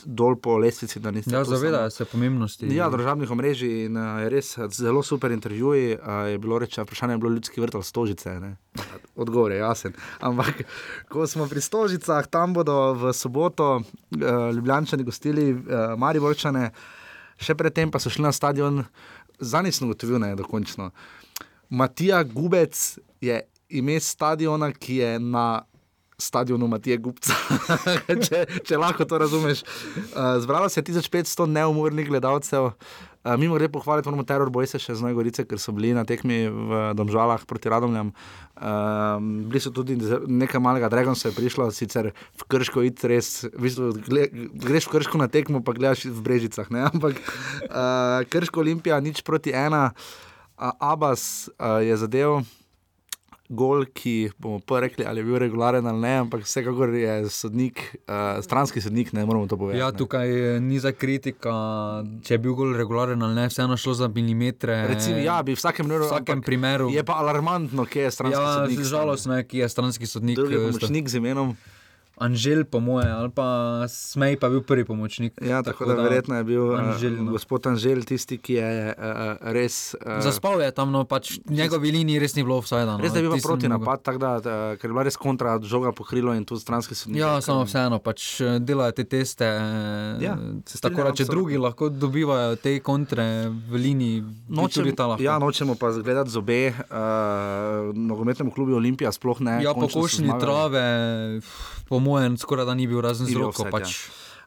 dol 0.04 0.36
po 0.36 0.56
lestvici. 0.58 1.00
Ja, 1.26 1.44
zavedajo 1.44 1.90
se 1.90 2.04
pomembnosti. 2.04 2.76
Ja, 2.76 2.90
državnih 2.90 3.30
omrežij 3.30 3.84
in 3.84 3.96
uh, 3.96 4.28
res 4.28 4.58
zelo 4.70 5.02
super 5.02 5.32
intervjuji. 5.32 5.96
Uh, 5.96 6.28
je 6.30 6.38
bilo 6.38 6.58
reče, 6.58 6.82
vprašanje 6.82 7.14
je 7.14 7.18
bilo 7.18 7.32
ljudski 7.32 7.60
vrtal 7.60 7.82
stožice. 7.82 8.40
Ne? 8.40 8.56
Odgovor 9.16 9.52
je 9.52 9.58
jasen. 9.58 9.92
Ampak, 10.20 10.62
ko 11.08 11.26
smo 11.26 11.48
pri 11.48 11.60
stožicah, 11.60 12.26
tam 12.26 12.54
bodo 12.54 12.94
v 12.94 13.12
soboto 13.12 13.76
uh, 13.76 14.54
Ljubljani 14.54 15.04
gostili 15.04 15.52
uh, 15.52 15.60
Mari 15.98 16.18
Vrčane, 16.18 16.70
še 17.40 17.56
predtem 17.58 17.90
pa 17.90 18.00
so 18.02 18.12
šli 18.12 18.24
na 18.26 18.32
stadion, 18.32 18.84
za 19.38 19.62
njih 19.62 19.74
sem 19.74 19.88
ugotovil, 19.88 20.18
da 20.22 20.32
je 20.32 20.40
dokončno. 20.40 20.90
Matija 21.70 22.22
Gubec 22.22 22.98
je 23.20 23.40
ime 23.68 24.00
stadiona, 24.00 24.70
ki 24.72 24.96
je 24.96 25.18
na 25.18 25.64
stadionu 26.18 26.68
Matije 26.70 26.96
Gupca, 27.02 27.34
če, 28.26 28.44
če 28.64 28.78
lahko 28.78 29.04
to 29.04 29.18
razumeš. 29.18 29.64
Uh, 29.64 30.38
zbralo 30.42 30.68
se 30.68 30.80
je 30.80 30.84
1500 30.92 31.46
neumornih 31.50 32.08
gledalcev. 32.08 32.70
Uh, 33.24 33.38
mimo 33.40 33.54
grede 33.54 33.72
pohvaliti, 33.72 34.04
moramo 34.04 34.24
teror 34.28 34.50
boj 34.52 34.66
se 34.68 34.76
še 34.76 34.98
z 34.98 35.00
Nojgorice, 35.00 35.46
ker 35.48 35.56
so 35.56 35.72
bili 35.72 35.94
na 35.96 36.02
tekmi 36.04 36.42
v 36.44 36.80
Domžalah 36.92 37.46
proti 37.48 37.72
Radomljam. 37.72 38.10
Um, 38.60 39.30
bili 39.48 39.62
so 39.64 39.72
tudi 39.72 39.96
nekaj 39.96 40.60
malega, 40.60 40.90
Dragon 40.92 41.16
se 41.16 41.30
je 41.30 41.36
prišlo, 41.38 41.70
sicer 41.72 42.10
v 42.12 42.48
Krško 42.52 42.84
iti 42.84 43.08
res, 43.08 43.46
v 43.48 43.64
bistvu, 43.64 43.88
gled, 44.04 44.36
greš 44.60 44.90
v 44.90 44.98
Krško 44.98 45.22
na 45.22 45.30
tekmo, 45.32 45.64
pa 45.64 45.72
gledaš 45.72 46.04
v 46.04 46.20
Brežicah, 46.20 46.68
ne? 46.68 46.84
ampak 46.92 47.16
uh, 47.16 48.28
Krško 48.28 48.60
Olimpija, 48.60 49.00
nič 49.00 49.24
proti 49.24 49.56
ena, 49.56 49.96
uh, 49.96 50.76
Abbas 50.76 51.48
uh, 51.56 51.80
je 51.80 51.96
zadev 51.96 52.44
gol, 53.48 53.84
ki 53.92 54.30
bomo 54.40 54.60
pa 54.64 54.80
rekli, 54.80 55.04
ali 55.04 55.20
je 55.20 55.24
bil 55.24 55.38
regularen 55.38 55.86
ali 55.86 56.00
ne, 56.00 56.12
ampak 56.24 56.46
vsekakor 56.46 56.94
je 56.96 57.28
sodnik, 57.28 57.82
uh, 58.08 58.40
stranski 58.44 58.80
sodnik, 58.80 59.12
ne 59.12 59.24
moramo 59.24 59.46
to 59.46 59.56
povedati. 59.56 59.80
Ja, 59.80 59.92
tukaj 59.92 60.60
ni 60.64 60.80
za 60.80 60.92
kritika, 60.92 61.52
če 62.24 62.34
je 62.34 62.40
bil 62.40 62.56
gol 62.56 62.72
regularen 62.76 63.22
ali 63.22 63.36
ne, 63.36 63.46
vseeno 63.52 63.76
šlo 63.76 63.94
za 64.00 64.08
milimetre. 64.08 64.78
Recimo, 64.88 65.20
ja, 65.20 65.42
bi 65.44 65.52
v 65.52 65.60
vsakem, 65.60 65.92
v 65.92 66.00
vsakem 66.06 66.42
primeru. 66.42 66.88
Je 66.94 67.04
pa 67.04 67.20
alarmantno, 67.20 67.84
kje 67.84 68.08
je 68.08 68.16
stranski 68.16 68.40
ja, 68.40 68.54
sodnik. 68.54 68.84
Žalostno 68.88 69.38
je, 69.38 69.48
kje 69.52 69.64
je 69.66 69.68
stranski 69.68 70.06
sodnik. 70.08 70.40
Drugi 70.40 70.64
pomočnik 70.64 71.08
z 71.08 71.20
imenom. 71.20 71.56
Anžel, 72.14 72.62
po 72.64 72.78
moje, 72.78 73.10
ali 73.10 73.30
pa 73.34 73.82
Smej, 73.90 74.38
pa 74.38 74.46
bil 74.46 74.62
prvi 74.62 74.84
pomočnik. 74.86 75.34
Ja, 75.42 75.62
tako, 75.62 75.82
tako 75.82 75.90
da, 75.90 75.94
da 75.96 76.02
verjetno 76.02 76.36
je 76.36 76.44
bil 76.44 76.76
Anžel, 76.78 77.16
no. 77.18 77.32
gospod 77.34 77.66
Anžel 77.66 78.04
tisti, 78.06 78.38
ki 78.38 78.54
je 78.54 78.70
uh, 78.94 79.50
res. 79.50 79.96
Uh, 79.98 80.22
Zaspal 80.22 80.62
je 80.62 80.70
tam, 80.70 80.94
no 80.94 81.02
pač 81.04 81.40
njegovi 81.50 81.90
liniji 81.90 82.22
res 82.22 82.36
ni 82.38 82.46
bilo 82.46 82.60
vsaj 82.62 82.86
dan. 82.86 83.00
No. 83.00 83.02
Res 83.02 83.18
je 83.18 83.22
bil 83.24 83.34
proti 83.42 83.70
napad, 83.70 84.04
tako 84.06 84.22
da, 84.22 84.30
uh, 84.38 84.76
ker 84.78 84.86
je 84.86 84.94
bila 84.94 85.02
res 85.08 85.18
kontra 85.18 85.56
žoga 85.58 85.90
pokrilo 85.90 86.36
in 86.38 86.46
tu 86.46 86.54
stranski 86.60 86.94
so. 86.94 87.10
Ja, 87.10 87.40
samo 87.42 87.66
vseeno, 87.66 87.98
pač 87.98 88.38
delajo 88.62 88.94
te 88.94 89.08
teste. 89.10 89.50
Ja, 90.22 90.38
tako 90.78 91.08
da, 91.08 91.10
če 91.18 91.26
drugi 91.26 91.58
lahko 91.58 91.90
dobivajo 91.90 92.54
te 92.62 92.76
kontre 92.78 93.50
v 93.50 93.82
liniji, 93.88 94.22
nočemo 94.54 94.86
biti 94.86 95.00
tam. 95.02 95.16
Ja, 95.18 95.40
nočemo 95.42 95.74
pa 95.74 95.90
zgledati 95.90 96.30
zobe 96.30 96.60
uh, 96.70 97.90
nogometnemu 97.90 98.54
klubu 98.54 98.78
Olimpija, 98.78 99.10
sploh 99.10 99.42
ne. 99.42 99.58
Ja, 99.66 99.74
pokošni 99.74 100.30
trave. 100.38 100.86
Po 101.84 101.98
mojem, 102.04 102.36
skoraj 102.40 102.68
da 102.68 102.76
ni 102.76 102.86
bil 102.90 103.02
razen 103.04 103.30
z 103.30 103.40
roko. 103.40 103.66
Pač. 103.72 104.04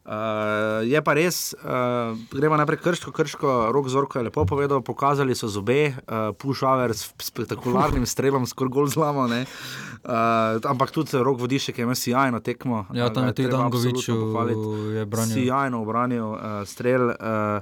Uh, 0.08 0.88
je 0.88 1.00
pa 1.04 1.18
res, 1.20 1.52
uh, 1.60 2.16
gremo 2.32 2.56
naprej 2.56 2.80
krško, 2.80 3.12
krško, 3.12 3.56
rok 3.76 3.90
zorko 3.92 4.22
je 4.22 4.30
lepo 4.30 4.46
povedal, 4.48 4.80
pokazali 4.80 5.36
so 5.36 5.50
zobe, 5.52 5.92
uh, 5.92 6.32
pušaver 6.32 6.94
s 6.96 7.12
spektakularnim 7.28 8.06
strelom, 8.14 8.48
skoraj 8.48 8.72
gol 8.72 8.88
zlamo. 8.88 9.28
Uh, 9.28 10.64
ampak 10.64 10.96
tudi 10.96 11.20
rok 11.20 11.44
vodišek 11.44 11.84
je 11.84 11.84
imel 11.84 12.00
sjajno 12.00 12.40
tekmo. 12.40 12.86
Ja, 12.96 13.12
tam 13.12 13.28
je 13.28 13.36
tudi 13.36 13.52
Dankovič, 13.52 14.08
je 14.96 15.04
branil. 15.04 15.36
Sjajno 15.44 15.84
obranil 15.84 16.24
uh, 16.24 16.64
strel. 16.64 17.12
Uh, 17.12 17.60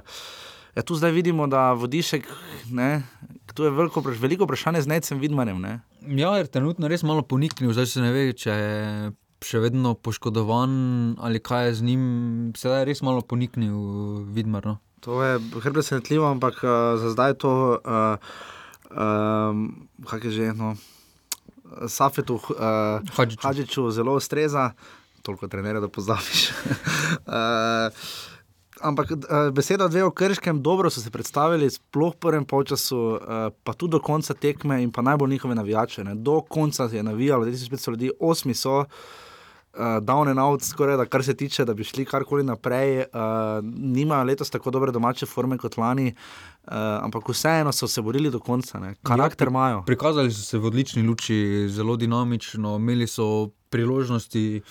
ja, 0.78 0.86
tu 0.86 0.94
zdaj 0.94 1.18
vidimo, 1.18 1.50
da 1.50 1.72
vodišek, 1.74 2.30
ne, 2.70 3.02
tu 3.58 3.66
je 3.66 3.74
veliko, 3.74 4.06
veliko 4.06 4.46
vprašanje 4.46 4.86
z 4.86 4.94
necem 4.94 5.18
vidmanjem. 5.18 5.58
Ne. 5.58 5.80
Ja, 6.14 6.36
je 6.38 6.46
trenutno 6.46 6.86
res 6.86 7.02
malo 7.02 7.26
poniknil, 7.26 7.74
zdaj 7.74 7.90
se 7.90 8.06
ne 8.06 8.14
ve, 8.14 8.30
če 8.38 8.54
je 8.54 8.82
še 9.44 9.60
vedno 9.60 9.94
poškodovan 9.94 11.16
ali 11.20 11.40
kaj 11.40 11.68
je 11.68 11.74
z 11.74 11.86
njim, 11.90 12.02
sedaj 12.56 12.82
je 12.82 12.88
res 12.90 13.02
malo 13.02 13.22
poniknil, 13.22 13.76
vidno. 14.32 14.60
No? 14.64 14.76
To 15.04 15.22
je 15.22 15.38
presenetljivo, 15.62 16.26
ampak 16.26 16.62
uh, 16.64 16.96
za 17.00 17.12
zdaj 17.12 17.36
to, 17.42 17.78
uh, 17.78 18.16
uh, 18.90 20.06
kaj 20.08 20.24
je 20.24 20.30
že 20.30 20.52
eno, 20.54 20.76
Safetu, 21.90 22.38
uh, 22.38 23.02
Hadžiču 23.42 23.90
zelo 23.90 24.14
ustreza, 24.16 24.72
toliko 25.22 25.48
trenerja, 25.50 25.82
da 25.84 25.88
pozabiš. 25.88 26.50
uh, 27.26 27.92
Ampak 28.76 29.08
beseda 29.56 29.86
dve 29.88 30.02
o 30.04 30.10
krškem, 30.12 30.58
dobro 30.62 30.90
so 30.92 31.00
se 31.00 31.10
predstavili, 31.10 31.70
sploh 31.72 32.12
v 32.12 32.20
prvem 32.20 32.44
času, 32.44 33.18
pa 33.64 33.72
tudi 33.72 33.96
do 33.96 34.00
konca 34.04 34.34
tekme 34.34 34.82
in 34.82 34.92
pa 34.92 35.00
najbolj 35.00 35.30
njihove 35.30 35.54
navijače. 35.54 36.04
Ne. 36.04 36.14
Do 36.14 36.42
konca 36.44 36.84
je 36.84 37.02
navijalo, 37.02 37.44
da 37.44 37.56
so 37.56 37.76
se 37.76 37.90
ljudje, 37.90 38.10
osmi 38.20 38.54
so, 38.54 38.84
uh, 38.84 38.86
uh, 39.76 40.00
down 40.00 40.28
and 40.28 40.38
out, 40.38 40.62
skoraj 40.62 40.96
da 40.96 41.06
kar 41.06 41.24
se 41.24 41.34
tiče, 41.36 41.64
da 41.64 41.74
bi 41.74 41.84
šli 41.84 42.04
karkoli 42.04 42.44
naprej. 42.44 42.98
Uh, 42.98 43.64
nimajo 43.64 44.24
letos 44.24 44.50
tako 44.50 44.70
dobre 44.70 44.92
domače 44.92 45.26
forme 45.26 45.58
kot 45.58 45.76
lani. 45.76 46.14
Uh, 46.66 46.72
ampak 46.76 47.28
vseeno 47.28 47.72
so 47.72 47.88
se 47.88 48.02
borili 48.02 48.30
do 48.30 48.40
konca, 48.40 48.78
ne. 48.78 48.94
karakter 49.02 49.48
imajo. 49.48 49.82
Prikazali 49.86 50.32
so 50.32 50.42
se 50.42 50.58
v 50.58 50.66
odlični 50.66 51.02
luči, 51.02 51.68
zelo 51.68 51.96
dinamično, 51.96 52.76
imeli 52.76 53.06
so 53.06 53.50
priložnosti. 53.70 54.62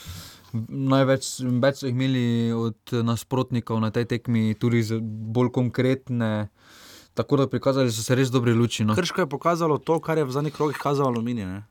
Največ 0.69 1.29
več 1.61 1.81
so 1.81 1.87
jih 1.87 1.95
imeli 1.95 2.51
od 2.55 2.95
nasprotnikov 3.03 3.79
na 3.83 3.91
tej 3.91 4.05
tekmi, 4.15 4.53
tudi 4.59 4.83
bolj 5.01 5.51
konkretne. 5.51 6.49
Tako 7.15 7.37
da 7.37 7.47
prikazali 7.47 7.91
so 7.91 8.03
se 8.03 8.15
res 8.15 8.31
dobre 8.31 8.53
luči. 8.53 8.83
No. 8.83 8.95
Krško 8.95 9.23
je 9.23 9.31
pokazalo 9.31 9.77
to, 9.77 9.99
kar 10.03 10.17
je 10.19 10.27
v 10.27 10.35
zadnjih 10.35 10.53
krogih 10.55 10.79
kazalo 10.79 11.07
aluminij. 11.13 11.47
Ne? 11.47 11.61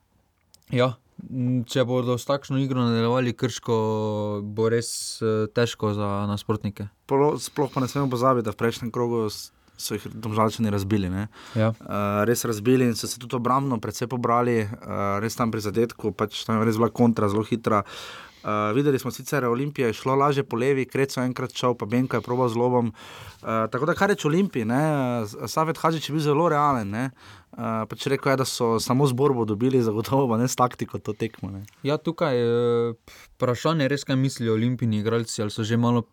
Ja, 0.73 0.95
če 1.71 1.85
bodo 1.87 2.17
s 2.19 2.27
takšno 2.29 2.59
igro 2.63 2.83
nadaljevali, 2.85 3.35
krško 3.39 3.77
bo 4.45 4.69
res 4.73 4.89
eh, 5.23 5.47
težko 5.55 5.95
za 5.97 6.25
nasprotnike. 6.31 6.89
Sploh 7.07 7.71
pa 7.73 7.83
ne 7.85 7.89
smemo 7.91 8.11
pozabiti, 8.11 8.49
da 8.49 8.55
v 8.55 8.61
prejšnjem 8.61 8.91
krogu 8.95 9.29
so 9.31 9.97
jih 9.97 10.07
domžalčani 10.15 10.71
razbili. 10.71 11.11
ne. 11.11 11.29
Ja. 11.55 11.73
Uh, 11.81 12.23
res 12.29 12.45
razbili 12.45 12.87
in 12.87 12.95
so 12.95 13.11
se 13.11 13.19
tudi 13.19 13.37
obrambno 13.37 13.81
predvsej 13.83 14.09
pobrali, 14.09 14.63
uh, 14.63 15.19
res 15.23 15.37
tam 15.37 15.51
pri 15.51 15.61
zadetku, 15.61 16.13
pač 16.13 16.45
tam 16.47 16.61
je 16.61 16.69
res 16.69 16.79
bila 16.79 16.91
kontra, 16.91 17.29
zelo 17.29 17.43
hitra. 17.43 17.83
Uh, 18.45 18.75
videli 18.77 18.99
smo 18.99 19.11
sicer, 19.11 19.41
da 19.41 19.47
je 19.47 19.51
Olimpija 19.51 19.93
šlo 19.93 20.15
lažje 20.15 20.45
po 20.45 20.57
levi, 20.57 20.85
Kreco 20.85 21.21
je 21.21 21.27
enkrat 21.27 21.55
šel, 21.57 21.75
pa 21.75 21.87
Benka 21.87 22.17
je 22.21 22.23
probal 22.23 22.49
z 22.49 22.61
lobom. 22.61 22.93
Uh, 23.41 23.49
tako 23.73 23.87
da 23.87 23.95
kar 23.95 24.11
reče 24.13 24.29
Olimpiji, 24.29 24.65
ne, 24.69 24.83
Savet 25.49 25.79
Hadžič 25.79 26.09
je 26.09 26.13
bil 26.13 26.23
zelo 26.23 26.49
realen. 26.53 26.91
Ne. 26.91 27.07
Uh, 27.53 27.87
pač 27.89 28.05
rekel 28.13 28.35
je, 28.35 28.37
da 28.43 28.45
so 28.45 28.75
samo 28.81 29.07
z 29.09 29.17
borbo 29.17 29.47
dobili, 29.49 29.83
zagotovo 29.83 30.37
ne 30.37 30.49
s 30.49 30.57
taktiko 30.61 30.99
to 30.99 31.17
tekmo. 31.17 31.51
Ne. 31.51 31.65
Ja, 31.83 31.97
tukaj 31.97 32.37
je 32.37 32.93
vprašanje, 33.37 33.89
res 33.89 34.05
kaj 34.05 34.21
mislijo 34.21 34.59
olimpijski 34.59 35.01
igralci, 35.01 35.41
ali 35.43 35.51
so 35.51 35.65
že 35.65 35.81
malo 35.81 36.05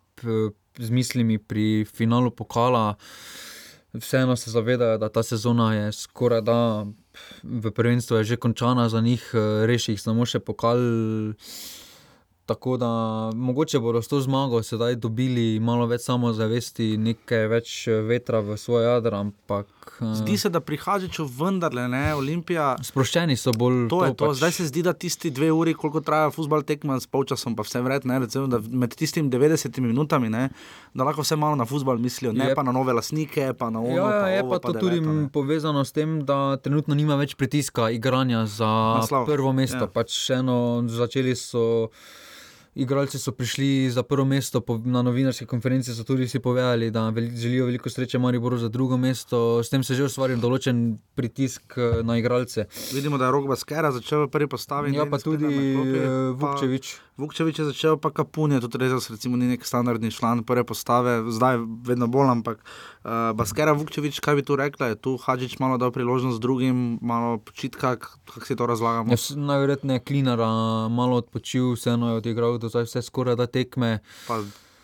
z 0.78 0.90
mislimi 0.90 1.38
pri 1.38 1.84
finalu 1.84 2.30
pokala. 2.30 2.94
Vseeno 3.92 4.36
se 4.36 4.50
zavedajo, 4.50 4.96
da 4.98 5.08
ta 5.08 5.22
sezona 5.22 5.74
je 5.74 5.92
skoraj 5.92 6.40
da 6.40 6.86
v 7.44 7.70
prvenstvu 7.70 8.16
je 8.16 8.24
že 8.24 8.36
končana 8.36 8.88
za 8.88 9.00
njih, 9.00 9.20
eh, 9.34 9.66
reši 9.66 9.92
jih 9.92 10.00
samo 10.00 10.24
še 10.24 10.40
pokal. 10.40 10.78
Tako 12.46 12.76
da 12.76 12.90
mogoče 13.34 13.78
bodo 13.78 14.02
s 14.02 14.08
to 14.08 14.20
zmago 14.20 14.62
sedaj 14.62 14.96
dobili 14.96 15.60
malo 15.60 15.86
več 15.86 16.02
samozavesti, 16.08 16.96
nekaj 16.98 17.46
več 17.46 17.76
eh, 17.88 18.00
vetra 18.02 18.40
v 18.42 18.56
svoj 18.58 18.84
jadr, 18.84 19.14
ampak. 19.14 19.81
Eh, 19.94 20.14
Zdi 20.14 20.36
se, 20.36 20.48
da 20.48 20.60
pri 20.60 20.76
Hadžiču 20.76 21.24
vendarle 21.28 21.86
ne, 21.86 22.14
Olimpija. 22.14 22.76
Sproščeni 22.80 23.34
so 23.34 23.52
bolj. 23.52 23.88
To 23.88 24.02
je 24.02 24.12
to. 24.12 24.24
pač- 24.24 24.36
Zdaj 24.36 24.52
se 24.52 24.66
zdi, 24.66 24.82
da 24.82 24.92
tisti 24.94 25.30
dve 25.30 25.50
uri, 25.50 25.74
koliko 25.74 26.00
traja 26.00 26.30
futbol 26.30 26.62
tekma 26.62 26.96
s 26.96 27.06
polčasom, 27.06 27.52
pa 27.52 27.62
vse 27.62 27.80
vred, 27.80 28.04
ne, 28.04 28.18
recimo, 28.18 28.46
da 28.46 28.60
med 28.60 28.92
tistimi 28.92 29.28
90 29.28 29.80
minutami, 29.82 30.28
ne, 30.28 30.48
da 30.92 31.02
lahko 31.02 31.20
vse 31.20 31.36
malo 31.36 31.54
na 31.54 31.64
futbol 31.64 31.98
mislijo, 31.98 32.32
ne 32.32 32.44
Je- 32.44 32.54
pa 32.54 32.62
na 32.62 32.72
nove 32.72 32.92
lasnike, 32.92 33.52
pa 33.54 33.68
na 33.68 33.80
ono. 33.80 33.90
Ja, 33.92 34.10
pa 34.16 34.28
je 34.28 34.40
ovo, 34.40 34.50
pa 34.50 34.58
to 34.60 34.72
tudi 34.74 34.96
deveto, 34.96 35.12
ne. 35.12 35.20
m, 35.20 35.28
povezano 35.30 35.80
s 35.80 35.92
tem, 35.92 36.20
da 36.22 36.56
trenutno 36.56 36.94
nima 36.94 37.14
več 37.14 37.34
pritiska 37.34 37.90
igranja 37.90 38.46
za 38.46 38.70
Naslov, 38.96 39.26
prvo 39.26 39.52
mesto. 39.52 39.76
Ja. 39.78 39.86
Pač 39.88 40.10
eno, 40.32 40.58
začeli 40.84 41.34
so. 41.34 41.88
Igralci 42.74 43.18
so 43.18 43.32
prišli 43.36 43.90
za 43.92 44.02
prvo 44.02 44.24
mesto, 44.24 44.60
po, 44.64 44.78
na 44.84 45.02
novinarski 45.02 45.44
konferenci 45.46 45.92
so 45.92 46.04
tudi 46.08 46.24
vsi 46.24 46.40
povedali, 46.40 46.90
da 46.90 47.10
veli, 47.10 47.36
želijo 47.36 47.66
veliko 47.66 47.90
sreče 47.90 48.18
Mariboru 48.18 48.58
za 48.58 48.68
drugo 48.68 48.96
mesto. 48.96 49.62
S 49.62 49.68
tem 49.68 49.84
se 49.84 49.94
že 49.94 50.06
ustvaril 50.08 50.40
določen 50.40 50.96
pritisk 51.14 51.76
eh, 51.76 52.00
na 52.02 52.16
igralce. 52.16 52.64
Vidimo, 52.94 53.20
da 53.20 53.28
je 53.28 53.36
Rok 53.36 53.50
Baskera 53.52 53.92
začel 53.92 54.24
v 54.24 54.30
prvi 54.32 54.48
postavi. 54.48 54.94
Ja, 54.96 55.04
pa 55.04 55.20
tudi 55.20 55.52
eh, 55.52 56.32
pa 56.32 56.32
Vukčevič. 56.32 56.94
Vukčevič 57.22 57.62
je 57.62 57.66
začel, 57.70 57.94
pa 58.02 58.10
Kapun 58.10 58.56
je 58.56 58.60
tudi 58.64 58.82
res, 58.82 59.06
recimo, 59.10 59.38
ni 59.38 59.46
nek 59.46 59.62
standardni 59.62 60.10
član 60.10 60.42
prve 60.42 60.66
postave, 60.66 61.22
zdaj 61.30 61.60
vedno 61.86 62.10
bolj, 62.10 62.32
ampak 62.34 62.58
uh, 62.58 63.30
Baskera 63.38 63.76
Vukčevič, 63.78 64.18
kaj 64.18 64.40
bi 64.40 64.46
tu 64.46 64.58
rekla, 64.58 64.92
je 64.92 64.98
tu 64.98 65.14
Hadžič 65.22 65.56
malo 65.62 65.78
dal 65.78 65.94
priložnost 65.94 66.42
drugim, 66.42 66.98
malo 66.98 67.38
počitka, 67.38 67.94
kako 68.02 68.42
si 68.42 68.58
to 68.58 68.66
razlagamo. 68.66 69.14
Ja, 69.14 69.20
najverjetneje 69.38 70.02
Klinara 70.02 70.50
malo 70.90 71.22
odpočil, 71.22 71.72
vseeno 71.78 72.12
je 72.12 72.20
odigral 72.20 72.58
do 72.58 72.66
zdaj 72.66 72.90
vse 72.90 73.06
skoraj 73.06 73.38
da 73.38 73.46
tekme. 73.46 74.02
Pa 74.26 74.42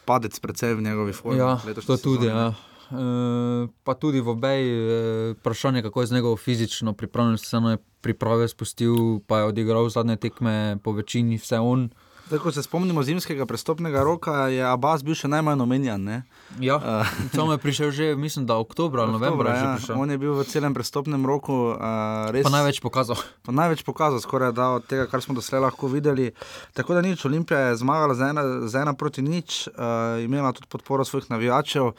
padec 0.09 0.32
predvsej 0.41 0.78
v 0.78 0.86
njegovi 0.86 1.12
formi. 1.12 1.43
Ja, 1.43 1.59
to 1.59 1.97
tudi. 2.01 2.30
sezoni. 2.30 2.32
Ja. 2.32 2.55
E, 2.89 3.68
pa 3.84 3.93
tudi 3.93 4.24
v 4.24 4.32
obeji, 4.32 4.68
e, 4.72 5.32
vprašanje, 5.36 5.84
kako 5.84 6.01
je 6.01 6.07
z 6.07 6.14
njegovo 6.14 6.36
fizično 6.36 6.93
pripravljenostjo, 6.93 7.47
vseeno 7.47 7.70
je 7.70 7.78
priprave 8.01 8.49
spustil, 8.49 9.20
pa 9.26 9.39
je 9.39 9.45
odigral 9.45 9.89
zadnje 9.89 10.16
tekme, 10.16 10.78
po 10.82 10.93
večini 10.93 11.36
vse 11.36 11.61
on. 11.61 11.91
Zdaj, 12.29 12.39
ko 12.45 12.51
se 12.53 12.62
spomnimo 12.62 13.03
zimskega 13.03 13.47
prestopnega 13.47 14.03
roka, 14.05 14.33
je 14.53 14.61
Abbas 14.61 15.01
bil 15.01 15.16
še 15.16 15.31
najmanj 15.33 15.62
omenjan. 15.64 16.03
Ne? 16.05 16.16
Ja, 16.61 16.76
Uh, 16.89 17.09
samo 17.33 17.53
je 17.53 17.61
prišel 17.61 17.91
že, 17.91 18.07
mislim, 18.16 18.45
da 18.47 18.59
oktobra 18.61 19.03
ali 19.03 19.12
novembra. 19.12 19.55
Ja. 19.57 19.97
On 19.97 20.11
je 20.11 20.18
bil 20.18 20.37
v 20.37 20.45
celem 20.45 20.74
prestopnem 20.76 21.24
roku 21.26 21.72
uh, 21.72 22.29
res. 22.33 22.45
Pa 22.45 22.53
največ 22.53 22.81
pokazal. 22.85 23.16
Pa 23.49 23.53
največ 23.53 23.81
pokazal, 23.85 24.20
skoraj 24.20 24.53
da 24.53 24.68
od 24.76 24.85
tega, 24.85 25.09
kar 25.09 25.24
smo 25.24 25.37
doslej 25.37 25.64
lahko 25.64 25.89
videli. 25.89 26.31
Tako 26.76 26.97
da 26.97 27.05
nič, 27.05 27.24
Olimpija 27.24 27.72
je 27.72 27.81
zmagala 27.81 28.12
z 28.12 28.29
ena, 28.29 28.45
z 28.68 28.74
ena 28.76 28.93
proti 28.93 29.24
nič, 29.24 29.72
uh, 29.72 30.20
imela 30.20 30.53
tudi 30.53 30.68
podporo 30.68 31.09
svojih 31.09 31.33
navijačev. 31.33 31.97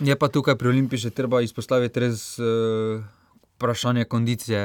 Je 0.00 0.16
pa 0.16 0.28
tukaj 0.32 0.56
pri 0.56 0.72
Olimpiji 0.72 1.08
še 1.08 1.12
treba 1.12 1.44
izpostaviti 1.44 2.00
res 2.00 2.36
uh, 2.40 3.04
vprašanje 3.56 4.04
kondicije. 4.04 4.60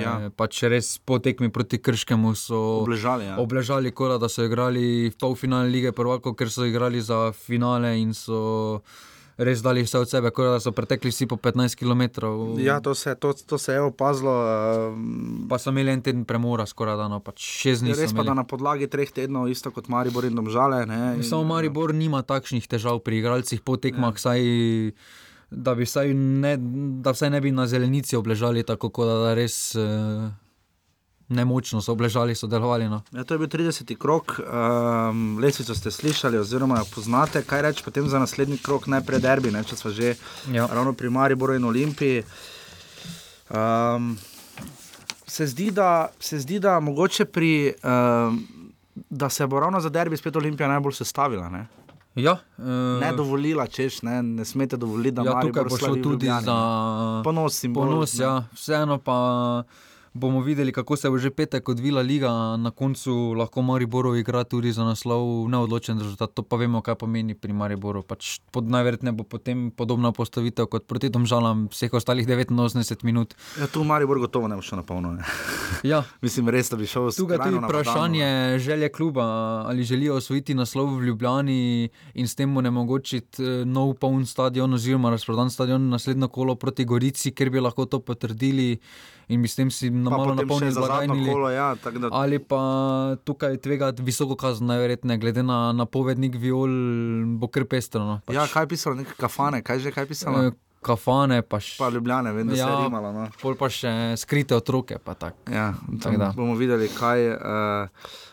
Ja. 0.00 0.30
Pač 0.36 0.62
res 0.64 0.96
po 0.98 1.20
tekmi 1.20 1.52
proti 1.52 1.78
Krškemu 1.78 2.32
so 2.34 2.80
Obležali, 2.80 3.28
ja. 3.28 3.36
obležali 3.38 3.92
kot 3.92 4.16
da 4.20 4.28
so 4.32 4.44
igrali 4.48 5.12
v 5.12 5.16
polfinale 5.20 5.68
lige 5.68 5.92
prvakov, 5.92 6.34
ker 6.34 6.50
so 6.50 6.64
igrali 6.64 7.04
za 7.04 7.32
finale 7.36 8.00
in 8.00 8.16
so 8.16 8.80
res 9.40 9.62
dali 9.64 9.82
vse 9.84 9.98
od 9.98 10.08
sebe, 10.10 10.30
kot 10.36 10.44
da 10.52 10.58
so 10.60 10.72
pretekli 10.76 11.12
vsi 11.12 11.26
po 11.28 11.36
15 11.40 11.76
km. 11.80 12.02
Ja, 12.60 12.80
to 12.84 12.94
se, 12.94 13.14
to, 13.14 13.32
to 13.32 13.58
se 13.58 13.72
je 13.72 13.80
opazilo. 13.80 14.32
Uh, 14.32 15.48
Pa 15.48 15.58
so 15.58 15.72
imeli 15.72 15.92
en 15.92 16.02
teden 16.04 16.24
premora, 16.28 16.66
skoraj 16.68 16.98
da, 17.00 17.08
no, 17.08 17.20
pač 17.24 17.40
šest 17.40 17.84
dni. 17.84 17.94
so 17.94 18.04
res 18.04 18.12
pa, 18.16 18.24
da 18.26 18.36
na 18.36 18.44
podlagi 18.44 18.90
treh 18.92 19.08
tednov, 19.08 19.48
isto 19.48 19.72
kot 19.72 19.88
Maribor 19.88 20.28
in 20.28 20.36
Domžale. 20.36 20.84
Ne, 20.88 21.00
in, 21.16 21.24
Samo 21.24 21.48
Maribor 21.48 21.94
nima 21.96 22.20
takšnih 22.20 22.68
težav 22.68 23.00
pri 23.04 23.22
igralcih 23.24 23.64
po 23.64 23.80
tekmah, 23.80 24.16
ja. 24.20 24.28
saj, 24.28 24.40
da, 25.50 25.74
bi 25.74 25.84
vsaj 25.84 26.14
ne, 26.14 26.56
da 27.02 27.10
vsaj 27.10 27.30
ne 27.30 27.40
bi 27.40 27.50
na 27.50 27.66
zelenici 27.66 28.16
obležali 28.16 28.62
tako, 28.62 28.90
kot 28.90 29.06
da 29.06 29.34
res 29.34 29.74
eh, 29.74 30.30
nemočno 31.28 31.80
so 31.80 31.92
obležali, 31.92 32.34
so 32.34 32.46
delovali. 32.46 32.88
No. 32.88 33.02
Ja, 33.12 33.24
to 33.24 33.34
je 33.34 33.38
bil 33.38 33.48
30. 33.48 33.96
krok, 33.96 34.38
um, 34.38 35.38
lesvico 35.38 35.74
ste 35.74 35.90
slišali, 35.90 36.38
oziroma 36.38 36.82
poznate. 36.94 37.42
Kaj 37.42 37.62
reči 37.62 37.84
potem 37.84 38.08
za 38.08 38.18
naslednji 38.18 38.58
krok, 38.58 38.86
najprej 38.86 39.20
derbi, 39.20 39.50
ne, 39.50 39.64
če 39.64 39.76
smo 39.76 39.90
že 39.90 40.14
Ja. 40.50 40.66
ravno 40.66 40.92
pri 40.92 41.10
Mariboru 41.10 41.54
in 41.54 41.64
Olimpiji. 41.64 42.24
Um, 43.50 44.18
se, 45.26 45.46
zdi, 45.46 45.70
da, 45.70 46.08
se 46.20 46.38
zdi, 46.38 46.58
da 46.58 46.80
mogoče 46.80 47.24
pri. 47.24 47.74
Um, 47.82 48.46
Da 49.10 49.28
se 49.30 49.46
bo 49.46 49.60
ravno 49.60 49.80
za 49.80 49.88
derbi 49.88 50.16
spet 50.16 50.36
Olimpija 50.36 50.68
najbolj 50.68 50.92
sestavila. 50.92 51.48
Ne, 51.48 51.66
Ja, 52.14 52.38
eh, 52.58 52.62
ne 53.00 53.12
dovolila, 53.16 53.66
češ, 53.66 54.02
ne, 54.02 54.22
ne 54.22 54.44
smete 54.44 54.76
dovoliti, 54.76 55.14
da 55.14 55.22
ja, 55.22 55.34
Maribor 55.34 55.50
tukaj 55.50 55.64
bo 55.64 55.68
šlo 55.68 55.78
slavi 55.78 56.00
v 56.00 56.02
tudi 56.02 56.26
Ljubljani, 56.26 56.44
za 56.44 57.22
ponos. 57.24 57.58
Simbol, 57.60 57.86
ponos 57.86 58.18
ja. 58.18 58.44
Vseeno 58.54 58.98
pa 58.98 59.16
bomo 60.12 60.40
videli, 60.40 60.72
kako 60.72 60.96
se 60.96 61.10
bo 61.10 61.18
že 61.18 61.30
petek 61.30 61.68
odvila 61.68 62.02
liga. 62.02 62.30
Na 62.56 62.70
koncu 62.70 63.34
lahko 63.34 63.62
Mariboru 63.62 64.16
igra 64.16 64.44
tudi 64.44 64.72
za 64.72 64.84
naslov 64.84 65.48
neodločen 65.48 65.98
rezultat. 65.98 66.34
To 66.34 66.42
pa 66.42 66.56
vemo, 66.56 66.82
kaj 66.82 66.94
pomeni 66.94 67.34
pri 67.34 67.52
Mariboru. 67.52 68.02
Pač 68.02 68.40
pod 68.50 68.66
najverjetneje 68.70 69.14
bo 69.14 69.24
potem 69.24 69.70
podobna 69.70 70.12
postavitev 70.12 70.66
kot 70.66 70.86
proti 70.86 71.08
Domžalam 71.08 71.68
vseh 71.70 71.92
ostalih 71.92 72.26
89 72.26 73.04
minut. 73.04 73.34
Ja, 73.60 73.66
tu 73.66 73.84
Maribor 73.84 74.18
gotovo 74.18 74.48
ne 74.48 74.58
bo 74.58 74.62
šel 74.62 74.82
na 74.82 74.84
polno. 74.86 75.16
Ja. 75.86 76.02
Mislim, 76.24 76.48
res, 76.48 76.70
da 76.70 76.76
bi 76.76 76.86
šel 76.90 77.10
Tukaj 77.14 77.38
je 77.38 77.44
tudi 77.46 77.64
vprašanje 77.64 78.58
želje 78.58 78.88
kluba, 78.88 79.24
ali 79.68 79.84
želijo 79.84 80.14
osvojiti 80.14 80.54
naslov 80.54 80.98
v 80.98 81.06
Ljubljani 81.06 81.88
in 82.14 82.28
s 82.28 82.34
tem 82.34 82.56
onemogočiti 82.56 83.42
eh, 83.42 83.64
nov 83.64 83.94
poln 83.94 84.26
stadion 84.26 84.74
oziroma 84.74 85.10
razprodan 85.10 85.50
stadion 85.50 85.88
naslednjo 85.88 86.28
kolo 86.28 86.54
proti 86.54 86.84
Gorici, 86.84 87.30
ker 87.30 87.50
bi 87.50 87.60
lahko 87.60 87.86
to 87.86 88.00
potrdili 88.00 88.78
in 89.30 89.40
bi 89.40 89.48
s 89.48 89.54
tem 89.54 89.70
si 89.70 89.88
na 89.88 90.10
malo 90.10 90.24
potem 90.26 90.36
še 90.36 90.42
napolnili 90.42 90.70
za 90.70 90.80
zadnjo 90.80 90.90
blagajnili. 91.08 91.30
kolo, 91.30 91.48
ja, 91.50 91.68
tako 91.76 91.98
da- 91.98 92.10
Ali 92.12 92.38
pa 92.40 92.60
tukaj 93.22 93.56
tvegati 93.58 94.02
visoko 94.02 94.34
kazen, 94.36 94.66
najverjetneje, 94.66 95.18
glede 95.18 95.42
na 95.42 95.72
napovednik 95.72 96.34
viol, 96.36 96.70
bo 97.36 97.46
kar 97.48 97.64
pestro. 97.64 98.02
No. 98.02 98.14
Ja, 98.28 98.46
kaj 98.46 98.62
je 98.62 98.68
pisalo, 98.68 98.94
neke 98.96 99.14
kafane, 99.16 99.62
kaj 99.62 99.78
že 99.80 99.90
kaj 99.90 100.06
pisalo? 100.06 100.42
Eh, 100.44 100.58
Kafane, 100.80 101.42
pa 101.42 101.58
še. 101.58 101.76
Pa 101.76 101.90
Ljubljane, 101.90 102.32
vem, 102.32 102.48
da 102.48 102.54
se 102.54 102.62
je 102.62 102.76
rimalo. 102.78 103.12
No. 103.12 103.26
Pol 103.36 103.52
pa 103.54 103.68
še 103.68 103.90
skrite 104.16 104.56
otroke. 104.56 104.96
Pa 104.98 105.12
tak. 105.14 105.36
Ja, 105.46 105.74
Tak 106.00 106.16
da. 106.16 106.32
bomo 106.32 106.54
videli, 106.54 106.88
kaj. 106.88 107.20
Uh, 107.30 107.84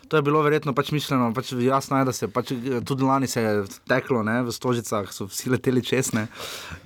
to 0.08 0.16
je 0.16 0.22
bilo 0.22 0.40
verjetno 0.40 0.72
pač 0.72 0.88
mišljeno. 0.88 1.28
Pač 1.30 1.52
jasno 1.54 1.98
je, 1.98 2.06
da 2.06 2.12
se 2.14 2.24
pač, 2.26 2.52
eh, 2.52 2.80
tudi 2.80 3.04
lani 3.04 3.28
se 3.28 3.42
je 3.42 3.52
teklo 3.84 4.22
ne, 4.22 4.40
v 4.40 4.48
stožicah, 4.50 5.04
so 5.08 5.26
vsi 5.26 5.50
leteli 5.50 5.84
česne. 5.84 6.24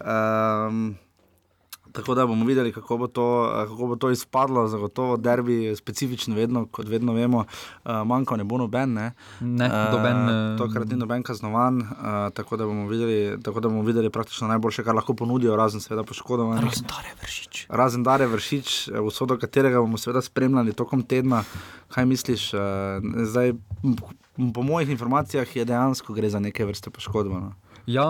Um, 0.03 0.99
Tako 1.93 2.14
da 2.14 2.26
bomo 2.26 2.47
videli, 2.47 2.72
kako 2.72 2.97
bo 2.99 3.07
to, 3.07 3.53
eh, 3.55 3.68
kako 3.68 3.86
bo 3.86 3.97
to 3.97 4.11
izpadlo. 4.11 4.68
Zagotovo 4.68 5.16
derbi, 5.16 5.76
specifičen, 5.76 6.34
vedno, 6.34 6.66
kot 6.66 6.88
vedno 6.88 7.12
vemo, 7.12 7.45
uh, 7.84 7.93
manjka 8.07 8.36
ne 8.36 8.45
bo 8.45 8.59
noben. 8.59 8.93
Ne, 8.93 9.12
Ne, 9.40 9.68
noben, 9.68 10.16
Uh, 10.22 10.55
eh, 10.55 10.59
tokrat 10.59 10.88
ni 10.88 10.97
noben 10.97 11.22
kaznovan, 11.22 11.80
uh, 11.80 11.86
tako, 12.34 12.57
da 12.57 12.64
videli, 12.64 13.43
tako 13.43 13.61
da 13.61 13.68
bomo 13.68 13.82
videli 13.82 14.11
praktično 14.11 14.49
najboljše, 14.49 14.84
kar 14.84 14.95
lahko 14.95 15.14
ponudijo, 15.14 15.57
razen 15.57 15.80
seveda 15.80 16.05
poškodovanih. 16.05 16.64
Razen 16.64 16.86
Dare 16.88 17.14
Vršič. 17.22 17.66
Razen 17.68 18.03
Dare 18.03 18.26
Vršič, 18.26 18.88
eh, 18.88 19.01
usodo 19.01 19.38
katerega 19.38 19.80
bomo 19.80 19.99
seveda 19.99 20.22
spremljali 20.22 20.72
tokom 20.72 21.03
tedna. 21.03 21.45
Kaj 21.88 22.07
misliš? 22.07 22.55
Uh, 22.55 22.61
zdaj, 23.24 23.53
po 24.55 24.62
mojih 24.62 24.90
informacijah 24.90 25.57
je 25.57 25.64
dejansko 25.64 26.12
gre 26.12 26.30
za 26.30 26.40
neke 26.40 26.64
vrste 26.64 26.90
poškodovano. 26.90 27.55
Ja, 27.87 28.07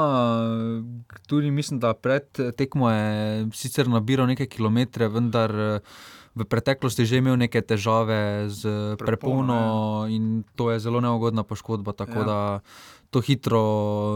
tudi 1.27 1.51
mislim, 1.51 1.81
da 1.81 1.95
pred 1.95 2.25
tekmo 2.57 2.91
je 2.91 3.47
sicer 3.53 3.89
nabiral 3.89 4.27
nekaj 4.27 4.47
kilometre, 4.47 5.09
vendar 5.09 5.51
eh, 5.51 5.79
v 6.35 6.45
preteklosti 6.49 7.05
že 7.05 7.20
imel 7.20 7.37
neke 7.37 7.61
težave 7.61 8.49
z 8.49 8.97
prepono 8.97 10.05
in 10.09 10.45
to 10.57 10.70
je 10.73 10.81
zelo 10.81 11.01
neugodna 11.01 11.45
poškodba. 11.45 11.93
Tako 11.93 12.12
Ja. 12.12 12.18
ja. 12.18 12.25
da 12.25 12.61
to 13.11 13.20
hitro 13.20 13.64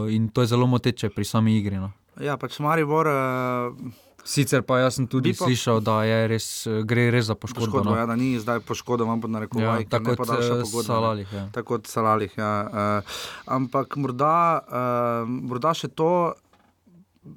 in 0.09 0.29
to 0.29 0.41
je 0.41 0.47
zelo 0.47 0.67
moteče 0.67 1.09
pri 1.09 1.25
sami 1.25 1.57
igri. 1.57 1.77
No. 1.77 1.91
Ja, 2.19 2.37
pač 2.37 2.59
Maribor. 2.59 3.07
Uh, 3.07 3.93
Sicer 4.27 4.59
pa 4.67 4.81
jaz 4.81 4.97
sem 4.99 5.07
tudi 5.07 5.31
pa- 5.31 5.47
slišal, 5.47 5.79
da 5.79 6.03
res, 6.27 6.67
gre 6.83 7.07
res 7.15 7.29
za 7.29 7.35
poškodbo. 7.39 7.79
Poškodbo, 7.79 7.93
no. 7.93 7.95
ja, 7.95 8.05
da 8.05 8.15
ni 8.19 8.35
zdaj 8.35 8.59
poškodovan 8.59 9.21
pod 9.23 9.31
narekovaji, 9.31 9.87
Ja, 9.87 9.89
tako 9.89 10.17
kot, 10.19 10.29
eh, 10.35 10.83
Salalih, 10.83 11.27
ja. 11.31 11.45
Tako 11.55 11.77
kot 11.77 11.87
Salalih. 11.87 12.33
Ja. 12.35 12.51
Uh, 12.67 13.15
ampak 13.47 13.95
morda, 13.95 14.59
uh, 14.67 15.23
morda 15.23 15.71
še 15.71 15.87
to, 15.87 16.33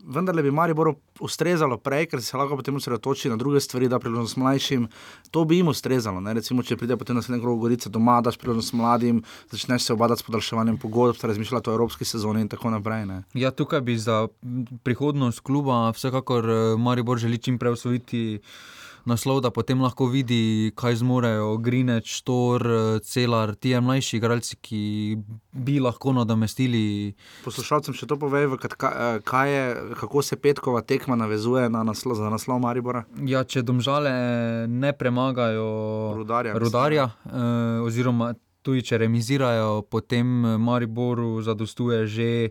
vendarle 0.04 0.42
bi 0.42 0.50
Mariboru 0.50 0.94
ustrezalo 1.20 1.78
prej, 1.78 2.06
ker 2.10 2.22
se 2.22 2.36
lahko 2.36 2.56
potem 2.56 2.76
osredotoči 2.76 3.30
na 3.30 3.36
druge 3.36 3.60
stvari, 3.60 3.88
da 3.88 3.98
priložnost 3.98 4.36
mlajšim. 4.36 4.88
To 5.30 5.44
bi 5.44 5.60
jim 5.60 5.68
ustrezalo. 5.68 6.22
Recimo, 6.32 6.62
če 6.62 6.76
pride 6.76 6.96
potem 6.96 7.16
naslednji 7.16 7.42
krog 7.42 7.60
Gorice 7.60 7.90
doma, 7.90 8.20
daš 8.20 8.38
priložnost 8.38 8.72
mladim, 8.72 9.22
začneš 9.50 9.88
se 9.88 9.92
obadati 9.92 10.22
s 10.22 10.26
podaljševanjem 10.26 10.78
pogodb, 10.78 11.16
razmišljati 11.22 11.70
o 11.70 11.76
evropski 11.76 12.04
sezoni 12.04 12.44
in 12.46 12.48
tako 12.48 12.70
naprej. 12.70 13.06
Ne? 13.06 13.22
Ja, 13.34 13.50
tukaj 13.50 13.80
bi 13.80 13.98
za 13.98 14.26
prihodnost 14.82 15.40
kluba 15.40 15.90
vsekakor 15.90 16.50
eh, 16.50 16.76
Maribor 16.78 17.18
želi 17.18 17.38
čim 17.38 17.58
prej 17.58 17.72
osvojiti 17.72 18.40
naslov, 19.04 19.40
da 19.40 19.50
potem 19.50 19.80
lahko 19.80 20.06
vidi, 20.06 20.72
kaj 20.76 21.00
zmorejo 21.00 21.56
Grineč, 21.56 22.20
Tor, 22.22 22.62
eh, 22.66 22.98
Celar, 23.04 23.54
ti 23.54 23.74
mlajši 23.80 24.16
igralci, 24.16 24.56
ki 24.56 24.82
bi 25.52 25.78
lahko 25.80 26.12
nadomestili. 26.12 27.14
Poslušalcem 27.44 27.94
še 27.94 28.06
to 28.06 28.16
povej, 28.16 28.48
eh, 28.50 29.20
kaj 29.24 29.48
je, 29.52 29.94
kako 30.00 30.22
se 30.22 30.36
petkova 30.36 30.82
tekma 30.82 31.16
navezuje 31.16 31.68
na 31.70 31.82
naslov, 31.82 32.16
za 32.16 32.30
naslov 32.30 32.60
Maribora. 32.60 33.04
Ja, 33.24 33.44
če 33.44 33.62
domžale 33.62 34.66
ne 34.68 34.92
premagajo 34.92 36.14
Rudarja, 36.16 36.58
rudarja 36.58 37.10
eh, 37.26 37.80
oziroma 37.80 38.34
tudi 38.62 38.82
če 38.82 38.98
remizirajo, 38.98 39.82
potem 39.88 40.26
Mariboru 40.60 41.40
zadostuje 41.42 42.06
že. 42.06 42.50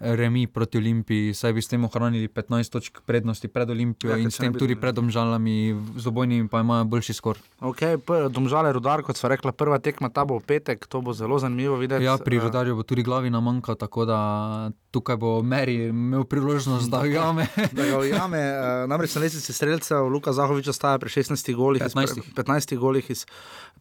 Remi 0.00 0.46
proti 0.46 0.78
Olimpiji, 0.78 1.34
saj 1.34 1.52
bi 1.52 1.62
s 1.62 1.68
tem 1.68 1.84
ohranili 1.84 2.28
15 2.28 2.72
točk 2.72 3.00
prednosti 3.06 3.48
pred 3.48 3.70
Olimpijo 3.70 4.10
Ja, 4.10 4.16
in 4.16 4.30
s 4.30 4.40
tem 4.40 4.54
tudi 4.56 4.72
pred 4.74 4.94
domžalami, 4.96 5.76
z 5.96 6.06
obojnimi 6.08 6.48
pa 6.48 6.60
imajo 6.64 6.84
boljši 6.84 7.12
skor. 7.12 7.36
Okay, 7.60 8.00
domžale 8.32 8.72
rudar, 8.72 9.02
kot 9.04 9.20
sva 9.20 9.28
rekla, 9.36 9.52
prva 9.52 9.76
tekma 9.78 10.08
ta 10.08 10.24
bo 10.24 10.38
v 10.40 10.46
petek, 10.46 10.86
to 10.88 11.02
bo 11.04 11.12
zelo 11.12 11.36
zanimivo 11.38 11.76
videti. 11.76 12.04
Ja, 12.04 12.16
pri 12.16 12.40
Eh, 12.40 12.48
rodarju 12.48 12.76
bo 12.76 12.82
tudi 12.82 13.02
glavina 13.02 13.40
manjka, 13.40 13.74
tako 13.74 14.08
da 14.08 14.70
tukaj 14.90 15.16
bo 15.16 15.42
Meri 15.42 15.92
imel 15.92 16.24
priložnost, 16.24 16.90
da 16.90 17.04
ujame. 17.04 17.46
Da 17.76 17.84
ga 17.84 17.98
ujame, 18.00 18.38
eh, 18.40 18.86
namreč 18.88 19.14
na 19.14 19.20
lestvici 19.20 19.52
streljcev 19.52 20.08
Luka 20.08 20.32
Zahovič 20.32 20.68
ostaja 20.68 20.98
pri 20.98 21.10
16 21.12 21.54
golih, 21.54 21.82
iz 21.86 21.92
pre- 21.92 22.08
15. 22.08 22.32
15 22.34 22.76
golih 22.78 23.10
iz 23.10 23.26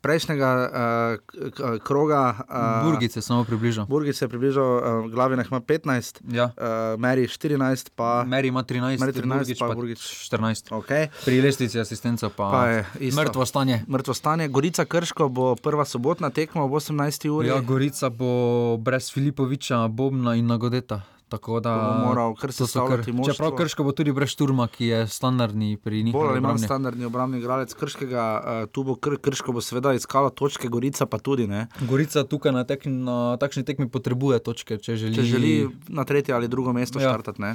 prejšnjega 0.02 0.50
uh, 0.72 1.80
kroga. 1.84 2.36
Uh, 2.50 2.92
Burgice 2.92 3.22
samo 3.22 3.44
približal. 3.44 3.86
Burgic 3.86 4.16
se 4.16 4.26
je 4.26 4.30
približal, 4.30 4.66
uh, 4.76 5.12
Glavina 5.12 5.44
ima 5.52 5.60
15, 5.60 6.09
Ja. 6.32 6.52
uh, 6.58 7.00
Meri 7.00 7.28
14, 7.28 7.90
pa 7.96 8.24
Meri 8.24 8.48
ima 8.48 8.64
13, 8.64 9.00
Meri 9.00 9.14
13, 9.14 9.28
Burgič 9.28 9.60
pa 9.60 9.68
pa 9.68 9.74
Burgič 9.74 10.00
14. 10.30 10.72
Okay. 10.72 11.08
Pri 11.26 11.42
lestvici 11.42 11.80
asistenca 11.80 12.30
pa, 12.30 12.52
Pa 12.52 12.68
je 12.68 12.86
isto. 13.00 13.22
mrtvo 13.22 13.46
stanje. 13.46 13.84
Mrtvo 13.88 14.14
stanje. 14.14 14.48
Gorica 14.48 14.86
Krško 14.86 15.30
bo 15.30 15.56
prva 15.56 15.86
sobotna 15.86 16.30
tekma 16.30 16.64
ob 16.64 16.72
18. 16.72 17.30
uri. 17.30 17.48
Ja, 17.48 17.60
Gorica 17.60 18.10
bo 18.10 18.78
brez 18.78 19.12
Filipoviča, 19.14 19.88
Bobna 19.88 20.36
in 20.36 20.48
Nagodeta. 20.48 21.02
Tako 21.30 21.60
da 21.60 21.74
moral 22.02 22.34
kar 22.36 22.50
to 22.50 22.54
so 22.56 22.66
sestavljati 22.66 23.12
moštvo. 23.14 23.34
Čeprav 23.34 23.52
Krško 23.54 23.84
bo 23.84 23.92
tudi 23.92 24.12
brez 24.12 24.30
Šturma, 24.30 24.68
ki 24.68 24.86
je 24.88 25.08
standardni 25.08 25.78
pri 25.78 26.04
njihovem 26.04 26.22
Bolj 26.22 26.32
ali 26.32 26.42
manj 26.42 26.58
standardni 26.60 27.06
obrambni 27.06 27.38
igralec 27.38 27.74
Krškega, 27.74 28.24
uh, 28.36 28.70
tu 28.70 28.84
bo 28.84 28.96
kr 28.96 29.18
Krško 29.20 29.52
bo 29.52 29.62
seveda 29.62 29.94
iskalo 29.94 30.30
točke, 30.32 30.68
Gorica 30.70 31.06
pa 31.06 31.20
tudi 31.20 31.46
ne. 31.46 31.68
Gorica 31.82 32.24
tukaj 32.24 32.52
na, 32.52 32.64
tek, 32.64 32.82
na 32.88 33.38
takšni 33.38 33.64
tekmi 33.64 33.88
potrebuje 33.88 34.40
točke, 34.42 34.78
če 34.80 34.96
želi. 34.96 35.16
Če 35.16 35.24
želi 35.24 35.54
na 35.90 36.04
tretje 36.04 36.34
ali 36.34 36.48
drugo 36.48 36.74
mesto 36.74 37.00
Ja. 37.00 37.10
štartati. 37.10 37.40
ne. 37.40 37.52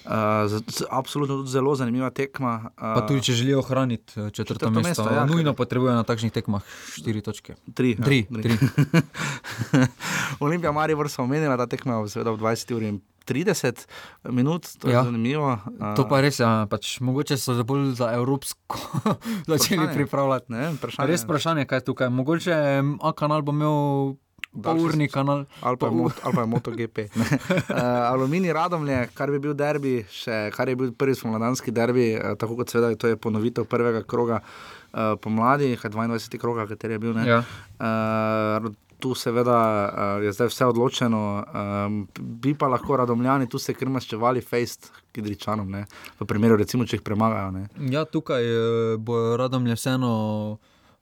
Uh, 0.00 0.12
z- 0.46 0.64
z- 0.68 0.86
absolutno 0.90 1.36
tudi 1.36 1.50
zelo 1.50 1.74
zanimiva 1.74 2.10
tekma. 2.10 2.54
Uh, 2.70 2.94
Pa 2.94 3.00
tudi, 3.02 3.22
če 3.22 3.32
želijo 3.34 3.58
ohraniti 3.58 4.12
četrto, 4.14 4.30
četrto 4.32 4.70
mesto, 4.70 4.88
mesto, 5.04 5.10
ja, 5.10 5.26
nujno 5.26 5.52
ker- 5.52 5.56
potrebujejo 5.56 5.94
na 5.94 6.04
takšnih 6.04 6.32
tekmah 6.32 6.62
štiri 6.90 7.20
točke. 7.20 7.54
Tri, 7.74 7.90
ja, 7.90 8.00
tri, 8.00 8.24
tri. 8.24 8.42
tri. 8.42 8.56
Olimpija 10.40 10.72
Maribor 10.72 11.08
smo 11.08 11.24
omenili, 11.24 11.56
ta 11.56 11.66
tekma 11.66 11.98
bo 11.98 12.08
seveda 12.08 12.30
v 12.30 12.38
20 12.38 12.74
uri 12.74 12.98
30 13.28 13.84
minut, 14.28 14.66
to 14.78 14.88
je 14.88 14.94
ja. 14.94 15.02
Zanimivo. 15.02 15.50
Uh, 15.70 15.92
To 15.94 16.04
pa 16.04 16.20
res, 16.20 16.38
ja, 16.38 16.64
pač, 16.64 16.96
mogoče 17.00 17.36
so 17.36 17.52
za 17.52 17.62
bolj 17.62 17.92
za 17.94 18.12
evropsko 18.12 18.80
začeli 19.50 19.88
pripravljati. 19.88 20.48
Ne, 20.48 20.72
vprašanje. 20.72 21.06
Res 21.06 21.22
vprašanje, 21.22 21.64
kaj 21.64 21.78
je 21.78 21.84
tukaj. 21.84 22.08
Mogoče 22.10 22.56
A 23.00 23.12
kanal 23.12 23.42
bo 23.42 23.52
imel 23.52 24.16
polurni 24.58 25.06
kanal. 25.06 25.44
Ali 25.60 25.76
pa, 25.76 25.86
je 25.86 25.92
pol- 25.92 25.98
mot, 26.00 26.16
ali 26.22 26.34
pa 26.34 26.40
je 26.40 26.46
MotoGP. 26.48 26.96
uh, 26.98 27.22
Aluminij 28.12 28.52
Radomlje, 28.52 29.08
kar 29.12 29.30
bi 29.30 29.38
bil 29.38 29.52
derbi, 29.54 30.02
še, 30.10 30.48
kar 30.50 30.66
je 30.66 30.76
bil 30.76 30.92
prvi 30.92 31.14
spomladanski 31.14 31.70
derbi, 31.70 32.14
uh, 32.14 32.32
tako 32.34 32.56
kot 32.56 32.70
seveda 32.70 32.96
to 32.96 33.06
je 33.06 33.16
ponovitev 33.16 33.66
prvega 33.66 34.02
kroga 34.02 34.40
uh, 34.40 35.14
pomladi, 35.20 35.76
kaj 35.76 35.92
22. 35.92 36.38
kroga, 36.38 36.66
kateri 36.66 36.92
je 36.92 36.98
bil. 36.98 37.12
ne. 37.12 37.28
Ja. 37.28 37.42
Uh, 37.78 38.72
Tu 38.98 39.14
seveda 39.14 39.58
uh, 39.58 40.24
je 40.24 40.32
zdaj 40.34 40.48
vse 40.50 40.66
odločeno, 40.66 41.20
um, 41.42 42.00
bi 42.18 42.54
pa 42.58 42.66
lahko 42.66 42.96
radomljani 42.98 43.46
tu 43.48 43.58
se 43.58 43.74
krmaščevali 43.74 44.42
fejst 44.42 44.90
kidričanom, 45.14 45.70
ne? 45.70 45.84
v 46.18 46.26
primeru, 46.26 46.56
recimo, 46.58 46.86
če 46.86 46.98
jih 46.98 47.04
premagajo. 47.06 47.52
Ne? 47.54 47.68
Ja, 47.92 48.02
tukaj 48.04 48.42
eh, 48.42 48.96
bojo 48.98 49.36
radomlje 49.38 49.78
vseeno. 49.78 50.10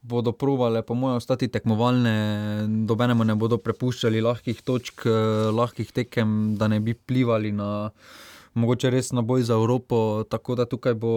Bodo 0.07 0.31
provale, 0.31 0.85
po 0.87 0.95
mojem, 0.95 1.17
ostati 1.19 1.49
tekmovalne, 1.51 2.13
dobenemu 2.87 3.25
ne 3.27 3.35
bodo 3.35 3.57
prepuščali 3.59 4.21
lahkih 4.23 4.61
točk, 4.63 5.03
lahkih 5.51 5.89
tekem, 5.91 6.55
da 6.55 6.69
ne 6.71 6.79
bi 6.79 6.95
plivali 6.95 7.51
na 7.51 7.89
mogoče 8.55 8.93
res 8.95 9.11
na 9.17 9.25
boj 9.27 9.43
za 9.49 9.57
Evropo. 9.59 10.23
Tako 10.31 10.55
da 10.55 10.69
tukaj 10.71 10.95
bo 10.95 11.17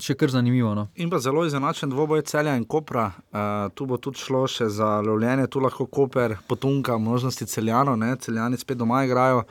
še 0.00 0.14
kar 0.14 0.30
zanimivo. 0.30 0.74
No. 0.74 0.86
In 1.00 1.10
pa 1.10 1.18
zelo 1.18 1.44
izenačen 1.46 1.90
dvoboj 1.90 2.22
celja 2.28 2.54
in 2.56 2.64
kopra. 2.64 3.10
Uh, 3.32 3.68
tu 3.74 3.86
bo 3.86 3.98
tudi 4.02 4.20
šlo 4.22 4.44
še 4.50 4.68
za 4.72 5.00
lovljenje, 5.04 5.48
tu 5.50 5.62
lahko 5.62 5.86
koper 5.86 6.36
potunka 6.48 6.98
možnosti 6.98 7.46
celjanov, 7.46 7.98
ne? 8.00 8.14
celjani 8.20 8.60
spet 8.60 8.78
doma 8.78 9.04
igrajo. 9.04 9.44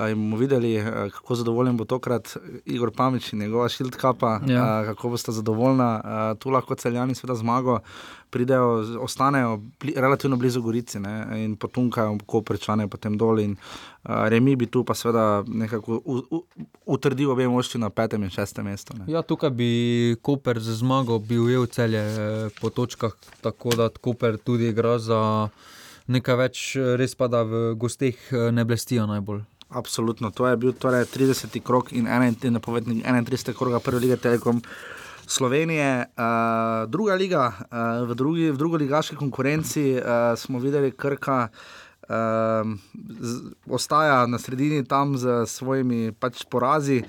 In 0.00 0.14
bomo 0.14 0.36
videli, 0.36 0.76
uh, 0.76 0.84
kako 1.10 1.34
zadovoljen 1.34 1.76
bo 1.76 1.84
tokrat 1.84 2.36
Igor 2.66 2.90
Pamič 2.92 3.32
in 3.32 3.38
njegova 3.38 3.68
šildkapa, 3.68 4.40
Ja. 4.46 4.80
uh, 4.80 4.86
kako 4.86 5.08
boste 5.08 5.32
zadovoljna. 5.32 6.00
Uh, 6.32 6.38
tu 6.38 6.50
lahko 6.50 6.74
celjani 6.74 7.14
seveda 7.14 7.34
zmago. 7.34 7.80
Pridejo, 8.28 8.68
ostanejo 9.00 9.50
bli, 9.80 9.94
relativno 9.96 10.36
blizu 10.36 10.62
Gorici 10.62 11.00
ne, 11.00 11.14
in 11.36 11.56
potunkajo, 11.56 12.18
ko 12.26 12.42
prečane 12.42 12.84
potem 12.86 13.16
dol. 13.16 13.40
In, 13.40 13.56
uh, 14.04 14.28
remi 14.28 14.56
bi 14.56 14.66
tu 14.66 14.84
pa 14.84 14.94
seveda 14.94 15.24
nekako 15.44 15.96
u- 15.96 16.22
u- 16.30 16.44
utrdil 16.86 17.30
obe 17.30 17.48
moštvi 17.48 17.80
na 17.80 17.90
petem 17.90 18.22
in 18.22 18.30
šestem 18.30 18.64
mestu. 18.64 18.94
Ne. 18.96 19.04
Ja, 19.08 19.22
tukaj 19.22 19.50
bi 19.50 19.70
Koper 20.22 20.60
z 20.60 20.74
zmago 20.74 21.18
bil 21.18 21.42
ujel 21.42 21.66
celje 21.66 21.98
eh, 22.00 22.18
po 22.60 22.70
točkah, 22.70 23.12
tako 23.40 23.70
da 23.70 23.88
Koper 23.90 24.36
tudi 24.38 24.68
igra 24.68 24.98
za 24.98 25.48
nekaj 26.06 26.36
več, 26.36 26.76
eh, 26.76 26.96
res 26.96 27.14
pa 27.14 27.26
da 27.26 27.42
v 27.42 27.74
gosteh 27.74 28.14
eh, 28.30 28.50
ne 28.52 28.64
blestijo 28.64 29.06
najbolj. 29.06 29.40
Absolutno, 29.68 30.30
to 30.30 30.46
je 30.48 30.56
bil 30.56 30.72
torej 30.72 31.04
30. 31.04 31.60
krok 31.60 31.92
in 31.92 32.06
31. 32.08 32.50
napovednik 32.50 33.04
31. 33.04 33.52
kroga 33.52 33.80
prve 33.80 34.00
lige 34.00 34.16
Telekom. 34.16 34.62
Slovenije, 35.26 36.08
uh, 36.16 36.90
druga 36.90 37.14
liga, 37.14 37.52
uh, 37.68 38.08
v, 38.08 38.14
drugi, 38.14 38.50
v 38.50 38.56
drugi 38.56 38.76
ligaški 38.76 39.16
konkurenci 39.16 40.00
uh, 40.00 40.32
smo 40.40 40.58
videli, 40.58 40.90
Krka 40.90 41.48
uh, 41.52 42.08
z, 43.20 43.52
ostaja 43.68 44.26
na 44.26 44.38
sredini 44.38 44.84
tam 44.84 45.18
z 45.18 45.44
svojimi 45.46 46.12
pač 46.12 46.44
porazi. 46.48 47.04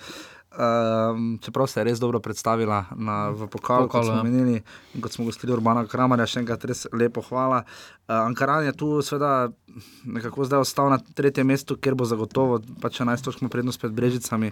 um, 0.52 1.40
čeprav 1.42 1.68
se 1.68 1.80
je 1.80 1.84
res 1.84 2.00
dobro 2.00 2.20
predstavila 2.20 2.86
na, 2.96 3.30
v 3.30 3.48
pokalu, 3.48 3.88
kot 3.88 4.02
Pokalu, 4.02 4.06
smo 4.06 4.16
ja. 4.16 4.24
menili, 4.24 4.62
in 4.94 5.02
kot 5.02 5.12
smo 5.12 5.26
gostili 5.26 5.54
Urbana 5.54 5.86
Kramarja, 5.88 6.28
še 6.28 6.44
enkrat 6.44 6.66
res 6.66 6.88
lepo 6.92 7.24
hvala. 7.30 7.64
Uh, 8.10 8.16
Ankaran 8.18 8.66
je 8.66 8.74
tu 8.74 9.02
seveda 9.02 9.50
nekako 10.04 10.46
zdaj 10.46 10.60
ostal 10.60 10.90
na 10.90 10.98
tretjem 10.98 11.48
mestu, 11.48 11.78
kjer 11.78 11.94
bo 11.94 12.02
zagotovo 12.04 12.58
pač 12.82 13.00
11 13.00 13.22
točk 13.22 13.42
ima 13.42 13.50
prednost 13.50 13.80
pred 13.80 13.92
Brežicami. 13.92 14.50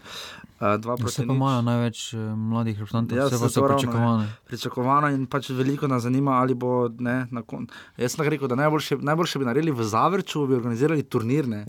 Proti 0.59 1.03
Vse 1.03 1.17
pa 1.17 1.25
nič. 1.25 1.35
imajo 1.35 1.61
največ 1.61 2.13
eh, 2.13 2.17
mladih 2.35 2.75
reprezentantov, 2.75 3.17
Ja, 3.17 3.25
vse 3.25 3.39
pa 3.39 3.49
so 3.49 3.61
ravno, 3.61 3.77
pričakovane. 3.77 4.23
ne. 4.23 4.35
Pričakovano 4.45 5.09
in 5.09 5.25
pač 5.25 5.49
veliko 5.49 5.87
nas 5.87 6.03
zanima, 6.03 6.31
ali 6.33 6.53
bo 6.53 6.69
ne, 6.99 7.25
na 7.31 7.41
koncu. 7.41 7.73
Jaz 7.97 8.13
sem 8.13 8.25
rekel, 8.25 8.47
da 8.47 8.55
najboljše, 8.55 8.97
najboljše 8.99 9.39
bi 9.39 9.45
naredili 9.45 9.71
v 9.71 9.83
Zavrču, 9.83 10.45
bi 10.47 10.55
organizirali 10.55 11.03
turnir. 11.03 11.47
ne. 11.47 11.65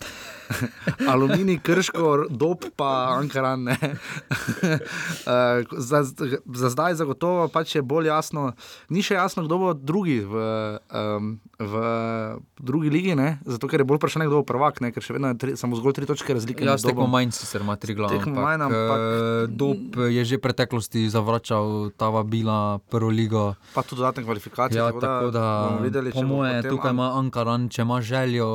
Aluminij, 1.09 1.59
krško, 1.59 2.27
dob 2.31 2.69
pa 2.77 3.17
Ankaran. 3.17 3.65
Eh, 5.29 5.65
za, 5.73 6.03
za 6.47 6.69
zdaj 6.69 6.95
zagotovo 6.95 7.49
pač 7.49 7.75
je 7.75 7.83
bolj 7.83 8.07
jasno, 8.07 8.53
ni 8.89 9.03
še 9.03 9.15
jasno, 9.15 9.45
kdo 9.45 9.59
bo 9.59 9.75
drugi 9.75 10.21
v, 10.21 10.35
um, 10.91 11.29
v 11.59 11.78
drugi 12.59 12.91
ligi, 12.91 13.15
ne? 13.15 13.39
zato 13.45 13.69
ker 13.69 13.81
je 13.81 13.85
bolj 13.85 13.97
vprašanje, 13.97 14.27
kdo 14.27 14.41
bo 14.41 14.45
prvak, 14.45 14.81
ne? 14.81 14.93
ker 14.93 15.03
še 15.03 15.13
vedno 15.13 15.29
je 15.29 15.39
tri, 15.39 15.51
samo 15.57 15.77
zgolj 15.77 15.93
tri 15.93 16.07
točke 16.07 16.35
razlike. 16.35 16.65
Ja, 16.65 16.77
tekmo 16.77 17.07
manj 17.07 17.33
sicer 17.33 17.61
ima 17.61 17.77
tri 17.77 17.95
glave. 17.95 18.19
Tekmo 18.19 18.41
manj, 18.41 18.63
ampak- 18.63 19.05
eh, 19.05 19.47
Dob 19.49 19.79
je 20.09 20.23
že 20.25 20.37
v 20.37 20.43
preteklosti 20.43 21.09
zavračal 21.09 21.91
ta 21.97 22.09
vabila 22.09 22.79
prvo 22.89 23.11
ligo. 23.11 23.55
Pa 23.75 23.83
tudi 23.83 24.01
dodatne 24.01 24.25
kvalifikacije. 24.25 24.79
Ja, 24.79 24.89
tako 24.89 25.01
da 25.01 25.09
tako 25.09 25.31
da, 25.31 25.79
videli, 25.83 26.13
po 26.13 26.23
moje, 26.23 26.57
potem 26.57 26.71
tukaj 26.71 26.91
ima 26.91 27.19
Ankaran, 27.19 27.69
če 27.69 27.83
ima 27.83 28.01
željo 28.01 28.49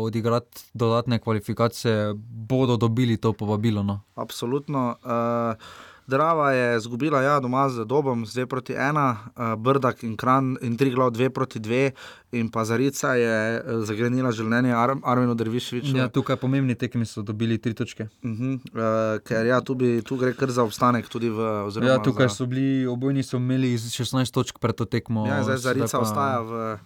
odigrati 0.00 0.70
dodatne 0.74 1.18
kvalifikacije, 1.18 2.14
bodo 2.46 2.76
dobili 2.76 3.16
to 3.16 3.32
povabilo. 3.32 3.82
No. 3.82 4.00
Absolutno. 4.14 4.96
Uh, 5.02 5.89
Drava 6.10 6.50
je 6.50 6.76
izgubila 6.76 7.22
ja, 7.22 7.40
doma 7.40 7.68
z 7.70 7.84
Dobom, 7.86 8.26
z 8.26 8.42
2 8.42 8.46
proti 8.46 8.74
1, 8.74 8.98
uh, 8.98 9.54
Brdak 9.54 10.02
in 10.02 10.16
Kran 10.16 10.56
in 10.62 10.74
Triglav 10.76 11.12
2 11.14 11.30
proti 11.30 11.62
2, 11.62 11.90
in 12.32 12.50
pa 12.50 12.64
Zarica 12.66 13.14
je 13.14 13.36
uh, 13.62 13.84
zagrenila 13.86 14.32
življenje 14.34 14.74
Ar 14.74 14.96
Arminu 15.02 15.36
Derviševiču. 15.38 15.94
Ja, 15.96 16.08
tukaj 16.10 16.40
pomembni 16.42 16.74
tekmi 16.74 17.06
so 17.06 17.22
dobili 17.22 17.58
tri 17.62 17.74
točke. 17.78 18.08
Uh 18.26 18.30
-huh, 18.30 18.58
uh, 18.58 19.22
ker 19.22 19.46
ja, 19.46 19.60
tu, 19.60 19.74
bi, 19.74 20.02
tu 20.02 20.18
gre 20.18 20.34
kar 20.34 20.50
za 20.50 20.66
obstanek 20.66 21.06
v 21.14 21.38
Ja, 21.86 21.98
tukaj 22.02 22.28
za, 22.28 22.34
so 22.34 22.46
bili, 22.46 22.86
obojni 22.86 23.22
so 23.22 23.36
imeli 23.36 23.78
16 23.78 24.34
točk 24.34 24.58
pred 24.58 24.74
to 24.74 24.84
tekmo. 24.84 25.26
Ja, 25.26 25.42
zdaj 25.42 25.56
Zarica 25.56 25.98
pa- 25.98 26.02
ostaja 26.02 26.40
v. 26.40 26.78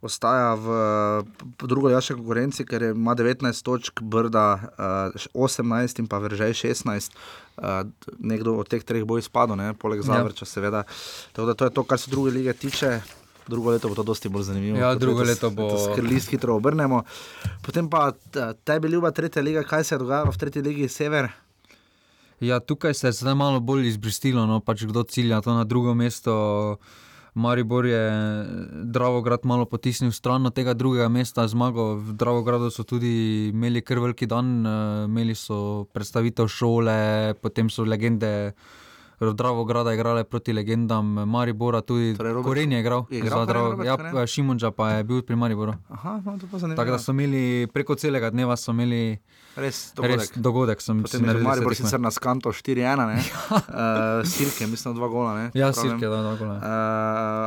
Ostaja 0.00 0.54
v 0.54 0.66
drugo 1.66 1.90
jaše 1.90 2.14
konkurenci, 2.14 2.62
ker 2.64 2.82
ima 2.82 3.14
19 3.18 3.62
točk, 3.62 4.02
Brda 4.02 4.54
uh, 5.34 5.42
18 5.50 5.98
in 5.98 6.06
pa 6.06 6.18
Vržaj 6.18 6.54
16. 6.54 7.10
Uh, 7.58 7.82
nekdo 8.20 8.54
od 8.54 8.68
teh 8.68 8.80
treh 8.80 9.02
bo 9.02 9.18
izpadel, 9.18 9.56
ne? 9.56 9.74
poleg 9.74 9.98
Ja. 9.98 10.02
Zavrča, 10.12 10.44
seveda. 10.44 10.82
Tako 11.32 11.46
da 11.46 11.54
to 11.54 11.64
je 11.64 11.70
to, 11.70 11.82
kar 11.82 11.98
se 11.98 12.10
druge 12.10 12.30
lige 12.30 12.52
tiče. 12.54 13.00
Drugo 13.46 13.70
leto 13.70 13.88
bo 13.88 13.94
to 13.94 14.02
dosti 14.02 14.28
bolj 14.28 14.42
zanimivo. 14.44 14.76
Ja, 14.76 14.94
drugo 14.94 15.20
letos- 15.20 15.28
leto 15.42 15.50
bo- 15.52 15.94
Ker 15.94 16.04
list 16.04 16.28
hitro 16.28 16.54
obrnemo. 16.54 17.02
Potem 17.62 17.88
pa 17.88 18.12
tebi 18.64 18.88
ljuba 18.88 19.10
tretja 19.10 19.42
liga, 19.42 19.62
kaj 19.62 19.84
se 19.84 19.94
je 19.94 19.98
dogajalo 19.98 20.30
v 20.30 20.36
tretji 20.36 20.62
ligi 20.62 20.88
Sever? 20.88 21.28
Ja, 22.40 22.60
tukaj 22.60 22.94
se 22.94 23.06
je 23.06 23.12
zdaj 23.14 23.34
malo 23.34 23.60
bolj 23.60 23.88
izbristilo, 23.88 24.46
no, 24.46 24.60
pač 24.60 24.84
kdo 24.84 25.02
cilja 25.02 25.40
to 25.40 25.50
na 25.50 25.64
drugo 25.64 25.94
mesto. 25.94 26.76
Maribor 27.38 27.86
je 27.86 28.02
Dravograd 28.84 29.46
malo 29.46 29.64
potisnil 29.64 30.12
stran 30.12 30.46
od 30.46 30.54
tega 30.54 30.74
drugega 30.74 31.08
mesta, 31.08 31.46
zmago. 31.48 31.94
V 31.94 32.16
Dravogradu 32.18 32.70
so 32.74 32.82
tudi 32.82 33.48
imeli 33.52 33.82
kar 33.82 34.02
veliki 34.02 34.26
dan, 34.26 34.66
eh, 34.66 35.04
imeli 35.06 35.34
so 35.34 35.86
predstavitev 35.94 36.48
šole, 36.48 37.34
potem 37.42 37.70
so 37.70 37.84
legende. 37.84 38.52
Dravograda 39.20 39.90
igrale 39.90 40.24
proti 40.24 40.52
legendam 40.52 41.04
Maribora, 41.24 41.80
tudi 41.80 42.14
Torej 42.14 42.32
Robert- 42.32 42.44
Koren 42.44 42.72
je 42.72 42.80
igral. 42.80 43.06
je 43.10 43.18
igral 43.18 43.30
za 43.30 43.34
Koren, 43.36 43.48
Drav- 43.48 43.70
Robert 43.70 43.86
Ja, 43.86 43.96
Koren? 43.96 44.26
Šimunča 44.26 44.70
pa 44.70 44.90
je 44.90 45.04
bil 45.04 45.22
pri 45.22 45.36
Mariboru. 45.36 45.74
Aha, 45.88 46.20
no, 46.24 46.38
to 46.38 46.46
pa 46.46 46.58
zanimivo. 46.58 46.76
Tako 46.76 46.90
da 46.90 46.98
so 46.98 47.10
imeli 47.10 47.42
preko 47.66 47.94
celega 47.94 48.30
dneva 48.30 48.54
so 48.54 48.70
imeli 48.70 49.18
Res 49.56 49.90
res 49.96 50.30
dogodek. 50.30 50.38
dogodek. 50.38 50.78
Sem 50.78 51.02
Potem 51.02 51.20
si 51.20 51.26
Maribor 51.36 51.74
sicer 51.74 51.98
na 51.98 52.10
skanto 52.10 52.48
4-1, 52.48 52.78
ne? 53.04 53.18
uh, 53.50 54.22
Sirke, 54.24 54.66
mislim, 54.66 54.94
dva 54.94 55.08
gola. 55.08 55.34
Ne? 55.34 55.44
Ja, 55.52 55.72
pravim. 55.72 55.90
Sirke, 55.90 56.06
da, 56.06 56.22
dva 56.22 56.34
gola. 56.36 56.54
Uh, 56.54 56.62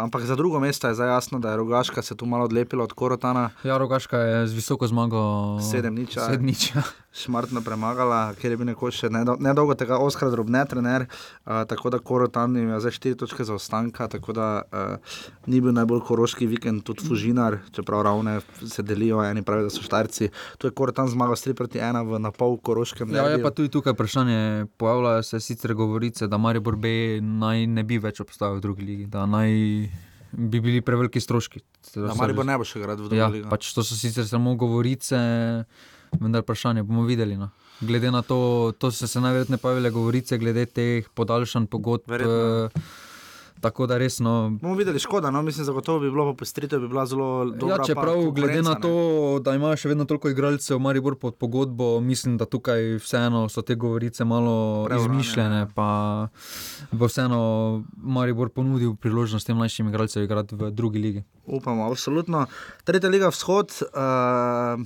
ampak 0.03 0.22
za 0.24 0.36
drugo 0.36 0.59
mesto 0.59 0.88
je 0.88 0.93
zdaj 0.93 1.07
jasno, 1.09 1.39
da 1.39 1.51
je 1.51 1.57
Rogaška 1.57 2.01
se 2.01 2.11
tu 2.13 2.26
malo 2.26 2.43
odlepila 2.45 2.84
od 2.84 2.91
Korotana. 2.91 3.49
Ja, 3.63 3.78
Rogaška 3.78 4.17
je 4.17 4.47
z 4.47 4.53
visoko 4.53 4.84
zmago. 4.86 5.22
Sedem 5.61 5.95
nič, 5.95 6.17
ja. 6.17 6.26
Sedem 6.26 6.45
nič. 6.45 6.74
Šmartno 7.13 7.61
premagala, 7.61 8.34
ker 8.34 8.51
je 8.51 8.57
bil 8.57 8.65
nekoč 8.65 8.93
še 8.97 9.07
nedo- 9.09 9.36
nedolgo 9.38 9.72
tega 9.74 9.97
Oskar 9.97 10.30
drobne 10.30 10.63
trener, 10.65 11.07
uh, 11.45 11.61
tako 11.66 11.89
da 11.89 11.99
Korotan 11.99 12.57
ima 12.57 12.80
zdaj 12.80 12.91
štiri 12.91 13.16
točke 13.16 13.43
za 13.43 13.53
ostanka, 13.53 14.07
tako 14.07 14.34
da 14.34 14.62
uh, 14.72 14.95
ni 15.45 15.62
bil 15.62 15.74
najbolj 15.74 15.99
koroški 16.07 16.47
vikend, 16.47 16.84
tudi 16.84 17.05
Fužinar, 17.07 17.57
čeprav 17.72 18.01
ravne 18.01 18.39
se 18.66 18.84
delijo, 18.84 19.24
eni 19.24 19.43
pravijo, 19.43 19.70
da 19.70 19.74
so 19.74 19.84
štarci. 19.84 20.30
Tu 20.57 20.68
je 20.68 20.72
Korotan 20.72 21.07
zmagal 21.07 21.36
s 21.36 21.47
3 21.47 21.53
proti 21.53 21.80
1 21.80 22.05
v 22.07 22.20
napol 22.20 22.57
koroškem. 22.57 23.12
Ja, 23.16 23.28
je 23.30 23.41
pa 23.43 23.51
tudi 23.51 23.70
tukaj 23.70 23.93
vprašanje. 23.93 24.66
Pojavljajo 24.78 25.24
se 25.24 25.39
sicer 25.39 25.74
govorice, 25.74 26.28
da 26.28 26.38
Maribor 26.38 26.76
B 26.76 26.88
naj 27.22 27.68
ne 27.68 27.84
bi 27.84 27.97
več 27.97 28.20
obstajal 28.22 28.57
v 28.57 28.62
drugi 28.62 28.86
ligi, 28.86 29.05
da 29.05 29.26
naj 29.26 29.49
bi 30.32 30.59
bili 30.64 30.82
preveliki 30.82 31.20
stroški. 31.20 31.59
Da 31.95 32.14
Maribor 32.16 32.45
ne 32.45 32.55
bo 32.57 32.64
še 32.64 32.80
igral 32.80 32.95
v 32.95 32.99
drugo 33.03 33.16
Ja, 33.16 33.28
ligo. 33.28 33.49
pač 33.49 33.74
to 33.76 33.84
so 33.84 33.95
sicer 33.95 34.24
samo 34.28 34.55
govorice, 34.55 35.18
vendar 36.20 36.41
vprašanje 36.45 36.84
bomo 36.84 37.03
videli. 37.03 37.36
No. 37.38 37.49
Glede 37.82 38.11
na 38.11 38.21
to, 38.21 38.73
to 38.77 38.91
so 38.91 39.07
se 39.07 39.21
najverjetneje 39.21 39.57
pojavile 39.57 39.89
govorice 39.89 40.38
glede 40.38 40.65
teh 40.65 41.09
podaljšanj 41.09 41.65
pogodb. 41.65 42.03
Verjetno. 42.07 42.65
eh, 42.65 42.69
Tako 43.61 43.86
da 43.88 43.97
resno. 43.97 44.57
Bomo 44.61 44.75
videli, 44.75 44.99
škoda, 44.99 45.32
no, 45.32 45.41
mislim, 45.41 45.65
zagotovo 45.65 45.99
bi 45.99 46.09
bilo 46.09 46.25
popestritev, 46.32 46.79
bi 46.79 46.88
bila 46.88 47.05
zelo 47.05 47.45
dobra. 47.45 47.75
Ja, 47.75 47.84
čeprav, 47.86 48.32
glede 48.32 48.61
na 48.61 48.73
konkurenca, 48.73 48.73
ne. 48.73 48.82
to, 48.82 49.39
da 49.39 49.53
imajo 49.53 49.77
še 49.77 49.91
vedno 49.91 50.05
toliko 50.05 50.29
igralcev, 50.29 50.79
Maribor 50.79 51.15
pod 51.15 51.36
pogodbo, 51.36 51.99
mislim, 52.01 52.38
da 52.38 52.45
tukaj 52.45 52.95
vseeno 52.97 53.43
so 53.49 53.61
te 53.61 53.75
govorice 53.75 54.25
malo 54.25 54.86
Preurane, 54.86 55.05
izmišljene. 55.05 55.67
Pa 55.75 56.27
bo 56.91 57.05
vseeno 57.05 57.84
Maribor 57.97 58.49
ponudil 58.49 58.95
priložnost 58.95 59.45
tem 59.47 59.57
mlajšim 59.57 59.93
igralcem 59.93 60.23
igrati 60.23 60.55
v 60.55 60.71
drugi 60.71 60.99
ligi. 60.99 61.23
Upamo, 61.45 61.86
absolutno. 61.86 62.47
Tretja 62.84 63.09
liga 63.09 63.29
vzhod. 63.29 63.77
Uh, 63.93 64.82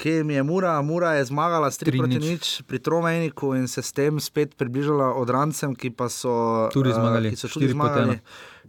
Kje 0.00 0.24
je 0.24 0.42
Mura? 0.42 0.82
Mura 0.82 1.12
je 1.12 1.24
zmagala 1.24 1.70
s 1.70 1.76
3 1.78 1.84
Tri 1.84 1.98
proti 1.98 2.18
nič. 2.18 2.24
nič 2.24 2.44
pri 2.64 2.78
Tromejniku 2.80 3.52
in 3.54 3.68
se 3.68 3.82
s 3.82 3.92
tem 3.92 4.16
spet 4.20 4.56
približala 4.56 5.12
odrancem, 5.12 5.76
ki 5.76 5.92
pa 5.92 6.08
so 6.08 6.68
Tudi 6.72 6.88
eh, 6.88 6.96
zmagali, 6.96 7.30
ki 7.30 7.36
so 7.36 7.52
tudi 7.52 7.68
štiri 7.68 7.76
proti 7.76 8.00
zmagali. 8.00 8.16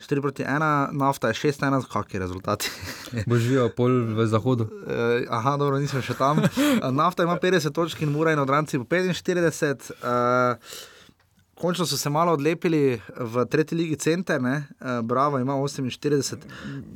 4 0.02 0.22
proti 0.22 0.44
1, 0.44 0.92
nafta 0.92 1.32
je 1.32 1.40
6-1, 1.40 1.88
kakšni 1.88 2.20
rezultati. 2.20 2.68
Bo 3.30 3.40
živel 3.40 3.72
pol 3.72 4.12
v 4.12 4.28
zahodu. 4.28 4.68
Uh, 4.68 5.24
aha, 5.32 5.56
dobro, 5.56 5.80
nisem 5.80 6.04
še 6.04 6.20
tam. 6.20 6.44
Uh, 6.44 6.92
nafta 7.02 7.24
ima 7.24 7.40
50 7.40 7.72
točk 7.72 8.04
in 8.04 8.12
mura 8.12 8.36
in 8.36 8.40
odranci 8.44 8.82
po 8.82 8.84
45. 8.84 9.96
Uh, 10.04 10.60
Končno 11.62 11.86
so 11.86 11.98
se 11.98 12.10
malo 12.10 12.34
odlepili 12.34 12.98
v 13.16 13.46
tretji 13.46 13.78
ligi 13.78 13.96
Center, 13.96 14.42
ne? 14.42 14.64
uh, 14.72 15.02
Bravo 15.02 15.40
ima 15.40 15.54
48 15.54 16.36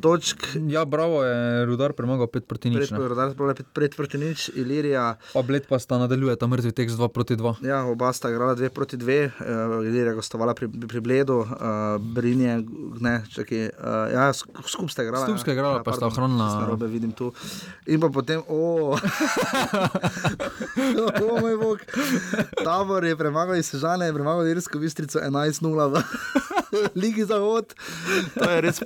točk. 0.01 0.37
Ja, 0.67 0.85
bravo 0.85 1.23
je 1.23 1.65
Rudar 1.65 1.93
premagal 1.93 2.25
5 2.27 2.39
proti 2.39 2.69
nič. 2.69 2.89
Pred, 2.89 2.91
ne. 2.91 3.07
Rudar 3.07 3.27
je 3.27 3.35
pred, 3.35 3.65
pred 3.69 3.95
proti 3.95 4.17
nič, 4.17 4.49
Ilirija. 4.55 5.17
Pa 5.33 5.41
Bled 5.41 5.67
pa 5.69 5.79
sta 5.79 5.97
nadaljuje 5.97 6.35
ta 6.35 6.47
mrtvi 6.47 6.71
tekst 6.71 6.97
2 6.97 7.07
proti 7.07 7.35
2. 7.35 7.61
Ja, 7.61 7.85
oba 7.85 8.09
sta 8.09 8.29
igrala 8.29 8.55
2 8.55 8.69
proti 8.69 8.97
2, 8.97 9.29
uh, 9.29 9.31
Ilirija 9.85 10.07
je 10.07 10.15
gostovala 10.15 10.53
pri, 10.53 10.65
pri 10.87 10.99
Bledu, 10.99 11.37
uh, 11.37 11.47
Brinje, 11.99 12.63
ne, 12.99 13.21
čakaj, 13.29 13.65
uh, 13.67 13.69
ja, 14.11 14.33
sk- 14.33 14.65
skupaj 14.65 14.89
sta 14.89 15.03
igrala. 15.03 15.25
Skupaj 15.25 15.39
sta 15.39 15.51
igrala, 15.51 15.83
pa 15.83 15.93
sta 15.93 16.07
ohranila- 16.07 16.65
Robe 16.65 16.87
vidim 16.87 17.11
tu. 17.11 17.29
In 17.85 18.01
pa 18.01 18.09
potem, 18.09 18.41
o, 18.47 18.97
o 21.23 21.39
moj 21.39 21.57
bog, 21.57 21.77
tabor 22.57 23.03
je 23.03 23.15
premagal 23.15 23.55
iz 23.55 23.65
Sežane, 23.67 24.05
je 24.05 24.13
premagal 24.13 24.54
Irsko 24.55 24.79
bistrico 24.79 25.19
11-0 25.19 25.91
v 25.91 26.03
Ligi 27.01 27.25
Zahod. 27.25 27.73
To 28.39 28.49
je 28.49 28.61
res, 28.61 28.79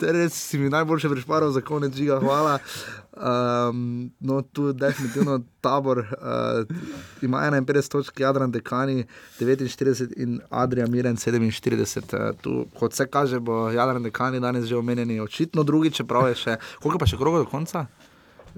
je 0.00 0.12
res 0.12 0.36
si 0.36 0.58
mi 0.60 0.68
najboljše 0.68 1.08
prišparal 1.08 1.50
za 1.50 1.60
konec 1.64 1.96
žiga, 1.96 2.20
hvala. 2.20 2.58
Um, 3.18 4.10
no, 4.20 4.42
tu 4.42 4.72
definitivno 4.72 5.40
tabor 5.60 5.98
uh, 5.98 6.06
ima 7.22 7.38
51 7.38 7.90
točk, 7.90 8.20
Jadran 8.20 8.52
Dekani 8.52 9.04
49 9.40 10.12
in 10.16 10.40
Adrian 10.50 10.90
Miren 10.90 11.16
47. 11.16 12.14
Uh, 12.14 12.36
tu, 12.40 12.66
kot 12.78 12.94
se 12.94 13.06
kaže, 13.06 13.40
bo 13.40 13.70
Jadran 13.70 14.02
Dekani 14.02 14.40
danes 14.40 14.64
že 14.64 14.76
omenjeni, 14.76 15.20
očitno 15.20 15.62
drugi, 15.62 15.90
čeprav 15.90 16.28
je 16.28 16.34
še, 16.34 16.56
koliko 16.82 16.98
pa 16.98 17.10
še 17.10 17.16
kroga 17.16 17.42
do 17.42 17.50
konca? 17.50 17.86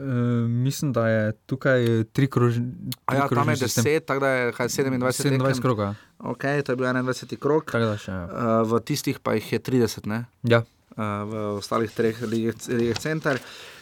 E, 0.01 0.49
mislim, 0.49 0.93
da 0.93 1.09
je 1.09 1.33
tukaj 1.47 2.05
tri 2.13 2.27
krožne. 2.27 2.67
A 3.07 3.15
ja, 3.15 3.29
tam 3.29 3.49
je 3.49 3.57
10, 3.57 4.01
tako 4.01 4.21
da 4.21 4.29
je 4.29 4.53
kaj, 4.53 4.69
27, 4.69 4.99
27 4.99 5.39
tekem. 5.39 5.63
kroga. 5.63 5.95
Ok, 6.19 6.45
to 6.65 6.73
je 6.73 6.77
bil 6.77 6.87
21 6.87 7.37
krok. 7.37 7.71
Tako 7.73 7.93
da 7.93 7.97
še. 8.01 8.13
Uh, 8.13 8.63
v 8.73 8.81
tistih 8.81 9.21
pa 9.21 9.37
jih 9.37 9.53
je 9.53 9.61
30, 9.61 10.09
ne? 10.09 10.25
Ja. 10.43 10.65
v 10.97 11.43
ostalih 11.57 11.93
treh 11.93 12.19
ligah 12.27 12.99
center. 12.99 13.39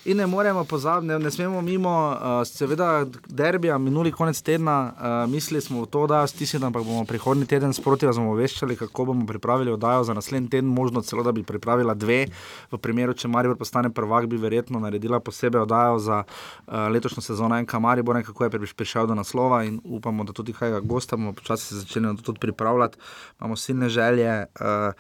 In 0.08 0.16
ne 0.16 0.26
moremo 0.26 0.64
pozabiti, 0.64 1.06
ne, 1.06 1.18
ne 1.18 1.30
smemo 1.30 1.60
mimo, 1.62 1.90
uh, 1.90 2.46
seveda, 2.48 3.04
derbija, 3.28 3.78
minuli 3.78 4.12
konec 4.12 4.40
tedna, 4.42 4.76
uh, 4.88 5.30
mislili 5.30 5.60
smo 5.60 5.82
v 5.82 5.86
to, 5.92 6.06
da 6.08 6.22
stisnemo, 6.26 6.66
ampak 6.66 6.84
bomo 6.84 7.04
prihodnji 7.04 7.46
teden 7.46 7.72
sproti 7.76 8.06
razumeli, 8.06 8.76
kako 8.76 9.04
bomo 9.04 9.26
pripravili 9.26 9.72
oddajo 9.72 10.04
za 10.04 10.14
naslednji 10.14 10.48
teden, 10.48 10.70
možno 10.70 11.02
celo, 11.02 11.22
da 11.22 11.32
bi 11.32 11.42
pripravila 11.42 11.94
dve. 11.94 12.26
V 12.72 12.78
primeru, 12.78 13.12
če 13.12 13.28
Maribor 13.28 13.58
postane 13.60 13.90
prvak, 13.92 14.26
bi 14.26 14.36
verjetno 14.36 14.80
naredila 14.80 15.20
posebej 15.20 15.60
oddajo 15.60 15.98
za 15.98 16.22
uh, 16.24 16.72
letošnjo 16.88 17.22
sezono 17.22 17.58
enka 17.58 17.78
Maribor, 17.78 18.22
kako 18.24 18.44
je 18.44 18.50
prišel 18.76 19.06
do 19.06 19.14
naslova 19.14 19.64
in 19.64 19.76
upamo, 19.84 20.24
da 20.24 20.32
tudi 20.32 20.52
kaj 20.56 20.80
gosta 20.80 21.16
bomo 21.16 21.32
počasi 21.32 21.82
začeli 21.82 22.06
na 22.06 22.16
to 22.16 22.22
tudi 22.22 22.40
pripravljati. 22.40 22.98
Imamo 23.40 23.56
silne 23.56 23.88
želje. 23.88 24.46
Uh, 24.56 24.96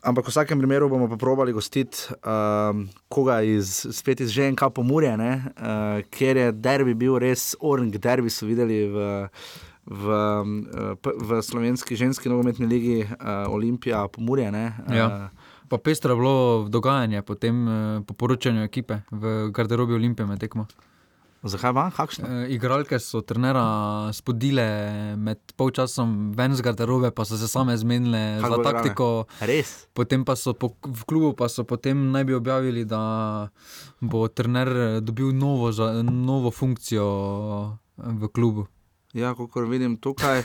Ampak 0.00 0.24
v 0.24 0.32
vsakem 0.32 0.58
primeru 0.58 0.88
bomo 0.88 1.12
probali 1.20 1.52
gostiti 1.52 2.08
uh, 2.08 2.72
koga 3.12 3.42
iz, 3.44 3.84
spet 3.92 4.20
iz 4.24 4.32
ženka 4.32 4.70
pomorja, 4.72 5.12
uh, 5.16 6.00
ker 6.08 6.40
je 6.40 6.52
derbi 6.56 6.94
bil 6.96 7.18
res 7.20 7.52
orang, 7.60 7.92
derbi 7.92 8.32
so 8.32 8.48
videli 8.48 8.88
v, 8.88 9.28
v, 9.84 10.04
v, 11.04 11.14
v 11.20 11.42
slovenski 11.44 12.00
ženski 12.00 12.32
nogometni 12.32 12.64
ligi 12.64 12.98
uh, 13.04 13.44
Olimpija 13.52 14.08
pomorja. 14.08 14.48
Uh, 14.48 14.96
ja. 14.96 15.08
Pa 15.68 15.76
pestro 15.76 16.16
je 16.16 16.18
bilo 16.18 16.36
dogajanje 16.72 17.20
potem, 17.22 17.56
uh, 17.68 18.00
po 18.00 18.16
poročanju 18.16 18.64
ekipe 18.64 19.04
v 19.12 19.52
garderobi 19.52 20.00
Olimpije 20.00 20.26
med 20.26 20.40
tekmo. 20.40 20.64
Zakaj 21.42 21.72
vam, 21.72 21.88
kakšne? 21.88 22.28
E, 22.28 22.48
igralke 22.52 22.98
so 23.00 23.22
trenera 23.24 23.64
spodile 24.12 24.66
med 25.16 25.40
polčasom 25.56 26.34
ven 26.36 26.52
z 26.52 26.60
garderobe, 26.60 27.08
pa 27.16 27.24
so 27.24 27.38
se 27.40 27.48
same 27.48 27.76
zmenile 27.80 28.40
za 28.44 28.58
taktiko. 28.60 29.24
Res. 29.40 29.88
Potem 29.96 30.24
pa 30.24 30.36
so 30.36 30.52
po, 30.52 30.74
v 30.84 31.06
klubu 31.08 31.32
pa 31.32 31.48
so 31.48 31.64
potem 31.64 32.10
naj 32.12 32.28
bi 32.28 32.36
objavili, 32.36 32.84
da 32.84 33.48
bo 34.00 34.28
trener 34.28 35.00
dobil 35.00 35.32
novo, 35.32 35.72
novo 36.04 36.52
funkcijo 36.52 37.08
v 37.96 38.28
klubu. 38.28 38.68
Ja, 39.10 39.32
kot 39.34 39.50
vidim 39.66 39.96
tukaj, 39.98 40.44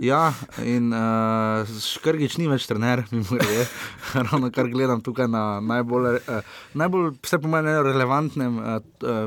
ja, 0.00 0.30
in 0.64 0.88
uh, 0.88 1.68
škrgič 1.68 2.38
ni 2.40 2.46
več 2.48 2.64
trener, 2.64 3.02
mi 3.12 3.20
je 3.36 3.66
ravno 4.14 4.48
kar 4.48 4.70
gledam 4.72 5.02
tukaj 5.04 5.28
na 5.28 5.60
najbolj, 5.60 6.16
uh, 6.24 6.54
najbolj 6.80 7.10
vse 7.20 7.38
po 7.42 7.50
meni 7.52 7.74
relevantnem 7.84 8.56
uh, 8.56 8.78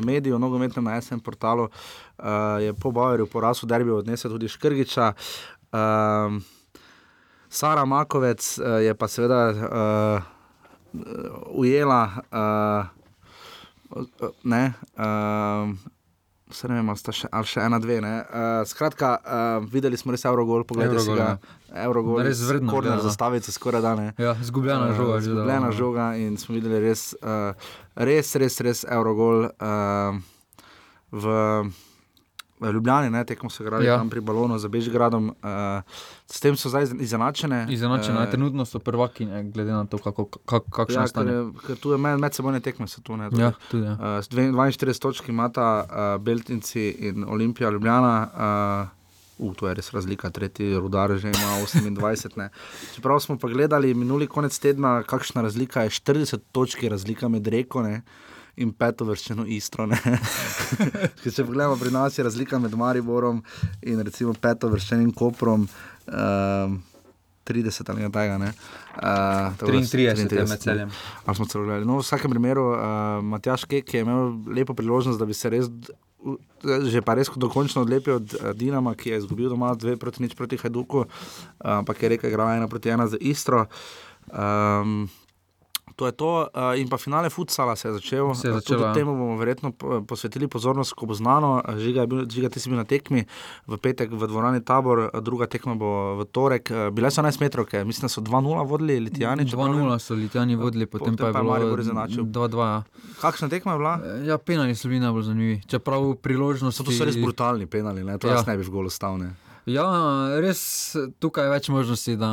mediju, 0.02 0.40
nogometnem 0.42 0.90
na 0.90 0.96
SM 0.98 1.22
portalu, 1.22 1.68
uh, 1.70 2.58
je 2.64 2.74
po 2.82 2.90
Bauerju 2.96 3.28
porazu 3.30 3.70
derbi 3.70 3.94
odnesel 3.94 4.34
tudi 4.34 4.50
škrgiča. 4.50 5.12
Uh, 5.70 6.42
Sara 7.46 7.86
Makovec 7.86 8.42
uh, 8.58 8.80
je 8.82 8.98
pa 8.98 9.06
seveda 9.06 9.44
uh, 9.54 10.34
ujela, 11.62 12.02
uh, 12.34 12.90
ne. 14.50 14.64
Uh, 14.98 15.78
Vse 16.50 16.66
ne 16.66 16.80
vem, 16.80 16.88
sta 16.98 17.14
še, 17.14 17.28
ali 17.30 17.46
še 17.46 17.62
ena, 17.62 17.78
dve. 17.82 18.00
Uh, 18.02 18.62
skratka, 18.66 19.10
uh, 19.22 19.68
videli 19.70 20.00
smo 20.02 20.16
res 20.16 20.26
Eurogol, 20.26 20.64
pogledaj 20.66 21.04
si 21.06 21.18
ga. 21.18 21.28
Eurogol, 21.86 22.24
res 22.26 22.42
vredno. 22.48 22.72
Korne 22.74 22.96
zastavice, 23.04 23.54
skoraj 23.54 23.84
da 23.86 23.92
ne. 24.00 24.08
Ja, 24.18 24.34
zgubljena 24.42 24.90
uh, 24.90 24.96
žoga. 24.98 25.20
Zgubljena 25.28 25.70
žoga 25.78 26.08
in 26.18 26.40
smo 26.42 26.58
videli 26.58 26.82
res, 26.88 27.12
uh, 27.22 27.54
res, 27.94 28.34
res, 28.42 28.58
res 28.66 28.82
Eurogol. 28.90 29.52
Uh, 29.62 30.18
v, 31.14 31.38
Ljubljani, 32.62 33.10
ne, 33.10 33.24
tekmo 33.26 33.50
se 33.50 33.64
igrali 33.64 33.86
ja. 33.86 33.98
tam 33.98 34.10
pri 34.10 34.22
balonu 34.22 34.58
za 34.60 34.68
Bežgradom. 34.68 35.28
Uh, 35.30 35.82
s 36.28 36.40
tem 36.40 36.58
so 36.58 36.70
zdaj 36.70 36.90
izenačene. 37.00 37.66
Izenačene, 37.70 38.20
uh, 38.24 38.32
trenutno 38.32 38.66
so 38.66 38.80
prvaki, 38.80 39.26
ne, 39.26 39.44
glede 39.44 39.72
na 39.72 39.86
to, 39.86 39.98
kako 39.98 40.26
kak, 40.26 40.68
kak 40.70 40.92
ja, 40.92 41.08
stane. 41.08 41.32
Ker, 41.32 41.68
ker 41.68 41.80
tu 41.80 41.96
je 41.96 41.98
med, 41.98 42.20
medsebojne 42.20 42.60
tekme, 42.60 42.88
so 42.88 43.02
tu 43.02 43.18
ne. 43.18 43.30
Ja, 43.40 43.54
tudi, 43.72 43.86
ja. 43.88 43.96
uh, 43.96 44.60
42 44.60 45.00
točk 45.00 45.30
imata 45.30 45.70
uh, 45.84 46.22
Beltinci 46.24 46.90
in 47.10 47.26
Olimpija 47.28 47.70
Ljubljana. 47.70 48.16
Uh, 48.34 48.96
Uh, 49.40 49.56
to 49.56 49.70
je 49.70 49.74
res 49.78 49.88
razlika, 49.96 50.28
tretji 50.36 50.76
rudar 50.76 51.14
že 51.16 51.30
ima 51.32 51.62
28. 51.64 52.36
Ne. 52.36 52.50
Čeprav 52.96 53.20
smo 53.24 53.38
pa 53.40 53.48
gledali 53.48 53.94
minuli 53.94 54.28
konec 54.28 54.60
tedna, 54.60 55.04
kakšna 55.04 55.42
razlika 55.42 55.86
je 55.88 55.90
40 55.90 56.44
točk 56.52 56.84
razlika 56.84 57.30
med 57.32 57.48
reko. 57.48 57.82
Ne 57.82 58.02
in 58.60 58.74
peto 58.76 59.08
vrščeno 59.08 59.46
istro. 59.48 59.88
če 61.24 61.46
pogledamo, 61.46 61.78
pri 61.80 61.92
nas 61.96 62.18
je 62.18 62.28
razlika 62.28 62.60
med 62.60 62.76
Mariborom 62.78 63.42
in 63.82 64.04
recimo 64.06 64.34
peto 64.34 64.70
vrščenim 64.72 65.12
Koprom. 65.16 65.68
Um, 66.10 66.80
30 67.50 67.90
ali 67.90 68.04
nekaj 68.04 68.22
tega. 68.22 68.38
Ne? 68.38 68.52
Uh, 68.96 69.58
33, 69.58 70.28
33 70.30 70.50
med 70.50 70.62
celjem. 70.62 70.92
Ali 71.26 71.36
smo 71.36 71.46
celo 71.46 71.64
gledali. 71.66 71.86
No, 71.86 71.98
v 71.98 72.06
vsakem 72.06 72.32
primeru, 72.32 72.68
uh, 72.74 73.24
Matjaš 73.26 73.66
Kek 73.66 73.94
je 73.94 74.04
imel 74.06 74.36
lepo 74.54 74.76
priložnost, 74.78 75.20
da 75.20 75.26
bi 75.26 75.34
se 75.34 75.50
res, 75.50 75.72
že 76.92 77.02
pa 77.06 77.16
res 77.18 77.32
dokončno 77.36 77.86
odlepil 77.88 78.20
od 78.20 78.36
uh, 78.38 78.52
Dinama, 78.58 78.94
ki 78.96 79.16
je 79.16 79.24
izgubil 79.24 79.50
doma 79.50 79.74
dve 79.76 79.98
proti 79.98 80.24
nič 80.26 80.38
proti 80.38 80.60
Hajduku, 80.62 81.06
uh, 81.06 81.10
ampak 81.80 82.04
je 82.04 82.14
rekel, 82.16 82.38
da 82.38 82.52
je 82.52 82.62
ena 82.62 82.70
proti 82.70 82.94
ena 82.94 83.08
za 83.08 83.18
Istro. 83.18 83.66
Um, 84.30 85.10
To 86.00 86.08
je 86.08 86.16
to, 86.16 86.48
uh, 86.48 86.80
in 86.80 86.88
pa 86.88 86.96
finale 86.96 87.28
futsala 87.30 87.76
se 87.76 87.88
je 87.88 87.94
začel. 88.00 88.32
Se 88.36 88.48
je 88.48 88.54
začel 88.54 88.80
tudi 88.80 88.94
temu 88.96 89.12
bomo 89.20 89.36
verjetno 89.36 89.72
posvetili 90.08 90.48
pozornost, 90.48 90.96
ko 90.96 91.06
bo 91.06 91.14
znano. 91.14 91.60
Žiga, 91.76 92.06
bil, 92.08 92.24
žiga 92.24 92.48
ti 92.48 92.64
si 92.64 92.72
bil 92.72 92.80
na 92.80 92.88
tekmi 92.88 93.26
v 93.68 93.78
petek 93.78 94.08
v 94.08 94.28
dvorani 94.32 94.64
Tabor, 94.64 95.12
druga 95.20 95.52
tekma 95.52 95.76
bo 95.76 96.16
v 96.24 96.28
torek. 96.32 96.72
Bile 96.96 97.12
so 97.12 97.20
11 97.20 97.44
metrov, 97.44 97.68
mislim, 97.84 98.08
da 98.08 98.12
so 98.16 98.24
2-0 98.24 98.64
vodili 98.64 99.00
Litijani. 99.04 99.44
2-0 99.44 100.00
so 100.00 100.16
Litijani 100.16 100.56
vodili, 100.56 100.88
potem, 100.88 101.20
potem 101.20 101.20
pa 101.20 101.28
je 101.28 101.34
bilo 101.36 101.52
Maribor 101.52 101.84
izenačil. 101.84 102.24
2-2. 102.24 102.64
Ja. 102.64 102.80
Kakšna 103.20 103.52
tekma 103.52 103.76
je 103.76 103.84
bila? 103.84 103.94
Ja, 104.24 104.40
penali 104.40 104.80
so 104.80 104.88
bili 104.88 105.04
najbolj 105.04 105.28
zanimivi. 105.28 105.62
Čeprav 105.68 106.16
priložnosti. 106.24 106.88
To 106.88 106.96
so 106.96 107.12
res 107.12 107.20
brutalni 107.20 107.68
penali, 107.68 108.08
ne? 108.08 108.16
to 108.16 108.32
ja. 108.32 108.40
ne 108.48 108.56
bi 108.56 108.64
v 108.64 108.72
golo 108.72 108.88
stavne. 108.88 109.36
Ja, 109.70 109.86
res 110.42 110.62
tukaj 111.22 111.46
je 111.46 111.52
več 111.54 111.68
možnosti. 111.70 112.16
Na, 112.18 112.32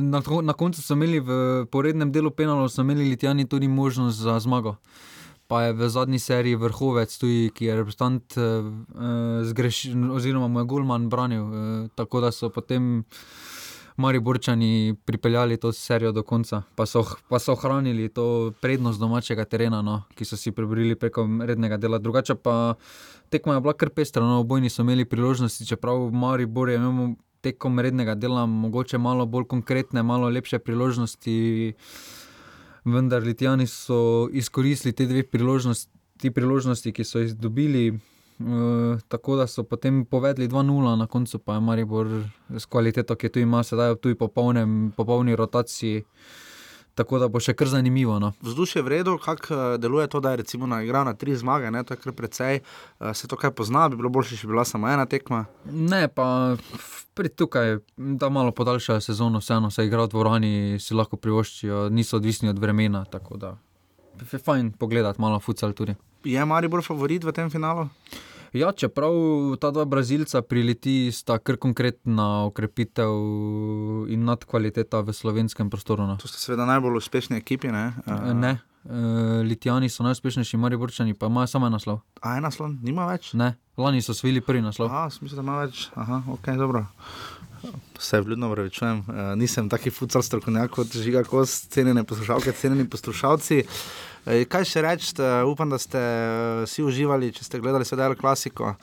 na 0.00 0.54
koncu 0.56 0.80
so 0.80 0.96
imeli 0.96 1.20
v 1.20 1.36
porednem 1.68 2.12
delu 2.14 2.32
penalov, 2.32 2.70
so 2.72 2.84
imeli 2.84 3.10
Litijani 3.10 3.44
tudi 3.44 3.68
možnost 3.68 4.22
za 4.24 4.38
zmago. 4.40 4.78
Pa 5.44 5.66
je 5.66 5.74
v 5.76 5.88
zadnji 5.92 6.18
seriji 6.24 6.56
vrhovec, 6.56 7.12
tudi, 7.20 7.50
ki 7.52 7.68
je 7.68 7.76
reprezentant, 7.76 8.36
eh, 8.40 8.70
zgrešil, 9.44 10.08
oziroma 10.16 10.48
moj 10.48 10.64
Gulman 10.64 11.10
branil. 11.12 11.44
Eh, 11.44 11.88
tako 12.00 12.24
da 12.24 12.32
so 12.32 12.48
potem. 12.48 13.04
Mari 13.04 13.53
Borčani 13.96 14.94
pripeljali 15.04 15.56
to 15.56 15.72
serijo 15.72 16.12
do 16.12 16.22
konca, 16.22 16.62
pa 16.74 16.86
so, 16.86 17.04
pa 17.28 17.38
so 17.38 17.52
ohranili 17.52 18.08
to 18.08 18.52
prednost 18.60 19.00
domačega 19.00 19.44
terena, 19.44 19.82
no, 19.82 20.02
ki 20.14 20.24
so 20.24 20.36
si 20.36 20.52
prebrili 20.52 20.94
preko 20.94 21.28
rednega 21.46 21.76
dela. 21.76 21.98
Drugače 21.98 22.34
pa 22.34 22.74
tekma 23.30 23.54
je 23.54 23.60
bila 23.60 23.72
kar 23.72 23.90
pestra, 23.90 24.22
no, 24.22 24.40
obojni 24.40 24.70
so 24.70 24.82
imeli 24.82 25.04
priložnosti, 25.04 25.66
čeprav 25.66 26.10
Mari 26.10 26.46
Bor 26.46 26.68
je 26.68 26.76
imel 26.76 27.14
tekom 27.40 27.78
rednega 27.78 28.14
dela 28.14 28.46
mogoče 28.46 28.98
malo 28.98 29.26
bolj 29.26 29.44
konkretne, 29.44 30.02
malo 30.02 30.28
lepše 30.28 30.58
priložnosti, 30.58 31.74
vendar 32.84 33.22
Litijani 33.22 33.66
so 33.66 34.28
izkoristili 34.32 34.92
te 34.92 35.06
dve 35.06 35.22
priložnosti, 35.22 36.30
priložnosti 36.34 36.92
ki 36.92 37.04
so 37.04 37.22
jih 37.22 37.36
dobili. 37.36 37.92
Eh, 38.40 38.98
tako 39.08 39.36
da 39.36 39.46
so 39.46 39.62
potem 39.62 40.04
povedali 40.04 40.48
2-0, 40.48 40.96
na 40.96 41.06
koncu 41.06 41.38
pa 41.38 41.54
je 41.54 41.60
Maribor 41.60 42.06
s 42.50 42.66
kvaliteto, 42.66 43.14
ki 43.14 43.26
jo 43.26 43.30
tu 43.30 43.38
ima, 43.38 43.62
sedaj 43.62 43.94
tu 43.96 44.08
je 44.08 44.14
po 44.14 44.28
polni 45.06 45.36
rotaciji. 45.36 46.04
Tako 46.94 47.18
da 47.18 47.28
bo 47.28 47.40
še 47.42 47.56
kar 47.58 47.66
zanimivo. 47.66 48.20
No. 48.22 48.32
Vzdušje 48.42 48.78
je 48.78 48.84
vredno, 48.86 49.16
kako 49.18 49.54
eh, 49.54 49.78
deluje 49.78 50.06
to, 50.06 50.20
da 50.20 50.30
je 50.30 50.42
recimo 50.42 50.66
na 50.66 50.82
igro 50.82 51.04
na 51.04 51.14
tri 51.14 51.36
zmage, 51.36 51.70
ne, 51.70 51.82
to 51.84 51.94
je 51.94 51.98
kar 51.98 52.12
precej. 52.12 52.60
Uh, 53.00 53.10
se 53.14 53.28
to 53.28 53.36
kaj 53.36 53.50
pozna, 53.50 53.88
bi 53.88 53.98
bilo 53.98 54.10
boljše, 54.14 54.36
če 54.36 54.46
bi 54.46 54.54
bila 54.54 54.64
samo 54.64 54.88
ena 54.88 55.06
tekma. 55.06 55.44
Ne, 55.70 56.08
pa 56.08 56.56
pri 57.14 57.28
tukaj, 57.28 57.78
da 57.96 58.28
malo 58.28 58.50
podaljšajo 58.50 59.00
sezono, 59.00 59.42
vseeno 59.42 59.70
se 59.70 59.86
igrajo 59.86 60.06
v 60.06 60.14
dvorani, 60.14 60.54
si 60.80 60.94
lahko 60.94 61.16
privoščijo, 61.16 61.88
niso 61.90 62.16
odvisni 62.16 62.50
od 62.50 62.58
vremena. 62.58 63.04
Tako 63.10 63.38
da 63.38 63.56
je 64.32 64.38
fajn 64.38 64.72
pogledati 64.78 65.20
malo 65.20 65.40
futsal 65.40 65.72
tudi. 65.72 65.94
Je 66.24 66.44
Maribor 66.44 66.80
favorit 66.82 67.24
v 67.24 67.32
tem 67.32 67.50
finalu? 67.52 67.88
Ja, 68.54 68.70
čeprav 68.72 69.12
ta 69.60 69.68
dva 69.74 69.84
Brazilca 69.84 70.40
prileti, 70.42 71.10
sta 71.12 71.36
kar 71.42 71.58
konkretna 71.58 72.46
okrepitev 72.46 73.10
in 74.08 74.22
nadkvaliteta 74.24 75.02
v 75.02 75.12
slovenskem 75.12 75.68
prostoru. 75.68 76.06
No. 76.06 76.16
To 76.22 76.30
so 76.30 76.38
seveda 76.38 76.64
najbolj 76.64 77.02
uspešni 77.02 77.36
ekipi. 77.36 77.68
Ne, 77.74 77.92
uh... 78.06 78.30
ne. 78.32 78.56
Uh, 78.84 79.40
Litijani 79.48 79.88
so 79.88 80.04
najuspešnejši, 80.04 80.60
Mari 80.60 80.76
Borčani 80.76 81.16
pa 81.16 81.26
imajo 81.32 81.48
samo 81.48 81.66
en 81.66 81.72
naslov. 81.72 82.02
A 82.20 82.36
en 82.36 82.44
naslov, 82.44 82.68
nima 82.84 83.08
več? 83.08 83.32
Ne, 83.32 83.54
lani 83.80 84.04
so 84.04 84.12
svili 84.12 84.44
prvi 84.44 84.60
naslov. 84.60 84.92
A, 84.92 85.06
smisel, 85.08 85.40
da 85.40 85.44
ima 85.44 85.56
več. 85.62 85.86
Aha, 85.96 86.20
ok, 86.36 86.52
dobro. 86.60 86.84
Vse 87.96 88.20
vljudno 88.20 88.52
vrečujem, 88.52 89.00
uh, 89.08 89.22
nisem 89.40 89.72
taki 89.72 89.88
futsal 89.88 90.20
strokovnjak 90.22 90.76
kot 90.76 90.92
žiga, 91.00 91.24
kot 91.24 91.48
cenjene 91.48 92.04
poslušalke, 92.04 92.52
cenjeni 92.60 92.84
poslušalci. 92.92 93.64
Uh, 93.64 94.13
kaj 94.24 94.64
še 94.64 94.82
reči, 94.84 95.12
upam, 95.46 95.68
da 95.70 95.78
ste 95.78 96.00
uh, 96.00 96.62
vsi 96.64 96.84
uživali, 96.84 97.32
če 97.36 97.44
ste 97.44 97.60
gledali 97.60 97.84
sedaj 97.84 98.16
klasiko. 98.16 98.74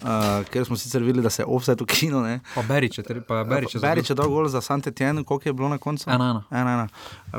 Uh, 0.00 0.08
ker 0.44 0.64
smo 0.64 0.74
sicer 0.74 1.00
videli, 1.00 1.22
da 1.22 1.30
se 1.30 1.42
je 1.42 1.46
offset 1.46 1.80
ukinil. 1.80 2.22
Pa 2.54 2.62
Berič 2.62 2.98
je, 2.98 3.04
tri- 3.04 3.20
pa 3.20 3.44
Berič 3.44 3.74
je 3.74 3.80
Berič 3.80 4.10
je 4.10 4.14
dal 4.14 4.28
gol 4.28 4.46
za 4.46 4.60
Santetien, 4.60 5.24
koliko 5.24 5.48
je 5.48 5.52
bilo 5.52 5.68
na 5.68 5.78
koncu? 5.78 6.08
Ena, 6.08 6.30
ena. 6.30 6.42
ena, 6.52 6.70
ena. 6.74 6.88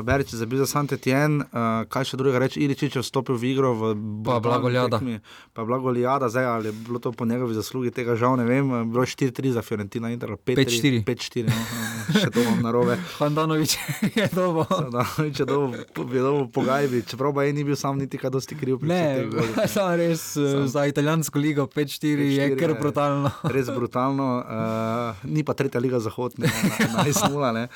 Berič 0.02 0.32
je 0.32 0.38
zabil 0.38 0.58
za 0.58 0.66
Santetien, 0.68 1.40
uh, 1.42 1.48
kaj 1.84 2.04
še 2.04 2.16
drugega 2.16 2.38
reči, 2.40 2.60
Iličič 2.60 2.96
je 2.96 3.02
vstopil 3.02 3.34
v 3.34 3.44
igro. 3.46 3.72
V 3.72 3.94
brutalni 3.94 4.40
Blagoljada. 4.42 4.98
tekmi. 4.98 5.20
Pa 5.52 5.64
Blagoljada, 5.64 6.28
zdaj 6.28 6.44
ali 6.46 6.66
je 6.66 6.72
bilo 6.74 6.98
to 6.98 7.12
po 7.12 7.24
njegovi 7.24 7.54
zaslugi, 7.54 7.90
tega 7.90 8.14
žal 8.14 8.36
ne 8.36 8.44
vem. 8.44 8.64
eh, 8.70 8.84
Bilo 8.84 9.02
je 9.02 9.06
4-3 9.08 9.50
za 9.50 9.62
Fiorentina, 9.62 10.10
Inter, 10.10 10.30
5-4. 10.36 11.04
5-4, 11.04 11.44
no, 11.44 11.52
eh, 11.52 12.18
še 12.18 12.30
to 12.30 12.40
imam 12.40 12.62
narobe. 12.62 12.96
Handanovič 13.20 13.76
je 14.12 14.28
dobo. 14.30 14.64
Handanovič 14.64 15.36
je 15.36 15.46
dobo, 15.46 15.74
je 16.06 16.20
dobo 16.20 16.46
po 16.48 16.62
gajbi, 16.62 17.02
čeprav 17.02 17.32
pa 17.32 17.42
je 17.42 17.52
ni 17.52 17.64
bil 17.64 17.76
sam 17.76 17.98
niti 17.98 18.16
kaj 18.16 18.30
dosti 18.30 18.54
kriv. 18.54 18.78
Ne, 18.82 19.26
samo 19.66 19.96
res 19.96 20.36
eh, 20.36 20.66
za 20.66 20.86
italijansko 20.86 21.38
ligo 21.38 21.66
5-4 21.66 22.06
je 22.30 22.49
5-4, 22.54 22.60
kar 22.60 22.74
brutalno. 22.80 23.30
Res 23.42 23.70
brutalno, 23.70 24.28
uh, 24.44 25.24
ni 25.24 25.44
pa 25.44 25.54
tretja 25.54 25.80
liga 25.80 26.00
zahod, 26.00 26.34
ne, 26.38 26.50
na 26.94 27.04
11-0. 27.04 27.66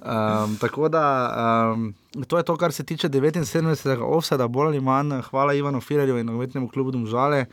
Um, 0.00 0.56
tako 0.60 0.88
da 0.88 1.04
um, 1.74 1.92
to 2.28 2.36
je 2.36 2.42
to, 2.42 2.56
kar 2.56 2.72
se 2.72 2.84
tiče 2.84 3.08
79. 3.08 4.02
offseda, 4.02 4.48
bolj 4.48 4.72
ali 4.74 4.80
manj. 4.80 5.20
Hvala 5.30 5.54
Ivanu 5.54 5.80
Firerju 5.80 6.18
in 6.18 6.26
nogometnemu 6.26 6.68
klubu 6.68 6.90
Domžale. 6.90 7.46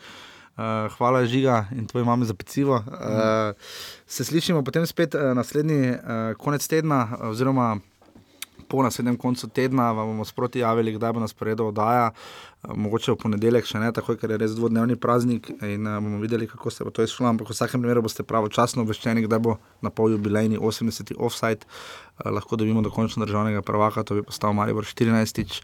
Uh, 0.59 0.91
hvala 0.97 1.25
Žiga 1.25 1.65
in 1.71 1.87
tvoji 1.87 2.05
mami 2.05 2.25
za 2.25 2.33
pecivo. 2.33 2.75
Uh, 2.75 3.55
se 4.07 4.23
slišimo 4.25 4.63
potem 4.63 4.85
spet 4.85 5.15
uh, 5.15 5.21
naslednji 5.33 5.91
uh, 5.91 5.97
konec 6.37 6.67
tedna, 6.67 7.17
oziroma 7.21 7.77
po 8.69 8.83
naslednjem 8.85 9.17
koncu 9.17 9.49
tedna 9.49 9.91
vam 9.91 10.07
bomo 10.13 10.25
sproti 10.25 10.59
javili, 10.59 10.93
kdaj 10.93 11.13
bo 11.13 11.19
nas 11.19 11.33
poredo 11.33 11.67
oddaja. 11.67 12.11
Eh, 12.11 12.73
Mogoče 12.75 13.11
v 13.11 13.19
ponedeljek 13.23 13.65
še 13.65 13.81
ne, 13.81 13.91
tako 13.95 14.15
ker 14.19 14.35
je 14.35 14.37
res 14.37 14.53
dvodnevni 14.57 14.97
praznik 14.99 15.49
in 15.65 15.87
uh, 15.87 15.97
bomo 16.03 16.19
videli, 16.21 16.47
kako 16.47 16.71
se 16.71 16.83
bo 16.83 16.93
to 16.93 17.03
izšlo. 17.03 17.27
Ampak 17.29 17.49
v 17.49 17.55
vsakem 17.57 17.81
primeru 17.81 18.03
boste 18.05 18.23
pravočasno 18.23 18.85
obveščeni, 18.85 19.25
kdaj 19.25 19.41
bo 19.41 19.57
na 19.81 19.89
pol 19.89 20.13
jubilejni 20.13 20.59
80. 20.59 21.15
offside. 21.17 21.65
Uh, 22.19 22.31
lahko 22.31 22.55
dobimo 22.55 22.81
dokončno 22.81 23.25
državnega 23.25 23.61
prvaka, 23.61 24.03
to 24.03 24.19
bi 24.19 24.23
postal 24.23 24.53
Maribor 24.53 24.83
14. 24.85 25.61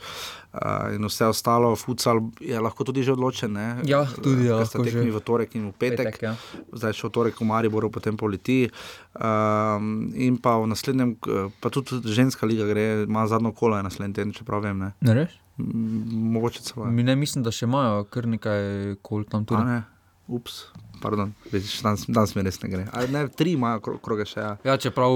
Uh, 0.56 0.96
in 0.96 1.04
vse 1.06 1.26
ostalo, 1.28 1.76
futsal 1.76 2.22
je 2.40 2.60
lahko 2.60 2.84
tudi 2.84 3.04
že 3.04 3.12
odločen. 3.12 3.52
Ne? 3.52 3.82
Ja, 3.84 4.06
tudi 4.24 4.48
sta 4.48 4.64
lahko 4.64 4.84
tekmi 4.84 5.12
že. 5.12 5.18
v 5.18 5.20
torek 5.20 5.56
in 5.56 5.68
v 5.70 5.74
petek. 5.76 6.16
Petek, 6.16 6.22
ja. 6.24 6.34
Zdaj 6.72 6.96
še 6.96 7.08
v 7.08 7.12
torek 7.12 7.42
v 7.42 7.48
Mariboru, 7.50 7.92
potem 7.92 8.16
po 8.16 8.32
Litiji. 8.32 8.72
Um, 9.16 10.12
in 10.16 10.40
pa 10.40 10.56
v 10.60 10.72
naslednjem, 10.72 11.16
eh, 11.28 11.52
pa 11.60 11.72
tudi 11.72 12.00
ženska 12.08 12.48
liga 12.48 12.68
gre, 12.68 13.04
ima 13.04 13.28
zadnjo 13.28 13.52
kolo, 13.52 13.76
je 13.76 13.84
naslednji 13.84 14.16
teden, 14.16 14.32
čeprav 14.36 14.64
vem. 14.64 14.80
Ne. 14.80 14.90
Ne 15.04 15.14
res? 15.14 15.36
M, 15.60 16.32
Mogoče 16.36 16.64
celo. 16.64 16.88
Mi 16.88 17.04
ne 17.04 17.16
mislim, 17.16 17.44
da 17.44 17.52
še 17.52 17.68
imajo 17.68 18.04
kar 18.12 18.28
nekaj 18.28 18.96
kol 19.04 19.24
tam 19.28 19.44
tudi. 19.48 19.60
A 19.60 19.64
ne, 19.64 19.80
ups, 20.28 20.68
pardon, 21.04 21.32
vidiš, 21.52 21.80
danes, 21.84 22.08
danes 22.08 22.36
mi 22.36 22.44
res 22.44 22.60
ne 22.64 22.72
gre. 22.72 22.88
Ali 22.92 23.12
ne, 23.12 23.28
tri 23.32 23.56
imajo 23.56 23.84
kro, 23.84 24.00
kroge 24.04 24.28
še. 24.28 24.40
Ja. 24.40 24.52
Ja, 24.68 24.80
čeprav 24.80 25.16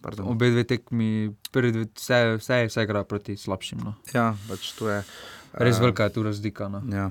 Pardon. 0.00 0.28
obe 0.30 0.50
dve 0.50 0.64
tekmi, 0.64 1.34
dve, 1.52 1.72
vse, 1.96 2.36
vse, 2.38 2.60
vse 2.70 2.84
igra 2.86 3.04
proti 3.04 3.36
slabšim. 3.36 3.80
No. 3.84 3.94
Ja, 4.14 4.30
pač 4.48 4.72
to 4.78 4.90
je. 4.90 5.02
Res 5.58 5.78
eh, 5.78 5.82
velika 5.82 6.06
je 6.06 6.14
tu 6.14 6.22
razlika. 6.22 6.68
No. 6.68 6.82
Ja. 6.92 7.10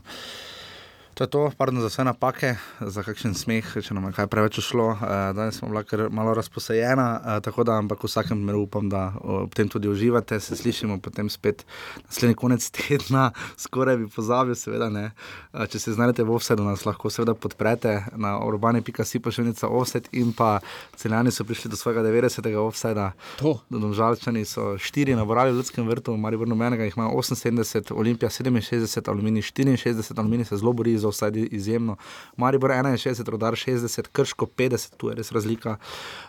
To 1.18 1.24
je 1.24 1.28
to, 1.28 1.52
pardon 1.58 1.82
za 1.82 1.88
vse 1.88 2.04
napake, 2.04 2.56
za 2.78 3.02
kakšen 3.02 3.34
smeh, 3.34 3.66
če 3.66 3.96
nam 3.98 4.04
je 4.06 4.14
kaj 4.14 4.28
preveč 4.30 4.60
šlo. 4.62 4.92
Uh, 4.94 5.00
danes 5.34 5.56
smo 5.58 5.72
bila 5.72 5.82
kar 5.82 6.04
malo 6.14 6.36
razposajena, 6.38 7.06
uh, 7.18 7.38
tako 7.42 7.64
da, 7.66 7.80
ampak 7.82 8.04
v 8.04 8.10
vsakem 8.12 8.38
primeru 8.38 8.68
upam, 8.68 8.86
da 8.86 9.16
ob 9.26 9.56
tem 9.58 9.66
tudi 9.66 9.90
uživate. 9.90 10.38
Se 10.38 10.54
slišimo 10.56 11.00
potem 11.02 11.26
spet 11.34 11.64
naslednji 12.06 12.38
konec 12.38 12.68
tedna, 12.78 13.32
skoraj 13.58 13.98
bi 13.98 14.10
pozabil, 14.14 14.54
seveda 14.54 14.92
ne. 14.94 15.08
Uh, 15.56 15.66
če 15.66 15.82
se 15.82 15.96
znajdete 15.98 16.22
v 16.22 16.36
offsetu, 16.38 16.68
nas 16.68 16.86
lahko 16.86 17.10
seveda 17.10 17.34
podprete 17.34 17.96
na 18.14 18.36
urbane.si 18.46 19.18
pošiljnica 19.18 19.72
offset 19.74 20.12
in 20.14 20.36
pa 20.38 20.60
celjani 21.02 21.34
so 21.34 21.48
prišli 21.50 21.74
do 21.74 21.82
svojega 21.82 22.06
90. 22.06 22.52
offseta. 22.62 23.10
To. 23.42 23.56
Domžalčani 23.74 24.46
so 24.46 24.76
štiri 24.78 25.18
naborali 25.18 25.50
v 25.50 25.64
Ljudskem 25.64 25.90
vrtu, 25.90 26.14
Maribor 26.14 26.46
nobenega, 26.46 26.86
jih 26.86 27.02
ima 27.02 27.10
78, 27.10 27.90
Olimpija 27.98 28.30
67, 28.30 29.10
Aluminij 29.10 29.50
64, 29.50 30.14
Aluminij 30.22 30.46
se 30.54 30.62
zelo 30.62 30.78
bori 30.78 30.94
za 31.08 31.28
vsaj 31.28 31.48
izjemno. 31.52 31.98
Maribor 32.38 32.72
61, 32.72 33.30
Rodar 33.30 33.56
60, 33.56 34.12
Krško 34.12 34.46
50, 34.46 34.98
tu 34.98 35.10
je 35.10 35.16
res 35.16 35.32
razlika. 35.32 35.78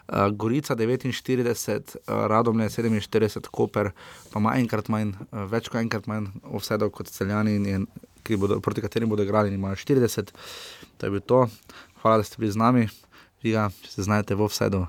Uh, 0.08 0.28
Gorica 0.32 0.76
49, 0.76 1.96
uh, 1.96 2.26
Radomlje 2.30 2.68
47, 2.68 3.50
Koper 3.50 3.90
pa 4.32 4.40
ima 4.40 4.54
enkrat 4.56 4.88
manj, 4.88 5.14
uh, 5.30 5.44
več 5.50 5.68
kot 5.68 5.80
enkrat 5.82 6.06
manj 6.06 6.30
offsetov 6.42 6.90
kot 6.94 7.10
celjani, 7.12 7.56
in 7.58 7.86
ki 8.22 8.36
bodo, 8.36 8.60
proti 8.60 8.84
katerim 8.84 9.08
bodo 9.08 9.24
igrali, 9.24 9.48
in 9.48 9.58
imajo 9.58 9.76
40. 9.76 10.32
To 10.98 11.06
je 11.06 11.10
bil 11.10 11.20
to. 11.20 11.46
Hvala, 12.02 12.22
da 12.22 12.28
ste 12.28 12.36
bili 12.38 12.52
z 12.52 12.60
nami. 12.60 12.88
Žiga, 13.42 13.68
če 13.82 13.92
se 13.92 14.02
znajdete 14.02 14.34
v 14.34 14.42
offsetu, 14.42 14.86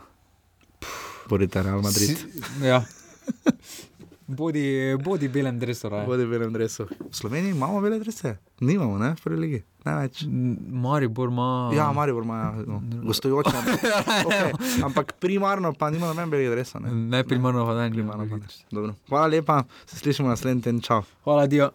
borite 1.30 1.62
Real 1.64 1.84
Madrid. 1.86 2.18
Si, 2.18 2.66
ja. 2.66 2.82
Bodi, 4.30 4.64
bodi 4.98 5.28
belem 5.28 5.58
dresu. 5.58 5.90
raje. 5.90 6.06
Bodi 6.06 6.26
belem 6.26 6.54
dresu. 6.54 6.84
V 6.86 7.10
Sloveniji 7.12 7.52
imamo 7.52 7.82
bele 7.82 8.00
drese? 8.00 8.36
Nimamo, 8.60 8.98
ne, 8.98 9.10
v 9.12 9.22
prvi 9.22 9.38
ligi. 9.38 9.60
Največ. 9.84 10.24
Maribor 10.72 11.30
ima. 11.30 11.72
Ja, 11.74 11.92
Maribor 11.92 12.24
ima 12.24 12.36
ja, 12.36 12.52
no, 12.64 12.78
gostujoče. 13.08 13.50
ampak- 13.52 14.26
okay. 14.26 14.52
Ampak 14.84 15.14
primarno 15.16 15.74
pa 15.74 15.90
nima 15.90 16.08
noben 16.08 16.30
belih 16.30 16.50
dresov. 16.52 16.82
Ne, 16.82 16.92
Ne 16.92 17.24
primarno, 17.24 17.66
pa 17.66 17.74
ne, 17.76 17.90
primarno 17.90 18.26
pa 18.26 18.38
ne. 18.38 18.46
Dobro. 18.72 18.94
Hvala 19.10 19.28
lepa, 19.28 19.64
se 19.86 19.98
slišimo 19.98 20.30
naslednji 20.30 20.62
teden, 20.62 20.82
čau. 20.82 21.02
Hvala, 21.24 21.48
Dio. 21.48 21.72